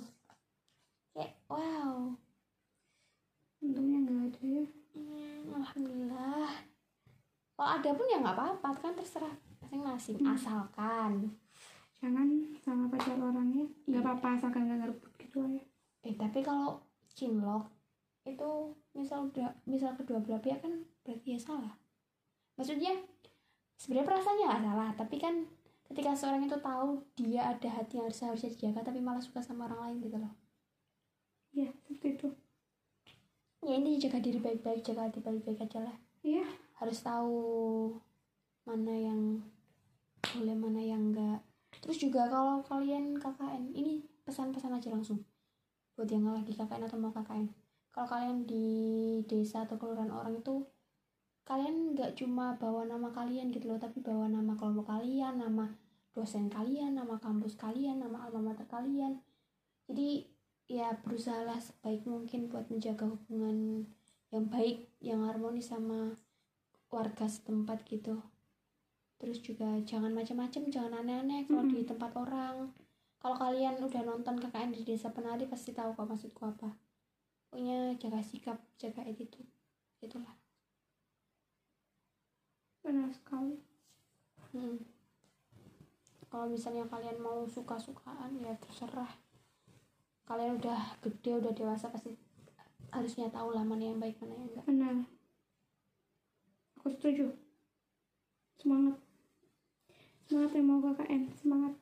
Kayak 1.12 1.36
wow. 1.52 2.08
Untungnya 3.60 3.98
nggak 4.08 4.20
ada 4.32 4.40
ya. 4.48 4.64
Hmm, 4.96 5.60
alhamdulillah. 5.60 6.50
Kalau 7.54 7.68
ada 7.68 7.90
pun 7.92 8.06
ya 8.08 8.18
nggak 8.24 8.36
apa-apa 8.40 8.68
kan 8.80 8.92
terserah 8.96 9.34
masing-masing 9.60 10.16
Hmm. 10.24 10.32
asalkan. 10.32 11.12
Jangan 12.00 12.28
sama 12.64 12.88
pacar 12.88 13.20
orangnya 13.20 13.68
nggak 13.84 14.00
apa-apa 14.00 14.40
asalkan 14.40 14.72
nggak 14.72 14.88
ngerebut 14.88 15.12
gitu 15.20 15.36
aja. 15.44 15.62
Eh 16.00 16.16
tapi 16.16 16.40
kalau 16.40 16.80
cinlok 17.12 17.68
itu 18.24 18.50
misal 18.96 19.28
udah 19.28 19.52
misal 19.68 19.92
kedua 20.00 20.16
belah 20.24 20.40
pihak 20.40 20.64
kan 20.64 20.72
berarti 21.04 21.36
ya 21.36 21.40
salah. 21.40 21.74
Maksudnya 22.58 22.96
sebenarnya 23.78 24.08
perasaannya 24.08 24.46
nggak 24.48 24.62
salah 24.64 24.90
tapi 24.96 25.16
kan 25.20 25.34
ketika 25.92 26.10
seorang 26.16 26.48
itu 26.48 26.56
tahu 26.58 27.04
dia 27.14 27.52
ada 27.52 27.68
hati 27.68 28.00
yang 28.00 28.08
harus 28.08 28.24
harusnya 28.24 28.50
dijaga 28.50 28.88
tapi 28.88 29.04
malah 29.04 29.20
suka 29.20 29.44
sama 29.44 29.68
orang 29.68 29.92
lain 29.92 29.96
gitu 30.08 30.16
loh. 30.18 30.32
Ya 31.52 31.70
seperti 31.84 32.18
itu. 32.18 32.28
Ya 33.64 33.78
ini 33.78 34.00
jaga 34.00 34.18
diri 34.18 34.40
baik-baik 34.40 34.82
jaga 34.82 35.06
hati 35.06 35.20
baik-baik 35.20 35.60
aja 35.62 35.84
lah. 35.84 35.96
Iya. 36.24 36.48
Harus 36.80 36.98
tahu 37.04 37.36
mana 38.64 38.96
yang 38.96 39.20
boleh 40.32 40.56
mana 40.56 40.80
yang 40.80 41.12
enggak 41.12 41.44
terus 41.84 42.00
juga 42.00 42.24
kalau 42.32 42.64
kalian 42.64 43.20
KKN 43.20 43.76
ini 43.76 44.00
pesan-pesan 44.24 44.72
aja 44.72 44.88
langsung 44.88 45.20
buat 45.94 46.08
yang 46.08 46.24
lagi 46.26 46.56
KKN 46.56 46.88
atau 46.88 46.96
mau 46.96 47.12
KKN 47.12 47.52
kalau 47.92 48.08
kalian 48.08 48.48
di 48.48 48.66
desa 49.28 49.68
atau 49.68 49.76
kelurahan 49.76 50.10
orang 50.10 50.40
itu 50.40 50.64
kalian 51.44 51.92
nggak 51.92 52.16
cuma 52.16 52.56
bawa 52.56 52.88
nama 52.88 53.12
kalian 53.12 53.52
gitu 53.52 53.68
loh 53.68 53.76
tapi 53.76 54.00
bawa 54.00 54.32
nama 54.32 54.56
kelompok 54.56 54.88
kalian 54.88 55.44
nama 55.44 55.68
dosen 56.16 56.48
kalian 56.48 56.96
nama 56.96 57.20
kampus 57.20 57.58
kalian 57.60 58.00
nama 58.00 58.24
alma 58.24 58.54
mater 58.54 58.64
kalian. 58.70 59.20
Jadi 59.84 60.24
ya 60.64 60.96
berusahalah 61.04 61.60
sebaik 61.60 62.08
mungkin 62.08 62.48
buat 62.48 62.72
menjaga 62.72 63.04
hubungan 63.04 63.84
yang 64.32 64.48
baik 64.48 64.88
yang 65.04 65.26
harmonis 65.28 65.68
sama 65.68 66.16
warga 66.88 67.26
setempat 67.28 67.84
gitu. 67.84 68.22
Terus 69.20 69.42
juga 69.44 69.76
jangan 69.84 70.14
macam-macam 70.14 70.62
jangan 70.70 71.04
aneh-aneh 71.04 71.44
kalau 71.50 71.66
di 71.68 71.84
tempat 71.84 72.14
orang. 72.16 72.72
Kalau 73.20 73.36
kalian 73.36 73.80
udah 73.82 74.02
nonton 74.04 74.36
KKN 74.40 74.72
di 74.72 74.82
desa 74.86 75.12
penari 75.12 75.44
pasti 75.44 75.76
tahu 75.76 75.92
kok 75.92 76.08
maksudku 76.08 76.44
apa. 76.46 76.72
Pokoknya 77.50 77.96
jaga 78.00 78.20
sikap 78.22 78.58
jaga 78.80 79.04
attitude 79.04 79.48
itulah 80.04 80.43
benar 82.84 83.08
sekali. 83.10 83.56
Hmm. 84.54 84.78
kalau 86.30 86.50
misalnya 86.50 86.86
kalian 86.86 87.18
mau 87.18 87.46
suka-sukaan 87.46 88.38
ya 88.42 88.54
terserah. 88.58 89.10
Kalian 90.26 90.58
udah 90.58 90.98
gede 91.02 91.42
udah 91.42 91.52
dewasa 91.54 91.90
pasti 91.90 92.14
harusnya 92.90 93.30
tahu 93.30 93.54
lah 93.54 93.62
mana 93.66 93.90
yang 93.90 93.98
baik 93.98 94.18
mana 94.18 94.34
yang 94.34 94.50
enggak. 94.50 94.64
Benar. 94.66 94.96
Aku 96.78 96.90
setuju. 96.90 97.26
Semangat. 98.58 98.98
Semangat 100.26 100.50
yang 100.58 100.66
mau 100.66 100.80
KKN 100.82 101.22
semangat. 101.38 101.74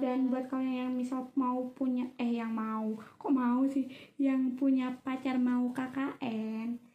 Dan 0.00 0.28
buat 0.28 0.52
kalian 0.52 0.76
yang 0.88 0.92
misal 0.92 1.32
mau 1.32 1.72
punya 1.72 2.08
eh 2.20 2.40
yang 2.40 2.52
mau. 2.52 2.92
Kok 3.16 3.32
mau 3.32 3.64
sih? 3.68 3.88
Yang 4.20 4.58
punya 4.60 4.96
pacar 5.00 5.40
mau 5.40 5.72
KKN 5.72 6.87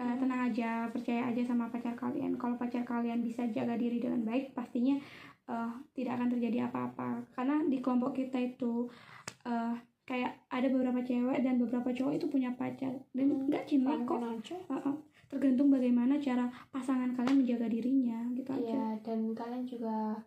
eh, 0.00 0.14
tenang 0.16 0.48
aja 0.48 0.88
percaya 0.88 1.28
aja 1.28 1.42
sama 1.44 1.68
pacar 1.68 1.92
kalian. 1.92 2.40
Kalau 2.40 2.56
pacar 2.56 2.82
kalian 2.88 3.20
bisa 3.20 3.44
jaga 3.52 3.76
diri 3.76 4.00
dengan 4.00 4.24
baik 4.24 4.56
pastinya 4.56 4.96
eh, 5.46 5.70
tidak 5.92 6.16
akan 6.16 6.28
terjadi 6.32 6.72
apa-apa. 6.72 7.28
Karena 7.36 7.60
di 7.68 7.78
kelompok 7.84 8.16
kita 8.16 8.40
itu 8.40 8.88
eh, 9.44 9.76
kayak 10.10 10.32
ada 10.50 10.66
beberapa 10.66 10.98
cewek 11.06 11.38
dan 11.46 11.54
beberapa 11.60 11.94
cowok 11.94 12.12
itu 12.18 12.26
punya 12.26 12.50
pacar. 12.56 12.90
Dan 13.14 13.26
Hmm, 13.30 13.46
nggak 13.46 13.64
cinlok 13.68 14.00
kok. 14.08 14.18
aja 14.18 14.56
Uh, 14.66 14.74
uh. 14.90 14.96
tergantung 15.30 15.70
bagaimana 15.70 16.18
cara 16.18 16.50
pasangan 16.74 17.14
kalian 17.14 17.46
menjaga 17.46 17.70
dirinya 17.70 18.18
gitu 18.34 18.50
aja. 18.50 18.66
Iya, 18.66 18.86
dan 19.06 19.30
kalian 19.30 19.62
juga 19.62 20.18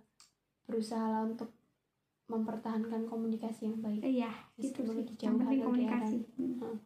berusaha 0.64 1.12
lah 1.12 1.28
untuk 1.28 1.52
mempertahankan 2.32 3.04
komunikasi 3.04 3.68
yang 3.68 3.84
baik. 3.84 4.00
iya 4.00 4.32
gitu 4.56 4.80
sih. 4.88 5.04
yang 5.20 5.36
penting 5.36 5.60
komunikasi. 5.60 6.24
Hmm. 6.40 6.80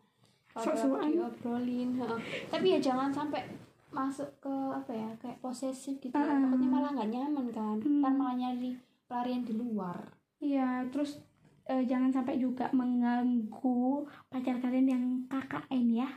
Sok-sokan. 0.60 1.10
diobrolin. 1.12 1.90
Tapi 2.48 2.66
ya 2.74 2.80
jangan 2.80 3.10
sampai 3.10 3.42
masuk 3.88 4.28
ke 4.38 4.52
apa 4.52 4.92
ya, 4.92 5.10
kayak 5.22 5.40
posesif 5.40 5.96
gitu. 5.98 6.12
ya. 6.12 6.22
Ah. 6.22 6.38
Takutnya 6.38 6.70
malah 6.70 6.92
nggak 6.94 7.10
nyaman 7.10 7.46
kan. 7.50 7.78
Hmm. 7.80 8.00
Ntar 8.02 8.14
malah 8.14 8.36
nyari 8.36 8.72
pelarian 9.08 9.42
di 9.42 9.54
luar. 9.54 9.98
iya 10.38 10.86
terus 10.88 11.18
eh, 11.66 11.82
jangan 11.82 12.14
sampai 12.14 12.38
juga 12.38 12.70
mengganggu 12.70 14.06
pacar 14.30 14.62
kalian 14.62 14.86
yang 14.86 15.06
KKN 15.26 15.86
ya 15.98 16.10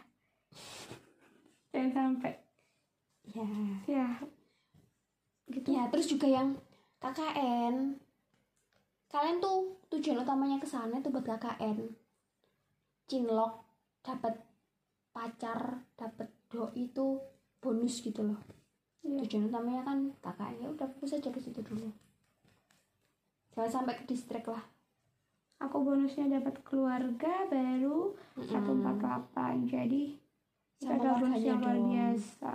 jangan 1.71 1.91
sampai 1.95 2.37
Ya. 3.31 3.47
ya 3.87 4.09
gitu 5.49 5.71
Ya, 5.71 5.87
terus 5.89 6.07
juga 6.07 6.27
yang 6.27 6.59
KKN. 6.99 7.95
Kalian 9.07 9.39
tuh 9.39 9.79
tujuan 9.89 10.21
utamanya 10.21 10.59
ke 10.59 10.67
sana 10.67 10.99
tuh 10.99 11.11
buat 11.11 11.23
KKN. 11.23 11.79
Cinlok 13.07 13.70
dapat 14.01 14.35
pacar, 15.11 15.61
dapat 15.95 16.29
doi 16.47 16.87
itu 16.87 17.21
bonus 17.59 18.01
gitu 18.01 18.23
loh. 18.23 18.41
Iya. 19.01 19.25
Tujuan 19.25 19.49
utamanya 19.49 19.83
kan 19.83 19.99
KKN 20.17 20.57
ya 20.59 20.69
udah 20.71 20.87
fokus 20.89 21.15
aja 21.15 21.29
ke 21.29 21.39
situ 21.39 21.61
dulu. 21.61 21.89
Jangan 23.51 23.71
sampai 23.73 23.95
ke 23.97 24.05
distrik 24.07 24.47
lah. 24.47 24.63
aku 25.59 25.77
bonusnya 25.79 26.25
dapat 26.31 26.65
keluarga 26.65 27.45
baru 27.45 28.17
Mm-mm. 28.33 28.81
148 28.81 29.69
jadi 29.69 30.17
kita 30.73 30.89
Sama 30.89 30.97
ada 30.97 31.11
bonus 31.21 31.43
yang 31.45 31.61
luar 31.61 31.77
biasa 31.77 32.55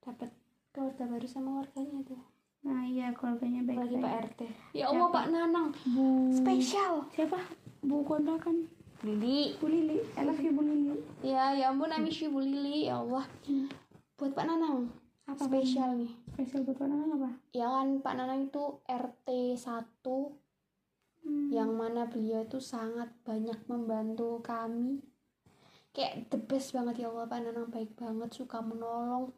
Dapat 0.00 0.30
keluarga 0.70 1.04
baru 1.06 1.26
sama 1.26 1.50
warganya 1.58 2.06
tuh. 2.06 2.22
nah 2.60 2.84
iya 2.84 3.10
keluarganya 3.10 3.66
Apalagi 3.66 3.98
baik-baik 3.98 4.04
Pak 4.04 4.14
RT. 4.28 4.40
Ya 4.70 4.84
Allah 4.86 5.00
Siapa? 5.02 5.16
Pak 5.16 5.26
Nanang, 5.28 5.68
Bu 5.88 6.06
spesial. 6.30 6.94
siapa 7.10 7.38
Bu 7.82 7.96
kontrakan 8.04 8.56
Lili 9.00 9.56
Bu 9.56 9.66
Lili 9.66 9.98
I 10.16 10.22
love 10.28 10.40
you 10.40 10.52
Bu 10.52 10.62
Lili 10.64 10.96
ya 11.24 11.56
ya 11.56 11.72
ampun 11.72 11.88
I 11.88 12.00
miss 12.00 12.20
you 12.20 12.28
Bu 12.28 12.44
Lili 12.44 12.86
ya 12.88 13.00
Allah. 13.00 13.24
Buat 14.20 14.32
Pak 14.36 14.44
Nanang. 14.44 14.92
Apa 15.24 15.46
spesial 15.46 15.96
nih. 15.96 16.12
Spesial 16.36 16.66
buat 16.68 16.76
Wanang 16.82 17.16
apa? 17.16 17.30
Ya 17.56 17.70
kan 17.70 18.02
Pak 18.04 18.14
Nanang 18.18 18.50
itu 18.50 18.82
RT 18.84 19.56
1 19.56 20.40
Hmm. 21.20 21.52
yang 21.52 21.76
mana 21.76 22.08
beliau 22.08 22.48
itu 22.48 22.64
sangat 22.64 23.12
banyak 23.28 23.68
membantu 23.68 24.40
kami. 24.40 25.04
Kayak 25.92 26.32
the 26.32 26.38
best 26.40 26.72
banget 26.72 27.04
ya 27.04 27.12
Allah 27.12 27.28
Pak 27.28 27.40
Nanang. 27.44 27.68
Baik 27.68 27.92
banget 27.98 28.30
suka 28.32 28.64
menolong. 28.64 29.28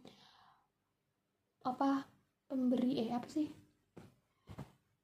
Apa 1.66 2.06
pemberi 2.47 3.02
eh 3.02 3.10
apa 3.10 3.26
sih? 3.26 3.51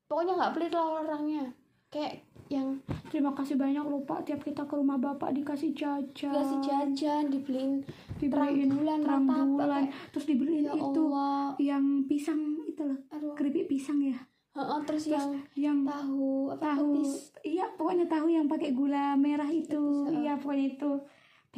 Pokoknya 0.07 0.39
nggak 0.39 0.53
pelit 0.55 0.73
lah 0.73 1.03
orangnya. 1.03 1.45
Kayak 1.91 2.28
yang 2.49 2.81
terima 3.13 3.37
kasih 3.37 3.61
banyak 3.61 3.85
loh 3.85 4.03
Pak 4.09 4.25
tiap 4.25 4.41
kita 4.41 4.65
ke 4.65 4.75
rumah 4.77 4.97
Bapak 4.97 5.37
dikasih 5.37 5.77
jajan. 5.77 6.33
Dikasih 6.33 6.59
jajan 6.65 7.23
dibeliin 7.29 7.73
dibeliin 8.17 8.69
terang 9.05 9.25
bulan, 9.29 9.49
terang 9.61 9.87
terus 10.11 10.27
dibeliin 10.27 10.65
ya 10.67 10.75
itu 10.75 11.03
Allah. 11.13 11.55
yang 11.61 11.85
pisang 12.09 12.41
itu 12.65 12.83
loh. 12.83 12.99
Aduh. 13.13 13.33
Keripik 13.37 13.69
pisang 13.69 14.01
ya. 14.01 14.17
Heeh, 14.59 14.81
terus, 14.89 15.07
terus 15.07 15.15
yang 15.15 15.29
yang 15.55 15.79
tahu 15.87 16.51
apa 16.51 16.75
tahu. 16.75 16.91
petis. 16.99 17.31
Iya 17.47 17.67
pokoknya 17.79 18.07
tahu 18.11 18.27
yang 18.27 18.47
pakai 18.51 18.71
gula 18.75 19.15
merah 19.15 19.51
itu. 19.53 20.09
Iya 20.11 20.41
pokoknya 20.41 20.67
itu 20.75 20.91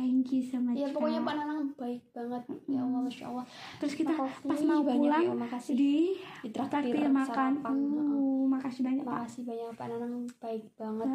thank 0.00 0.32
you 0.32 0.40
so 0.40 0.56
much 0.56 0.80
ya 0.80 0.88
pokoknya. 0.88 1.20
Pak 1.20 1.34
Nanang 1.36 1.60
baik 1.76 2.02
banget. 2.16 2.42
Ya 2.64 2.80
Allah 2.80 3.00
masya 3.04 3.24
Allah. 3.28 3.44
Terus 3.76 3.92
kita 3.92 4.12
Makasih 4.16 4.48
pas 4.48 4.60
mau 4.64 4.80
pulang 4.80 5.24
ya, 5.28 5.34
makasih. 5.36 5.74
di 5.76 5.92
ditraktir 6.40 6.96
traktir 6.96 7.12
makan. 7.12 7.52
uh, 7.60 8.42
makasih 8.48 8.80
banyak 8.80 9.04
Pak. 9.04 9.14
Makasih 9.20 9.42
banyak. 9.44 9.68
Pak 9.76 9.86
Nanang 9.92 10.14
baik 10.40 10.64
banget. 10.80 11.08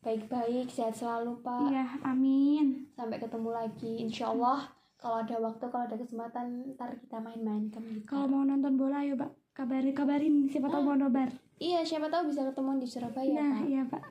Baik-baik 0.00 0.66
sehat 0.72 0.96
selalu 0.96 1.32
Pak. 1.44 1.68
Iya 1.68 1.84
amin. 2.04 2.88
Sampai 2.96 3.20
ketemu 3.20 3.50
lagi 3.52 3.92
insya 4.00 4.32
Allah. 4.32 4.72
Kalau 4.96 5.20
ada 5.20 5.36
waktu 5.36 5.64
kalau 5.68 5.84
ada 5.84 5.96
kesempatan 6.00 6.64
ntar 6.80 6.96
kita 6.96 7.20
main-main 7.20 7.68
ke 7.68 7.76
kalau 8.08 8.24
mau 8.24 8.40
nonton 8.40 8.80
bola 8.80 9.04
ayo 9.04 9.20
Pak. 9.20 9.52
Kabarin 9.52 9.92
kabarin. 9.92 10.34
Siapa 10.48 10.72
tahu 10.72 10.80
mau 10.80 10.96
nobar. 10.96 11.28
Iya 11.60 11.84
siapa 11.84 12.08
tahu 12.08 12.32
bisa 12.32 12.40
ketemu 12.48 12.80
di 12.80 12.88
Surabaya 12.88 13.36
nah 13.36 13.60
Pak. 13.60 13.68
iya 13.68 13.82
Pak. 13.84 14.04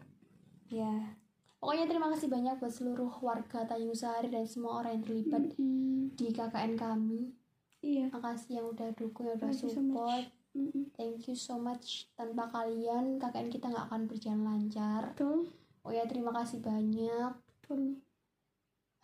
Ya 0.70 0.94
pokoknya 1.64 1.88
terima 1.88 2.12
kasih 2.12 2.28
banyak 2.28 2.60
buat 2.60 2.74
seluruh 2.76 3.14
warga 3.24 3.64
Tanjung 3.64 3.96
Sari 3.96 4.28
dan 4.28 4.44
semua 4.44 4.84
orang 4.84 5.00
yang 5.00 5.04
terlibat 5.08 5.44
Mm, 5.56 6.12
di 6.12 6.28
KKN 6.36 6.76
kami. 6.76 7.32
Iya. 7.80 8.12
Makasih 8.12 8.60
yang 8.60 8.68
udah 8.76 8.92
dukung 9.00 9.32
yang 9.32 9.40
udah 9.40 9.48
Thank 9.48 9.64
you 9.64 9.72
so 9.72 9.80
support. 9.80 10.26
Mm-mm. 10.54 10.86
thank 10.94 11.24
you 11.26 11.36
so 11.40 11.56
much. 11.56 12.12
Tanpa 12.20 12.52
kalian 12.52 13.16
KKN 13.16 13.48
kita 13.48 13.72
nggak 13.72 13.88
akan 13.88 14.02
berjalan 14.12 14.44
lancar. 14.44 15.16
Betul. 15.16 15.48
Oh 15.88 15.92
ya 15.96 16.04
terima 16.04 16.36
kasih 16.36 16.60
banyak. 16.60 17.32
Betul. 17.32 18.04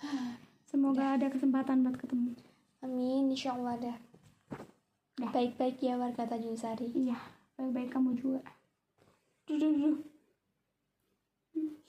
Semoga 0.70 1.16
ada 1.16 1.32
kesempatan 1.32 1.80
buat 1.88 1.96
ketemu. 1.96 2.36
Amin 2.84 3.32
insya 3.32 3.56
Allah 3.56 3.80
Dah. 3.80 3.98
baik-baik 5.20 5.80
ya 5.80 5.96
warga 5.96 6.28
Tanjung 6.28 6.60
Sari. 6.60 6.92
Iya 6.92 7.16
baik-baik 7.56 7.92
kamu 7.92 8.20
juga. 8.20 8.44
Duh, 9.48 9.56
duh, 9.56 9.72
duh. 9.72 10.19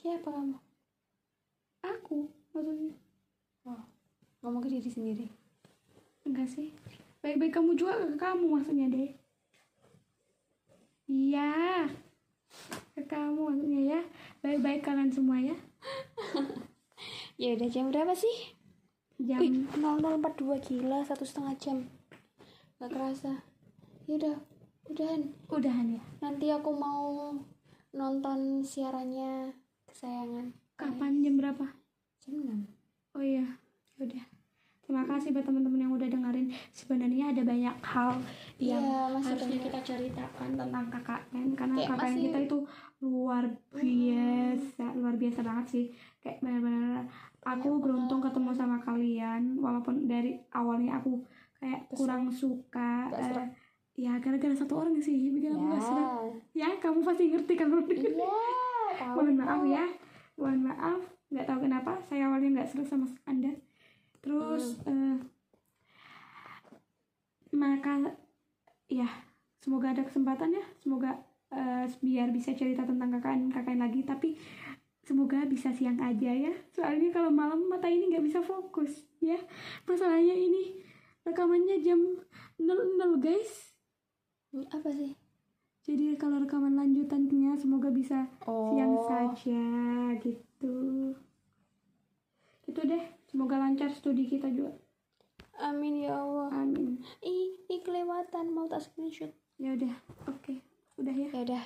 Siapa 0.00 0.32
kamu? 0.32 0.56
Aku 1.84 2.32
maksudnya. 2.56 2.96
Oh 3.68 3.84
ngomong 4.40 4.64
ke 4.64 4.72
diri 4.72 4.88
sendiri. 4.88 5.26
Enggak 6.24 6.48
sih. 6.48 6.72
Baik-baik 7.20 7.52
kamu 7.52 7.76
juga 7.76 8.00
ke 8.00 8.16
kamu 8.16 8.48
maksudnya 8.48 8.88
deh 8.88 9.12
iya. 11.10 11.84
Ke 12.94 13.02
kamu 13.04 13.50
maksudnya 13.50 13.80
ya. 13.98 14.00
Baik-baik 14.40 14.80
kalian 14.86 15.10
semua 15.10 15.36
ya. 15.42 15.56
Ya 17.40 17.56
udah 17.56 17.72
jam 17.72 17.88
berapa 17.88 18.12
sih? 18.12 18.52
Jam 19.16 19.40
Wih, 19.40 19.64
0042 19.72 20.60
gila 20.60 21.00
satu 21.00 21.24
setengah 21.24 21.56
jam. 21.56 21.88
Nggak 22.76 22.92
kerasa. 22.92 23.40
Ya 24.04 24.20
udah 24.20 24.36
udahan. 24.92 25.32
Udahan 25.48 25.96
ya. 25.96 26.04
Nanti 26.20 26.52
aku 26.52 26.68
mau 26.76 27.32
nonton 27.96 28.60
siarannya 28.60 29.56
kesayangan. 29.90 30.46
Kapan? 30.74 31.12
Jam 31.20 31.34
berapa? 31.36 31.66
Jam 32.18 32.34
6 32.36 32.64
oh 33.10 33.20
iya 33.20 33.42
udah. 33.96 34.24
Terima 34.80 35.02
kasih 35.04 35.30
buat 35.30 35.42
teman-teman 35.44 35.80
yang 35.80 35.92
udah 35.92 36.08
dengerin. 36.08 36.46
Sebenarnya 36.72 37.30
ada 37.30 37.42
banyak 37.42 37.76
hal 37.80 38.10
yang 38.56 38.82
Iya, 38.82 39.06
masih 39.08 39.26
harusnya 39.28 39.46
banyak. 39.50 39.64
kita 39.66 39.78
ceritakan 39.84 40.48
tentang 40.56 40.84
KKN 40.88 41.46
karena 41.54 41.74
Kayak 41.76 41.90
KKN 41.90 41.98
masih- 42.00 42.22
kita 42.24 42.38
itu 42.40 42.58
luar 43.00 43.44
biasa 43.72 44.84
luar 44.94 45.14
biasa 45.14 45.40
banget 45.40 45.66
sih. 45.68 45.84
Kayak 46.18 46.38
benar-benar 46.40 47.06
aku 47.40 47.68
Banyak 47.68 47.82
beruntung 47.82 48.20
ketemu 48.20 48.50
sama 48.52 48.76
kalian. 48.80 49.42
Walaupun 49.56 49.94
dari 50.04 50.38
awalnya 50.50 50.98
aku 50.98 51.22
kayak 51.56 51.86
Kesel. 51.86 51.94
kurang 51.96 52.24
suka 52.28 52.92
eh, 53.12 53.46
ya 53.96 54.18
gara-gara 54.18 54.54
satu 54.54 54.74
orang 54.76 54.98
sih. 54.98 55.30
Bikin 55.30 55.50
aku 55.50 55.64
gak 55.68 55.82
serem. 55.82 56.06
Ya 56.52 56.66
ya 56.66 56.78
kamu 56.78 56.98
pasti 57.02 57.30
ngerti 57.30 57.54
kan 57.54 57.68
iya 57.70 58.69
tahu 59.00 59.16
mohon 59.16 59.36
maaf 59.40 59.62
ya. 59.64 59.84
Mohon 60.36 60.60
maaf. 60.68 61.00
Nggak 61.30 61.46
tahu 61.48 61.58
kenapa. 61.64 61.92
Saya 62.04 62.22
awalnya 62.28 62.48
nggak 62.60 62.68
seru 62.68 62.84
sama 62.84 63.06
anda. 63.24 63.52
Terus 64.20 64.76
Hmm. 64.84 64.92
eh, 64.92 65.16
maka 67.50 68.14
ya 68.86 69.08
semoga 69.58 69.92
ada 69.96 70.02
kesempatan 70.04 70.54
ya. 70.54 70.64
Semoga 70.78 71.10
eh, 71.50 71.84
biar 71.98 72.30
bisa 72.30 72.54
cerita 72.54 72.86
tentang 72.86 73.10
KKN 73.18 73.50
KKN 73.50 73.80
lagi. 73.82 74.00
Tapi 74.06 74.38
semoga 75.02 75.42
bisa 75.48 75.72
siang 75.74 75.98
aja 75.98 76.30
ya. 76.30 76.52
Soalnya 76.70 77.10
kalau 77.10 77.32
malam 77.32 77.66
mata 77.66 77.90
ini 77.90 78.12
nggak 78.12 78.24
bisa 78.24 78.40
fokus 78.40 79.08
ya. 79.18 79.36
Masalahnya 79.88 80.36
ini 80.36 80.78
rekamannya 81.26 81.76
jam 81.84 82.00
00 82.56 83.20
guys. 83.20 83.74
Apa 84.50 84.90
sih 84.90 85.19
jadi 85.80 86.12
kalau 86.20 86.44
rekaman 86.44 86.76
lanjutannya 86.76 87.56
semoga 87.56 87.88
bisa 87.88 88.28
oh. 88.44 88.76
siang 88.76 88.94
saja 89.08 89.64
gitu. 90.20 90.76
Gitu 92.68 92.80
deh 92.84 93.04
semoga 93.24 93.56
lancar 93.56 93.88
studi 93.96 94.28
kita 94.28 94.52
juga. 94.52 94.76
Amin 95.56 96.04
ya 96.04 96.20
Allah. 96.20 96.52
Amin. 96.52 97.00
Ih 97.24 97.56
ih 97.72 97.80
kelewatan 97.80 98.52
mau 98.52 98.68
tak 98.68 98.84
screenshot? 98.84 99.32
Ya 99.56 99.72
udah 99.72 99.94
oke. 100.28 100.60
Udah 101.00 101.14
ya? 101.16 101.28
Ya 101.32 101.40
udah. 101.48 101.64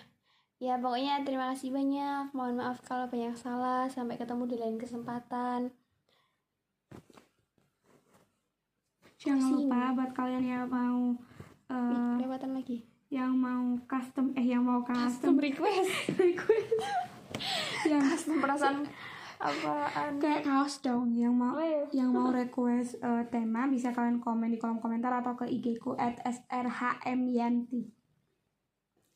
Ya 0.63 0.75
pokoknya 0.79 1.27
terima 1.27 1.51
kasih 1.51 1.75
banyak. 1.75 2.31
Mohon 2.31 2.55
maaf 2.63 2.79
kalau 2.87 3.11
banyak 3.11 3.35
salah. 3.35 3.91
Sampai 3.91 4.15
ketemu 4.15 4.47
di 4.47 4.57
lain 4.63 4.79
kesempatan. 4.79 5.75
Jangan 9.19 9.51
lupa 9.59 9.91
buat 9.99 10.11
kalian 10.15 10.45
yang 10.47 10.69
mau 10.71 11.19
Ih, 11.65 11.75
eh, 11.75 12.13
kelewatan 12.21 12.53
lagi 12.55 12.94
yang 13.15 13.31
mau 13.39 13.79
custom 13.87 14.35
eh 14.35 14.43
yang 14.43 14.67
mau 14.67 14.83
custom. 14.83 15.07
Custom 15.07 15.35
request. 15.39 15.91
Request. 16.19 16.71
Yang 17.87 18.03
custom 18.11 18.37
perasaan 18.43 18.77
apaan? 19.39 20.19
Kayak 20.19 20.43
kaos 20.43 20.83
dong. 20.83 21.15
Yang 21.15 21.35
mau 21.39 21.55
Oh, 21.55 21.63
iya. 21.63 21.87
yang 21.95 22.11
mau 22.11 22.35
request 22.35 22.99
eh, 22.99 23.23
tema 23.31 23.71
bisa 23.71 23.95
kalian 23.95 24.19
komen 24.19 24.51
di 24.51 24.59
kolom 24.59 24.83
komentar 24.83 25.15
atau 25.15 25.39
ke 25.39 25.47
IG 25.47 25.79
ku 25.79 25.95
at 25.95 26.19
srhmyanti. 26.27 27.87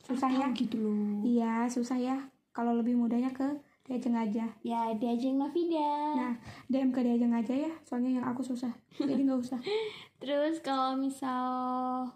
Susah 0.06 0.30
ya? 0.30 0.46
gitu 0.54 0.78
loh. 0.78 1.26
Iya 1.26 1.66
susah 1.66 1.98
ya. 1.98 2.16
Kalau 2.54 2.78
lebih 2.78 2.94
mudahnya 2.94 3.34
ke 3.34 3.44
diajeng 3.82 4.14
aja. 4.14 4.46
Ya 4.62 4.94
diajeng 4.94 5.42
Navida 5.42 6.14
nah 6.14 6.34
DM 6.70 6.94
ke 6.94 7.02
diajeng 7.02 7.34
aja 7.34 7.54
ya. 7.54 7.72
Soalnya 7.82 8.22
yang 8.22 8.26
aku 8.30 8.46
susah. 8.46 8.70
Jadi 8.94 9.26
nggak 9.26 9.42
usah. 9.42 9.58
Terus 10.22 10.62
kalau 10.62 10.94
misal 10.94 12.06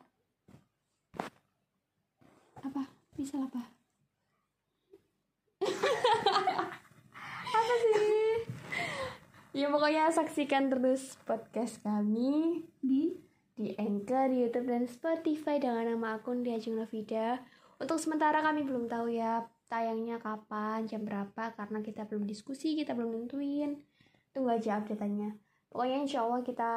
apa 2.62 2.82
misal 3.18 3.47
apa 3.47 3.62
apa 7.59 7.74
sih 7.82 8.48
ya 9.52 9.66
pokoknya 9.68 10.10
saksikan 10.10 10.72
terus 10.72 11.20
podcast 11.26 11.82
kami 11.84 12.64
di 12.80 13.22
di 13.52 13.76
Anchor, 13.78 14.32
di 14.32 14.43
YouTube, 14.43 14.66
dan 14.66 14.89
Spotify 14.89 15.60
dengan 15.60 15.86
nama 15.86 16.18
akun 16.18 16.43
Diajeng 16.43 16.74
Novida. 16.74 17.44
Untuk 17.78 18.01
sementara 18.01 18.40
kami 18.40 18.64
belum 18.64 18.89
tahu 18.89 19.12
ya 19.12 19.47
tayangnya 19.68 20.18
kapan, 20.18 20.89
jam 20.89 21.05
berapa, 21.05 21.55
karena 21.55 21.78
kita 21.84 22.09
belum 22.09 22.26
diskusi, 22.26 22.74
kita 22.74 22.97
belum 22.97 23.12
nentuin. 23.14 23.78
Tunggu 24.32 24.56
aja 24.56 24.80
update-nya. 24.80 25.36
Pokoknya 25.68 25.98
insya 26.05 26.24
Allah 26.24 26.40
kita 26.44 26.72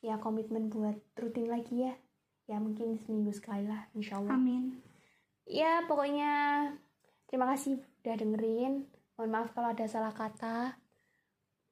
ya 0.00 0.16
komitmen 0.18 0.70
buat 0.70 0.98
rutin 1.18 1.50
lagi 1.50 1.90
ya. 1.90 1.94
Ya 2.44 2.60
mungkin 2.60 3.00
seminggu 3.00 3.32
sekali 3.32 3.64
lah, 3.64 3.88
insya 3.92 4.20
Allah. 4.20 4.36
amin 4.36 4.76
Ya 5.44 5.84
pokoknya 5.84 6.32
terima 7.26 7.48
kasih 7.50 7.76
udah 8.00 8.14
dengerin. 8.16 8.84
Mohon 9.14 9.30
maaf 9.30 9.52
kalau 9.52 9.70
ada 9.70 9.84
salah 9.84 10.12
kata. 10.12 10.76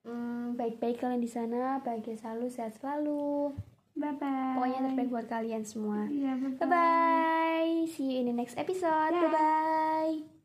Hmm, 0.02 0.54
baik-baik 0.54 0.98
kalian 0.98 1.20
di 1.20 1.30
sana, 1.30 1.78
bahagia 1.78 2.16
selalu, 2.16 2.46
sehat 2.48 2.74
selalu. 2.76 3.54
bye 3.92 4.08
bye 4.12 4.56
Pokoknya 4.56 4.88
terbaik 4.88 5.10
buat 5.10 5.26
kalian 5.28 5.62
semua. 5.62 6.08
iya 6.08 6.32
bye 6.34 6.56
Bye 6.58 6.68
bye. 6.68 7.72
See 7.86 8.08
you 8.10 8.20
in 8.20 8.26
the 8.26 8.34
next 8.34 8.56
episode. 8.56 9.12
Dah. 9.12 9.20
Bye 9.20 9.30
bye. 9.30 10.41